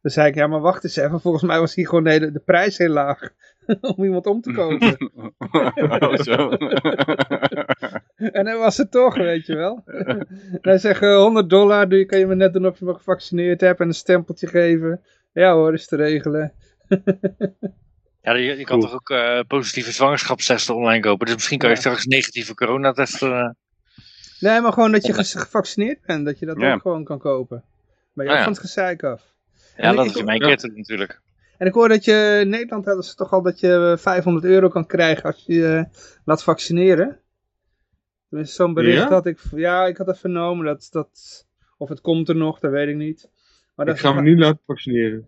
Dan 0.01 0.11
zei 0.11 0.27
ik, 0.27 0.35
ja, 0.35 0.47
maar 0.47 0.59
wacht 0.59 0.83
eens 0.83 0.95
even. 0.95 1.21
Volgens 1.27 1.43
mij 1.43 1.59
was 1.59 1.75
hier 1.75 1.87
gewoon 1.87 2.03
de, 2.03 2.31
de 2.31 2.41
prijs 2.45 2.77
heel 2.77 2.89
laag. 2.89 3.29
om 3.95 4.03
iemand 4.03 4.25
om 4.25 4.41
te 4.41 4.51
kopen. 4.51 4.97
oh, 6.01 6.15
zo. 6.15 6.49
En 8.37 8.45
hij 8.45 8.57
was 8.57 8.77
het 8.77 8.91
toch, 8.91 9.15
weet 9.15 9.45
je 9.45 9.55
wel. 9.55 9.83
hij 10.61 10.77
zegt 10.77 11.01
eh, 11.01 11.15
100 11.15 11.49
dollar, 11.49 11.89
doe 11.89 11.99
je, 11.99 12.05
kan 12.05 12.19
je 12.19 12.25
me 12.27 12.35
net 12.35 12.53
doen 12.53 12.65
of 12.65 12.79
je 12.79 12.85
me 12.85 12.93
gevaccineerd 12.93 13.61
hebt 13.61 13.79
en 13.79 13.87
een 13.87 13.93
stempeltje 13.93 14.47
geven. 14.47 15.01
Ja 15.33 15.53
hoor, 15.53 15.73
is 15.73 15.87
te 15.87 15.95
regelen. 15.95 16.53
Ja, 18.23 18.33
je, 18.35 18.57
je 18.57 18.63
kan 18.63 18.79
toch 18.79 18.93
ook 18.93 19.09
eh, 19.09 19.39
positieve 19.47 19.91
zwangerschapstesten 19.91 20.75
online 20.75 21.01
kopen. 21.01 21.25
Dus 21.25 21.35
misschien 21.35 21.57
kan 21.57 21.69
je 21.69 21.75
Ja. 21.75 21.81
straks 21.81 22.05
negatieve 22.05 22.53
coronatesten. 22.53 23.31
eh 23.39 23.49
Nee, 24.39 24.61
maar 24.61 24.73
gewoon 24.73 24.91
dat 24.91 25.05
je 25.05 25.13
gevaccineerd 25.13 25.99
bent, 26.05 26.25
dat 26.25 26.39
je 26.39 26.45
dat 26.45 26.59
Ja. 26.59 26.73
ook 26.73 26.81
gewoon 26.81 27.03
kan 27.03 27.19
kopen. 27.19 27.63
Ben 28.13 28.25
je 28.25 28.31
Ah, 28.31 28.37
ook 28.37 28.37
ja. 28.37 28.43
van 28.43 28.51
het 28.53 28.61
gezeik 28.61 29.03
af. 29.03 29.21
ja, 29.77 29.93
dat 29.93 30.05
is 30.05 30.15
in 30.15 30.25
mijn 30.25 30.39
keer 30.39 30.69
natuurlijk. 30.75 31.21
En 31.57 31.67
ik 31.67 31.73
hoor 31.73 31.87
dat 31.89 32.05
je 32.05 32.37
in 32.41 32.49
Nederland 32.49 32.85
hadden 32.85 33.03
ze 33.03 33.15
toch 33.15 33.31
al 33.31 33.41
dat 33.41 33.59
je 33.59 33.95
500 33.99 34.45
euro 34.45 34.67
kan 34.67 34.85
krijgen 34.85 35.23
als 35.23 35.43
je 35.47 35.53
je 35.53 35.85
laat 36.25 36.43
vaccineren. 36.43 37.19
Tenminste, 38.31 38.55
zo'n 38.55 38.73
bericht 38.73 38.97
Ja? 38.97 39.09
had 39.09 39.25
ik, 39.25 39.39
ja, 39.55 39.85
ik 39.85 39.97
had 39.97 40.07
het 40.07 40.19
vernomen 40.19 40.65
dat, 40.65 40.87
dat, 40.91 41.45
of 41.77 41.89
het 41.89 42.01
komt 42.01 42.29
er 42.29 42.35
nog, 42.35 42.59
dat 42.59 42.71
weet 42.71 42.87
ik 42.87 42.95
niet. 42.95 43.29
Maar 43.75 43.85
dat 43.85 43.95
Ik 43.95 44.01
ga 44.01 44.13
me 44.13 44.21
nu 44.21 44.37
laten 44.37 44.59
vaccineren. 44.65 45.27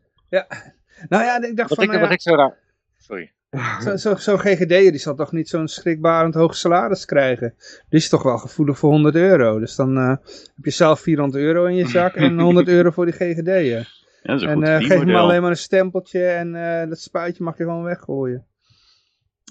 Nou 1.09 1.23
ja, 1.23 1.41
ik 1.41 1.57
dacht 1.57 1.69
Wat 1.69 1.77
van, 1.77 1.83
ik, 1.83 1.89
nou 1.89 2.01
wat 2.01 2.09
ja, 2.09 2.15
ik 2.15 2.21
zo 2.21 2.35
raar... 2.35 2.57
Sorry. 2.97 3.31
Zo'n 3.79 3.97
zo, 3.97 4.15
zo'n 4.15 4.39
GGD'er 4.39 4.91
die 4.91 4.97
zal 4.97 5.15
toch 5.15 5.31
niet 5.31 5.49
zo'n 5.49 5.67
schrikbarend 5.67 6.33
hoog 6.33 6.55
salaris 6.55 7.05
krijgen. 7.05 7.53
Die 7.89 7.99
is 7.99 8.09
toch 8.09 8.23
wel 8.23 8.37
gevoelig 8.37 8.77
voor 8.77 8.89
100 8.89 9.15
euro. 9.15 9.59
Dus 9.59 9.75
dan 9.75 9.97
eh, 9.97 10.09
heb 10.55 10.65
je 10.65 10.71
zelf 10.71 10.99
400 10.99 11.43
euro 11.43 11.65
in 11.65 11.75
je 11.75 11.87
zak 11.87 12.15
en 12.15 12.39
100 12.49 12.67
euro 12.67 12.91
voor 12.91 13.05
die 13.05 13.13
GGD'er. 13.13 14.01
Ja, 14.23 14.31
dat 14.31 14.35
is 14.35 14.41
een 14.41 14.49
En 14.49 14.55
goed 14.55 14.67
eh, 14.67 14.77
geef 14.77 14.99
hem 14.99 15.15
alleen 15.15 15.41
maar 15.41 15.49
een 15.49 15.57
stempeltje 15.57 16.25
en 16.25 16.55
eh, 16.55 16.89
dat 16.89 16.99
spuitje 16.99 17.43
mag 17.43 17.57
je 17.57 17.63
gewoon 17.63 17.83
weggooien. 17.83 18.45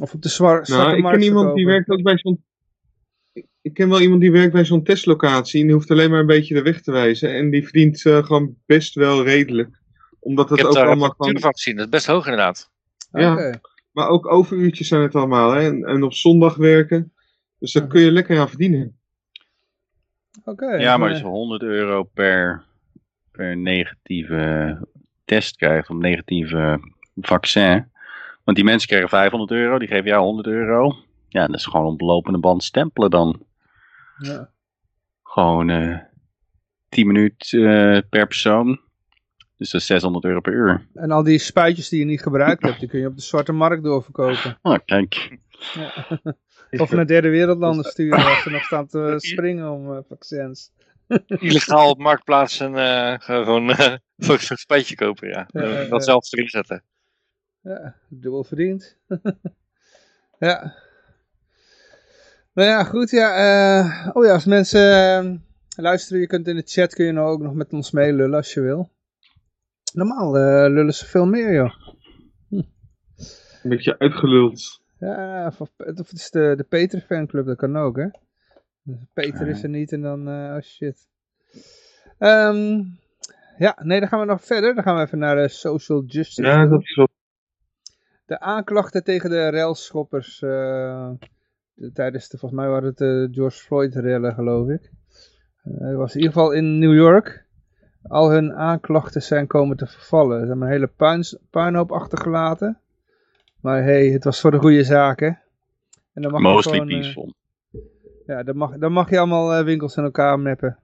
Of 0.01 0.15
op 0.15 0.23
de 0.23 0.29
zwar 0.29 0.67
zwarte 0.67 0.93
Nou, 0.93 0.97
ik 0.97 1.13
ken 1.13 1.23
iemand 1.23 1.55
die 1.55 1.67
werkt 1.67 1.89
ook 1.89 2.03
bij 2.03 2.19
zo'n. 2.19 2.45
Ik- 3.33 3.75
ken 3.75 3.89
wel 3.89 4.01
iemand 4.01 4.21
die 4.21 4.33
werkt 4.33 4.53
bij 4.53 4.65
zo'n 4.65 4.83
testlocatie 4.85 5.61
en 5.61 5.67
die 5.67 5.75
hoeft 5.75 5.91
alleen 5.91 6.11
maar 6.11 6.21
een 6.21 6.27
beetje 6.27 6.55
de 6.55 6.63
weg 6.63 6.81
te 6.81 6.93
wijzen. 6.93 7.35
En 7.35 7.51
die 7.51 7.63
verdient 7.63 8.07
eh, 8.07 8.25
gewoon 8.25 8.57
best 8.67 8.95
wel 8.95 9.25
redelijk. 9.25 9.81
Omdat 10.21 10.51
het 10.51 10.65
ook 10.65 10.77
allemaal 10.77 11.11
gewoon. 11.11 11.39
van 11.41 11.53
gezien. 11.53 11.77
Dat 11.77 11.85
is 11.85 11.91
best 11.91 12.07
hoog 12.07 12.25
inderdaad. 12.25 12.71
Ja. 13.13 13.33
Oké. 13.33 13.61
Maar 13.93 14.09
ook 14.09 14.33
overuurtjes 14.33 14.89
zijn 14.89 15.03
het 15.03 15.15
allemaal. 15.15 15.51
Hè? 15.51 15.61
En, 15.67 15.85
en 15.85 16.03
op 16.03 16.13
zondag 16.13 16.57
werken. 16.57 17.13
Dus 17.59 17.73
daar 17.73 17.87
kun 17.87 18.01
je 18.01 18.13
lekker 18.13 18.39
aan 18.41 18.49
verdienen. 18.49 18.97
Oké. 20.45 20.67
Ja, 20.77 20.97
maar 20.97 21.09
als 21.09 21.19
je 21.19 21.25
100 21.25 21.63
euro 21.63 22.03
per, 22.03 22.65
per 23.31 23.57
negatieve 23.57 24.79
test 25.25 25.57
krijgt, 25.57 25.91
of 25.91 25.97
negatieve 25.97 26.81
vaccin. 27.17 27.91
Want 28.45 28.57
die 28.57 28.67
mensen 28.67 28.89
krijgen 28.89 29.09
500 29.09 29.51
euro, 29.51 29.79
die 29.79 29.89
geven 29.89 30.05
jou 30.05 30.23
100 30.23 30.47
euro. 30.47 30.95
Ja, 31.33 31.47
dat 31.47 31.57
is 31.57 31.67
gewoon 31.67 31.87
op 31.87 31.99
de 31.99 32.05
lopende 32.05 32.39
band 32.39 32.65
stempelen 32.65 33.11
dan. 33.11 33.47
ja. 34.19 34.51
Gewoon 35.23 35.71
eh 35.71 35.99
10 36.89 37.07
minuten 37.07 37.95
eh, 37.95 38.03
per 38.11 38.27
persoon. 38.27 38.81
Dus 39.57 39.71
dat 39.71 39.81
is 39.81 39.87
600 39.87 40.25
euro 40.25 40.41
per 40.41 40.53
uur. 40.53 40.87
En 40.95 41.11
al 41.11 41.23
die 41.23 41.39
spuitjes 41.39 41.89
die 41.89 41.99
je 41.99 42.05
niet 42.05 42.23
gebruikt 42.23 42.63
hebt, 42.63 42.81
die 42.81 42.89
kun 42.89 43.01
je 43.01 43.07
op 43.07 43.17
de 43.17 43.23
zwarte 43.23 43.53
markt 43.53 43.83
doorverkopen. 43.83 44.59
Oh, 44.63 44.79
kijk. 44.85 45.39
Ja. 45.75 45.93
Of 46.71 46.91
naar 46.91 47.07
derde 47.07 47.29
wereldlanden 47.29 47.85
sturen 47.85 48.25
als 48.25 48.43
ze 48.43 48.51
nog 48.51 48.63
staan 48.63 48.87
te 48.87 49.15
springen 49.33 49.71
om 49.71 49.93
eh, 49.93 49.99
vaccins. 50.09 50.73
Illegaal 51.27 51.91
op 51.91 51.99
marktplaats 51.99 52.61
en 52.61 52.77
eh, 52.77 53.15
gewoon 53.19 53.71
eh, 53.71 53.95
voor 54.27 54.41
zo'n 54.41 54.57
spijtje 54.57 54.95
kopen, 54.95 55.29
ja. 55.29 55.47
Dat 55.51 55.89
ja. 55.89 56.01
zelf 56.01 56.33
erin 56.33 56.49
zetten. 56.49 56.85
Ja, 57.61 57.97
dubbel 58.09 58.45
verdiend. 58.45 58.99
ja. 60.39 60.75
Nou 62.55 62.69
ja, 62.69 62.85
goed. 62.85 63.11
Ja, 63.11 63.35
eh, 63.35 64.09
oh 64.13 64.25
ja, 64.25 64.33
als 64.33 64.45
mensen 64.45 64.81
eh, 64.81 65.35
luisteren, 65.77 66.21
je 66.21 66.27
kunt 66.27 66.49
in 66.49 66.57
de 66.57 66.63
chat 66.65 66.95
kun 66.95 67.05
je 67.05 67.13
nou 67.13 67.29
ook 67.29 67.41
nog 67.41 67.55
met 67.55 67.73
ons 67.73 67.91
meelullen 67.91 68.35
als 68.35 68.55
je 68.55 68.61
wil. 68.61 68.91
Normaal 69.93 70.39
eh, 70.39 70.73
lullen 70.73 70.95
ze 70.95 71.07
veel 71.07 71.27
meer, 71.27 71.53
joh. 71.53 71.75
Een 73.63 73.71
beetje 73.71 73.99
uitgeluld. 73.99 74.81
Ja, 74.99 75.47
of, 75.47 75.61
of 75.61 75.71
het 75.77 76.13
is 76.13 76.31
de, 76.31 76.55
de 76.57 76.65
Peter 76.65 77.01
fanclub, 77.01 77.47
dat 77.47 77.57
kan 77.57 77.77
ook, 77.77 77.97
hè. 77.97 78.07
Dus 78.83 78.99
Peter 79.13 79.49
is 79.49 79.63
er 79.63 79.69
niet 79.69 79.93
en 79.93 80.03
dan, 80.03 80.29
eh, 80.29 80.55
oh 80.55 80.61
shit. 80.61 81.09
Ehm, 82.19 82.83
ja, 83.59 83.79
nee, 83.83 84.01
dan 84.01 84.09
gaan 84.09 84.21
we 84.21 84.27
nog 84.27 84.45
verder. 84.45 84.75
Dan 84.75 84.83
gaan 84.83 84.97
we 84.97 85.03
even 85.03 85.19
naar 85.19 85.37
de 85.37 85.49
social 85.49 86.03
justice. 86.05 86.43
Ja, 86.43 86.67
dat 86.67 86.83
is 86.83 86.95
wel. 86.95 87.09
De 88.27 88.41
aanklachten 88.41 89.05
tegen 89.05 89.31
de 89.31 89.51
railschoppers 89.51 90.43
eh, 90.43 91.11
tijdens 91.95 92.29
de, 92.29 92.39
volgens 92.39 92.61
mij 92.61 92.71
waren 92.71 92.89
het 92.89 92.99
de 92.99 93.29
George 93.33 93.59
Floyd 93.59 93.95
rellen, 93.95 94.35
geloof 94.35 94.69
ik. 94.69 94.91
Eh, 95.63 95.73
Het 95.81 95.97
was 95.97 96.15
in 96.15 96.21
ieder 96.21 96.33
geval 96.35 96.53
in 96.53 96.79
New 96.79 96.95
York. 96.95 97.45
Al 98.03 98.31
hun 98.31 98.55
aanklachten 98.55 99.23
zijn 99.23 99.47
komen 99.47 99.77
te 99.77 99.87
vervallen. 99.87 100.41
Ze 100.41 100.47
hebben 100.47 100.67
een 100.67 100.73
hele 100.73 101.27
puinhoop 101.51 101.93
achtergelaten. 101.93 102.79
Maar 103.61 103.83
hey, 103.83 104.07
het 104.07 104.25
was 104.25 104.41
voor 104.41 104.51
de 104.51 104.59
goede 104.59 104.85
zaken. 104.85 105.41
En 106.13 106.23
dan 106.23 106.31
mag 106.33 106.41
Mostly 106.41 106.73
gewoon, 106.73 106.89
eh, 106.89 106.99
peaceful. 106.99 107.35
ja, 108.27 108.43
dan 108.43 108.57
mag, 108.57 108.77
dan 108.79 108.93
mag 108.93 109.11
je 109.11 109.19
allemaal 109.19 109.55
eh, 109.55 109.65
winkels 109.65 109.97
in 109.97 110.05
elkaar 110.05 110.39
meppen. 110.41 110.79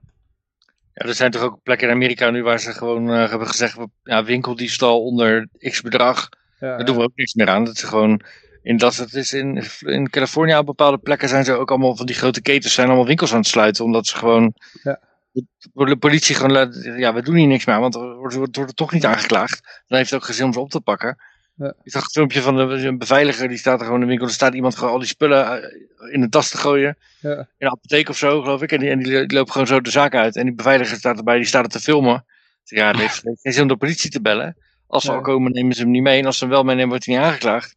Ja, 0.93 1.05
er 1.07 1.13
zijn 1.13 1.31
toch 1.31 1.41
ook 1.41 1.59
plekken 1.63 1.87
in 1.87 1.93
Amerika 1.93 2.29
nu 2.29 2.43
waar 2.43 2.59
ze 2.59 2.71
gewoon 2.71 3.09
eh, 3.09 3.29
hebben 3.29 3.47
gezegd, 3.47 3.77
ja, 4.03 4.23
winkeldiefstal 4.23 5.03
onder 5.03 5.47
x 5.59 5.81
bedrag, 5.81 6.29
Ja, 6.59 6.75
daar 6.77 6.85
doen 6.85 6.95
we 6.95 7.03
ook 7.03 7.15
niks 7.15 7.33
meer 7.33 7.47
aan. 7.49 7.63
Dat 7.63 7.77
ze 7.77 7.87
gewoon, 7.87 8.21
in 8.61 8.77
dat 8.77 8.95
het 8.95 9.13
is 9.13 9.33
in, 9.33 9.63
in 9.79 10.09
Californië 10.09 10.55
op 10.57 10.65
bepaalde 10.65 10.97
plekken 10.97 11.29
zijn 11.29 11.45
ze 11.45 11.53
ook 11.53 11.69
allemaal 11.69 11.95
van 11.95 12.05
die 12.05 12.15
grote 12.15 12.41
ketens 12.41 12.73
zijn 12.73 12.87
allemaal 12.87 13.05
winkels 13.05 13.31
aan 13.31 13.37
het 13.39 13.47
sluiten, 13.47 13.83
omdat 13.85 14.07
ze 14.07 14.15
gewoon, 14.17 14.53
Ja. 14.83 14.99
de, 15.31 15.45
de 15.73 15.97
politie 15.97 16.35
gewoon, 16.35 16.51
laat- 16.51 16.83
ja, 16.97 17.13
we 17.13 17.21
doen 17.21 17.35
hier 17.35 17.47
niks 17.47 17.65
meer 17.65 17.79
want 17.79 17.95
er 17.95 18.15
wordt, 18.15 18.35
wordt, 18.35 18.55
wordt 18.55 18.69
er 18.71 18.75
toch 18.75 18.91
niet 18.91 19.05
aangeklaagd. 19.05 19.83
Dan 19.87 19.97
heeft 19.97 20.09
het 20.09 20.19
ook 20.19 20.25
geen 20.25 20.35
zin 20.35 20.45
om 20.45 20.53
ze 20.53 20.59
op 20.59 20.69
te 20.69 20.81
pakken. 20.81 21.17
Ja. 21.55 21.73
Ik 21.83 21.91
zag 21.91 22.01
een 22.03 22.09
filmpje 22.09 22.41
van 22.41 22.55
de, 22.55 22.61
een 22.61 22.97
beveiliger, 22.97 23.47
die 23.47 23.57
staat 23.57 23.79
er 23.79 23.85
gewoon 23.85 23.99
in 23.99 24.05
de 24.05 24.09
winkel, 24.09 24.27
er 24.27 24.33
staat 24.33 24.53
iemand 24.53 24.75
gewoon 24.77 24.93
al 24.93 24.99
die 24.99 25.07
spullen 25.07 25.61
eh, 25.63 26.13
in 26.13 26.21
de 26.21 26.29
tas 26.29 26.49
te 26.49 26.57
gooien 26.57 26.97
ja, 27.19 27.29
in 27.37 27.45
een 27.57 27.71
apotheek 27.71 28.09
of 28.09 28.17
zo, 28.17 28.41
geloof 28.41 28.61
ik. 28.61 28.71
En 28.71 28.79
die, 28.79 28.89
en 28.89 28.99
die 28.99 29.33
loopt 29.33 29.51
gewoon 29.51 29.67
zo 29.67 29.81
de 29.81 29.91
zaak 29.91 30.15
uit. 30.15 30.35
En 30.35 30.45
die 30.45 30.55
beveiliger 30.55 30.97
staat 30.97 31.17
erbij, 31.17 31.35
die 31.37 31.45
staat 31.45 31.63
er 31.63 31.69
te 31.71 31.79
filmen. 31.79 32.25
Ja, 32.63 32.87
het 32.87 32.97
heeft 32.97 33.21
heeft 33.23 33.41
geen 33.41 33.53
zin 33.53 33.61
om 33.61 33.67
de 33.67 33.77
politie 33.77 34.09
te 34.09 34.21
bellen. 34.21 34.57
Als 34.87 35.03
ze 35.03 35.09
Ja. 35.11 35.15
al 35.17 35.21
komen, 35.23 35.51
nemen 35.51 35.75
ze 35.75 35.81
hem 35.81 35.91
niet 35.91 36.01
mee. 36.01 36.19
En 36.19 36.25
als 36.25 36.37
ze 36.37 36.43
hem 36.43 36.53
wel 36.53 36.63
meenemen, 36.63 36.89
wordt 36.89 37.05
hij 37.05 37.15
niet 37.15 37.23
aangeklaagd. 37.23 37.75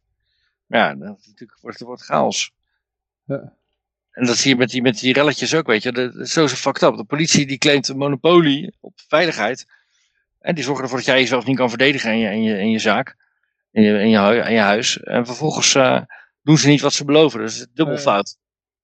Ja, 0.73 0.91
is 0.91 0.97
natuurlijk, 1.27 1.57
wordt 1.61 1.79
het 1.79 1.87
wordt 1.87 2.01
chaos. 2.03 2.51
Ja. 3.23 3.53
En 4.11 4.25
dat 4.25 4.37
zie 4.37 4.51
je 4.51 4.57
met 4.57 4.69
die, 4.69 4.81
met 4.81 4.99
die 4.99 5.13
relletjes 5.13 5.55
ook, 5.55 5.67
weet 5.67 5.83
je. 5.83 5.91
De, 5.91 6.11
de- 6.11 6.27
zo 6.27 6.43
is 6.43 6.51
het 6.51 6.59
fucked 6.59 6.81
up. 6.81 6.95
De 6.95 7.03
politie 7.03 7.45
die 7.45 7.57
claimt 7.57 7.87
een 7.87 7.97
monopolie 7.97 8.75
op 8.79 8.93
veiligheid. 9.07 9.65
En 10.39 10.55
die 10.55 10.63
zorgen 10.63 10.83
ervoor 10.83 10.97
dat 10.97 11.07
jij 11.07 11.19
jezelf 11.19 11.45
niet 11.45 11.57
kan 11.57 11.69
verdedigen 11.69 12.11
in 12.11 12.17
je, 12.17 12.29
in 12.29 12.43
je, 12.43 12.57
in 12.59 12.69
je 12.69 12.79
zaak. 12.79 13.15
In 13.71 13.83
je, 13.83 13.99
in 13.99 14.09
je, 14.09 14.17
hui- 14.17 14.41
in 14.47 14.53
je 14.53 14.59
huis. 14.59 14.99
En 14.99 15.25
vervolgens 15.25 15.75
eh, 15.75 16.01
doen 16.41 16.57
ze 16.57 16.67
niet 16.67 16.81
wat 16.81 16.93
ze 16.93 17.05
beloven. 17.05 17.39
Dus 17.39 17.57
het 17.59 17.67
is 17.67 17.73
dubbel 17.75 17.97
fout. 17.97 18.37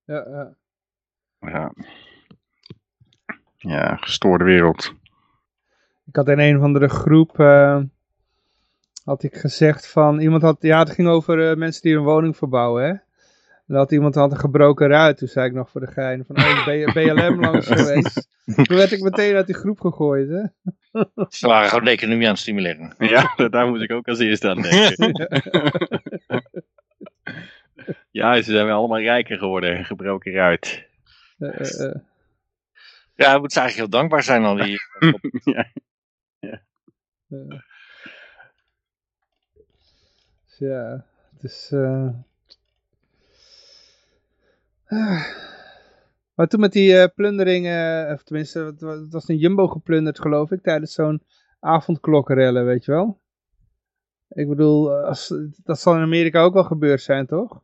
ja, 0.04 0.24
ja. 0.28 0.54
Ja. 1.50 1.72
ja, 3.56 3.96
gestoorde 3.96 4.44
wereld. 4.44 4.94
Ik 6.06 6.16
had 6.16 6.28
in 6.28 6.38
een 6.38 6.56
of 6.56 6.62
andere 6.62 6.88
groep, 6.88 7.38
eh, 7.40 7.80
had 9.04 9.22
ik 9.22 9.36
gezegd 9.36 9.86
van, 9.86 10.20
iemand 10.20 10.42
had, 10.42 10.56
ja 10.60 10.78
het 10.78 10.90
ging 10.90 11.08
over 11.08 11.50
eh, 11.50 11.56
mensen 11.56 11.82
die 11.82 11.96
een 11.96 12.02
woning 12.02 12.36
verbouwen 12.36 12.84
hè. 12.84 12.94
En 13.70 13.76
had 13.76 13.92
iemand 13.92 14.14
had 14.14 14.32
een 14.32 14.38
gebroken 14.38 14.88
ruit, 14.88 15.18
toen 15.18 15.28
zei 15.28 15.46
ik 15.46 15.52
nog 15.52 15.70
voor 15.70 15.80
de 15.80 15.92
gein 15.92 16.24
van, 16.26 16.36
oh 16.36 16.92
BLM 16.92 17.40
langs 17.44 17.66
geweest. 17.66 18.28
Toen 18.54 18.76
werd 18.76 18.92
ik 18.92 19.00
meteen 19.00 19.34
uit 19.34 19.46
die 19.46 19.54
groep 19.54 19.80
gegooid 19.80 20.28
hè. 20.28 20.42
Ze 21.28 21.46
waren 21.46 21.68
gewoon 21.68 21.84
de 21.84 21.90
economie 21.90 22.26
aan 22.26 22.32
het 22.32 22.40
stimuleren. 22.40 22.94
Ja, 22.98 23.34
daar 23.50 23.68
moet 23.68 23.80
ik 23.80 23.92
ook 23.92 24.08
als 24.08 24.18
eerste 24.18 24.48
aan 24.48 24.62
denken. 24.62 25.28
ja, 28.10 28.42
ze 28.42 28.52
zijn 28.52 28.66
wel 28.66 28.78
allemaal 28.78 29.00
rijker 29.00 29.38
geworden, 29.38 29.84
gebroken 29.84 30.32
ruit. 30.32 30.88
Eh, 31.38 31.60
eh, 31.60 31.86
eh. 31.86 31.94
Ja, 33.14 33.34
we 33.34 33.40
moeten 33.40 33.60
eigenlijk 33.60 33.74
heel 33.76 34.00
dankbaar 34.00 34.22
zijn 34.22 34.44
al 34.44 34.56
die. 34.56 34.78
ja. 35.54 35.72
Ja. 36.38 36.60
Ja, 40.60 41.04
het 41.32 41.42
is... 41.42 41.68
eh, 41.72 42.08
ah. 44.86 45.24
Maar 46.34 46.48
toen 46.48 46.60
met 46.60 46.72
die 46.72 46.96
eh, 46.98 47.14
plunderingen, 47.14 48.12
of 48.12 48.22
tenminste, 48.22 48.58
het 48.58 48.80
wa- 48.80 49.00
het 49.00 49.12
was 49.12 49.28
een 49.28 49.36
Jumbo 49.36 49.66
geplunderd 49.68 50.20
geloof 50.20 50.50
ik, 50.50 50.62
tijdens 50.62 50.92
zo'n 50.92 51.22
avondklokkenrellen, 51.60 52.64
weet 52.64 52.84
je 52.84 52.90
wel. 52.92 53.20
Ik 54.28 54.48
bedoel, 54.48 54.92
eh, 54.96 55.04
als, 55.04 55.34
dat 55.64 55.80
zal 55.80 55.94
in 55.94 56.00
Amerika 56.02 56.42
ook 56.42 56.54
wel 56.54 56.64
gebeurd 56.64 57.02
zijn, 57.02 57.26
toch? 57.26 57.60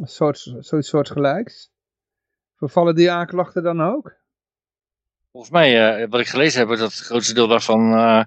Een 0.00 0.06
soort, 0.08 0.54
zoiets 0.58 0.88
soortgelijks. 0.88 1.72
Vervallen 2.56 2.94
die 2.94 3.10
aanklachten 3.10 3.62
dan 3.62 3.80
ook? 3.82 4.14
Volgens 5.30 5.52
mij, 5.52 5.96
eh, 6.02 6.08
wat 6.10 6.20
ik 6.20 6.26
gelezen 6.28 6.60
heb, 6.60 6.68
dat 6.68 6.78
het 6.78 6.92
grootste 6.94 7.34
deel 7.34 7.48
daarvan 7.48 7.92
eh, 7.94 8.24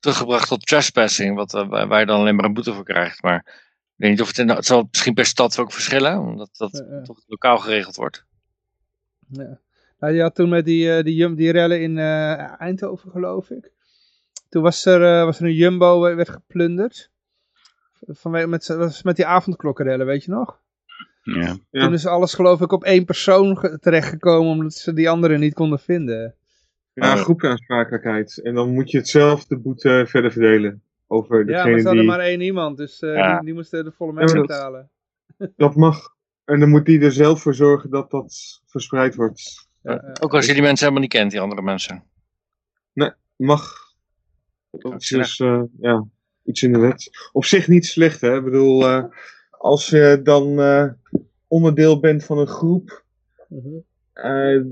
teruggebracht 0.00 0.48
tot 0.48 0.66
trespassing. 0.66 1.36
Wat, 1.36 1.54
eh, 1.54 1.68
waar 1.68 2.00
je 2.00 2.06
dan 2.06 2.20
alleen 2.20 2.36
maar 2.36 2.44
een 2.44 2.54
boete 2.54 2.74
voor 2.74 2.84
krijgt. 2.84 3.22
Maar 3.22 3.36
ik 3.46 3.94
weet 3.96 4.10
niet 4.10 4.20
of 4.20 4.28
het, 4.28 4.38
in, 4.38 4.48
het 4.48 4.66
zal 4.66 4.88
misschien 4.90 5.14
per 5.14 5.26
stad 5.26 5.58
ook 5.58 5.72
verschillen, 5.72 6.18
omdat 6.18 6.50
dat 6.56 6.84
Ja, 6.90 7.02
toch 7.02 7.18
lokaal 7.26 7.58
geregeld 7.58 7.96
wordt. 7.96 8.24
Ja. 9.28 9.58
Nou, 9.98 10.14
je 10.14 10.22
had 10.22 10.34
toen 10.34 10.48
met 10.48 10.64
die, 10.64 10.96
eh, 10.96 11.04
die, 11.04 11.14
jum- 11.14 11.34
die 11.34 11.52
rellen 11.52 11.80
in 11.82 11.98
eh, 11.98 12.60
Eindhoven, 12.60 13.10
geloof 13.10 13.50
ik. 13.50 13.72
Toen 14.48 14.62
was 14.62 14.84
er, 14.84 15.18
eh, 15.18 15.24
was 15.24 15.38
er 15.40 15.44
een 15.46 15.54
Jumbo, 15.54 16.00
werd 16.00 16.28
geplunderd. 16.28 17.10
Vanwege 18.00 18.46
met, 18.46 18.66
dat 18.66 18.78
was 18.78 19.02
met 19.02 19.16
die 19.16 19.26
avondklokkenrellen, 19.26 20.06
weet 20.06 20.24
je 20.24 20.30
nog? 20.30 20.60
Ja. 21.22 21.56
Ja. 21.70 21.84
Toen 21.84 21.92
is 21.92 22.06
alles 22.06 22.34
geloof 22.34 22.60
ik 22.60 22.72
op 22.72 22.84
één 22.84 23.04
persoon 23.04 23.58
ge- 23.58 23.78
terechtgekomen, 23.78 24.50
omdat 24.52 24.72
ze 24.72 24.92
die 24.92 25.10
anderen 25.10 25.40
niet 25.40 25.54
konden 25.54 25.78
vinden. 25.78 26.34
Ja, 26.94 27.16
groepaansprakelijkheid. 27.16 28.42
En 28.42 28.54
dan 28.54 28.74
moet 28.74 28.90
je 28.90 28.96
het 28.98 29.08
zelf 29.08 29.46
de 29.46 29.58
boete 29.58 30.04
verder 30.08 30.32
verdelen. 30.32 30.82
Over 31.06 31.48
Ja, 31.48 31.64
maar 31.64 31.78
ze 31.78 31.86
hadden 31.86 31.94
die... 31.94 32.04
maar 32.10 32.20
één 32.20 32.40
iemand, 32.40 32.76
dus 32.76 33.00
eh, 33.00 33.14
Ja. 33.14 33.34
die, 33.36 33.44
die 33.44 33.54
moesten 33.54 33.84
de 33.84 33.92
volle 33.92 34.12
mensen 34.12 34.40
betalen. 34.40 34.90
Dat 35.56 35.74
mag. 35.76 36.14
En 36.44 36.60
dan 36.60 36.68
moet 36.68 36.86
die 36.86 37.00
er 37.00 37.12
zelf 37.12 37.42
voor 37.42 37.54
zorgen 37.54 37.90
dat 37.90 38.10
dat 38.10 38.60
verspreid 38.66 39.14
wordt. 39.14 39.68
Ja. 39.82 40.14
Ook 40.20 40.34
als 40.34 40.46
je 40.46 40.52
die 40.52 40.62
mensen 40.62 40.78
helemaal 40.86 41.02
niet 41.08 41.12
kent, 41.12 41.30
die 41.30 41.40
andere 41.40 41.62
mensen. 41.62 42.04
Mag. 43.36 43.74
Dat 44.70 45.00
is 45.00 45.08
dus, 45.08 45.40
eh, 45.40 45.62
ja, 45.80 46.06
iets 46.44 46.62
in 46.62 46.72
de 46.72 46.78
wet. 46.78 47.10
Op 47.32 47.44
zich 47.44 47.68
niet 47.68 47.86
slecht, 47.86 48.20
hè. 48.20 48.36
Ik 48.36 48.44
bedoel, 48.44 48.86
eh, 48.88 49.04
als 49.50 49.88
je 49.88 50.20
dan 50.22 50.60
eh, 50.60 50.86
onderdeel 51.46 52.00
bent 52.00 52.24
van 52.24 52.38
een 52.38 52.46
groep, 52.46 53.04
Mhm. 53.48 53.78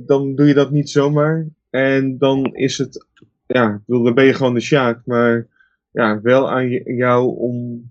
dan 0.07 0.35
doe 0.35 0.47
je 0.47 0.55
dat 0.55 0.71
niet 0.71 0.91
zomaar. 0.91 1.47
En 1.71 2.19
dan 2.19 2.45
is 2.55 2.79
het, 2.79 3.07
ja, 3.47 3.83
dan 3.87 4.15
ben 4.15 4.25
je 4.25 4.35
gewoon 4.35 4.55
de 4.55 4.61
sjaak. 4.61 5.01
Maar 5.07 5.47
ja, 5.91 6.21
wel 6.21 6.51
aan 6.51 6.69
jou 6.97 7.37
om 7.37 7.91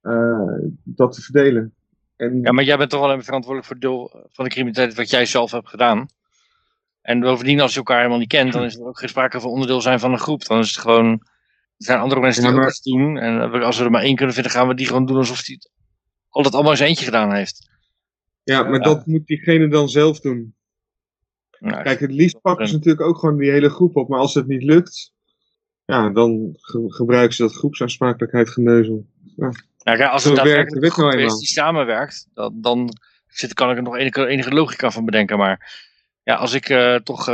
eh, 0.00 0.54
dat 0.82 1.12
te 1.12 1.20
verdelen. 1.22 1.74
En 2.16 2.40
Ja, 2.40 2.52
maar 2.52 2.64
jij 2.64 2.76
bent 2.76 2.90
toch 2.90 3.00
wel 3.00 3.10
even 3.12 3.24
verantwoordelijk 3.24 3.72
voor 3.72 3.80
deel 3.80 4.26
van 4.32 4.44
de 4.44 4.50
criminaliteit 4.50 4.94
wat 4.96 5.10
jij 5.10 5.26
zelf 5.26 5.50
hebt 5.50 5.68
gedaan. 5.68 6.06
En 7.02 7.20
bovendien, 7.20 7.60
als 7.60 7.72
je 7.72 7.76
elkaar 7.78 7.96
helemaal 7.96 8.18
niet 8.18 8.28
kent, 8.28 8.52
dan 8.52 8.64
is 8.64 8.76
er 8.76 8.86
ook 8.86 8.98
geen 8.98 9.08
sprake 9.08 9.40
van 9.40 9.50
onderdeel 9.50 9.80
zijn 9.80 10.00
van 10.00 10.12
een 10.12 10.18
groep. 10.18 10.46
Dan 10.46 10.58
is 10.58 10.70
het 10.70 10.78
gewoon, 10.78 11.10
er 11.10 11.18
zijn 11.76 11.98
andere 12.00 12.20
mensen 12.20 12.42
die 12.42 12.50
Ja, 12.50 12.56
ook 12.56 12.62
maar- 12.62 12.70
iets 12.72 12.82
doen. 12.82 13.18
En 13.18 13.62
als 13.62 13.78
we 13.78 13.84
er 13.84 13.90
maar 13.90 14.02
één 14.02 14.16
kunnen 14.16 14.34
vinden, 14.34 14.52
gaan 14.52 14.68
we 14.68 14.74
die 14.74 14.86
gewoon 14.86 15.06
doen 15.06 15.16
alsof 15.16 15.46
hij 15.46 15.54
het 15.54 15.70
altijd 16.28 16.54
allemaal 16.54 16.72
eens 16.72 16.80
eentje 16.80 17.04
gedaan 17.04 17.32
heeft. 17.34 17.68
ja, 18.42 18.62
maar 18.62 18.72
Ja. 18.72 18.78
dat 18.78 19.06
moet 19.06 19.26
diegene 19.26 19.68
dan 19.68 19.88
zelf 19.88 20.20
doen. 20.20 20.54
Nou, 21.70 21.82
Kijk, 21.82 22.00
het 22.00 22.12
liefst 22.12 22.40
pakken 22.40 22.68
ze 22.68 22.74
natuurlijk 22.74 23.06
ook 23.06 23.18
gewoon 23.18 23.38
die 23.38 23.50
hele 23.50 23.70
groep 23.70 23.96
op. 23.96 24.08
Maar 24.08 24.18
als 24.18 24.34
het 24.34 24.46
niet 24.46 24.62
lukt, 24.62 25.12
ja, 25.84 26.10
dan 26.10 26.56
ge- 26.60 26.92
gebruiken 26.92 27.34
ze 27.34 27.42
dat 27.42 27.54
groepsaansprakelijkheid 27.54 28.48
geneuzel. 28.50 29.06
Nou, 29.36 29.52
kijk, 29.82 30.10
als 30.10 30.24
het 30.24 30.32
werkt 30.32 30.46
daadwerkelijk 30.48 30.84
een 30.84 30.90
groep 30.90 31.10
nou 31.12 31.24
is 31.24 31.38
die 31.38 31.46
samenwerkt, 31.48 32.28
dan, 32.34 32.60
dan 32.60 32.96
zit, 33.26 33.54
kan 33.54 33.70
ik 33.70 33.76
er 33.76 33.82
nog 33.82 33.96
enige, 33.96 34.26
enige 34.26 34.50
logica 34.50 34.90
van 34.90 35.04
bedenken. 35.04 35.38
Maar 35.38 35.84
ja, 36.22 36.34
als 36.34 36.52
ik 36.52 36.68
eh, 36.68 36.94
toch 36.94 37.26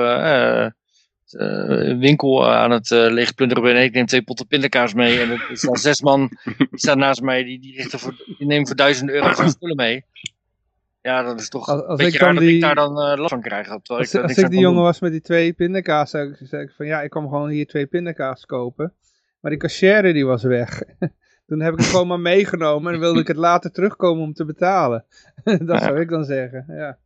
een 1.32 1.98
winkel 1.98 2.50
aan 2.50 2.70
het 2.70 2.90
leegplunderen 2.90 3.62
ben 3.62 3.76
en 3.76 3.82
ik 3.82 3.92
neem 3.92 4.06
twee 4.06 4.22
potten 4.22 4.46
pindakaas 4.46 4.94
mee 4.94 5.20
en 5.20 5.30
er 5.30 5.48
staan 5.52 5.76
zes 5.76 6.00
man 6.00 6.28
die 6.56 6.68
staan 6.72 6.98
naast 6.98 7.20
mij, 7.20 7.44
die, 7.44 7.60
die, 7.60 7.76
richten 7.76 7.98
voor, 7.98 8.14
die 8.38 8.46
nemen 8.46 8.66
voor 8.66 8.76
duizenden 8.76 9.14
euro 9.14 9.34
zijn 9.34 9.50
spullen 9.50 9.76
mee. 9.76 10.04
Ja, 11.02 11.22
dat 11.22 11.40
is 11.40 11.48
toch 11.48 11.68
Als- 11.68 11.80
als 11.80 11.90
een 11.90 11.96
beetje 11.96 12.12
ik 12.12 12.18
dan 12.18 12.26
raar 12.28 12.34
dat 12.34 12.44
die- 12.44 12.54
ik 12.54 12.60
daar 12.60 12.74
dan 12.74 13.00
eh, 13.00 13.16
last 13.18 13.28
van 13.30 13.40
krijg. 13.40 13.66
Terwijl 13.66 13.98
Als, 14.00 14.14
ik, 14.14 14.22
als 14.22 14.34
die 14.34 14.58
jongen 14.60 14.74
doen. 14.74 14.82
was 14.82 15.00
met 15.00 15.10
die 15.12 15.20
twee 15.20 15.52
pindakaas, 15.52 16.10
zou 16.10 16.28
ik 16.30 16.36
zeggen 16.48 16.72
van 16.76 16.86
ja, 16.86 17.02
ik 17.02 17.10
kwam 17.10 17.28
gewoon 17.28 17.48
hier 17.48 17.66
twee 17.66 17.86
pindakaas 17.86 18.46
kopen. 18.46 18.94
Maar 19.40 19.50
die 19.50 19.60
cashier 19.60 20.02
die 20.12 20.26
was 20.26 20.42
weg. 20.42 20.82
Toen 21.46 21.60
heb 21.60 21.72
ik 21.72 21.78
het 21.78 21.88
gewoon 21.88 22.06
maar 22.06 22.20
meegenomen 22.20 22.86
en 22.86 22.92
dan 22.92 23.00
wilde 23.00 23.20
ik 23.20 23.26
het 23.26 23.36
later 23.36 23.72
terugkomen 23.72 24.22
om 24.22 24.32
te 24.32 24.44
betalen. 24.44 25.04
dat 25.66 25.82
zou 25.82 26.00
ik 26.00 26.08
dan 26.08 26.24
zeggen, 26.24 26.64
ja. 26.68 26.98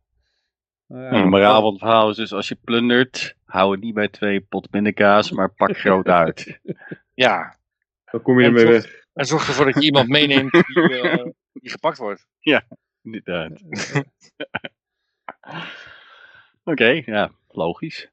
Nou 0.87 1.03
ja. 1.39 1.63
Het 1.65 1.77
verhaal 1.79 2.09
is 2.09 2.15
dus 2.15 2.33
als 2.33 2.47
je 2.47 2.55
plundert, 2.63 3.35
hou 3.45 3.71
het 3.71 3.81
niet 3.81 3.93
bij 3.93 4.07
twee 4.07 4.41
pot 4.41 4.69
pindakaas, 4.69 5.31
maar 5.31 5.49
pak 5.53 5.77
groot 5.77 6.07
uit. 6.07 6.59
Ja, 7.13 7.57
Dan 8.11 8.21
kom 8.21 8.39
je 8.39 8.45
En 8.45 8.55
ermee 8.55 8.71
weg. 8.73 9.03
en 9.13 9.25
zorg 9.25 9.47
ervoor 9.47 9.65
dat 9.65 9.73
je 9.75 9.81
iemand 9.81 10.07
meeneemt 10.09 10.51
die, 10.51 10.99
eh, 11.01 11.25
die 11.53 11.71
gepakt 11.71 11.97
wordt. 11.97 12.27
Inderdaad. 13.11 13.61
Oké, 16.63 17.01
ja, 17.05 17.31
logisch. 17.47 18.09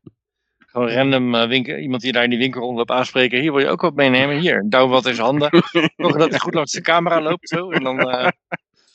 Gewoon 0.59 0.89
random 0.89 1.35
eh, 1.35 1.49
winkel, 1.49 1.77
iemand 1.77 2.03
die 2.03 2.13
daar 2.13 2.25
in 2.25 2.31
die 2.31 2.39
winkel 2.39 2.61
rondloopt 2.61 2.91
aanspreken. 2.91 3.41
Hier 3.41 3.53
wil 3.53 3.61
je 3.61 3.69
ook 3.69 3.81
wat 3.81 3.95
meenemen. 3.95 4.39
Hier, 4.39 4.65
douw 4.69 4.89
wat 4.89 5.07
in 5.07 5.15
zijn 5.15 5.27
handen. 5.27 5.51
Zorgen 5.97 6.19
dat 6.19 6.31
hij 6.31 6.39
goed 6.39 6.55
langs 6.55 6.73
de 6.73 6.81
camera 6.81 7.21
loopt. 7.21 7.49
Zo. 7.49 7.71
En 7.71 7.83
dan, 7.83 8.11
eh, 8.11 8.29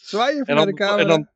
Zwaai 0.01 0.33
even 0.33 0.45
en 0.45 0.55
naar 0.55 0.65
dan, 0.65 0.75
de 0.75 0.81
camera. 0.81 1.01
en 1.01 1.07
dan 1.07 1.29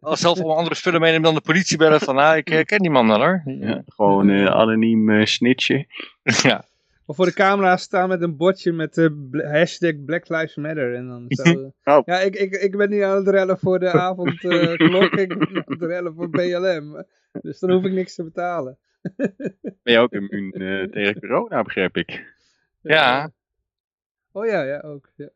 als 0.00 0.20
zelf 0.20 0.38
allemaal 0.38 0.56
andere 0.56 0.74
spullen 0.74 1.00
meenemen, 1.00 1.22
dan 1.22 1.34
de 1.34 1.40
politie 1.40 1.76
bellen 1.76 2.00
van, 2.00 2.18
ah, 2.18 2.36
ik 2.36 2.50
eh, 2.50 2.64
ken 2.64 2.78
die 2.78 2.90
man 2.90 3.06
wel 3.06 3.18
hoor. 3.18 3.42
Ja, 3.44 3.82
gewoon 3.86 4.30
eh, 4.30 4.46
anoniem 4.46 5.10
eh, 5.10 5.24
snitchen. 5.24 5.86
ja. 6.42 6.64
Of 7.10 7.16
voor 7.16 7.24
de 7.26 7.32
camera 7.32 7.76
staan 7.76 8.08
met 8.08 8.22
een 8.22 8.36
bordje 8.36 8.72
met 8.72 8.94
de 8.94 9.26
bl- 9.30 9.42
hashtag 9.46 10.04
Black 10.04 10.28
Lives 10.28 10.56
Matter. 10.56 10.94
En 10.94 11.06
dan 11.06 11.24
zo. 11.28 11.72
Oh. 11.84 12.02
Ja, 12.04 12.18
ik, 12.20 12.36
ik, 12.36 12.52
ik 12.52 12.76
ben 12.76 12.90
niet 12.90 13.02
aan 13.02 13.16
het 13.16 13.28
rellen 13.28 13.58
voor 13.58 13.78
de 13.78 13.92
avondklok. 14.08 15.12
ik 15.12 15.28
ben 15.28 15.48
aan 15.48 15.62
het 15.66 15.82
rellen 15.82 16.14
voor 16.14 16.30
BLM. 16.30 17.04
Dus 17.32 17.58
dan 17.58 17.70
hoef 17.70 17.84
ik 17.84 17.92
niks 17.92 18.14
te 18.14 18.24
betalen. 18.24 18.78
Ben 19.82 19.92
je 19.92 19.98
ook 19.98 20.12
immuun 20.12 20.52
eh, 20.52 20.90
tegen 20.90 21.20
corona, 21.20 21.62
begrijp 21.62 21.96
ik. 21.96 22.34
Ja. 22.80 23.30
Oh 24.32 24.46
ja, 24.46 24.62
ja, 24.62 24.80
ook. 24.80 25.08
Ja, 25.16 25.28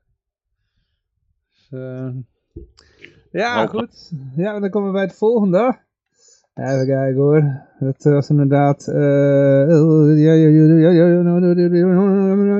Dus, 1.52 1.68
eh, 1.70 2.10
ja 3.30 3.66
goed. 3.66 4.12
Ja, 4.36 4.60
dan 4.60 4.70
komen 4.70 4.88
we 4.88 4.94
bij 4.94 5.04
het 5.04 5.16
volgende. 5.16 5.78
Even 6.54 6.86
kijken 6.86 7.20
hoor. 7.20 7.62
Dat 7.78 8.02
was 8.02 8.30
inderdaad... 8.30 8.84
ja, 8.84 9.66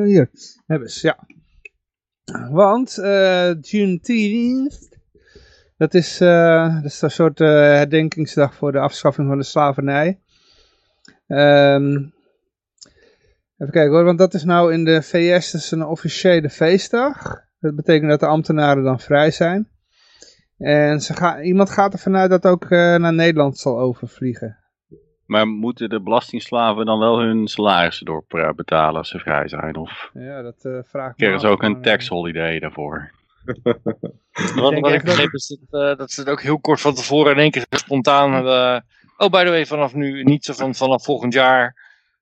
hier. 0.04 0.30
Hebben 0.66 0.90
ze, 0.90 1.06
ja. 1.06 1.18
Want 2.50 2.98
eh 2.98 3.54
Juneteenth, 3.60 4.98
dat 5.76 5.94
is, 5.94 6.20
eh, 6.20 6.74
dat 6.74 6.84
is 6.84 7.02
een 7.02 7.10
soort 7.10 7.40
eh, 7.40 7.48
herdenkingsdag 7.48 8.54
voor 8.54 8.72
de 8.72 8.78
afschaffing 8.78 9.28
van 9.28 9.38
de 9.38 9.44
slavernij. 9.44 10.20
Ehm, 11.26 11.92
even 13.56 13.72
kijken 13.72 13.90
hoor, 13.90 14.04
want 14.04 14.18
dat 14.18 14.34
is 14.34 14.44
nou 14.44 14.72
in 14.72 14.84
de 14.84 15.02
VS 15.02 15.50
dus 15.50 15.70
een 15.70 15.84
officiële 15.84 16.50
feestdag. 16.50 17.42
Dat 17.60 17.76
betekent 17.76 18.10
dat 18.10 18.20
de 18.20 18.26
ambtenaren 18.26 18.84
dan 18.84 19.00
vrij 19.00 19.30
zijn. 19.30 19.68
En 20.64 21.00
ze 21.00 21.14
gaan, 21.14 21.42
iemand 21.42 21.70
gaat 21.70 21.92
ervan 21.92 22.16
uit 22.16 22.30
dat 22.30 22.46
ook 22.46 22.64
eh, 22.64 22.96
naar 22.96 23.12
Nederland 23.12 23.58
zal 23.58 23.78
overvliegen. 23.78 24.58
Maar 25.26 25.46
moeten 25.46 25.88
de 25.88 26.02
belastingslaven 26.02 26.86
dan 26.86 26.98
wel 26.98 27.20
hun 27.20 27.48
salarissen 27.48 28.06
doorbetalen 28.06 28.96
als 28.96 29.08
ze 29.08 29.18
vrij 29.18 29.48
zijn? 29.48 29.76
Of 29.76 30.10
Ja, 30.14 30.42
dat 30.42 30.64
eh 30.64 30.78
vraag 30.82 31.10
ik 31.10 31.16
me 31.16 31.16
krijgen 31.16 31.40
ze 31.40 31.46
ook 31.46 31.62
een 31.62 31.82
tax 31.82 32.08
holiday 32.08 32.58
daarvoor? 32.58 33.10
Wat, 34.54 34.72
ik 34.72 35.02
begreep 35.02 35.32
is 35.32 35.58
dat, 35.68 35.82
eh, 35.82 35.98
dat 35.98 36.10
ze 36.10 36.20
het 36.20 36.28
ook 36.28 36.42
heel 36.42 36.60
kort 36.60 36.80
van 36.80 36.94
tevoren 36.94 37.32
in 37.32 37.38
één 37.38 37.50
keer 37.50 37.66
spontaan 37.70 38.32
hebben. 38.32 38.84
Oh, 39.16 39.30
by 39.30 39.44
the 39.44 39.50
way, 39.50 39.66
vanaf 39.66 39.94
nu 39.94 40.22
niet 40.22 40.44
zo 40.44 40.52
van 40.52 40.74
vanaf 40.74 41.04
volgend 41.04 41.32
jaar. 41.32 41.76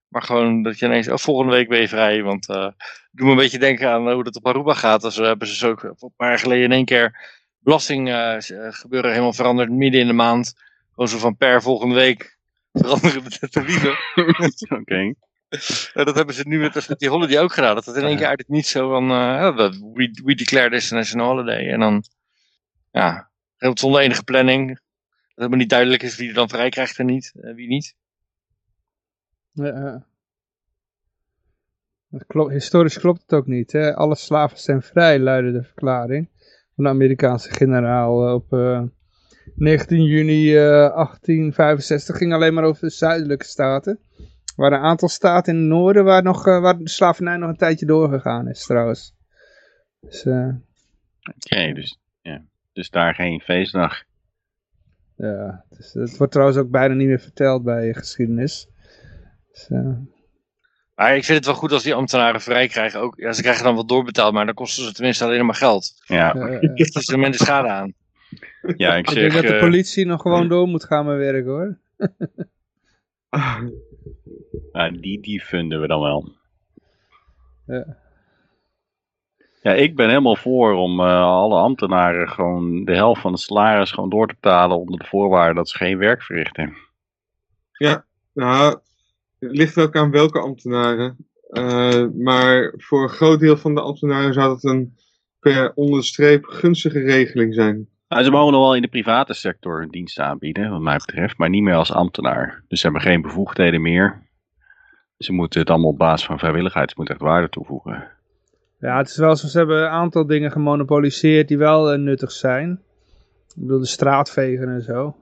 Maar 0.08 0.22
gewoon 0.22 0.62
dat 0.62 0.78
je 0.78 0.86
ineens, 0.86 1.08
oh, 1.08 1.16
volgende 1.16 1.52
week 1.52 1.68
ben 1.68 1.80
je 1.80 1.88
vrij. 1.88 2.22
Want 2.22 2.48
eh 2.48 2.68
doe 3.10 3.26
me 3.26 3.30
een 3.30 3.36
beetje 3.36 3.58
denken 3.58 3.90
aan 3.90 4.12
hoe 4.12 4.24
dat 4.24 4.36
op 4.36 4.46
Aruba 4.46 4.74
gaat. 4.74 5.02
Dus, 5.02 5.16
hebben 5.16 5.48
ze 5.48 5.54
zo 5.54 5.70
ook 5.70 5.82
een 5.82 6.12
paar 6.16 6.28
jaar 6.28 6.38
geleden 6.38 6.64
in 6.64 6.72
één 6.72 6.84
keer 6.84 7.40
belasting 7.62 8.08
eh, 8.08 8.36
gebeuren 8.70 9.10
helemaal 9.10 9.32
veranderd 9.32 9.70
midden 9.70 10.00
in 10.00 10.06
de 10.06 10.12
maand. 10.12 10.54
Gewoon 10.90 11.08
zo 11.08 11.18
van 11.18 11.36
per 11.36 11.62
volgende 11.62 11.94
week 11.94 12.38
veranderen 12.72 13.24
de 13.24 13.48
tarieven. 13.48 13.96
Oké. 14.80 15.14
Ja, 15.94 16.04
dat 16.04 16.14
hebben 16.14 16.34
ze 16.34 16.48
nu 16.48 16.58
met, 16.58 16.88
met 16.88 16.98
die 16.98 17.08
holiday 17.08 17.42
ook 17.42 17.52
gedaan. 17.52 17.74
Dat 17.74 17.84
het 17.84 17.96
in 17.96 18.04
één 18.04 18.16
keer 18.16 18.26
uit 18.26 18.38
het 18.38 18.48
niet 18.48 18.66
zo 18.66 18.88
van, 18.88 19.10
eh, 19.10 19.56
we, 19.56 20.10
we 20.24 20.34
declare 20.34 20.70
this 20.70 20.92
a 20.92 20.94
national 20.94 21.26
holiday. 21.26 21.68
En 21.68 21.80
dan, 21.80 22.04
ja, 22.90 23.30
heel 23.56 23.78
zonder 23.78 24.00
enige 24.00 24.24
planning. 24.24 24.68
Dat 24.68 24.78
helemaal 25.34 25.58
niet 25.58 25.68
duidelijk 25.68 26.02
is 26.02 26.16
wie 26.16 26.28
er 26.28 26.34
dan 26.34 26.48
vrij 26.48 26.68
krijgt 26.68 26.98
en 26.98 27.06
niet, 27.06 27.32
en 27.40 27.54
wie 27.54 27.68
niet. 27.68 27.94
Ja. 29.52 30.06
Dat 32.08 32.50
historisch 32.50 32.98
klopt 32.98 33.20
het 33.20 33.32
ook 33.32 33.46
niet. 33.46 33.72
Hè? 33.72 33.94
Alle 33.94 34.14
slaven 34.14 34.58
zijn 34.58 34.82
vrij, 34.82 35.18
luidde 35.18 35.52
de 35.52 35.62
verklaring 35.62 36.31
van 36.74 36.84
de 36.84 36.90
Amerikaanse 36.90 37.50
generaal 37.50 38.26
eh, 38.26 38.34
op 38.34 38.52
eh, 38.52 38.82
19 39.54 40.04
juni 40.04 40.56
eh, 40.56 40.62
1865. 40.62 42.16
ging 42.16 42.32
alleen 42.32 42.54
maar 42.54 42.64
over 42.64 42.88
de 42.88 42.94
zuidelijke 42.94 43.44
staten. 43.44 44.00
Er 44.56 44.62
waren 44.62 44.78
een 44.78 44.84
aantal 44.84 45.08
staten 45.08 45.54
in 45.54 45.60
het 45.60 45.68
noorden 45.68 46.04
waar, 46.04 46.22
nog, 46.22 46.46
eh, 46.46 46.60
waar 46.60 46.78
de 46.78 46.88
slavernij 46.88 47.36
nog 47.36 47.48
een 47.48 47.56
tijdje 47.56 47.86
doorgegaan 47.86 48.48
is 48.48 48.64
trouwens. 48.64 49.14
Dus, 50.00 50.24
eh, 50.24 50.48
Oké, 51.36 51.72
dus, 51.72 51.98
ja. 52.20 52.44
dus 52.72 52.90
daar 52.90 53.14
geen 53.14 53.40
feestdag. 53.40 54.02
ja, 55.16 55.64
dus, 55.68 55.92
het 55.92 56.16
wordt 56.16 56.32
trouwens 56.32 56.58
ook 56.58 56.70
bijna 56.70 56.94
niet 56.94 57.06
meer 57.06 57.20
verteld 57.20 57.62
bij 57.62 57.94
geschiedenis. 57.94 58.68
Dus, 59.52 59.68
eh, 59.68 59.98
Maar 61.02 61.16
ik 61.16 61.24
vind 61.24 61.36
het 61.38 61.46
wel 61.46 61.54
goed 61.54 61.72
als 61.72 61.82
die 61.82 61.94
ambtenaren 61.94 62.40
vrij 62.40 62.68
krijgen. 62.68 63.00
Ook, 63.00 63.14
ja, 63.16 63.32
ze 63.32 63.42
krijgen 63.42 63.64
dan 63.64 63.74
wat 63.74 63.88
doorbetaald, 63.88 64.32
maar 64.32 64.46
dan 64.46 64.54
kosten 64.54 64.84
ze 64.84 64.92
tenminste 64.92 65.24
alleen 65.24 65.46
maar 65.46 65.54
geld. 65.54 66.02
Ja, 66.06 66.32
Dus 66.74 67.08
er 67.08 67.18
minder 67.18 67.40
schade 67.40 67.68
aan. 67.68 67.94
ja 68.76 68.96
ik 68.96 69.08
ik 69.08 69.14
denk 69.14 69.32
dat 69.32 69.42
de 69.42 69.54
eh, 69.54 69.60
politie 69.60 70.06
nog 70.06 70.22
gewoon 70.22 70.48
door 70.48 70.68
moet 70.68 70.84
gaan 70.84 71.06
met 71.06 71.16
werken 71.16 71.50
hoor. 71.50 71.78
Ja, 74.72 74.90
die, 75.00 75.20
die 75.20 75.44
vinden 75.44 75.80
we 75.80 75.86
dan 75.86 76.00
wel. 76.00 76.32
Ja. 77.66 77.96
Ja, 79.62 79.72
ik 79.72 79.96
ben 79.96 80.08
helemaal 80.08 80.36
voor 80.36 80.72
om 80.72 81.00
eh, 81.00 81.22
alle 81.22 81.58
ambtenaren 81.58 82.28
gewoon 82.28 82.84
de 82.84 82.94
helft 82.94 83.20
van 83.20 83.32
het 83.32 83.40
salaris 83.40 83.90
gewoon 83.90 84.10
door 84.10 84.28
te 84.28 84.34
betalen 84.40 84.78
onder 84.78 84.98
de 84.98 85.06
voorwaarde 85.06 85.54
dat 85.54 85.68
ze 85.68 85.76
geen 85.76 85.98
werk 85.98 86.22
verrichten. 86.22 86.76
Nou, 88.32 88.78
het 89.48 89.56
ligt 89.56 89.78
ook 89.78 89.96
aan 89.96 90.10
welke 90.10 90.38
ambtenaren. 90.38 91.16
Eh, 91.48 92.06
maar 92.18 92.74
voor 92.76 93.02
een 93.02 93.08
groot 93.08 93.40
deel 93.40 93.56
van 93.56 93.74
de 93.74 93.80
ambtenaren 93.80 94.32
zou 94.32 94.48
dat 94.48 94.64
een 94.64 94.96
per 95.40 95.72
onderstreep 95.74 96.44
gunstige 96.44 97.00
regeling 97.00 97.54
zijn. 97.54 97.88
Nou, 98.08 98.24
ze 98.24 98.30
mogen 98.30 98.52
nog 98.52 98.62
wel 98.62 98.74
in 98.76 98.82
de 98.82 98.88
private 98.88 99.34
sector 99.34 99.86
diensten 99.90 100.24
aanbieden, 100.24 100.70
wat 100.70 100.80
mij 100.80 100.96
betreft, 100.96 101.38
maar 101.38 101.48
niet 101.48 101.62
meer 101.62 101.74
als 101.74 101.92
ambtenaar. 101.92 102.64
Dus 102.68 102.80
ze 102.80 102.86
hebben 102.86 103.04
geen 103.04 103.22
bevoegdheden 103.22 103.82
meer. 103.82 104.30
Ze 105.18 105.32
moeten 105.32 105.60
het 105.60 105.70
allemaal 105.70 105.90
op 105.90 105.98
basis 105.98 106.26
van 106.26 106.38
vrijwilligheid, 106.38 106.88
ze 106.90 106.94
moeten 106.96 107.14
echt 107.14 107.24
waarde 107.24 107.48
toevoegen. 107.48 108.08
Ja, 108.78 108.96
het 108.96 109.08
is 109.08 109.16
wel 109.16 109.36
zo, 109.36 109.46
ze 109.46 109.58
hebben 109.58 109.82
een 109.82 109.88
aantal 109.88 110.26
dingen 110.26 110.50
gemonopoliseerd 110.50 111.48
die 111.48 111.58
wel 111.58 111.92
eh, 111.92 111.98
nuttig 111.98 112.32
zijn. 112.32 112.70
Ik 113.48 113.62
bedoel, 113.62 113.78
de 113.78 113.86
straatvegen 113.86 114.68
en 114.68 114.82
zo. 114.82 115.16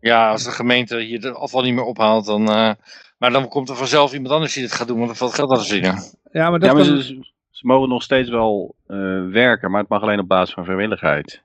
Ja, 0.00 0.30
als 0.30 0.44
de 0.44 0.50
gemeente 0.50 1.00
hier 1.00 1.20
de 1.20 1.32
afval 1.32 1.62
niet 1.62 1.74
meer 1.74 1.84
ophaalt, 1.84 2.26
dan... 2.26 2.48
eh, 2.48 2.72
maar 3.18 3.30
dan 3.30 3.48
komt 3.48 3.68
er 3.68 3.76
vanzelf 3.76 4.12
iemand 4.12 4.32
anders 4.34 4.54
die 4.54 4.62
het 4.62 4.72
gaat 4.72 4.86
doen, 4.86 4.98
want 4.98 5.10
er 5.10 5.16
valt 5.16 5.34
geld 5.34 5.50
aan 5.50 5.58
te 5.58 5.64
zingen. 5.64 5.94
Ja, 6.32 6.50
maar 6.50 6.58
dat 6.58 6.68
Ja, 6.68 6.74
maar 6.74 6.84
kan- 6.86 7.24
ze, 7.50 7.66
mogen 7.66 7.88
nog 7.88 8.02
steeds 8.02 8.28
wel 8.30 8.76
eh, 8.86 9.28
werken, 9.28 9.70
maar 9.70 9.80
het 9.80 9.88
mag 9.88 10.02
alleen 10.02 10.18
op 10.20 10.28
basis 10.28 10.54
van 10.54 10.64
vrijwilligheid. 10.64 11.42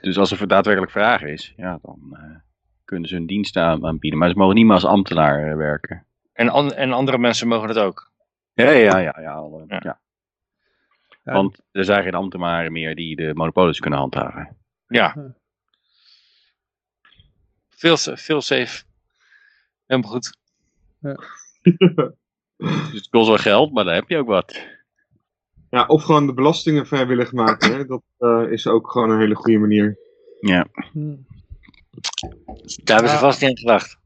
Dus 0.00 0.18
als 0.18 0.30
er 0.30 0.48
daadwerkelijk 0.48 0.92
vraag 0.92 1.22
is, 1.22 1.52
ja, 1.56 1.78
dan 1.82 1.98
eh, 2.12 2.36
kunnen 2.84 3.08
ze 3.08 3.14
hun 3.14 3.26
diensten 3.26 3.62
aan- 3.62 3.86
aanbieden. 3.86 4.18
Maar 4.18 4.30
ze 4.30 4.36
mogen 4.36 4.54
niet 4.54 4.64
meer 4.64 4.74
als 4.74 4.84
ambtenaar 4.84 5.50
eh, 5.50 5.56
werken. 5.56 6.06
En, 6.32 6.48
an- 6.48 6.74
en 6.74 6.92
andere 6.92 7.18
mensen 7.18 7.48
mogen 7.48 7.68
het 7.68 7.78
ook. 7.78 8.10
Ja, 8.54 8.70
ja, 8.70 8.98
ja. 8.98 9.16
ja, 9.20 9.32
alle- 9.32 9.64
Ja. 9.68 9.80
ja. 9.84 9.98
Ja. 11.24 11.32
Want 11.32 11.60
er 11.72 11.84
zijn 11.84 12.02
geen 12.02 12.14
ambtenaren 12.14 12.72
meer 12.72 12.94
die 12.94 13.16
de 13.16 13.34
monopolies 13.34 13.78
kunnen 13.80 13.98
handhaven. 13.98 14.56
Ja. 14.88 15.34
Veel, 17.68 17.96
veel 17.96 18.40
safe. 18.40 18.84
Helemaal 19.86 20.10
goed. 20.10 20.38
Dus 22.56 22.92
het 22.92 23.08
kost 23.08 23.28
wel 23.28 23.36
geld, 23.36 23.72
maar 23.72 23.84
dan 23.84 23.94
heb 23.94 24.08
je 24.08 24.16
ook 24.16 24.26
wat. 24.26 24.66
Ja, 25.70 25.86
of 25.86 26.02
gewoon 26.02 26.26
de 26.26 26.34
belastingen 26.34 26.86
vrijwillig 26.86 27.32
maken. 27.32 27.72
Hè? 27.76 27.84
Dat 27.84 28.02
eh, 28.18 28.44
is 28.50 28.66
ook 28.66 28.90
gewoon 28.90 29.10
een 29.10 29.18
hele 29.18 29.34
goede 29.34 29.58
manier. 29.58 29.98
Ja. 30.40 30.66
Hm. 30.92 31.16
Daar 32.84 32.96
hebben 32.96 33.10
ze 33.10 33.18
vast 33.18 33.40
niet 33.40 33.50
aan 33.50 33.58
gedacht. 33.58 33.98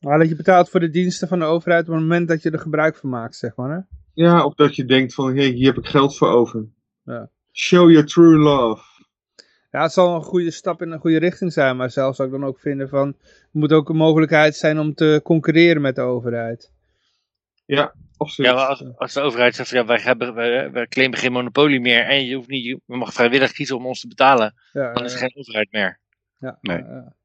Maar 0.00 0.18
dat 0.18 0.28
je 0.28 0.36
betaalt 0.36 0.70
voor 0.70 0.80
de 0.80 0.90
diensten 0.90 1.28
van 1.28 1.38
de 1.38 1.44
overheid 1.44 1.88
op 1.88 1.94
het 1.94 2.02
moment 2.02 2.28
dat 2.28 2.42
je 2.42 2.50
er 2.50 2.58
gebruik 2.58 2.96
van 2.96 3.10
maakt, 3.10 3.36
zeg 3.36 3.56
maar. 3.56 3.70
Hè? 3.70 3.80
Ja, 4.14 4.44
of 4.44 4.54
dat 4.54 4.76
je 4.76 4.84
denkt 4.84 5.14
van, 5.14 5.28
hé, 5.28 5.42
hey, 5.42 5.50
hier 5.50 5.66
heb 5.66 5.84
ik 5.84 5.86
geld 5.86 6.16
voor 6.16 6.28
over. 6.28 6.66
Ja. 7.04 7.30
Show 7.52 7.90
your 7.90 8.06
true 8.06 8.36
love. 8.36 8.82
Ja, 9.70 9.82
het 9.82 9.92
zal 9.92 10.14
een 10.14 10.22
goede 10.22 10.50
stap 10.50 10.82
in 10.82 10.90
een 10.90 10.98
goede 11.00 11.18
richting 11.18 11.52
zijn, 11.52 11.76
maar 11.76 11.90
zelf 11.90 12.14
zou 12.16 12.28
ik 12.28 12.34
dan 12.34 12.44
ook 12.44 12.60
vinden 12.60 12.88
van, 12.88 13.08
er 13.22 13.48
moet 13.50 13.72
ook 13.72 13.88
een 13.88 13.96
mogelijkheid 13.96 14.56
zijn 14.56 14.78
om 14.78 14.94
te 14.94 15.20
concurreren 15.24 15.82
met 15.82 15.94
de 15.94 16.00
overheid. 16.02 16.72
Absoluut. 18.16 18.50
Ja, 18.50 18.64
als, 18.66 18.84
als 18.96 19.12
de 19.12 19.20
overheid 19.20 19.54
zegt, 19.54 19.68
van, 19.68 19.78
ja, 19.78 19.86
wij, 19.86 19.98
hebben, 19.98 20.34
wij, 20.34 20.70
wij 20.70 20.86
claimen 20.86 21.18
geen 21.18 21.32
monopolie 21.32 21.80
meer 21.80 22.04
en 22.04 22.24
je 22.24 22.34
hoeft 22.34 22.48
niet, 22.48 22.64
je 22.64 22.80
mag 22.86 23.12
vrijwillig 23.12 23.52
kiezen 23.52 23.76
om 23.76 23.86
ons 23.86 24.00
te 24.00 24.08
betalen, 24.08 24.54
Ja, 24.72 24.92
dan 24.92 25.04
is 25.04 25.12
er 25.12 25.18
geen 25.18 25.36
overheid 25.36 25.68
meer. 25.72 26.00
ja, 26.38 26.58
Nee. 26.60 26.78
ja, 26.78 26.84
ja. 26.84 27.16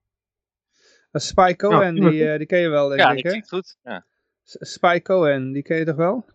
Uh, 1.12 1.22
Spy 1.22 1.54
Cohen, 1.56 1.96
die, 1.96 2.30
eh, 2.32 2.38
die 2.38 2.48
ken 2.48 2.60
je 2.60 2.70
wel, 2.70 2.88
denk 2.88 3.00
Ja, 3.00 3.10
ik, 3.10 3.16
dat 3.16 3.24
hè? 3.24 3.30
klinkt 3.30 3.50
goed. 3.50 3.78
Ja. 3.84 4.06
Spy 4.44 5.00
Cohen, 5.02 5.52
die 5.52 5.64
ken 5.64 5.78
je 5.78 5.86
toch 5.86 5.96
wel? 5.96 6.26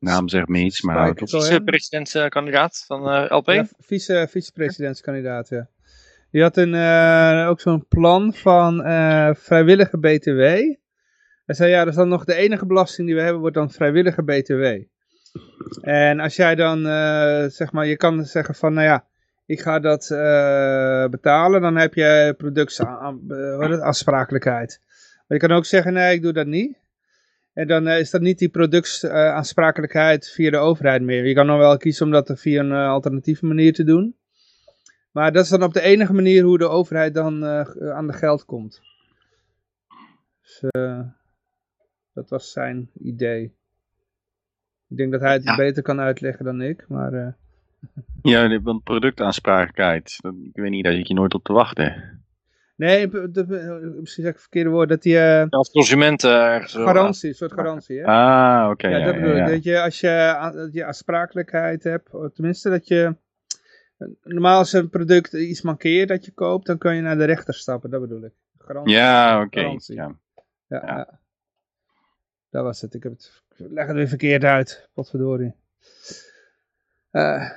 Naam 0.00 0.28
zegt 0.28 0.48
me 0.48 0.58
iets, 0.58 0.82
maar 0.82 1.08
Spike. 1.08 1.26
Vice-presidentskandidaat 1.26 2.84
van 2.86 3.10
eh, 3.10 3.24
LP. 3.28 3.46
Ja, 3.46 3.66
vice, 3.78 4.26
vice-presidentskandidaat, 4.30 5.48
ja. 5.48 5.68
Die 6.30 6.42
had 6.42 6.56
een, 6.56 6.74
eh, 6.74 7.48
ook 7.48 7.60
zo'n 7.60 7.86
plan 7.88 8.34
van 8.34 8.84
eh, 8.84 9.30
vrijwillige 9.34 9.98
BTW. 9.98 10.40
Hij 11.44 11.54
zei, 11.54 11.70
ja, 11.70 11.78
dat 11.78 11.88
is 11.88 11.94
dan 11.94 12.08
nog 12.08 12.24
de 12.24 12.34
enige 12.34 12.66
belasting 12.66 13.06
die 13.06 13.16
we 13.16 13.22
hebben, 13.22 13.40
wordt 13.40 13.56
dan 13.56 13.70
vrijwillige 13.70 14.22
BTW. 14.22 14.64
En 15.80 16.20
als 16.20 16.36
jij 16.36 16.54
dan, 16.54 16.86
eh, 16.86 17.44
zeg 17.46 17.72
maar, 17.72 17.86
je 17.86 17.96
kan 17.96 18.24
zeggen 18.24 18.54
van, 18.54 18.72
nou 18.72 18.86
ja, 18.86 19.04
ik 19.46 19.60
ga 19.60 19.80
dat 19.80 20.10
eh, 20.10 21.06
betalen, 21.06 21.60
dan 21.60 21.76
heb 21.76 21.94
je 21.94 22.34
productsaansprakelijkheid. 22.36 24.80
Maar 25.26 25.38
je 25.38 25.46
kan 25.46 25.56
ook 25.56 25.64
zeggen, 25.64 25.92
nee, 25.92 26.14
ik 26.14 26.22
doe 26.22 26.32
dat 26.32 26.46
niet. 26.46 26.78
En 27.54 27.66
dan 27.66 27.86
eh, 27.86 27.98
is 27.98 28.10
dat 28.10 28.20
niet 28.20 28.38
die 28.38 28.48
productsaansprakelijkheid 28.48 30.28
via 30.28 30.50
de 30.50 30.56
overheid 30.56 31.02
meer. 31.02 31.26
Je 31.26 31.34
kan 31.34 31.46
dan 31.46 31.58
wel 31.58 31.76
kiezen 31.76 32.06
om 32.06 32.12
dat 32.12 32.32
via 32.34 32.60
een 32.60 32.72
eh, 32.72 32.88
alternatieve 32.88 33.46
manier 33.46 33.72
te 33.72 33.84
doen. 33.84 34.16
Maar 35.10 35.32
dat 35.32 35.44
is 35.44 35.50
dan 35.50 35.62
op 35.62 35.72
de 35.72 35.80
enige 35.80 36.12
manier 36.12 36.44
hoe 36.44 36.58
de 36.58 36.68
overheid 36.68 37.14
dan 37.14 37.44
eh, 37.44 37.90
aan 37.92 38.06
de 38.06 38.12
geld 38.12 38.44
komt. 38.44 38.80
Dus 40.42 40.60
dat 42.12 42.30
was 42.30 42.52
zijn 42.52 42.90
idee. 42.98 43.44
Ik 44.88 44.96
denk 44.96 45.12
dat 45.12 45.20
hij 45.20 45.32
het 45.32 45.44
Ja. 45.44 45.56
beter 45.56 45.82
kan 45.82 46.00
uitleggen 46.00 46.44
dan 46.44 46.60
ik, 46.62 46.84
maar... 46.88 47.12
Ja, 48.22 48.60
want 48.60 48.84
productaansprakelijkheid, 48.84 50.18
ik 50.42 50.56
weet 50.56 50.70
niet, 50.70 50.84
daar 50.84 50.92
zit 50.92 51.08
je 51.08 51.14
nooit 51.14 51.34
op 51.34 51.44
te 51.44 51.52
wachten. 51.52 52.23
Nee, 52.76 53.08
misschien 53.08 54.04
zeg 54.04 54.26
ik 54.26 54.32
het 54.32 54.40
verkeerde 54.40 54.70
woord, 54.70 54.88
dat 54.88 55.02
die 55.02 55.18
eh, 55.18 55.46
Als 55.48 55.70
consument 55.70 56.24
eh, 56.24 56.60
garantie, 56.62 57.28
een 57.28 57.34
soort 57.34 57.52
garantie, 57.52 57.98
hè? 57.98 58.04
Ah, 58.04 58.70
oké. 58.70 58.88
ja, 58.88 58.96
ja, 58.96 59.04
dat 59.04 59.14
ja, 59.14 59.20
bedoel 59.20 59.36
ik. 59.36 59.46
Dat 59.46 59.64
je 59.64 59.80
als 59.80 60.00
je, 60.00 60.50
dat 60.54 60.72
je 60.72 60.84
aansprakelijkheid 60.84 61.84
hebt, 61.84 62.10
tenminste 62.34 62.70
dat 62.70 62.88
je, 62.88 63.16
normaal 64.22 64.58
als 64.58 64.72
een 64.72 64.90
product 64.90 65.32
iets 65.32 65.62
mankeert 65.62 66.08
dat 66.08 66.24
je 66.24 66.32
koopt, 66.32 66.66
dan 66.66 66.78
kan 66.78 66.96
je 66.96 67.02
naar 67.02 67.18
de 67.18 67.24
rechter 67.24 67.54
stappen, 67.54 67.90
dat 67.90 68.00
bedoel 68.00 68.24
ik. 68.24 68.32
Garantie. 68.58 68.94
Ja, 68.94 69.40
oké. 69.40 69.60
Garantie. 69.60 69.94
Ja. 69.94 70.18
Ja. 70.68 71.20
Dat 72.50 72.62
was 72.62 72.80
het. 72.80 72.94
Ik 72.94 73.02
heb 73.02 73.12
het, 73.12 73.42
ik 73.56 73.66
leg 73.70 73.86
het 73.86 73.96
weer 73.96 74.08
verkeerd 74.08 74.44
uit. 74.44 74.88
Potverdorie. 74.92 75.54
Eh 77.10 77.50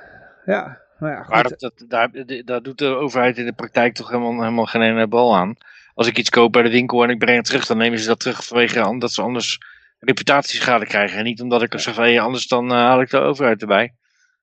ja, 0.44 0.82
nou 0.98 1.12
ja, 1.12 1.22
goed. 1.22 1.34
Maar 1.34 1.42
dat, 1.42 1.60
dat, 1.60 1.84
daar, 1.88 2.10
daar 2.44 2.62
doet 2.62 2.78
de 2.78 2.86
overheid 2.86 3.38
in 3.38 3.44
de 3.44 3.52
praktijk 3.52 3.94
toch 3.94 4.08
helemaal, 4.08 4.40
helemaal 4.42 4.66
geen 4.66 4.82
ene 4.82 5.06
bal 5.06 5.36
aan. 5.36 5.54
Als 5.94 6.06
ik 6.06 6.18
iets 6.18 6.30
koop 6.30 6.52
bij 6.52 6.62
de 6.62 6.70
winkel 6.70 7.02
en 7.02 7.10
ik 7.10 7.18
breng 7.18 7.36
het 7.36 7.46
terug, 7.46 7.66
dan 7.66 7.76
nemen 7.76 7.98
ze 7.98 8.06
dat 8.06 8.20
terug 8.20 8.44
vanwege 8.46 8.80
an- 8.80 8.98
dat 8.98 9.12
ze 9.12 9.22
anders 9.22 9.58
reputatieschade 9.98 10.86
krijgen. 10.86 11.18
En 11.18 11.24
niet 11.24 11.40
omdat 11.40 11.62
ik 11.62 11.80
zeg 11.80 11.94
van, 11.94 12.04
hey, 12.04 12.20
anders 12.20 12.46
dan 12.46 12.70
eh, 12.70 12.76
haal 12.76 13.00
ik 13.00 13.10
de 13.10 13.18
overheid 13.18 13.60
erbij. 13.60 13.94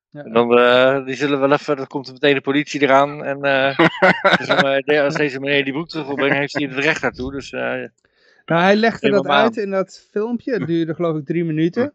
Ja. 0.10 0.24
En 0.24 0.32
dan, 0.34 0.58
eh, 0.58 1.06
die 1.06 1.16
zullen 1.16 1.40
wel 1.40 1.52
even, 1.52 1.76
dan 1.76 1.88
komt 1.88 2.08
er 2.08 2.14
meteen 2.14 2.34
de 2.34 2.42
politie 2.42 2.82
eraan. 2.82 3.24
En 3.24 3.42
eh, 3.44 3.78
dus, 4.86 5.00
als 5.00 5.16
deze 5.16 5.40
meneer 5.40 5.64
die 5.64 5.74
boek 5.74 5.90
terug 5.90 6.06
wil 6.06 6.16
brengen, 6.16 6.38
heeft 6.38 6.54
hij 6.54 6.64
het 6.68 6.78
recht 6.78 7.02
daartoe. 7.02 7.32
Dus 7.32 7.52
eh, 7.52 7.62
Nou, 8.46 8.62
hij 8.62 8.76
legde 8.76 9.10
dat 9.10 9.28
aan. 9.28 9.44
uit 9.44 9.58
in 9.58 9.72
dat 9.72 10.08
filmpje. 10.12 10.54
Het 10.54 10.68
duurde 10.68 10.94
geloof 10.96 11.18
ik 11.18 11.26
drie 11.26 11.44
minuten. 11.46 11.94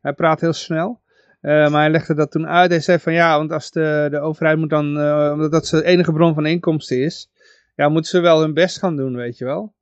Hij 0.00 0.12
praat 0.12 0.40
heel 0.40 0.52
snel. 0.52 1.00
Eh, 1.40 1.70
maar 1.70 1.80
hij 1.80 1.90
legde 1.90 2.14
dat 2.14 2.30
toen 2.30 2.46
uit. 2.46 2.70
Hij 2.70 2.80
zei 2.80 2.98
van 2.98 3.12
ja, 3.12 3.38
want 3.38 3.52
als 3.52 3.70
de, 3.70 4.08
de 4.10 4.20
overheid 4.20 4.58
moet 4.58 4.70
dan, 4.70 4.98
eh, 4.98 5.30
omdat 5.32 5.52
dat 5.52 5.66
zijn 5.66 5.82
enige 5.82 6.12
bron 6.12 6.34
van 6.34 6.46
inkomsten 6.46 7.02
is, 7.02 7.30
ja, 7.76 7.88
moeten 7.88 8.10
ze 8.10 8.20
wel 8.20 8.40
hun 8.40 8.54
best 8.54 8.78
gaan 8.78 8.96
doen, 8.96 9.16
weet 9.16 9.38
je 9.38 9.44
wel. 9.44 9.74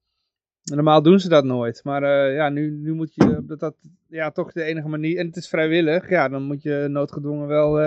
Normaal 0.63 1.03
doen 1.03 1.21
ze 1.21 1.29
dat 1.29 1.45
nooit. 1.45 1.81
Maar 1.85 2.03
eh, 2.03 2.35
ja, 2.35 2.49
nu, 2.49 2.71
nu 2.71 2.93
moet 2.95 3.15
je, 3.15 3.43
dat 3.47 3.61
dat 3.61 3.75
ja, 4.09 4.31
toch 4.31 4.53
de 4.53 4.63
enige 4.63 4.89
manier, 4.89 5.19
en 5.19 5.27
het 5.27 5.37
is 5.37 5.49
vrijwillig, 5.49 6.09
ja, 6.09 6.29
dan 6.29 6.43
moet 6.43 6.63
je 6.63 6.87
noodgedwongen 6.91 7.47
wel 7.47 7.81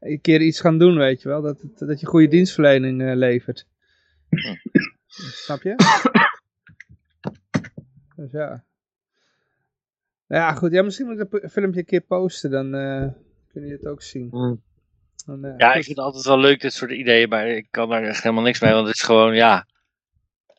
een 0.00 0.20
keer 0.20 0.40
iets 0.40 0.60
gaan 0.60 0.78
doen, 0.78 0.96
weet 0.96 1.22
je 1.22 1.28
wel. 1.28 1.42
Dat, 1.42 1.60
het- 1.60 1.78
dat 1.88 2.00
je 2.00 2.06
goede 2.06 2.28
dienstverlening 2.28 3.14
levert. 3.14 3.66
Snap 5.06 5.62
je? 5.62 5.74
Dus 8.16 8.30
ja. 8.30 8.64
Ja, 10.32 10.52
goed. 10.52 10.72
Ja, 10.72 10.82
misschien 10.82 11.06
moet 11.06 11.20
ik 11.20 11.30
dat 11.30 11.50
filmpje 11.50 11.80
een 11.80 11.86
keer 11.86 12.00
posten. 12.00 12.50
Dan 12.50 12.74
eh 12.74 13.06
kun 13.52 13.66
je 13.66 13.72
het 13.72 13.86
ook 13.86 14.02
zien. 14.02 14.28
Hmm. 14.30 14.62
Dan, 15.26 15.44
eh, 15.44 15.54
ja, 15.58 15.66
goed. 15.68 15.76
ik 15.76 15.84
vind 15.84 15.96
het 15.96 16.06
altijd 16.06 16.24
wel 16.24 16.38
leuk, 16.38 16.60
dit 16.60 16.72
soort 16.72 16.90
ideeën. 16.90 17.28
Maar 17.28 17.48
ik 17.48 17.66
kan 17.70 17.88
daar 17.88 18.02
echt 18.02 18.22
helemaal 18.22 18.44
niks 18.44 18.60
mee. 18.60 18.72
Want 18.72 18.86
het 18.86 18.94
is 18.96 19.02
gewoon, 19.02 19.34
ja. 19.34 19.66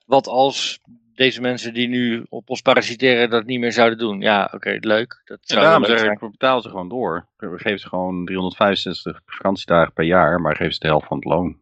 Wat 0.05 0.27
als 0.27 0.79
deze 1.15 1.41
mensen 1.41 1.73
die 1.73 1.87
nu 1.87 2.25
op 2.29 2.49
ons 2.49 2.61
parasiteren 2.61 3.29
dat 3.29 3.45
niet 3.45 3.59
meer 3.59 3.71
zouden 3.71 3.97
doen? 3.97 4.21
Ja, 4.21 4.49
oké, 4.53 4.77
leuk. 4.79 5.21
Dat 5.25 5.39
Ja, 5.41 5.53
zou 5.55 5.61
daarom 5.65 5.85
zeg 5.85 5.99
zijn. 5.99 6.11
ik, 6.11 6.19
we 6.19 6.29
betalen 6.29 6.61
ze 6.61 6.69
gewoon 6.69 6.89
door. 6.89 7.27
We 7.37 7.57
geven 7.59 7.79
ze 7.79 7.87
gewoon 7.87 8.25
365 8.25 9.21
vakantiedagen 9.25 9.93
per 9.93 10.05
jaar, 10.05 10.41
maar 10.41 10.55
geven 10.55 10.73
ze 10.73 10.79
de 10.79 10.87
helft 10.87 11.07
van 11.07 11.17
het 11.17 11.25
loon. 11.25 11.57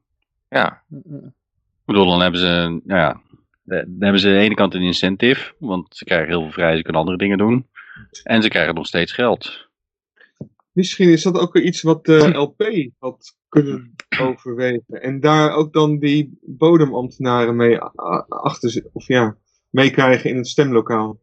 Ja. 0.49 0.81
Mm, 0.87 1.01
mm. 1.05 1.25
Ik 1.79 1.97
bedoel, 1.97 2.09
dan 2.09 2.21
hebben 2.21 2.39
ze, 2.39 2.79
nou 2.83 2.99
ja, 2.99 3.21
dan 3.63 3.95
hebben 3.99 4.19
ze 4.19 4.27
aan 4.27 4.33
de 4.33 4.39
ene 4.39 4.55
kant 4.55 4.73
een 4.73 4.81
incentive, 4.81 5.53
want 5.59 5.95
ze 5.95 6.03
krijgen 6.05 6.27
heel 6.27 6.41
veel 6.41 6.51
vrij, 6.51 6.75
ze 6.75 6.81
kunnen 6.81 7.01
andere 7.01 7.17
dingen 7.17 7.37
doen. 7.37 7.67
En 8.23 8.41
ze 8.41 8.49
krijgen 8.49 8.75
nog 8.75 8.87
steeds 8.87 9.11
geld. 9.11 9.69
Misschien 10.71 11.09
is 11.09 11.23
dat 11.23 11.39
ook 11.39 11.57
iets 11.57 11.81
wat 11.81 12.05
de 12.05 12.29
LP 12.47 12.89
had 12.99 13.37
kunnen 13.49 13.95
overwegen. 14.19 15.01
En 15.01 15.19
daar 15.19 15.51
ook 15.51 15.73
dan 15.73 15.99
die 15.99 16.39
bodemambtenaren 16.41 17.55
mee 17.55 17.79
achter, 18.27 18.85
of 18.93 19.07
ja, 19.07 19.37
meekrijgen 19.69 20.29
in 20.29 20.37
het 20.37 20.47
stemlokaal. 20.47 21.19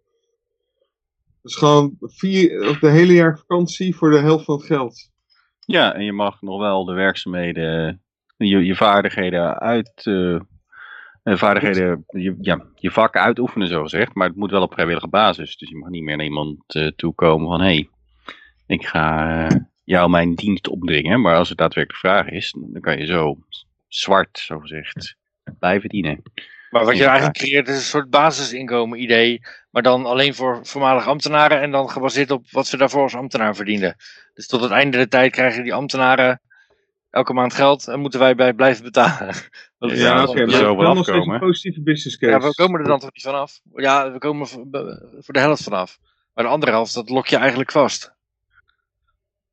Dus 1.43 1.57
gewoon 1.57 1.97
vier, 2.01 2.69
of 2.69 2.79
de 2.79 2.91
hele 2.91 3.13
jaar 3.13 3.39
vakantie 3.39 3.97
voor 3.97 4.11
de 4.11 4.19
helft 4.19 4.45
van 4.45 4.57
het 4.57 4.67
geld. 4.67 5.11
Ja, 5.61 5.95
en 5.95 6.05
je 6.05 6.13
mag 6.13 6.43
nog 6.43 6.59
wel 6.59 6.85
de 6.85 6.93
werkzaamheden, 6.93 8.03
je, 8.37 8.65
je 8.65 8.75
vaardigheden 8.75 9.59
uit, 9.59 9.93
eh, 10.05 10.41
vaardigheden, 11.37 12.05
je, 12.07 12.37
ja, 12.41 12.67
je 12.75 12.91
vak 12.91 13.17
uitoefenen 13.17 13.69
zo 13.69 13.83
gezegd, 13.83 14.15
maar 14.15 14.29
het 14.29 14.37
moet 14.37 14.51
wel 14.51 14.63
op 14.63 14.73
vrijwillige 14.73 15.09
basis. 15.09 15.57
Dus 15.57 15.69
je 15.69 15.77
mag 15.77 15.89
niet 15.89 16.03
meer 16.03 16.17
naar 16.17 16.27
iemand 16.27 16.59
eh, 16.67 16.87
toekomen 16.87 17.49
van, 17.49 17.61
hé, 17.61 17.67
hey, 17.67 17.89
ik 18.67 18.87
ga 18.87 19.47
eh, 19.49 19.57
jou 19.85 20.11
mijn 20.11 20.35
dienst 20.35 20.69
opdringen. 20.69 21.21
Maar 21.21 21.37
als 21.37 21.49
het 21.49 21.59
daadwerkelijk 21.59 22.01
vraag 22.01 22.29
is, 22.29 22.55
dan 22.59 22.81
kan 22.81 22.99
je 22.99 23.07
zo 23.07 23.39
zwart, 23.89 24.39
zo 24.39 24.59
gezegd, 24.59 25.17
blijven 25.59 25.89
dienen. 25.89 26.23
Maar 26.71 26.85
wat 26.85 26.97
je 26.97 27.05
eigenlijk 27.05 27.39
creëert 27.39 27.69
is 27.69 27.75
een 27.75 27.81
soort 27.81 28.11
basisinkomen 28.11 29.03
idee, 29.03 29.41
maar 29.71 29.83
dan 29.83 30.07
alleen 30.07 30.35
voor 30.35 30.67
voormalige 30.67 31.09
ambtenaren 31.09 31.61
en 31.61 31.71
dan 31.71 31.91
gebaseerd 31.91 32.31
op 32.31 32.51
wat 32.51 32.67
ze 32.67 32.77
daarvoor 32.77 33.03
als 33.03 33.15
ambtenaar 33.15 33.55
verdienden. 33.55 33.97
Dus 34.35 34.47
tot 34.47 34.61
het 34.61 34.71
einde 34.71 34.97
der 34.97 35.09
tijd 35.09 35.33
krijgen 35.33 35.63
die 35.63 35.75
ambtenaren 35.75 36.41
elke 37.11 37.33
maand 37.33 37.55
geld 37.55 37.89
en 37.89 38.01
moeten 38.01 38.21
wij 38.21 38.35
bij 38.35 38.53
blijven 38.55 38.85
betalen. 38.85 39.35
Dat 39.79 39.91
is 39.93 40.01
Ja, 40.01 40.23
oké, 40.25 40.41
er 40.41 40.47
maar 40.47 40.57
zo 40.57 40.77
wel 40.77 40.97
afkomen. 40.97 41.35
een 41.35 41.41
positieve 41.41 41.83
business 41.83 42.19
case. 42.19 42.33
ja, 42.33 42.41
we 42.41 42.55
komen 42.55 42.81
er 42.81 42.87
dan 42.87 42.99
toch 42.99 43.13
niet 43.13 43.23
vanaf? 43.23 43.61
Ja, 43.75 44.13
we 44.13 44.19
komen 44.19 44.47
voor 44.47 45.33
de 45.35 45.39
helft 45.41 45.63
vanaf. 45.63 45.99
Maar 46.35 46.45
de 46.45 46.51
andere 46.51 46.73
helft, 46.73 46.95
dat 46.95 47.09
lok 47.11 47.27
je 47.27 47.37
eigenlijk 47.37 47.71
vast. 47.73 48.17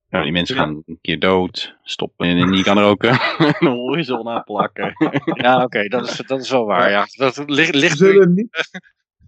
Ja, 0.10 0.24
die 0.24 0.32
mensen 0.32 0.56
Ja. 0.56 0.62
gaan 0.64 0.84
een 0.86 0.98
keer 1.02 1.20
dood, 1.20 1.76
stoppen 1.84 2.28
en 2.28 2.52
die 2.52 2.64
kan 2.64 2.78
er 2.78 2.84
ook 2.84 3.04
eh, 3.04 3.30
een 3.60 3.68
horizon 3.68 4.28
aan 4.30 4.44
plakken. 4.44 4.94
Ja, 5.34 5.64
oké, 5.64 5.88
dat, 5.88 6.08
is, 6.10 6.18
dat 6.18 6.40
is 6.42 6.50
wel 6.50 6.66
waar. 6.66 6.90
Ja. 6.90 7.08
Dat 7.16 7.44
ligt, 7.50 7.74
Ze 7.74 7.80
ligt 7.80 7.98
zullen 7.98 8.34
niet, 8.34 8.70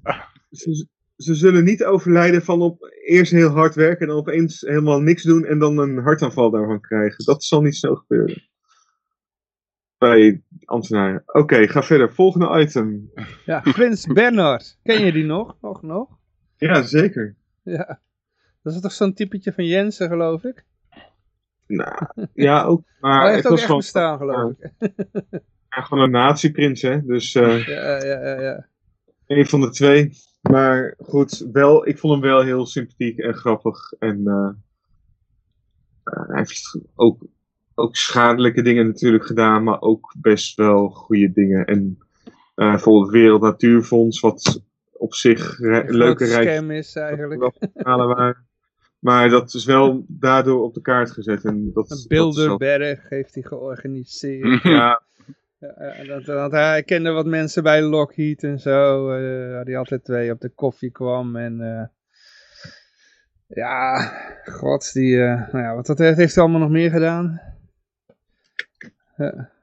ze, 0.52 0.88
ze 1.18 1.36
zullen 1.36 1.64
niet 1.64 1.84
overlijden 1.84 2.42
van 2.44 2.62
op 2.62 2.92
eerst 3.06 3.32
heel 3.32 3.50
hard 3.50 3.76
werken 3.76 4.02
en 4.02 4.08
dan 4.08 4.18
opeens 4.18 4.62
helemaal 4.62 5.00
niks 5.02 5.24
doen 5.24 5.46
en 5.46 5.60
dan 5.60 5.78
een 5.78 5.98
hartaanval 5.98 6.50
daarvan 6.50 6.82
krijgen. 6.82 7.26
Dat 7.26 7.44
zal 7.44 7.62
niet 7.62 7.76
zo 7.76 7.96
gebeuren. 7.96 8.44
Bij 9.98 10.42
ambtenaren. 10.66 11.24
Oké, 11.26 11.68
ga 11.68 11.84
verder. 11.84 12.14
Volgende 12.14 12.60
item. 12.62 13.12
Ja, 13.46 13.60
Prins 13.60 14.06
Bernhard. 14.06 14.78
Ken 14.84 15.06
je 15.06 15.12
die 15.12 15.26
nog? 15.26 15.58
Nog, 15.62 15.82
nog? 15.82 16.10
Ja, 16.58 16.82
zeker. 16.82 17.36
Ja. 17.64 18.00
Dat 18.64 18.74
is 18.74 18.82
toch 18.82 18.92
zo'n 18.92 19.14
typetje 19.14 19.54
van 19.54 19.66
Jensen, 19.66 20.08
geloof 20.08 20.44
ik? 20.44 20.66
Nou, 21.68 22.08
ja, 22.34 22.64
ook. 22.64 22.84
Maar 23.00 23.22
Hij 23.22 23.26
het 23.26 23.34
heeft 23.34 23.46
ook 23.46 23.52
was 23.52 23.62
echt 23.62 23.76
bestaan, 23.76 24.18
geloof 24.18 24.52
ik. 24.58 24.72
ja, 25.70 25.82
gewoon 25.82 26.04
een 26.04 26.12
natieprins, 26.12 26.82
hè. 26.82 27.06
Dus 27.06 27.36
eh 27.36 27.68
Ja, 27.68 28.04
ja, 28.06 28.22
ja, 28.24 28.42
ja. 28.42 28.68
een 29.28 29.46
van 29.46 29.62
de 29.62 29.70
twee. 29.70 30.12
Maar 30.50 30.94
goed, 30.98 31.48
wel, 31.52 31.88
ik 31.88 31.98
vond 31.98 32.14
hem 32.14 32.22
wel 32.32 32.42
heel 32.42 32.66
sympathiek 32.66 33.18
en 33.18 33.34
grappig. 33.34 33.92
En 34.00 34.28
eh, 34.28 34.50
eh, 36.04 36.28
hij 36.28 36.38
heeft 36.38 36.80
ook, 36.96 37.26
ook 37.76 37.96
schadelijke 37.96 38.62
dingen 38.62 38.88
natuurlijk 38.88 39.26
gedaan, 39.26 39.64
maar 39.64 39.82
ook 39.82 40.14
best 40.22 40.56
wel 40.56 40.90
goede 40.90 41.32
dingen. 41.32 41.66
En 41.66 41.98
eh 42.56 42.70
bijvoorbeeld 42.70 43.06
het 43.06 43.16
Wereld 43.16 43.42
Natuurfonds, 43.42 44.20
wat 44.20 44.62
op 44.92 45.14
zich 45.14 45.60
re- 45.60 45.88
Een 45.88 45.96
leuke 45.98 46.26
reis 46.26 46.62
is 46.88 46.96
eigenlijk. 46.96 47.52
waren. 47.74 48.46
Maar 49.00 49.30
dat 49.30 49.54
is 49.54 49.66
wel 49.66 50.06
daardoor 50.08 50.64
op 50.64 50.74
de 50.74 50.82
kaart 50.82 51.12
gezet. 51.12 51.44
En 51.46 51.72
dat, 51.74 51.92
Een 51.92 51.98
dat 51.98 51.98
is 51.98 52.06
wel- 52.08 52.34
Bilderberg 52.34 53.10
heeft 53.10 53.34
hij 53.34 53.44
georganiseerd. 53.44 54.62
Ja, 54.78 55.02
dat, 56.08 56.26
dat, 56.26 56.52
hij 56.52 56.84
kende 56.84 57.12
wat 57.12 57.26
mensen 57.26 57.64
bij 57.64 57.82
Lockheed 57.82 58.44
en 58.44 58.60
zo. 58.60 59.12
eh 59.12 59.66
die 59.66 59.78
altijd 59.78 60.04
twee 60.04 60.32
op 60.32 60.42
de 60.42 60.50
koffie 60.50 60.92
kwam. 60.92 61.36
En 61.36 61.62
eh, 61.62 61.86
ja, 63.48 64.12
god, 64.44 64.94
die, 64.94 65.24
eh, 65.24 65.52
nou 65.52 65.64
ja, 65.64 65.76
wat 65.76 65.86
dat 65.86 65.98
heeft, 65.98 66.18
heeft 66.18 66.36
hij 66.36 66.44
allemaal 66.44 66.62
nog 66.62 66.70
meer 66.70 66.90
gedaan? 66.90 67.42
Ja. 69.18 69.56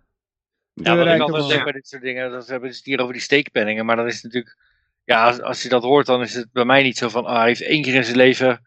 Ja, 0.73 0.97
wat 0.97 1.07
ik 1.07 1.21
altijd 1.21 1.45
zeg 1.45 1.63
bij 1.63 1.73
dit 1.73 1.89
soort 1.89 2.03
dingen, 2.03 2.31
dat 2.31 2.47
hebben 2.47 2.69
het 2.69 2.85
hier 2.85 3.01
over 3.01 3.13
die 3.13 3.23
steekpenningen, 3.23 3.87
maar 3.87 3.97
dan 3.97 4.07
is 4.07 4.23
natuurlijk, 4.23 4.59
ja, 5.05 5.27
als, 5.27 5.41
als 5.41 5.63
je 5.63 5.69
dat 5.69 5.83
hoort, 5.83 6.07
dan 6.07 6.23
is 6.23 6.35
het 6.35 6.53
bij 6.53 6.65
mij 6.65 6.83
niet 6.83 6.99
zo 6.99 7.09
van, 7.09 7.25
ah, 7.25 7.37
hij 7.37 7.47
heeft 7.47 7.63
één 7.63 7.83
keer 7.83 7.95
in 7.95 8.05
zijn 8.05 8.17
leven 8.17 8.63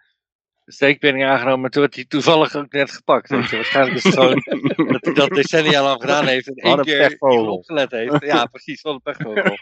steekpenning 0.69 1.25
aangenomen, 1.25 1.59
maar 1.61 1.69
toen 1.69 1.81
werd 1.81 1.95
hij 1.95 2.05
toevallig 2.07 2.55
ook 2.55 2.71
net 2.71 2.91
gepakt. 2.91 3.29
Weet 3.29 3.49
je. 3.49 3.55
Waarschijnlijk 3.55 3.97
is 3.97 4.03
het 4.03 4.13
gewoon 4.13 4.43
dat 4.91 5.05
hij 5.05 5.13
dat 5.13 5.29
decennia 5.29 5.83
lang 5.83 6.01
gedaan 6.01 6.25
heeft 6.25 6.47
en 6.47 6.53
één 6.55 6.77
een 6.77 6.83
keer 6.85 7.15
opgelet 7.19 7.91
heeft. 7.91 8.25
Ja, 8.25 8.45
precies, 8.45 8.81
wat 8.81 8.93
een 8.93 9.01
pechvogel. 9.01 9.57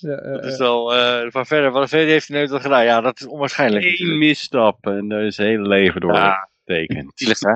Ja, 0.00 0.12
eh, 0.16 0.32
Dat 0.32 0.44
is 0.44 0.58
wel, 0.58 0.94
eh 0.94 1.30
maar 1.30 1.46
verder, 1.46 1.70
wat 1.70 1.88
verder 1.88 2.08
heeft 2.08 2.28
hij 2.28 2.36
nooit 2.36 2.50
wel 2.50 2.60
gedaan? 2.60 2.84
Ja, 2.84 3.00
dat 3.00 3.20
is 3.20 3.26
onwaarschijnlijk. 3.26 3.84
Eén 3.84 4.18
misstap 4.18 4.86
en 4.86 5.08
daar 5.08 5.22
is 5.24 5.36
het 5.36 5.46
hele 5.46 5.68
leven 5.68 6.00
door 6.00 6.12
Ja. 6.14 6.48
getekend. 6.64 7.12
Zielig, 7.14 7.40
hè? 7.40 7.54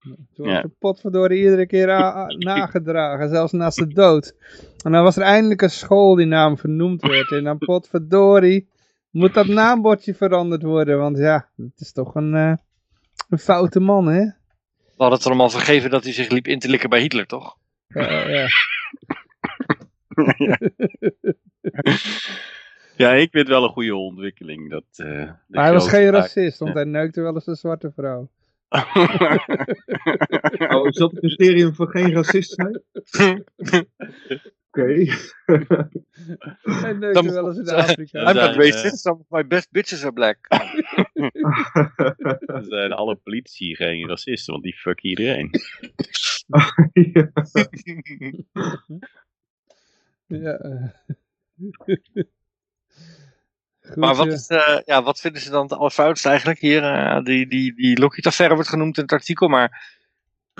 Toen 0.00 0.16
wordt 0.36 0.52
Ja. 0.52 0.62
de 0.62 0.70
potverdorie 0.78 1.38
iedere 1.42 1.66
keer 1.66 1.86
nagedragen, 2.38 3.28
zelfs 3.28 3.52
naast 3.52 3.78
de 3.78 3.86
dood. 3.88 4.34
En 4.84 4.92
dan 4.92 5.02
was 5.02 5.16
er 5.16 5.22
eindelijk 5.22 5.62
een 5.62 5.70
school 5.70 6.14
die 6.14 6.26
naam 6.26 6.58
vernoemd 6.58 7.02
werd. 7.02 7.30
En 7.32 7.44
dan 7.44 7.58
potverdorie 7.58 8.68
moet 9.16 9.34
dat 9.34 9.46
naambordje 9.46 10.14
veranderd 10.14 10.62
worden. 10.62 10.98
Want 10.98 11.18
ja, 11.18 11.48
het 11.56 11.80
is 11.80 11.92
toch 11.92 12.14
een, 12.14 12.34
eh, 12.34 12.52
een 13.28 13.38
foute 13.38 13.80
man, 13.80 14.06
hè? 14.06 14.20
We 14.20 15.02
hadden 15.02 15.18
het 15.18 15.26
allemaal 15.26 15.50
vergeven 15.50 15.90
dat 15.90 16.04
hij 16.04 16.12
zich 16.12 16.28
liep 16.28 16.46
in 16.46 16.58
te 16.58 16.68
likken 16.68 16.90
bij 16.90 17.00
Hitler, 17.00 17.26
toch? 17.26 17.56
Ja, 17.88 18.28
ja. 18.28 18.48
Ja, 22.96 23.12
ik 23.12 23.30
vind 23.30 23.48
het 23.48 23.50
wel 23.56 23.64
een 23.64 23.72
goede 23.72 23.94
ontwikkeling. 23.94 24.70
Dat, 24.70 24.84
eh, 24.96 25.18
dat 25.18 25.36
Maar 25.48 25.64
hij 25.64 25.72
was 25.72 25.88
geen 25.88 26.10
racist, 26.10 26.58
want 26.58 26.74
hij 26.74 26.84
neukte 26.84 27.20
wel 27.20 27.34
eens 27.34 27.46
een 27.46 27.56
zwarte 27.56 27.92
vrouw. 27.92 28.30
oh, 30.76 30.86
is 30.86 30.96
dat 30.96 31.10
het 31.10 31.18
criterium 31.18 31.74
voor 31.74 31.88
geen 31.88 32.12
racist 32.12 32.54
zijn? 32.54 32.82
Oké. 34.76 34.84
Hij 36.62 36.92
neukte 36.92 37.12
Dan- 37.22 37.32
wel 37.32 37.48
eens 37.48 37.58
in 37.58 37.68
Afrika. 37.84 38.18
I'm 38.30 38.34
not 38.36 38.54
racist, 38.56 38.98
some 38.98 39.18
of 39.20 39.26
my 39.28 39.46
best 39.46 39.70
bitches 39.70 40.02
are 40.02 40.12
black. 40.12 40.38
Dan 42.46 42.64
zijn 42.64 42.92
alle 42.92 43.16
politici 43.16 43.74
geen 43.74 44.08
racisten, 44.08 44.52
want 44.52 44.64
die 44.64 44.74
fuck 44.76 45.00
iedereen. 45.02 45.50
ja. 47.12 47.30
Ja. 50.26 50.56
eh. 50.58 50.88
Goed, 51.78 52.10
Maar 53.94 54.14
wat, 54.14 54.26
is, 54.26 54.46
eh, 54.46 54.78
ja, 54.84 55.02
wat 55.02 55.20
vinden 55.20 55.42
ze 55.42 55.50
dan 55.50 55.62
het 55.62 55.72
allerfoutste 55.72 56.28
eigenlijk 56.28 56.58
hier? 56.58 56.82
eh, 56.82 57.22
die 57.24 57.46
die, 57.46 57.74
die 57.74 57.98
Lockheed-affaire 57.98 58.54
wordt 58.54 58.70
genoemd 58.70 58.96
in 58.96 59.02
het 59.02 59.12
artikel, 59.12 59.48
maar 59.48 59.94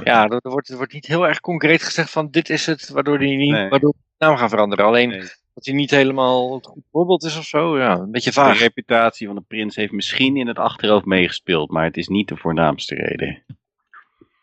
ja, 0.04 0.28
er, 0.28 0.40
wordt, 0.42 0.68
er 0.68 0.76
wordt 0.76 0.92
niet 0.92 1.06
heel 1.06 1.26
erg 1.26 1.40
concreet 1.40 1.82
gezegd 1.82 2.10
van 2.10 2.30
dit 2.30 2.50
is 2.50 2.66
het, 2.66 2.88
waardoor 2.88 3.18
die 3.18 3.36
niet, 3.36 3.50
Nee. 3.52 3.68
waardoor 3.68 3.94
naam 4.18 4.36
gaan 4.36 4.48
veranderen. 4.48 4.84
Alleen 4.84 5.08
Nee. 5.08 5.20
dat 5.54 5.64
hij 5.64 5.74
niet 5.74 5.90
helemaal 5.90 6.54
het 6.54 6.66
goed 6.66 6.84
voorbeeld 6.92 7.24
is 7.24 7.38
of 7.38 7.44
zo, 7.44 7.78
ja, 7.78 7.98
een 7.98 8.10
beetje 8.10 8.30
De 8.30 8.36
vaag. 8.36 8.58
reputatie 8.58 9.26
van 9.26 9.36
de 9.36 9.42
prins 9.48 9.76
heeft 9.76 9.92
misschien 9.92 10.36
in 10.36 10.46
het 10.46 10.58
achterhoofd 10.58 11.04
meegespeeld, 11.04 11.70
maar 11.70 11.84
het 11.84 11.96
is 11.96 12.08
niet 12.08 12.28
de 12.28 12.36
voornaamste 12.36 12.94
reden. 12.94 13.42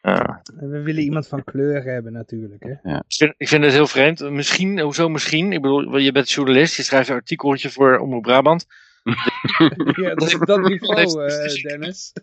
Ja. 0.01 0.41
we 0.55 0.81
willen 0.81 1.03
iemand 1.03 1.27
van 1.27 1.43
kleur 1.43 1.83
hebben 1.83 2.13
natuurlijk, 2.13 2.63
hè? 2.63 2.95
Ik, 2.95 3.03
vind, 3.07 3.33
ik 3.37 3.47
vind 3.47 3.63
het 3.63 3.73
heel 3.73 3.87
vreemd. 3.87 4.19
Misschien, 4.29 4.79
hoezo 4.79 5.09
misschien? 5.09 5.51
Ik 5.51 5.61
bedoel, 5.61 5.97
je 5.97 6.11
bent 6.11 6.31
journalist, 6.31 6.75
je 6.75 6.83
schrijft 6.83 7.09
een 7.09 7.15
artikeltje 7.15 7.69
voor 7.69 7.97
Omroep 7.97 8.21
Brabant. 8.21 8.65
Ja, 10.01 10.15
dat 10.15 10.27
is 10.27 10.35
op 10.35 10.45
dat 10.53 10.61
niveau, 10.61 11.25
eh, 11.25 11.53
Dennis. 11.63 12.13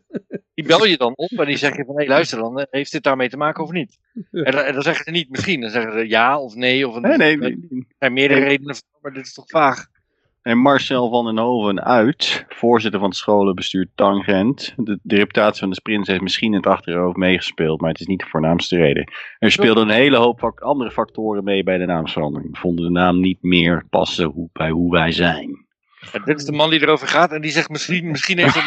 Die 0.60 0.76
bel 0.76 0.84
je 0.86 0.96
dan 0.96 1.12
op 1.16 1.30
en 1.30 1.46
die 1.46 1.56
zeg 1.56 1.76
je 1.76 1.84
van, 1.84 1.98
hé 2.00 2.06
luister 2.06 2.38
dan, 2.38 2.58
eh, 2.58 2.64
heeft 2.70 2.92
dit 2.92 3.02
daarmee 3.02 3.28
te 3.28 3.36
maken 3.36 3.64
of 3.64 3.70
niet? 3.70 3.98
En, 4.30 4.52
dan- 4.52 4.62
en 4.64 4.72
dan 4.74 4.82
zeggen 4.82 5.04
ze 5.04 5.10
niet 5.10 5.30
misschien, 5.30 5.60
dan 5.60 5.70
zeggen 5.70 5.92
ze 5.92 6.08
ja 6.08 6.38
of 6.40 6.54
nee. 6.54 6.88
Of 6.88 6.94
een, 6.94 7.02
Nee, 7.02 7.36
nee, 7.36 7.50
Er 7.50 7.84
zijn 7.98 8.12
meerdere 8.12 8.40
redenen 8.40 8.74
voor, 8.74 8.98
maar 9.02 9.12
dit 9.12 9.26
is 9.26 9.34
toch 9.34 9.48
vaag? 9.48 9.86
En 10.42 10.58
Marcel 10.58 11.10
van 11.10 11.24
den 11.24 11.38
Hoven 11.38 11.84
uit, 11.84 12.44
voorzitter 12.48 13.00
van 13.00 13.08
het 13.08 13.18
scholenbestuur 13.18 13.88
Tangent. 13.94 14.74
De, 14.76 14.98
de 15.02 15.16
reputatie 15.16 15.60
van 15.60 15.70
de 15.70 15.80
prins 15.82 16.08
heeft 16.08 16.20
misschien 16.20 16.50
in 16.50 16.56
het 16.56 16.66
achterhoofd 16.66 17.16
meegespeeld, 17.16 17.80
maar 17.80 17.90
het 17.90 18.00
is 18.00 18.06
niet 18.06 18.20
de 18.20 18.26
voornaamste 18.26 18.76
reden. 18.76 19.12
Er 19.38 19.50
speelden 19.50 19.82
een 19.82 19.94
hele 19.94 20.16
hoop 20.16 20.52
andere 20.54 20.90
factoren 20.90 21.44
mee 21.44 21.62
bij 21.62 21.78
de 21.78 21.86
naamsverandering. 21.86 22.52
We 22.52 22.58
vonden 22.58 22.84
de 22.84 22.90
naam 22.90 23.20
niet 23.20 23.42
meer 23.42 23.84
passen 23.90 24.26
hoe, 24.26 24.48
bij 24.52 24.70
hoe 24.70 24.92
wij 24.92 25.12
zijn. 25.12 25.66
En 26.12 26.22
dit 26.24 26.38
is 26.38 26.44
de 26.44 26.52
man 26.52 26.70
die 26.70 26.80
erover 26.82 27.08
gaat 27.08 27.32
en 27.32 27.40
die 27.40 27.50
zegt 27.50 27.68
misschien, 27.68 28.10
misschien 28.10 28.38
heeft 28.38 28.54
het 28.54 28.64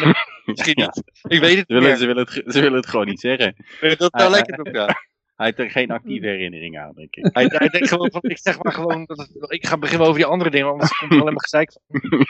misschien 0.56 0.82
Ja. 0.82 0.92
niet. 0.94 1.32
Ik 1.32 1.40
weet 1.40 1.56
het 1.56 1.64
Ze 1.68 1.74
willen, 1.74 1.88
niet. 1.90 1.98
ze, 1.98 2.06
willen 2.06 2.22
het, 2.24 2.42
ze 2.54 2.60
willen 2.60 2.76
het 2.76 2.86
gewoon 2.86 3.06
niet 3.06 3.20
zeggen. 3.20 3.54
Dat, 3.96 4.30
lijkt 4.30 4.50
het 4.50 4.58
op, 4.58 4.74
ja. 4.74 4.86
Hij 5.36 5.46
heeft 5.46 5.58
er 5.58 5.70
geen 5.70 5.90
actieve 5.90 6.26
herinnering 6.26 6.78
aan, 6.78 6.92
denk 6.94 7.16
ik. 7.16 7.28
Hij, 7.32 7.44
hij 7.48 7.68
denkt 7.68 7.88
gewoon 7.88 8.10
van, 8.10 8.20
ik 8.22 8.38
zeg 8.38 8.62
maar 8.62 8.72
gewoon, 8.72 9.04
dat 9.04 9.18
het, 9.18 9.30
ik 9.52 9.66
ga 9.66 9.78
beginnen 9.78 10.06
over 10.06 10.18
die 10.20 10.28
andere 10.30 10.50
dingen, 10.50 10.66
want 10.66 10.80
anders 10.80 10.98
komt 10.98 11.12
er 11.12 11.20
alleen 11.20 11.32
maar 11.32 11.42
gezeik 11.42 11.72
van. 11.72 11.82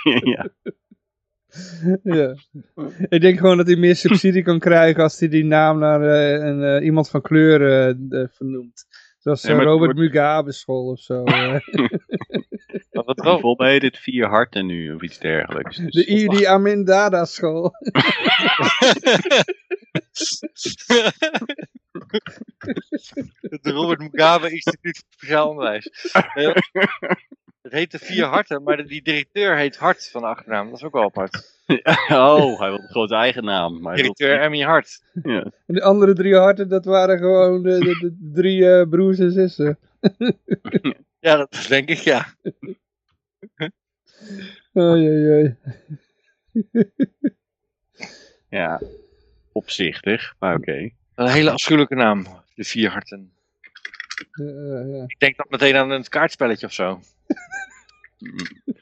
ja. 0.34 0.48
ja. 2.02 2.34
Ik 3.08 3.20
denk 3.20 3.38
gewoon 3.38 3.56
dat 3.56 3.66
hij 3.66 3.76
meer 3.76 3.96
subsidie 3.96 4.42
kan 4.42 4.58
krijgen 4.58 5.02
als 5.02 5.18
hij 5.20 5.28
die 5.28 5.44
naam 5.44 5.78
naar 5.78 6.02
eh, 6.02 6.46
een, 6.46 6.62
eh, 6.62 6.84
iemand 6.84 7.10
van 7.10 7.22
kleur 7.22 7.62
eh, 7.62 7.88
eh, 8.22 8.28
vernoemt. 8.30 8.86
Zoals 9.24 9.42
Ja, 9.42 9.48
eh, 9.48 9.62
Robert 9.62 9.78
wordt- 9.78 9.98
Mugabe 9.98 10.52
school 10.52 10.90
of 10.90 10.98
zo. 11.00 11.22
eh. 11.24 11.56
Wat 12.90 13.20
wel. 13.20 13.38
Volgens 13.40 13.58
mij 13.60 13.70
heet 13.70 13.82
het 13.82 13.98
vier 13.98 14.26
harten 14.26 14.66
nu 14.66 14.94
of 14.94 15.02
iets 15.02 15.18
dergelijks. 15.18 15.76
Dus 15.76 15.92
de 15.94 16.04
Idi 16.06 16.44
Amin 16.46 16.84
Dada 16.84 17.24
school. 17.24 17.72
Het 23.40 23.66
Robert 23.66 23.98
Mugabe 24.00 24.50
Instituut 24.50 24.96
voor 24.96 25.06
Speciaal 25.10 25.48
Onderwijs. 25.48 25.90
Het 27.64 27.72
heet 27.72 27.90
de 27.90 27.98
Vier 27.98 28.24
Harten, 28.24 28.62
maar 28.62 28.86
die 28.86 29.02
directeur 29.02 29.56
heet 29.56 29.76
Hart 29.76 30.08
van 30.10 30.20
de 30.20 30.26
achternaam. 30.26 30.66
Dat 30.68 30.76
is 30.76 30.84
ook 30.84 30.92
wel 30.92 31.02
apart. 31.02 31.60
oh, 32.08 32.58
hij 32.58 32.68
wil 32.68 32.78
een 32.78 32.88
grote 32.88 33.14
eigen 33.14 33.44
naam. 33.44 33.80
Maar 33.80 33.96
Directeur 33.96 34.40
Emmy 34.40 34.60
Hart. 34.60 35.02
ja. 35.22 35.42
En 35.42 35.74
de 35.74 35.82
andere 35.82 36.12
drie 36.12 36.36
harten, 36.36 36.68
dat 36.68 36.84
waren 36.84 37.18
gewoon 37.18 37.62
de, 37.62 37.78
de, 37.78 37.98
de 38.00 38.30
drie 38.32 38.70
eh, 38.70 38.88
broers 38.88 39.18
en 39.18 39.32
zussen. 39.32 39.78
Ja, 41.20 41.36
dat 41.36 41.66
denk 41.68 41.88
ik, 41.88 41.98
ja. 41.98 42.26
Oei, 44.78 45.08
oei, 45.08 45.30
oei. 45.30 45.56
ja, 48.48 48.80
opzichtig, 49.52 50.34
maar 50.38 50.56
oké. 50.56 50.90
Een 51.14 51.28
hele 51.28 51.50
afschuwelijke 51.50 51.94
naam. 51.94 52.26
De 52.54 52.64
Vier 52.64 52.90
Harten. 52.90 53.33
Ja. 54.32 55.04
Ik 55.06 55.18
denk 55.18 55.36
dan 55.36 55.46
meteen 55.48 55.76
aan 55.76 55.90
een 55.90 56.08
kaartspelletje 56.08 56.66
of 56.66 56.72
zo. 56.72 57.00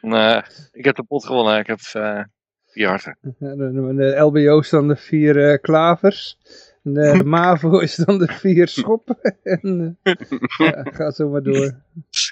Ik 0.73 0.85
heb 0.85 0.97
de 0.97 1.03
pot 1.03 1.27
gewonnen. 1.27 1.59
Ik 1.59 1.67
heb 1.67 1.81
eh, 1.93 2.23
vier 2.67 2.89
harten. 2.89 3.19
De, 3.39 4.15
LBO 4.19 4.59
is 4.59 4.71
dan 4.71 4.89
de 4.89 4.97
vier 4.97 5.51
eh, 5.51 5.59
klavers. 5.61 6.39
En 6.83 6.93
De, 6.93 7.25
MAVO 7.25 7.79
is 7.79 7.97
dan 7.97 8.19
de 8.19 8.33
vier 8.33 8.69
schoppen. 8.69 9.19
En, 9.43 9.99
eh, 10.03 10.15
ja, 10.59 10.87
ga 10.93 11.11
zo 11.11 11.29
maar 11.29 11.43
door. 11.43 11.81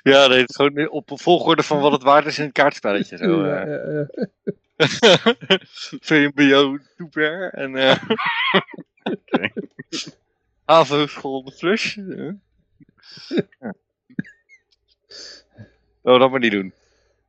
Ja, 0.03 0.27
nee, 0.27 0.41
het 0.41 0.49
is 0.49 0.57
gewoon 0.57 0.91
op 0.91 1.11
volgorde 1.15 1.63
van 1.63 1.81
wat 1.81 1.93
het 1.93 2.03
waard 2.03 2.27
is 2.27 2.39
in 2.39 2.45
het 2.45 2.53
kaartspelletje. 2.53 3.17
Zo, 3.17 3.47
Ja, 3.47 3.65
eh. 3.65 4.07
ja. 4.77 5.35
VMBO 6.01 6.79
Toeper 6.97 7.53
en 7.53 7.77
eh 7.77 8.03
Oké. 9.03 9.53
HAVO 10.65 11.07
School 11.07 11.45
de 11.45 11.53
Flush. 11.53 11.97
Ja. 13.29 13.43
Ja. 13.61 13.75
Oh, 16.03 16.19
dat 16.19 16.31
maar 16.31 16.41
niet 16.41 16.53
doen. 16.53 16.73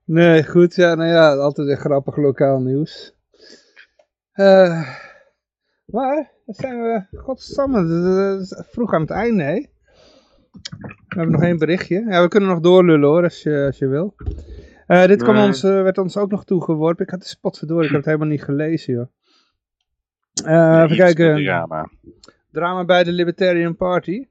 Nee, 0.04 0.44
goed. 0.44 0.76
Ja, 0.76 0.96
nou 0.96 1.10
ja, 1.10 1.36
altijd 1.36 1.68
een 1.68 1.78
grappig 1.78 2.16
lokaal 2.18 2.60
nieuws. 2.62 3.14
Eh, 4.32 4.88
maar, 5.86 6.32
dan 6.46 6.56
zijn 6.56 6.82
we, 6.82 7.18
godsamme, 7.18 7.88
dat 7.88 8.66
vroeg 8.72 8.94
aan 8.94 9.02
het 9.02 9.10
einde, 9.10 9.44
hè? 9.44 9.54
We 9.54 9.70
hebben 11.08 11.32
nog 11.32 11.44
één 11.44 11.58
berichtje. 11.58 12.06
Ja, 12.10 12.22
we 12.22 12.28
kunnen 12.28 12.50
nog 12.50 12.60
doorlullen 12.60 13.10
hoor, 13.10 13.24
als 13.24 13.44
je, 13.44 13.64
als 13.66 13.78
je 13.78 13.88
wil. 13.88 14.16
Eh, 14.88 15.06
dit 15.06 15.22
kwam 15.24 15.36
Nee. 15.36 15.46
ons, 15.46 15.64
eh, 15.64 15.82
werd 15.82 15.98
ons 15.98 16.18
ook 16.18 16.32
nog 16.32 16.46
toegeworpen. 16.46 17.06
Ik 17.06 17.12
had 17.12 17.22
de 17.22 17.28
spot 17.28 17.58
verdorie, 17.58 17.84
ik 17.84 17.90
heb 17.90 17.98
het 17.98 18.06
helemaal 18.06 18.28
niet 18.28 18.44
gelezen, 18.44 18.94
joh. 18.94 19.08
Eh, 20.46 20.82
even 20.84 20.98
kijken. 20.98 21.44
Drama. 21.44 21.90
Drama 22.52 22.86
bij 22.86 23.04
de 23.04 23.12
Libertarian 23.12 23.76
Party. 23.76 24.28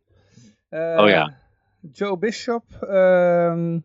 Oh 0.71 1.09
ja. 1.09 1.39
Joe 1.93 2.19
Bishop. 2.19 2.65
ehm 2.81 3.79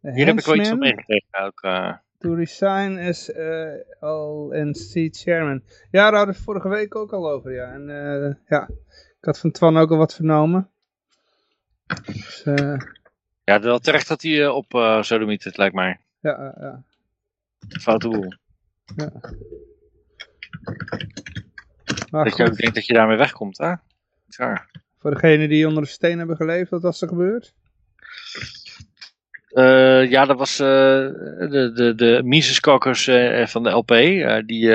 Hier 0.00 0.26
heb 0.26 0.38
ik 0.38 0.44
wel 0.44 0.54
iets 0.54 0.74
meegekregen. 0.74 1.44
Ook, 1.44 1.62
eh, 1.62 1.92
To 2.18 2.34
resign 2.34 2.98
as 3.08 3.28
uh, 3.30 3.74
LNC 4.00 5.08
chairman. 5.16 5.62
Ja, 5.90 6.10
daar 6.10 6.12
hadden 6.12 6.26
we 6.26 6.32
het 6.34 6.42
vorige 6.44 6.68
week 6.68 6.94
ook 6.96 7.12
al 7.12 7.30
over, 7.30 7.52
ja. 7.52 7.72
En 7.72 7.90
eh, 7.90 8.34
ja, 8.48 8.68
ik 9.18 9.24
had 9.24 9.38
van 9.38 9.50
Twan 9.50 9.76
ook 9.76 9.90
al 9.90 9.96
wat 9.96 10.14
vernomen. 10.14 10.68
Dus, 12.04 12.42
eh, 12.44 12.76
ja, 13.44 13.60
wel 13.60 13.78
terecht 13.78 14.08
dat 14.08 14.22
hij 14.22 14.42
eh, 14.42 14.54
op 14.54 14.74
uh, 14.74 15.02
Sodomiet 15.02 15.44
het 15.44 15.56
lijkt 15.56 15.74
mij. 15.74 16.00
ja, 16.20 16.30
ja, 16.42 16.54
ja. 16.60 16.82
Foute 17.80 18.08
boel. 18.08 18.32
Maar 22.10 22.24
Dat 22.24 22.36
je 22.36 22.42
ook 22.42 22.48
goed, 22.48 22.58
denkt 22.58 22.74
dat 22.74 22.86
je 22.86 22.92
daarmee 22.92 23.16
wegkomt, 23.16 23.58
hè? 23.58 23.74
Zwaar. 24.28 24.70
Voor 25.04 25.14
degenen 25.14 25.48
die 25.48 25.66
onder 25.66 25.82
de 25.82 25.88
steen 25.88 26.18
hebben 26.18 26.36
geleefd, 26.36 26.70
wat 26.70 26.82
was 26.82 27.02
er 27.02 27.08
gebeurd? 27.08 27.54
Eh, 29.48 30.10
ja, 30.10 30.24
dat 30.24 30.38
was 30.38 30.58
eh, 30.58 30.66
de, 30.66 31.70
de, 31.74 31.94
de 31.94 32.20
Mises 32.24 32.60
Caucus 32.60 33.06
eh, 33.06 33.46
van 33.46 33.62
de 33.62 33.70
LP. 33.70 33.88
die 34.46 34.66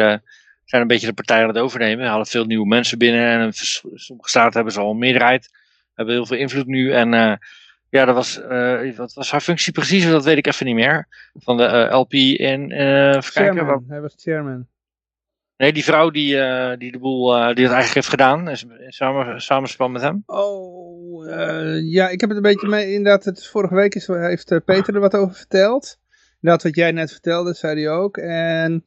zijn 0.65 0.81
een 0.81 0.87
beetje 0.87 1.07
de 1.07 1.13
partij 1.13 1.41
aan 1.41 1.47
het 1.47 1.57
overnemen. 1.57 2.07
Halen 2.07 2.25
veel 2.25 2.45
nieuwe 2.45 2.67
mensen 2.67 2.97
binnen. 2.97 3.25
En 3.25 3.41
in 3.41 3.53
sommige 3.53 4.29
staten 4.29 4.53
hebben 4.53 4.73
ze 4.73 4.79
al 4.79 4.91
een 4.91 4.97
meerderheid. 4.97 5.49
Hebben 5.93 6.13
heel 6.15 6.25
veel 6.25 6.37
invloed 6.37 6.67
nu. 6.67 6.91
En 6.91 7.09
ja, 7.89 8.05
dat 8.05 8.15
was, 8.15 8.39
wat 8.95 9.13
was 9.13 9.31
haar 9.31 9.41
functie 9.41 9.73
precies? 9.73 10.09
Dat 10.09 10.23
weet 10.23 10.37
ik 10.37 10.47
even 10.47 10.65
niet 10.65 10.75
meer. 10.75 11.07
Van 11.33 11.57
de 11.57 11.87
LP 11.91 12.13
in. 12.13 12.71
even 12.71 12.71
kijken. 12.71 13.21
Chairman, 13.21 13.65
waar- 13.65 13.81
hij 13.87 14.01
was 14.01 14.13
chairman. 14.17 14.67
Nee, 15.59 15.73
die 15.73 15.83
vrouw 15.83 16.09
die, 16.09 16.39
eh, 16.39 16.77
die 16.77 16.91
de 16.91 16.99
boel 16.99 17.35
eh, 17.35 17.39
die 17.39 17.63
het 17.63 17.73
eigenlijk 17.73 17.93
heeft 17.93 18.09
gedaan. 18.09 18.49
Is, 18.49 18.63
in 18.63 18.91
samen, 18.91 19.41
samenspel 19.41 19.89
met 19.89 20.01
hem. 20.01 20.23
Oh, 20.25 21.31
eh, 21.31 21.91
ja, 21.91 22.09
ik 22.09 22.19
heb 22.19 22.29
het 22.29 22.37
een 22.37 22.51
beetje 22.51 22.67
mee, 22.67 22.93
inderdaad, 22.93 23.23
het 23.23 23.47
vorige 23.47 23.75
week 23.75 23.95
is, 23.95 24.07
heeft 24.07 24.65
Peter 24.65 24.93
er 24.95 24.99
wat 24.99 25.15
over 25.15 25.35
verteld. 25.35 25.99
Inderdaad, 26.41 26.63
wat 26.63 26.75
jij 26.75 26.91
net 26.91 27.11
vertelde, 27.11 27.53
zei 27.53 27.81
hij 27.81 27.91
ook. 27.91 28.17
En 28.17 28.85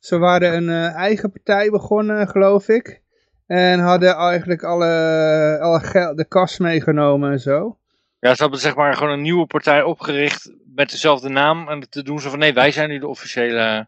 ze 0.00 0.18
waren 0.18 0.56
een 0.56 0.92
eigen 0.92 1.32
partij 1.32 1.70
begonnen, 1.70 2.28
geloof 2.28 2.68
ik. 2.68 3.00
En 3.46 3.80
hadden 3.80 4.14
eigenlijk 4.14 4.62
alle, 4.62 5.58
alle 5.60 5.80
geld, 5.80 6.16
de 6.16 6.24
kas 6.24 6.58
meegenomen 6.58 7.32
en 7.32 7.40
zo. 7.40 7.78
Ja, 8.20 8.34
ze 8.34 8.42
hebben 8.42 8.60
zeg 8.60 8.74
maar 8.74 8.94
gewoon 8.94 9.12
een 9.12 9.22
nieuwe 9.22 9.46
partij 9.46 9.82
opgericht 9.82 10.52
met 10.74 10.90
dezelfde 10.90 11.28
naam. 11.28 11.68
En 11.68 11.90
te 11.90 12.02
doen 12.02 12.20
ze 12.20 12.30
van 12.30 12.38
nee, 12.38 12.52
wij 12.52 12.70
zijn 12.70 12.88
nu 12.88 12.98
de 12.98 13.08
officiële. 13.08 13.86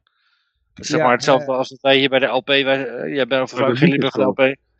Zeg 0.79 0.99
Ja, 0.99 1.05
maar 1.05 1.13
hetzelfde 1.15 1.53
als 1.53 1.69
dat 1.69 1.81
wij 1.81 1.97
hier 1.97 2.09
bij 2.09 2.19
de 2.19 2.27
LP. 2.27 2.47
Wij, 2.47 3.09
jij 3.11 3.27
bent 3.27 3.53
geen 3.53 3.89
lid 3.89 4.09
van 4.11 4.21
de 4.21 4.27
LP. 4.27 4.37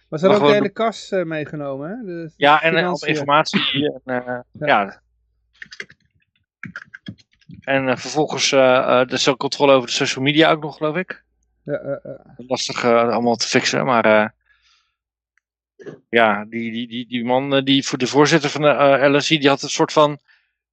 Maar 0.09 0.19
ze 0.19 0.27
hadden 0.27 0.43
ook 0.43 0.49
de 0.49 0.55
hele 0.55 0.69
kas 0.73 1.11
eh, 1.11 1.23
meegenomen, 1.25 1.89
hè? 1.91 2.05
De- 2.05 2.33
Ja, 2.37 2.57
de 2.57 2.63
en 2.63 2.73
eh, 2.73 2.79
financiën. 2.79 3.09
informatie. 3.09 3.93
En, 4.05 4.27
eh, 4.27 4.39
Ja. 4.53 4.67
ja. 4.67 5.01
En 7.61 7.99
vervolgens 7.99 8.53
er 8.53 9.13
is 9.13 9.29
ook 9.29 9.39
controle 9.39 9.73
over 9.73 9.87
de 9.89 9.95
social 9.95 10.25
media 10.25 10.51
ook 10.51 10.63
nog, 10.63 10.77
geloof 10.77 10.97
ik. 10.97 11.25
Ja, 11.65 11.73
eh, 11.75 11.93
eh. 12.13 12.21
Lastig 12.37 12.85
allemaal 12.85 13.37
te 13.37 13.47
fixen, 13.47 13.85
maar. 13.85 14.05
eh, 14.05 14.29
ja, 16.09 16.45
die, 16.45 16.73
die, 16.73 16.89
die, 16.89 17.07
die 17.09 17.25
man, 17.25 17.65
die 17.65 17.87
voor 17.87 17.99
de 17.99 18.07
voorzitter 18.07 18.51
van 18.51 18.61
de 18.63 18.69
eh, 18.69 19.13
LSI, 19.15 19.39
die 19.39 19.49
had 19.49 19.63
een 19.63 19.69
soort 19.69 19.93
van. 19.93 20.19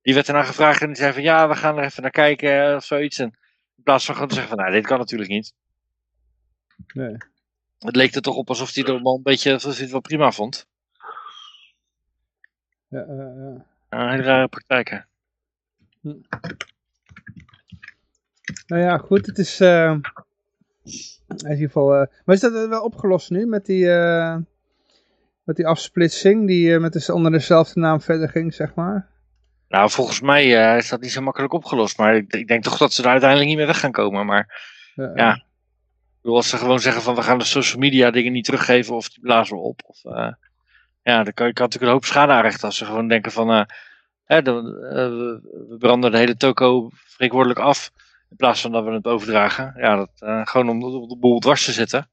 Die 0.01 0.13
werd 0.13 0.27
ernaar 0.27 0.45
gevraagd 0.45 0.81
en 0.81 0.87
die 0.87 0.95
zei 0.95 1.13
van 1.13 1.21
ja, 1.21 1.47
we 1.47 1.55
gaan 1.55 1.77
er 1.77 1.83
even 1.83 2.01
naar 2.01 2.11
kijken 2.11 2.75
of 2.75 2.83
zoiets. 2.83 3.19
En 3.19 3.33
plaats 3.85 4.05
van 4.05 4.27
te 4.27 4.33
zeggen 4.33 4.55
van 4.55 4.57
nou, 4.63 4.71
dit 4.71 4.87
kan 4.87 4.97
natuurlijk 4.97 5.29
niet. 5.29 5.53
nee. 6.93 7.17
Het 7.79 7.95
leek 7.95 8.15
er 8.15 8.21
toch 8.21 8.35
op 8.35 8.49
alsof 8.49 8.73
hij 8.73 8.83
er 8.83 9.03
wel 9.03 9.15
een 9.15 9.23
beetje 9.23 9.53
alsof 9.53 9.73
hij 9.73 9.81
het 9.81 9.91
wel 9.91 10.01
prima 10.01 10.31
vond. 10.31 10.67
Ja, 12.87 12.99
eh, 13.01 13.17
ja. 13.17 13.65
Een 13.89 14.09
hele 14.09 14.23
rare 14.23 14.47
praktijken. 14.47 15.07
Nou 18.67 18.81
ja, 18.81 18.97
goed, 18.97 19.25
het 19.25 19.37
is 19.37 19.59
eh, 19.59 19.95
in 21.27 21.51
ieder 21.51 21.57
geval... 21.57 21.93
eh, 21.95 22.07
maar 22.25 22.35
is 22.35 22.41
dat 22.41 22.67
wel 22.67 22.83
opgelost 22.83 23.29
nu 23.29 23.45
met 23.45 23.65
die, 23.65 23.91
eh, 23.91 24.37
met 25.43 25.55
die 25.55 25.67
afsplitsing 25.67 26.47
die 26.47 26.73
eh, 26.73 26.79
met 26.81 26.93
de, 26.93 27.13
onder 27.13 27.31
dezelfde 27.31 27.79
naam 27.79 28.01
verder 28.01 28.29
ging, 28.29 28.53
zeg 28.53 28.75
maar? 28.75 29.09
Nou, 29.67 29.89
volgens 29.89 30.21
mij 30.21 30.69
eh, 30.71 30.77
is 30.77 30.89
dat 30.89 31.01
niet 31.01 31.11
zo 31.11 31.21
makkelijk 31.21 31.53
opgelost. 31.53 31.97
Maar 31.97 32.15
ik, 32.15 32.33
ik 32.33 32.47
denk 32.47 32.63
toch 32.63 32.77
dat 32.77 32.93
ze 32.93 33.01
er 33.03 33.09
uiteindelijk 33.09 33.49
niet 33.49 33.57
meer 33.57 33.67
weg 33.67 33.79
gaan 33.79 33.91
komen. 33.91 34.25
Maar 34.25 34.63
Ja, 34.95 35.11
Ja. 35.15 35.33
ik 35.35 36.21
bedoel, 36.21 36.35
als 36.37 36.49
ze 36.49 36.57
gewoon 36.57 36.79
zeggen 36.79 37.01
van 37.01 37.15
we 37.15 37.21
gaan 37.21 37.37
de 37.37 37.43
social 37.45 37.79
media 37.79 38.11
dingen 38.11 38.31
niet 38.31 38.45
teruggeven 38.45 38.95
of 38.95 39.09
die 39.09 39.19
blazen 39.19 39.55
we 39.55 39.61
op. 39.61 39.81
Of, 39.85 40.05
eh, 40.05 40.31
ja, 41.03 41.23
dan 41.23 41.33
kan 41.33 41.47
je 41.47 41.53
kan 41.53 41.63
natuurlijk 41.65 41.83
een 41.83 41.87
hoop 41.97 42.05
schade 42.05 42.31
aanrichten 42.31 42.65
als 42.65 42.77
ze 42.77 42.85
gewoon 42.85 43.07
denken 43.07 43.31
van 43.31 43.49
eh, 43.51 43.63
hè, 44.25 44.37
eh, 44.37 44.43
we, 44.43 45.75
branden 45.79 46.11
de 46.11 46.17
hele 46.17 46.35
toko 46.37 46.89
spreekwoordelijk 47.07 47.59
af. 47.59 47.91
In 48.29 48.35
plaats 48.35 48.61
van 48.61 48.71
dat 48.71 48.83
we 48.85 48.91
het 48.91 49.05
overdragen. 49.07 49.73
Ja, 49.77 49.95
dat, 49.95 50.09
gewoon 50.49 50.69
om, 50.69 50.83
om 50.83 51.07
de 51.07 51.17
boel 51.17 51.39
dwars 51.39 51.65
te 51.65 51.71
zitten. 51.71 52.09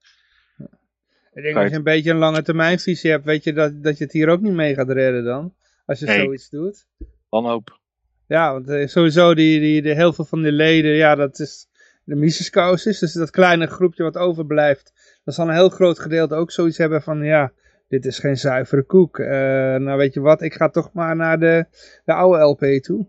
Ik 1.35 1.43
denk 1.43 1.57
als 1.57 1.71
je 1.71 1.77
een 1.77 1.83
beetje 1.83 2.11
een 2.11 2.17
lange 2.17 2.43
termijnvisie 2.43 3.11
hebt, 3.11 3.25
weet 3.25 3.45
je 3.45 3.53
dat, 3.53 3.83
dat 3.83 3.99
je 3.99 4.05
het 4.05 4.13
hier 4.13 4.29
ook 4.29 4.41
niet 4.41 4.53
mee 4.53 4.75
gaat 4.75 4.89
redden 4.89 5.25
dan. 5.25 5.55
Als 5.87 5.99
je 5.99 6.07
Nee. 6.07 6.21
zoiets 6.25 6.51
doet. 6.51 6.87
Wanhoop. 7.33 7.81
Ja, 8.27 8.53
want 8.53 8.69
eh, 8.69 8.87
sowieso 8.87 9.35
die, 9.35 9.61
die, 9.61 9.83
de, 9.83 9.95
heel 9.95 10.13
veel 10.13 10.25
van 10.25 10.43
de 10.43 10.53
leden, 10.53 10.91
ja, 10.91 11.15
dat 11.15 11.39
is 11.39 11.67
de 12.05 12.15
Mises-caucus. 12.15 12.99
Dus 12.99 13.13
dat 13.13 13.31
kleine 13.31 13.67
groepje 13.67 14.03
wat 14.03 14.17
overblijft, 14.17 15.19
dat 15.25 15.35
zal 15.35 15.49
een 15.49 15.55
heel 15.55 15.69
groot 15.69 15.99
gedeelte 15.99 16.35
ook 16.35 16.51
zoiets 16.51 16.79
hebben 16.79 17.03
van, 17.03 17.23
ja, 17.25 17.53
dit 17.89 18.05
is 18.05 18.19
geen 18.19 18.37
zuivere 18.37 18.83
koek. 18.83 19.19
Eh, 19.19 19.29
nou, 19.77 19.97
weet 19.97 20.15
je 20.15 20.21
wat, 20.21 20.43
ik 20.43 20.55
ga 20.55 20.69
toch 20.69 20.93
maar 20.93 21.17
naar 21.17 21.39
de, 21.39 21.67
de 22.05 22.13
oude 22.13 22.43
LP 22.43 22.83
toe. 22.83 23.07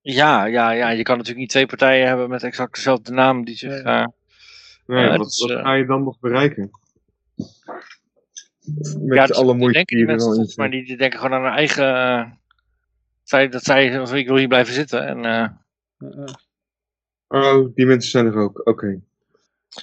Ja, 0.00 0.44
ja, 0.44 0.70
ja, 0.70 0.90
je 0.90 1.02
kan 1.02 1.16
natuurlijk 1.16 1.40
niet 1.40 1.50
twee 1.50 1.66
partijen 1.66 2.06
hebben 2.06 2.28
met 2.28 2.42
exact 2.42 2.74
dezelfde 2.74 3.12
naam 3.12 3.44
die 3.44 3.56
zich. 3.56 3.82
Eh, 3.82 4.06
Nee, 4.86 5.02
Ja, 5.02 5.08
wat, 5.08 5.18
dat 5.18 5.26
is, 5.26 5.40
wat 5.40 5.50
eh, 5.50 5.62
ga 5.62 5.72
je 5.74 5.86
dan 5.86 6.04
nog 6.04 6.18
bereiken? 6.20 6.70
Met 8.98 9.16
Ja, 9.16 9.26
dus 9.26 9.36
alle 9.36 9.52
die 9.52 9.60
moeite 9.60 9.78
die 9.84 9.96
die 9.96 10.06
je 10.06 10.12
er 10.12 10.38
in 10.38 10.46
zit. 10.46 10.70
die, 10.70 10.84
die 10.84 10.96
denken 10.96 11.18
gewoon 11.18 11.34
aan 11.34 11.44
hun 11.44 11.52
eigen... 11.52 12.37
zij, 13.28 13.48
dat 13.48 13.64
zij, 13.64 14.00
of 14.00 14.14
ik 14.14 14.26
wil 14.26 14.36
hier 14.36 14.48
blijven 14.48 14.74
zitten. 14.74 15.06
En, 15.06 15.24
eh. 15.24 15.48
Oh, 17.28 17.74
die 17.74 17.86
mensen 17.86 18.10
zijn 18.10 18.26
er 18.26 18.36
ook. 18.36 18.60
Oké. 18.64 19.00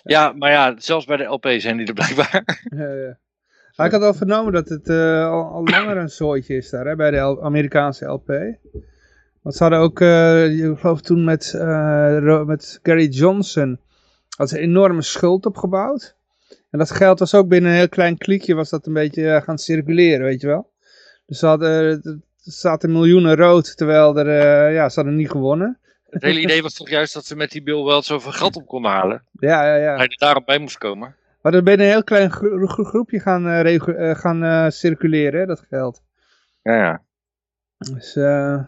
ja, 0.04 0.32
maar 0.32 0.52
ja, 0.52 0.74
zelfs 0.78 1.06
bij 1.06 1.18
de 1.18 1.24
LP 1.24 1.48
zijn 1.58 1.78
die 1.78 1.88
er 1.88 1.94
blijkbaar. 1.94 2.44
Ja, 2.76 2.94
ja. 2.94 3.18
Maar 3.76 3.86
ik 3.86 3.92
had 3.92 4.02
al 4.02 4.14
vernomen 4.14 4.54
dat 4.54 4.70
het 4.70 4.90
eh, 4.90 5.30
al, 5.30 5.44
al 5.44 5.64
langer 5.64 5.98
een 5.98 6.10
zooitje 6.10 6.56
is 6.56 6.70
daar, 6.70 6.86
hè, 6.86 6.96
bij 6.96 7.12
de 7.12 7.18
L- 7.18 7.44
Amerikaanse 7.44 8.06
LP. 8.06 8.28
Want 9.42 9.56
ze 9.56 9.64
hadden 9.64 9.80
ook, 9.80 10.02
eh, 10.02 10.70
ik 10.72 10.80
geloof 10.80 11.02
toen 11.02 11.24
met, 11.24 11.54
eh, 11.54 12.44
met 12.44 12.80
Gary 12.84 13.08
Johnson, 13.08 13.80
had 14.38 14.50
ze 14.50 14.58
een 14.58 14.64
enorme 14.64 15.02
schuld 15.02 15.46
opgebouwd. 15.46 16.16
En 16.70 16.80
dat 16.80 16.92
geld 16.92 17.20
was 17.20 17.36
ook 17.36 17.48
binnen 17.48 17.72
een 17.72 17.78
heel 17.78 17.90
klein 17.90 18.18
kliekje, 18.18 18.56
was 18.56 18.70
dat 18.70 18.86
een 18.88 18.94
beetje 18.94 19.42
gaan 19.44 19.58
circuleren, 19.58 20.26
weet 20.26 20.42
je 20.42 20.48
wel. 20.48 20.72
Dus 21.26 21.40
ze 21.40 21.46
hadden, 21.46 22.24
zaten 22.46 22.92
miljoenen 22.92 23.36
rood, 23.36 23.78
terwijl 23.78 24.18
er, 24.18 24.28
eh, 24.28 24.74
ja, 24.74 24.90
ze 24.90 24.96
hadden 24.96 25.16
niet 25.18 25.30
gewonnen. 25.32 25.80
Het 26.10 26.22
hele 26.24 26.40
idee 26.40 26.62
was 26.62 26.74
toch 26.74 26.90
juist 26.90 27.14
dat 27.14 27.26
ze 27.26 27.36
met 27.36 27.52
die 27.52 27.64
Bill 27.64 27.84
wel 27.84 28.02
zoveel 28.02 28.32
geld 28.32 28.56
op 28.56 28.68
konden 28.68 28.92
halen. 28.92 29.24
Ja, 29.32 29.66
ja, 29.68 29.76
ja. 29.76 29.96
Hij 29.96 30.06
er 30.06 30.18
daarom 30.18 30.46
bij 30.46 30.60
moest 30.60 30.78
komen. 30.78 31.16
Maar 31.42 31.52
dat 31.52 31.64
binnen 31.64 31.86
een 31.86 31.92
heel 31.92 32.04
klein 32.04 32.32
gro- 32.32 32.68
gro- 32.68 32.84
groepje 32.84 33.20
gaan, 33.20 33.48
eh, 33.48 33.76
eh, 34.10 34.18
gaan 34.18 34.72
circuleren, 34.72 35.40
hè, 35.40 35.46
dat 35.46 35.66
geld. 35.70 36.02
Ja, 36.62 36.76
ja. 36.76 37.02
Dus 37.78 38.16
een 38.16 38.68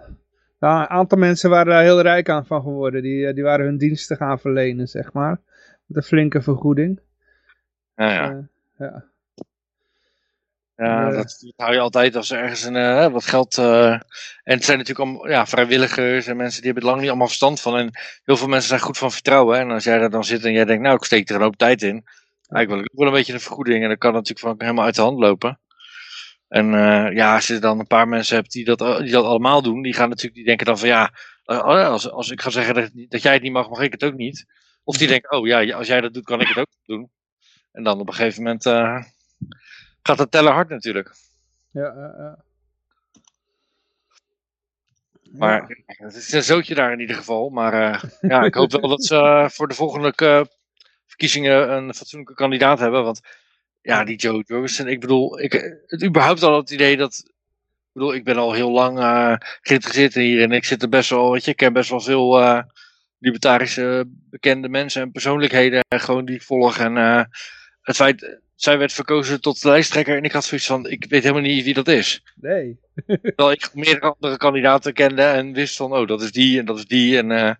aantal 0.90 1.18
mensen 1.18 1.49
waren 1.49 1.72
daar 1.74 1.84
heel 1.84 2.02
rijk 2.02 2.30
aan 2.30 2.45
van 2.45 2.62
geworden. 2.62 3.02
Die, 3.02 3.34
die 3.34 3.44
waren 3.44 3.66
hun 3.66 3.78
diensten 3.78 4.18
gaan 4.18 4.40
verlenen, 4.40 4.88
zeg 4.88 5.14
maar. 5.14 5.40
Met 5.86 5.98
een 5.98 6.04
flinke 6.04 6.41
vergoeding. 6.41 6.99
ja, 7.95 8.12
ja. 8.12 8.30
Eh, 8.30 8.38
ja. 8.78 9.06
Ja, 10.78 11.10
dat, 11.10 11.38
dat 11.40 11.54
hou 11.56 11.74
je 11.74 11.80
altijd 11.80 12.16
als 12.16 12.30
er 12.32 12.40
ergens 12.40 12.64
een, 12.64 12.76
eh, 12.76 13.08
wat 13.08 13.26
geld. 13.26 13.58
eh, 13.58 13.91
en 13.91 14.02
het 14.44 14.64
zijn 14.66 14.78
natuurlijk 14.78 15.10
allemaal 15.10 15.30
ja, 15.30 15.45
vrijwilligers 15.45 16.28
en 16.28 16.38
mensen 16.38 16.62
die 16.62 16.72
hebben 16.72 16.84
het 16.84 16.91
lang 16.91 16.99
niet 16.99 17.10
allemaal 17.10 17.28
verstand 17.28 17.62
van. 17.62 17.78
En 17.78 17.90
heel 18.24 18.38
veel 18.38 18.48
mensen 18.48 18.70
zijn 18.70 18.82
goed 18.82 18.98
van 18.98 19.12
vertrouwen. 19.12 19.60
En 19.60 19.72
als 19.72 19.84
jij 19.84 19.99
er 19.99 20.10
dan 20.10 20.24
zit 20.24 20.45
en 20.45 20.52
jij 20.52 20.66
denkt, 20.66 20.84
nou, 20.84 20.95
ik 20.95 21.04
steek 21.04 21.30
er 21.30 21.36
een 21.36 21.41
hoop 21.41 21.56
tijd 21.58 21.82
in. 21.82 22.04
Eigenlijk 22.49 22.70
wil 22.70 22.80
ik 22.80 22.91
ook 22.91 22.99
wel 22.99 23.08
een 23.08 23.14
beetje 23.14 23.34
een 23.34 23.40
vergoeding. 23.40 23.84
En 23.84 23.90
dat 23.90 23.98
kan 23.98 24.14
natuurlijk 24.14 24.40
van 24.40 24.56
helemaal 24.58 24.86
uit 24.86 24.95
de 24.95 25.02
hand 25.02 25.20
lopen. 25.20 25.60
En 26.48 26.74
eh, 26.74 27.16
ja, 27.16 27.36
als 27.36 27.48
je 27.48 27.60
dan 27.60 27.80
een 27.80 27.88
paar 27.88 28.08
mensen 28.08 28.36
hebt 28.36 28.52
die 28.52 28.66
dat, 28.66 28.80
die 28.80 29.12
dat 29.12 29.26
allemaal 29.26 29.62
doen, 29.62 29.82
die 29.82 29.94
gaan 29.94 30.10
natuurlijk, 30.10 30.36
die 30.36 30.45
denken 30.45 30.66
dan 30.66 30.78
van 30.78 30.88
ja, 30.88 31.12
oh 31.45 31.58
ja, 31.58 31.88
als, 31.88 32.12
als 32.12 32.30
ik 32.30 32.41
ga 32.41 32.49
zeggen 32.49 32.76
dat, 32.76 32.90
dat 32.94 33.22
jij 33.22 33.34
het 33.34 33.41
niet 33.41 33.52
mag, 33.52 33.70
mag 33.70 33.80
ik 33.82 33.91
het 33.91 34.04
ook 34.04 34.16
niet. 34.16 34.45
Of 34.84 34.98
die 34.98 35.08
denken, 35.14 35.38
oh 35.38 35.48
ja, 35.48 35.76
als 35.76 35.88
jij 35.88 36.02
dat 36.02 36.14
doet, 36.14 36.24
kan 36.24 36.41
ik 36.41 36.48
het 36.48 36.58
ook 36.58 36.68
doen. 36.86 37.12
En 37.72 37.84
dan 37.84 37.99
op 37.99 38.08
een 38.08 38.14
gegeven 38.14 38.44
moment 38.44 38.66
gaat 40.08 40.20
het 40.20 40.32
tellen 40.32 40.54
hard 40.54 40.70
natuurlijk. 40.70 41.12
Ja, 41.72 41.94
ja, 41.96 42.14
ja. 42.18 42.46
Maar 45.32 45.84
het 45.86 46.16
is 46.16 46.32
een 46.32 46.44
zootje 46.44 46.76
daar 46.76 46.92
in 46.92 47.00
ieder 47.00 47.16
geval. 47.16 47.50
Maar 47.50 47.74
eh, 47.74 48.04
ja, 48.22 48.44
ik 48.44 48.54
hoop 48.54 48.72
wel 48.72 48.90
dat 48.90 49.06
ze 49.06 49.16
eh, 49.16 49.50
voor 49.50 49.68
de 49.68 49.74
volgende 49.74 50.14
eh, 50.16 50.42
verkiezingen 51.06 51.72
een 51.72 51.94
fatsoenlijke 51.94 52.34
kandidaat 52.34 52.80
hebben. 52.80 53.04
Want 53.04 53.22
ja, 53.82 54.04
die 54.04 54.18
Joe 54.18 54.44
Jorgensen, 54.46 54.88
ik 54.88 55.00
bedoel, 55.00 55.40
ik, 55.40 55.82
het 55.86 56.04
überhaupt 56.04 56.44
al 56.44 56.58
het 56.58 56.72
idee 56.72 56.98
dat. 56.98 57.24
Ik 57.26 58.04
bedoel, 58.04 58.14
ik 58.14 58.24
ben 58.24 58.38
al 58.38 58.54
heel 58.54 58.72
lang 58.72 58.98
geïnteresseerd 59.62 60.14
hier 60.14 60.42
en 60.42 60.52
ik 60.52 60.66
zit 60.66 60.82
er 60.82 60.90
best 60.90 61.10
wel, 61.10 61.32
weet 61.32 61.46
je, 61.46 61.52
ik 61.52 61.58
ken 61.58 61.74
best 61.74 61.90
wel 61.90 62.02
veel 62.02 62.64
libertarische 63.20 64.04
bekende 64.08 64.70
mensen 64.70 65.02
en 65.02 65.12
persoonlijkheden 65.12 65.84
gewoon 65.90 66.26
die 66.26 66.36
ik 66.36 66.42
volg. 66.42 66.78
En 66.78 66.96
het 67.82 67.96
feit, 67.96 68.40
zij 68.58 68.78
werd 68.78 68.94
verkozen 68.94 69.42
tot 69.42 69.64
lijsttrekker 69.64 70.18
en 70.18 70.24
ik 70.24 70.32
had 70.32 70.44
zoiets 70.44 70.68
van, 70.68 70.90
ik 70.90 71.06
weet 71.10 71.22
helemaal 71.22 71.42
niet 71.44 71.64
wie 71.64 71.74
dat 71.74 71.88
is. 71.88 72.24
Nee. 72.36 72.80
Terwijl 73.22 73.52
ik 73.52 73.70
meerdere 73.74 74.16
andere 74.20 74.38
kandidaten 74.38 74.94
kende 74.94 75.22
en 75.22 75.54
wist 75.54 75.76
van, 75.76 75.94
oh, 75.94 76.08
dat 76.08 76.22
is 76.22 76.32
die 76.32 76.60
en 76.60 76.66
dat 76.66 76.78
is 76.78 76.86
die. 76.86 77.18
En 77.18 77.32
eh, 77.32 77.54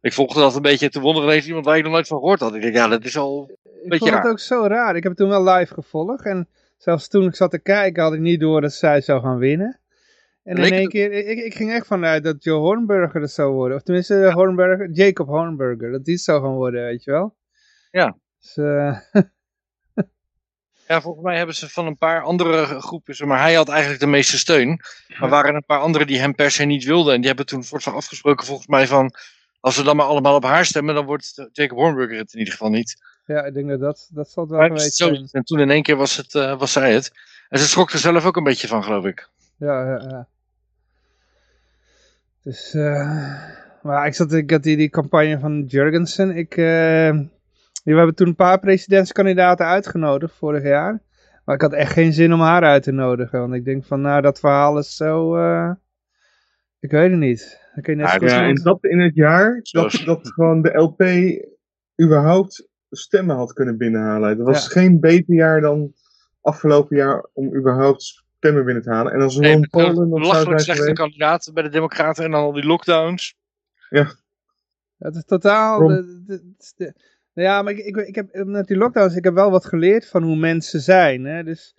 ik 0.00 0.12
volgde 0.12 0.40
dat 0.40 0.56
een 0.56 0.62
beetje 0.62 0.88
te 0.88 1.00
wonderen 1.00 1.28
ineens 1.28 1.46
iemand 1.46 1.64
waar 1.64 1.76
ik 1.76 1.82
nog 1.82 1.92
nooit 1.92 2.06
van 2.06 2.18
gehoord 2.18 2.40
had. 2.40 2.54
Ik 2.54 2.62
denk, 2.62 2.74
ja, 2.74 2.88
dat 2.88 3.04
is 3.04 3.16
al... 3.16 3.50
Ik 3.82 3.88
Beetje 3.88 3.98
vond 3.98 4.10
het 4.10 4.22
raar. 4.22 4.30
ook 4.32 4.38
zo 4.40 4.66
raar. 4.66 4.96
Ik 4.96 5.02
heb 5.02 5.12
het 5.12 5.20
toen 5.20 5.28
wel 5.28 5.44
live 5.54 5.74
gevolgd. 5.74 6.24
En 6.24 6.48
zelfs 6.76 7.08
toen 7.08 7.26
ik 7.26 7.34
zat 7.34 7.50
te 7.50 7.58
kijken 7.62 8.02
had 8.02 8.12
ik 8.12 8.20
niet 8.20 8.40
door 8.40 8.60
dat 8.60 8.72
zij 8.72 9.00
zou 9.00 9.20
gaan 9.22 9.38
winnen. 9.38 9.80
En 10.42 10.56
Leek 10.56 10.66
in 10.66 10.72
één 10.72 10.82
het- 10.82 10.90
keer, 10.92 11.12
ik, 11.12 11.38
ik 11.38 11.54
ging 11.54 11.72
echt 11.72 11.86
vanuit 11.86 12.24
dat 12.24 12.44
Joe 12.44 12.58
Hornburger 12.58 13.20
het 13.20 13.30
zou 13.30 13.52
worden. 13.52 13.76
Of 13.76 13.82
tenminste 13.82 14.30
Hornburger, 14.32 14.90
Jacob 14.90 15.26
Hornburger. 15.26 15.90
Dat 15.90 16.04
die 16.04 16.14
het 16.14 16.22
zou 16.22 16.42
gaan 16.42 16.54
worden, 16.54 16.84
weet 16.84 17.04
je 17.04 17.10
wel. 17.10 17.36
Ja. 17.90 18.18
Dus, 18.40 18.56
eh, 18.56 18.98
Ja, 20.88 21.00
volgens 21.00 21.24
mij 21.24 21.36
hebben 21.36 21.54
ze 21.54 21.68
van 21.68 21.86
een 21.86 21.96
paar 21.96 22.22
andere 22.22 22.80
groepen, 22.80 23.28
maar 23.28 23.40
hij 23.40 23.54
had 23.54 23.68
eigenlijk 23.68 24.00
de 24.00 24.06
meeste 24.06 24.38
steun. 24.38 24.80
Maar 25.18 25.28
waren 25.28 25.50
er 25.50 25.56
een 25.56 25.64
paar 25.64 25.80
anderen 25.80 26.06
die 26.06 26.18
hem 26.18 26.34
per 26.34 26.50
se 26.50 26.64
niet 26.64 26.84
wilden. 26.84 27.14
En 27.14 27.18
die 27.18 27.28
hebben 27.28 27.46
toen 27.46 27.62
soort 27.62 27.82
van 27.82 27.94
afgesproken 27.94 28.46
volgens 28.46 28.66
mij 28.66 28.86
van, 28.86 29.14
als 29.60 29.76
we 29.76 29.82
dan 29.82 29.96
maar 29.96 30.06
allemaal 30.06 30.34
op 30.34 30.44
haar 30.44 30.64
stemmen, 30.64 30.94
dan 30.94 31.04
wordt 31.04 31.48
Jacob 31.52 31.78
Hornburger 31.78 32.18
het 32.18 32.32
in 32.32 32.38
ieder 32.38 32.52
geval 32.52 32.70
niet. 32.70 33.02
ja, 33.26 33.44
ik 33.44 33.54
denk 33.54 33.68
dat 33.68 33.80
dat, 33.80 34.08
dat 34.12 34.30
zal 34.30 34.42
het 34.42 34.52
wel 34.52 34.62
geweest 34.62 34.96
zo, 34.96 35.14
zijn. 35.14 35.28
en 35.32 35.44
toen 35.44 35.60
in 35.60 35.70
één 35.70 35.82
keer 35.82 35.96
was, 35.96 36.16
het, 36.16 36.34
eh, 36.34 36.58
was 36.58 36.72
zij 36.72 36.92
het. 36.92 37.12
En 37.48 37.58
ze 37.58 37.66
schrok 37.66 37.90
er 37.90 37.98
zelf 37.98 38.24
ook 38.24 38.36
een 38.36 38.44
beetje 38.44 38.68
van, 38.68 38.84
geloof 38.84 39.04
ik. 39.04 39.28
Ja, 39.56 39.84
ja, 39.84 40.08
ja. 40.08 40.26
Dus, 42.42 42.74
eh, 42.74 43.32
maar 43.82 44.06
ik 44.06 44.14
zat, 44.14 44.32
ik 44.32 44.50
had 44.50 44.62
die, 44.62 44.76
die 44.76 44.90
campagne 44.90 45.38
van 45.38 45.64
Jurgensen. 45.66 46.36
Ik, 46.36 46.56
eh, 46.56 47.18
we 47.84 47.94
hebben 47.94 48.14
toen 48.14 48.26
een 48.26 48.34
paar 48.34 48.58
presidentskandidaten 48.58 49.66
uitgenodigd 49.66 50.34
vorig 50.34 50.62
jaar. 50.62 51.02
Maar 51.44 51.54
ik 51.54 51.60
had 51.62 51.72
echt 51.72 51.92
geen 51.92 52.12
zin 52.12 52.32
om 52.32 52.40
haar 52.40 52.62
uit 52.62 52.82
te 52.82 52.92
nodigen. 52.92 53.40
Want 53.40 53.54
ik 53.54 53.64
denk 53.64 53.84
van, 53.84 54.00
nou, 54.00 54.22
dat 54.22 54.40
verhaal 54.40 54.78
is 54.78 54.96
zo, 54.96 55.36
eh, 55.36 55.70
ik 56.80 56.90
weet 56.90 57.10
het 57.10 57.18
niet. 57.20 57.60
Dan 57.74 57.82
kun 57.82 57.96
je 57.96 58.02
net 58.02 58.20
Ja, 58.20 58.28
Ja, 58.28 58.46
en 58.48 58.54
dat 58.54 58.84
in 58.84 59.00
het 59.00 59.14
jaar 59.14 59.60
dat, 59.62 60.02
dat 60.04 60.32
gewoon 60.32 60.62
de 60.62 60.78
LP 60.78 61.02
überhaupt 62.02 62.68
stemmen 62.90 63.36
had 63.36 63.52
kunnen 63.52 63.76
binnenhalen. 63.78 64.36
Dat 64.36 64.46
was 64.46 64.64
Ja. 64.64 64.70
geen 64.70 65.00
beter 65.00 65.34
jaar 65.34 65.60
dan 65.60 65.92
afgelopen 66.40 66.96
jaar 66.96 67.26
om 67.32 67.54
überhaupt 67.56 68.02
stemmen 68.36 68.64
binnen 68.64 68.82
te 68.82 68.90
halen. 68.90 69.12
En 69.12 69.20
als 69.20 69.36
Nee, 69.36 69.50
Ron 69.52 69.60
met 69.60 69.70
Polen 69.70 70.08
belachelijk 70.08 70.60
slechte 70.60 70.80
geweest... 70.82 70.98
kandidaat 70.98 71.50
bij 71.54 71.62
de 71.62 71.68
Democraten 71.68 72.24
en 72.24 72.30
dan 72.30 72.40
al 72.42 72.52
die 72.52 72.66
lockdowns. 72.66 73.36
Het 74.98 75.14
is 75.16 75.24
totaal... 75.24 75.86
De, 75.86 76.22
de- 76.26 76.52
de- 76.76 76.94
ja, 77.42 77.62
maar 77.62 77.72
ik, 77.72 77.78
ik, 77.78 77.96
ik 77.96 78.14
heb 78.14 78.44
met 78.44 78.66
die 78.66 78.76
lockdowns, 78.76 79.14
ik 79.16 79.24
heb 79.24 79.34
wel 79.34 79.50
wat 79.50 79.64
geleerd 79.66 80.06
van 80.06 80.22
hoe 80.22 80.36
mensen 80.36 80.80
zijn. 80.80 81.24
Hè? 81.24 81.42
Dus 81.44 81.74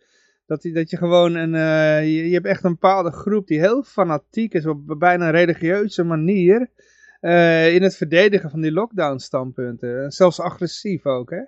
dat, 0.46 0.62
die, 0.62 0.74
dat 0.74 0.90
je 0.90 0.98
gewoon 0.98 1.36
een, 1.36 1.56
eh, 1.56 2.04
je, 2.04 2.28
je 2.28 2.34
hebt 2.34 2.46
echt 2.46 2.64
een 2.64 2.72
bepaalde 2.72 3.12
groep 3.12 3.48
die 3.48 3.60
heel 3.60 3.84
fanatiek 3.84 4.54
is 4.54 4.66
op 4.66 4.96
bijna 5.00 5.26
een 5.26 5.32
religieuze 5.32 6.04
manier. 6.04 6.70
eh, 7.20 7.74
in 7.76 7.84
het 7.84 7.96
verdedigen 7.98 8.50
van 8.50 8.62
die 8.62 8.72
lockdown 8.72 9.18
standpunten. 9.18 10.04
En 10.04 10.12
zelfs 10.12 10.40
agressief 10.40 11.06
ook, 11.06 11.30
hè? 11.30 11.42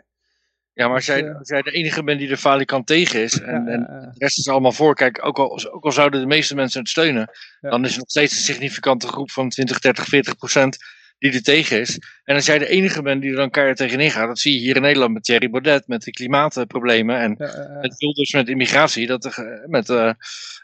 Ja, 0.73 0.85
maar 0.87 0.95
als 0.95 1.05
Dus, 1.05 1.15
jij, 1.15 1.27
eh, 1.29 1.37
als 1.37 1.49
jij 1.49 1.61
de 1.61 1.71
enige 1.71 2.03
bent 2.03 2.19
die 2.19 2.29
er 2.29 2.37
falikant 2.37 2.87
tegen 2.87 3.21
is, 3.21 3.39
en, 3.41 3.65
Ja, 3.65 3.71
en 3.71 3.81
de 4.13 4.15
rest 4.17 4.37
is 4.37 4.47
allemaal 4.47 4.71
voor, 4.71 4.95
kijk, 4.95 5.25
ook 5.25 5.37
al, 5.37 5.71
ook 5.71 5.83
al 5.85 5.91
zouden 5.91 6.19
de 6.21 6.25
meeste 6.27 6.55
mensen 6.55 6.79
het 6.79 6.89
steunen, 6.89 7.29
Ja. 7.61 7.69
dan 7.69 7.85
is 7.85 7.91
er 7.91 7.97
nog 7.99 8.09
steeds 8.09 8.31
een 8.33 8.43
significante 8.53 9.07
groep 9.07 9.31
van 9.31 9.49
20, 9.49 9.79
30, 9.79 10.05
40 10.05 10.35
procent 10.37 10.77
die 11.21 11.33
er 11.33 11.43
tegen 11.43 11.79
is. 11.79 11.99
En 12.23 12.35
als 12.35 12.45
jij 12.45 12.57
de 12.57 12.67
enige 12.67 13.01
bent 13.01 13.21
die 13.21 13.29
er 13.31 13.35
dan 13.37 13.49
keihard 13.49 13.77
tegenin 13.77 14.11
gaat, 14.11 14.27
dat 14.27 14.39
zie 14.39 14.53
je 14.53 14.59
hier 14.59 14.75
in 14.75 14.81
Nederland 14.81 15.13
met 15.13 15.23
Thierry 15.23 15.49
Baudet, 15.49 15.87
met 15.87 16.03
de 16.03 16.11
klimaatproblemen 16.11 17.17
en 17.19 17.35
Ja, 17.37 17.45
ja, 17.45 17.53
ja. 17.53 17.79
met 17.81 17.95
Wilders 17.97 18.33
met 18.33 18.49
immigratie, 18.49 19.07
dat 19.07 19.43
met 19.65 19.89
eh, 19.89 20.11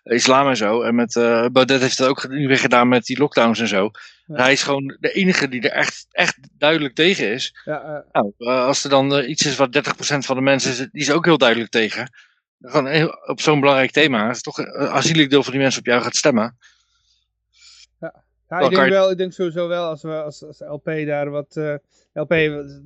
islam 0.03 0.47
en 0.47 0.57
zo. 0.57 0.81
En 0.81 0.95
met 0.95 1.15
eh, 1.15 1.45
Baudet 1.51 1.81
heeft 1.81 1.97
het 1.97 2.07
ook 2.07 2.29
nu 2.29 2.47
weer 2.47 2.57
gedaan 2.57 2.87
met 2.87 3.05
die 3.05 3.17
lockdowns 3.19 3.59
en 3.59 3.67
zo. 3.67 3.89
Ja. 4.25 4.35
Hij 4.35 4.51
is 4.51 4.63
gewoon 4.63 4.97
de 4.99 5.11
enige 5.11 5.47
die 5.47 5.61
er 5.61 5.71
echt, 5.71 6.05
echt 6.11 6.37
duidelijk 6.57 6.95
tegen 6.95 7.31
is. 7.31 7.59
Nou, 8.11 8.31
eh, 8.37 8.65
als 8.65 8.83
er 8.83 8.89
dan 8.89 9.23
iets 9.29 9.45
is 9.45 9.55
wat 9.55 9.71
30% 9.71 10.25
van 10.25 10.35
de 10.35 10.41
mensen 10.41 10.71
is, 10.71 10.77
die 10.77 11.01
is 11.01 11.11
ook 11.11 11.25
heel 11.25 11.37
duidelijk 11.37 11.71
tegen. 11.71 12.09
Gewoon 12.61 12.87
heel- 12.87 13.17
op 13.25 13.41
zo'n 13.41 13.59
belangrijk 13.59 13.91
thema. 13.91 14.29
Is 14.29 14.41
toch 14.41 14.57
een 14.57 14.87
aanzienlijk 14.87 15.29
deel 15.29 15.43
van 15.43 15.51
die 15.51 15.61
mensen 15.61 15.79
op 15.79 15.85
jou 15.85 16.01
gaat 16.01 16.15
stemmen. 16.15 16.57
Ja, 18.49 18.59
Dan 18.59 18.69
ik 18.69 18.75
denk 18.75 18.87
je- 18.87 18.93
wel, 18.93 19.11
ik 19.11 19.17
denk 19.17 19.33
sowieso 19.33 19.67
wel 19.67 19.85
als 19.89 20.01
we 20.01 20.21
als, 20.23 20.43
als 20.43 20.59
LP 20.59 20.85
daar 20.85 21.29
wat. 21.29 21.55
eh, 21.55 21.75
LP, 22.13 22.29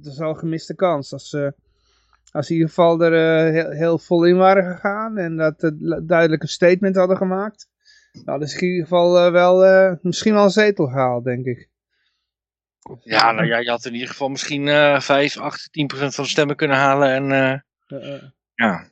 dat 0.02 0.14
is 0.14 0.20
al 0.20 0.30
een 0.30 0.38
gemiste 0.38 0.76
kans. 0.76 1.14
Als 1.14 1.30
ze 1.30 1.54
als 2.32 2.46
ze 2.46 2.52
in 2.54 2.58
ieder 2.58 2.74
geval 2.74 3.02
er 3.02 3.46
eh, 3.46 3.52
heel, 3.54 3.70
heel 3.70 3.98
vol 3.98 4.26
in 4.26 4.38
waren 4.38 4.74
gegaan 4.76 5.18
en 5.18 5.36
dat 5.38 5.64
uh, 5.64 5.72
duidelijk 6.04 6.42
een 6.42 6.48
statement 6.48 6.96
hadden 6.96 7.18
gemaakt. 7.18 7.70
Nou, 8.26 8.40
dus 8.40 8.56
in 8.56 8.68
ieder 8.68 8.84
geval 8.84 9.32
wel 9.32 9.98
misschien 10.02 10.34
wel 10.34 10.44
een 10.44 10.50
zetel 10.50 10.86
gehaald, 10.88 11.24
denk 11.24 11.46
ik. 11.46 11.70
Ja, 13.04 13.32
nou 13.32 13.48
ja, 13.48 13.58
je 13.58 13.70
had 13.70 13.86
in 13.86 13.94
ieder 13.94 14.08
geval 14.10 14.30
misschien 14.30 14.68
eh 14.68 15.00
5, 15.00 15.38
8, 15.38 15.70
10% 15.72 16.14
van 16.16 16.24
de 16.24 16.30
stemmen 16.30 16.56
kunnen 16.56 16.78
halen. 16.78 17.10
En 17.10 17.26
ja, 18.56 18.90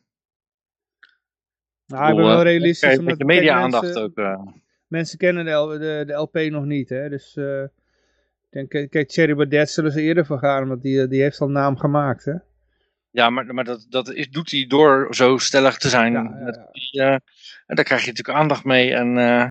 Nou, 1.85 2.09
ik 2.09 2.15
ben 2.15 2.25
wel 2.25 2.41
realistisch. 2.43 2.79
Kijk, 2.79 2.99
omdat 2.99 3.17
met 3.17 3.27
de 3.27 3.33
media-aandacht 3.33 3.97
ook. 3.97 4.15
Eh. 4.89 4.97
Mensen 4.97 5.17
kennen 5.17 5.45
de, 5.45 5.77
de, 5.79 6.03
de 6.07 6.13
LP 6.13 6.33
nog 6.33 6.65
niet, 6.65 6.89
hè. 6.89 7.09
Dus 7.09 7.35
eh, 7.35 7.63
denk, 8.49 8.69
kijk, 8.69 8.89
kijk, 8.89 9.07
Thierry 9.07 9.35
Baudet 9.35 9.69
zullen 9.69 9.91
ze 9.91 10.01
eerder 10.01 10.25
voor 10.25 10.39
gaan, 10.39 10.67
want 10.67 10.81
die, 10.81 11.07
die 11.07 11.21
heeft 11.21 11.39
al 11.41 11.49
naam 11.49 11.77
gemaakt, 11.77 12.25
hè? 12.25 12.33
Ja, 13.11 13.29
maar, 13.29 13.53
maar 13.53 13.63
dat, 13.63 13.85
dat 13.89 14.13
is, 14.13 14.29
doet 14.29 14.51
hij 14.51 14.65
door 14.67 15.15
zo 15.15 15.37
stellig 15.37 15.77
te 15.77 15.89
zijn. 15.89 16.13
Ja, 16.13 16.21
ja, 16.21 16.45
ja. 16.45 16.69
die, 16.71 17.01
eh, 17.01 17.13
en 17.65 17.75
daar 17.75 17.85
krijg 17.85 18.01
je 18.01 18.07
natuurlijk 18.07 18.37
aandacht 18.37 18.63
mee. 18.63 18.93
En 18.93 19.17
eh, 19.17 19.47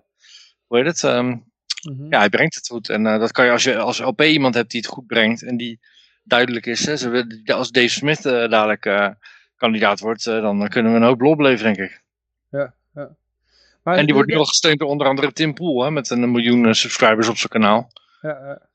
hoe 0.65 0.77
heet 0.77 0.85
het? 0.85 1.03
ehm, 1.03 1.37
Mhm. 1.83 2.05
ja, 2.09 2.19
hij 2.19 2.29
brengt 2.29 2.55
het 2.55 2.67
goed. 2.67 2.89
En 2.89 3.05
eh, 3.07 3.19
dat 3.19 3.31
kan 3.31 3.45
je 3.45 3.51
als 3.51 3.63
je 3.63 3.77
als 3.77 3.99
LP 3.99 4.21
iemand 4.21 4.55
hebt 4.55 4.71
die 4.71 4.81
het 4.81 4.89
goed 4.89 5.07
brengt 5.07 5.43
en 5.43 5.57
die 5.57 5.79
duidelijk 6.23 6.65
is. 6.65 6.85
Hè, 6.85 7.53
als 7.53 7.71
Dave 7.71 7.87
Smith 7.89 8.25
eh, 8.25 8.49
dadelijk 8.49 8.85
eh, 8.85 9.09
kandidaat 9.55 9.99
wordt, 9.99 10.27
eh, 10.27 10.41
dan 10.41 10.67
kunnen 10.67 10.91
we 10.91 10.97
een 10.97 11.03
hoop 11.03 11.21
lol 11.21 11.35
beleven, 11.35 11.63
denk 11.63 11.77
ik. 11.77 12.01
Maar 13.83 13.97
En 13.97 14.05
die 14.05 14.13
wordt 14.13 14.29
nu 14.29 14.35
al 14.35 14.45
gesteund 14.45 14.79
door 14.79 14.89
onder 14.89 15.07
andere 15.07 15.31
Tim 15.31 15.53
Poel, 15.53 15.83
hè, 15.83 15.91
met 15.91 16.09
een 16.09 16.31
miljoen 16.31 16.65
eh, 16.65 16.73
subscribers 16.73 17.27
op 17.27 17.37
zijn 17.37 17.49
kanaal. 17.49 17.91
ja. 18.21 18.67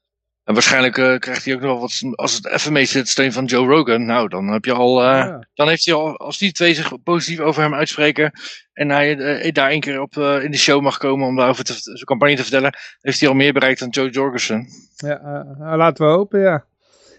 En 0.45 0.53
waarschijnlijk 0.55 0.99
eh, 0.99 1.19
krijgt 1.19 1.45
hij 1.45 1.55
ook 1.55 1.61
nog 1.61 1.71
wel 1.71 1.81
wat, 1.81 2.01
als 2.15 2.35
het 2.35 2.47
even 2.47 2.73
mee 2.73 2.85
zit, 2.85 3.09
steun 3.09 3.33
van 3.33 3.45
Joe 3.45 3.67
Rogan. 3.67 4.05
Nou, 4.05 4.29
dan 4.29 4.47
heb 4.49 4.65
je 4.65 4.73
al, 4.73 5.01
eh, 5.03 5.07
Ja. 5.07 5.47
dan 5.55 5.69
heeft 5.69 5.85
hij 5.87 5.95
al, 5.95 6.17
als 6.19 6.39
die 6.39 6.53
twee 6.53 6.75
zich 6.75 7.03
positief 7.03 7.41
over 7.41 7.63
hem 7.63 7.75
uitspreken 7.75 8.33
en 8.73 8.89
hij 8.91 9.51
daar 9.53 9.71
één 9.71 9.81
keer 9.81 10.01
op 10.01 10.17
in 10.17 10.51
de 10.51 10.57
show 10.57 10.81
mag 10.83 10.99
komen 10.99 11.27
om 11.27 11.37
daarover 11.37 11.65
te, 11.65 11.73
zijn 11.73 12.05
campagne 12.05 12.37
te 12.37 12.43
vertellen, 12.43 12.75
heeft 13.01 13.21
hij 13.21 13.29
al 13.29 13.35
meer 13.35 13.53
bereikt 13.53 13.81
dan 13.81 13.89
Joe 13.89 14.11
Jorgensen. 14.11 14.67
Ja, 14.97 15.45
nou, 15.59 15.77
laten 15.77 16.07
we 16.07 16.13
hopen, 16.13 16.41
ja. 16.41 16.65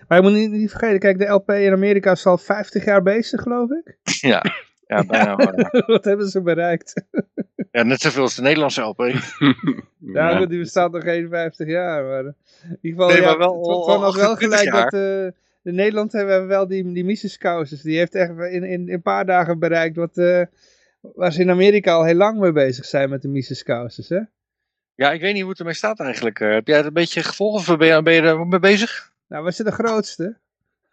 Maar 0.07 0.17
je 0.17 0.23
moet 0.23 0.33
niet, 0.37 0.51
niet 0.51 0.69
vergeten, 0.69 0.99
kijk, 0.99 1.17
de 1.17 1.25
LP 1.27 1.49
in 1.49 1.71
Amerika 1.73 2.11
is 2.11 2.25
al 2.25 2.37
50 2.37 2.85
jaar 2.85 3.01
bezig, 3.01 3.41
geloof 3.41 3.69
ik. 3.69 3.97
ja, 4.21 4.43
ja, 4.87 5.05
bijna. 5.05 5.35
ja. 5.37 5.69
Wat 5.93 6.05
hebben 6.05 6.27
ze 6.27 6.41
bereikt? 6.41 6.93
Ja, 7.71 7.83
net 7.83 8.01
zoveel 8.01 8.21
als 8.21 8.35
de 8.35 8.41
Nederlandse 8.41 8.81
LP. 8.81 8.99
Ja, 10.13 10.37
goed, 10.37 10.49
die 10.49 10.59
bestaat 10.59 10.91
nog 10.91 11.03
geen 11.03 11.29
50 11.29 11.67
jaar. 11.67 12.03
Maar 12.03 12.25
in 12.25 12.77
ieder 12.81 13.01
geval, 13.01 13.07
Nee, 13.07 13.21
ja, 13.21 13.25
maar 13.25 13.37
wel 13.37 13.57
het 13.57 13.65
was 13.65 13.85
wel 13.85 14.03
28 14.03 14.39
gelijk 14.39 14.63
jaar. 14.63 14.91
dat 14.91 14.93
eh, 14.93 15.25
in 15.63 15.75
Nederland 15.75 16.11
hebben 16.11 16.41
we 16.41 16.47
wel 16.47 16.67
die, 16.67 16.91
die 16.91 17.05
Mises 17.05 17.37
Causes. 17.37 17.81
Die 17.81 17.97
heeft 17.97 18.15
echt 18.15 18.29
in, 18.29 18.51
in, 18.51 18.63
in 18.63 18.89
een 18.89 19.01
paar 19.01 19.25
dagen 19.25 19.59
bereikt 19.59 19.95
wat, 19.95 20.17
eh, 20.17 20.41
waar 21.01 21.31
ze 21.31 21.41
in 21.41 21.49
Amerika 21.49 21.93
al 21.93 22.05
heel 22.05 22.15
lang 22.15 22.39
mee 22.39 22.51
bezig 22.51 22.85
zijn 22.85 23.09
met 23.09 23.21
de 23.21 23.27
Mises 23.27 23.63
Causes. 23.63 24.09
Hè? 24.09 24.19
Ja, 24.95 25.11
ik 25.11 25.21
weet 25.21 25.33
niet 25.33 25.41
hoe 25.41 25.49
het 25.49 25.59
ermee 25.59 25.73
staat 25.73 25.99
eigenlijk. 25.99 26.39
Eh, 26.39 26.51
heb 26.51 26.67
jij 26.67 26.77
het 26.77 26.85
een 26.85 26.93
beetje 26.93 27.23
gevolgd 27.23 27.69
of 27.69 27.77
ben 27.77 27.87
je, 27.87 28.01
ben 28.01 28.13
je 28.13 28.21
er 28.21 28.47
mee 28.47 28.59
bezig? 28.59 29.13
Nou, 29.27 29.43
we 29.43 29.51
zijn 29.51 29.67
de 29.67 29.73
grootste. 29.73 30.37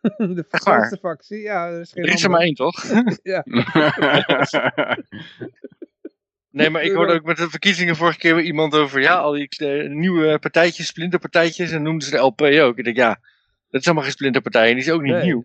de 0.39 0.45
grootste 0.51 0.99
factie. 1.01 1.39
Ja, 1.41 1.67
er 1.69 1.81
is 1.81 1.93
geen 1.93 2.05
Er 2.05 2.13
is 2.13 2.23
er 2.25 2.31
maar 2.31 2.41
één, 2.41 2.55
toch? 2.55 2.85
Ja. 3.23 3.45
Nee, 6.51 6.71
maar 6.71 6.83
ik 6.83 6.93
hoorde 6.93 7.13
ook 7.13 7.25
met 7.25 7.37
de 7.37 7.51
verkiezingen 7.51 7.97
vorige 7.97 8.19
keer 8.19 8.35
weer 8.35 8.45
iemand 8.45 8.75
over, 8.75 9.01
ja, 9.01 9.15
al 9.15 9.33
die 9.33 9.49
eh, 9.49 9.91
nieuwe 9.91 10.39
partijtjes, 10.39 10.87
splinterpartijtjes, 10.87 11.71
en 11.71 11.83
noemden 11.83 12.09
ze 12.09 12.11
de 12.11 12.17
LP 12.23 12.41
ook. 12.41 12.79
Ik 12.79 12.85
denk, 12.85 12.97
ja, 12.97 13.09
dat 13.71 13.81
is 13.81 13.85
helemaal 13.85 14.03
geen 14.03 14.13
splinterpartij 14.13 14.69
en 14.69 14.75
die 14.75 14.85
is 14.85 14.91
ook 14.91 15.03
niet 15.03 15.13
Nee. 15.13 15.23
nieuw. 15.23 15.45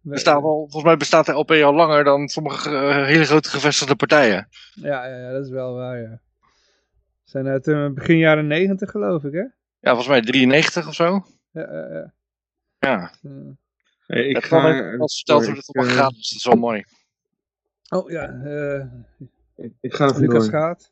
Bestaat 0.00 0.42
al, 0.42 0.58
volgens 0.58 0.82
mij 0.84 0.96
bestaat 0.96 1.26
de 1.26 1.32
LP 1.32 1.50
al 1.50 1.74
langer 1.74 2.04
dan 2.04 2.28
sommige 2.28 2.70
eh, 2.76 3.04
hele 3.04 3.24
grote 3.24 3.48
gevestigde 3.48 3.96
partijen. 3.96 4.48
Ja, 4.74 5.06
ja, 5.06 5.16
ja, 5.16 5.32
dat 5.32 5.44
is 5.44 5.50
wel 5.50 5.74
waar, 5.74 6.00
ja. 6.00 6.20
We 7.24 7.30
zijn 7.30 7.46
uit 7.46 7.68
eh, 7.68 7.88
begin 7.88 8.18
jaren 8.18 8.46
90 8.46 8.90
geloof 8.90 9.24
ik, 9.24 9.32
hè? 9.32 9.44
Ja, 9.80 9.94
volgens 9.94 10.08
mij 10.08 10.20
93 10.20 10.88
of 10.88 10.94
zo. 10.94 11.24
Ja, 11.52 11.68
ja, 11.72 11.88
ja. 11.92 12.12
Ja, 12.78 13.10
Hm. 13.20 13.50
Hey, 14.08 14.26
ik 14.26 14.34
dat 14.34 14.44
ga, 14.44 14.96
als 14.98 15.16
verteld 15.16 15.46
hoe 15.46 15.54
het 15.56 15.76
allemaal 15.76 15.94
eh, 15.94 16.00
gaat, 16.00 16.14
dus 16.14 16.28
dat 16.28 16.38
is 16.38 16.44
wel 16.44 16.56
mooi. 16.56 16.84
Oh 17.88 18.10
ja, 18.10 18.28
eh, 18.44 18.84
ik- 19.56 19.72
Ik 19.80 19.94
ga 19.94 20.06
er 20.08 20.20
Lucas 20.20 20.48
gaat. 20.48 20.90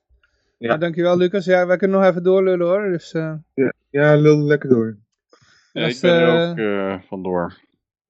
Ja. 0.59 0.69
Ja. 0.73 0.77
dankjewel 0.77 1.17
Lucas. 1.17 1.45
Ja, 1.45 1.67
wij 1.67 1.77
kunnen 1.77 2.01
nog 2.01 2.09
even 2.09 2.23
doorlullen 2.23 2.67
hoor. 2.67 2.91
Dus, 2.91 3.13
eh, 3.13 3.35
Ja, 3.91 4.15
lul 4.17 4.39
lekker 4.39 4.69
door. 4.69 4.97
Ja, 5.73 5.81
Dat 5.81 5.91
is, 5.91 5.97
ik 5.97 6.01
ben 6.03 6.13
er 6.21 6.51
ook 6.51 6.59
eh, 6.59 7.09
vandoor. 7.09 7.59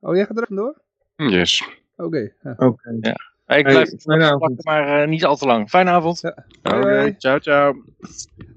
Oh, 0.01 0.15
jij 0.17 0.27
gaat 0.27 0.37
er 0.41 0.47
vandoor? 0.47 0.81
Yes. 1.17 1.69
Oké. 1.97 2.33
ja. 2.43 2.55
Oké. 2.57 2.91
Hey, 3.45 3.59
ik 3.59 3.65
Hey, 3.67 3.75
blijf 3.75 4.01
fijne 4.03 4.25
avond. 4.25 4.41
plakken, 4.63 4.65
maar 4.87 5.09
niet 5.09 5.25
al 5.25 5.37
te 5.37 5.47
lang. 5.47 5.69
Fijne 5.69 5.91
avond. 5.91 6.21
Ja. 6.21 6.45
Oké, 6.63 7.15
ciao 7.19 7.39
ciao. 7.39 7.85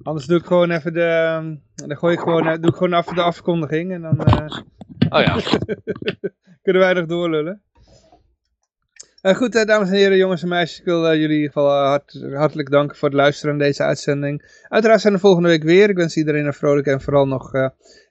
Anders 0.03 0.26
doe 0.26 0.38
ik 0.39 0.45
gewoon 0.45 0.71
even 0.71 0.93
de. 0.93 1.57
Dan 1.76 1.97
gooi 1.97 2.13
ik 2.13 2.19
gewoon, 2.19 2.43
doe 2.43 2.69
ik 2.71 2.76
gewoon 2.76 2.93
even 2.99 3.15
de 3.15 3.21
afkondiging 3.21 3.91
en 3.91 4.01
dan 4.01 4.19
eh, 4.26 4.57
Oh 5.09 5.21
ja. 5.21 5.35
kunnen 6.61 6.81
wij 6.81 6.94
nog 6.94 7.06
doorlullen. 7.06 7.61
Eh, 9.22 9.36
goed, 9.36 9.56
eh, 9.56 9.65
dames 9.65 9.90
en 9.90 9.95
heren, 9.95 10.18
jongens 10.18 10.41
en 10.41 10.48
meisjes. 10.48 10.80
Ik 10.80 10.86
wil 10.86 11.07
eh, 11.07 11.11
jullie 11.14 11.27
in 11.27 11.34
ieder 11.36 11.52
geval 11.52 11.69
hart- 11.69 12.26
hartelijk 12.34 12.72
danken 12.72 12.98
voor 12.98 13.07
het 13.07 13.18
luisteren 13.18 13.57
naar 13.57 13.68
deze 13.68 13.84
uitzending. 13.84 14.64
Uiteraard 14.68 15.02
zijn 15.02 15.14
we 15.14 15.19
volgende 15.19 15.48
week 15.49 15.64
weer. 15.64 15.90
Ik 15.90 15.95
wens 15.95 16.18
iedereen 16.18 16.45
een 16.45 16.53
vrolijke 16.53 16.91
en 16.91 17.02
vooral 17.02 17.26
nog 17.26 17.52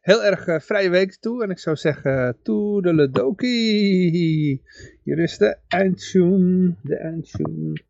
heel 0.00 0.24
erg 0.24 0.64
vrije 0.64 0.90
week 0.90 1.16
toe. 1.16 1.42
En 1.42 1.50
ik 1.50 1.58
zou 1.58 1.76
zeggen, 1.76 2.36
toedeledokie. 2.42 4.62
Hier 5.02 5.18
is 5.18 5.38
de 5.38 5.56
eindtune. 5.68 6.74
De 6.82 6.96
eindtune. 6.96 7.86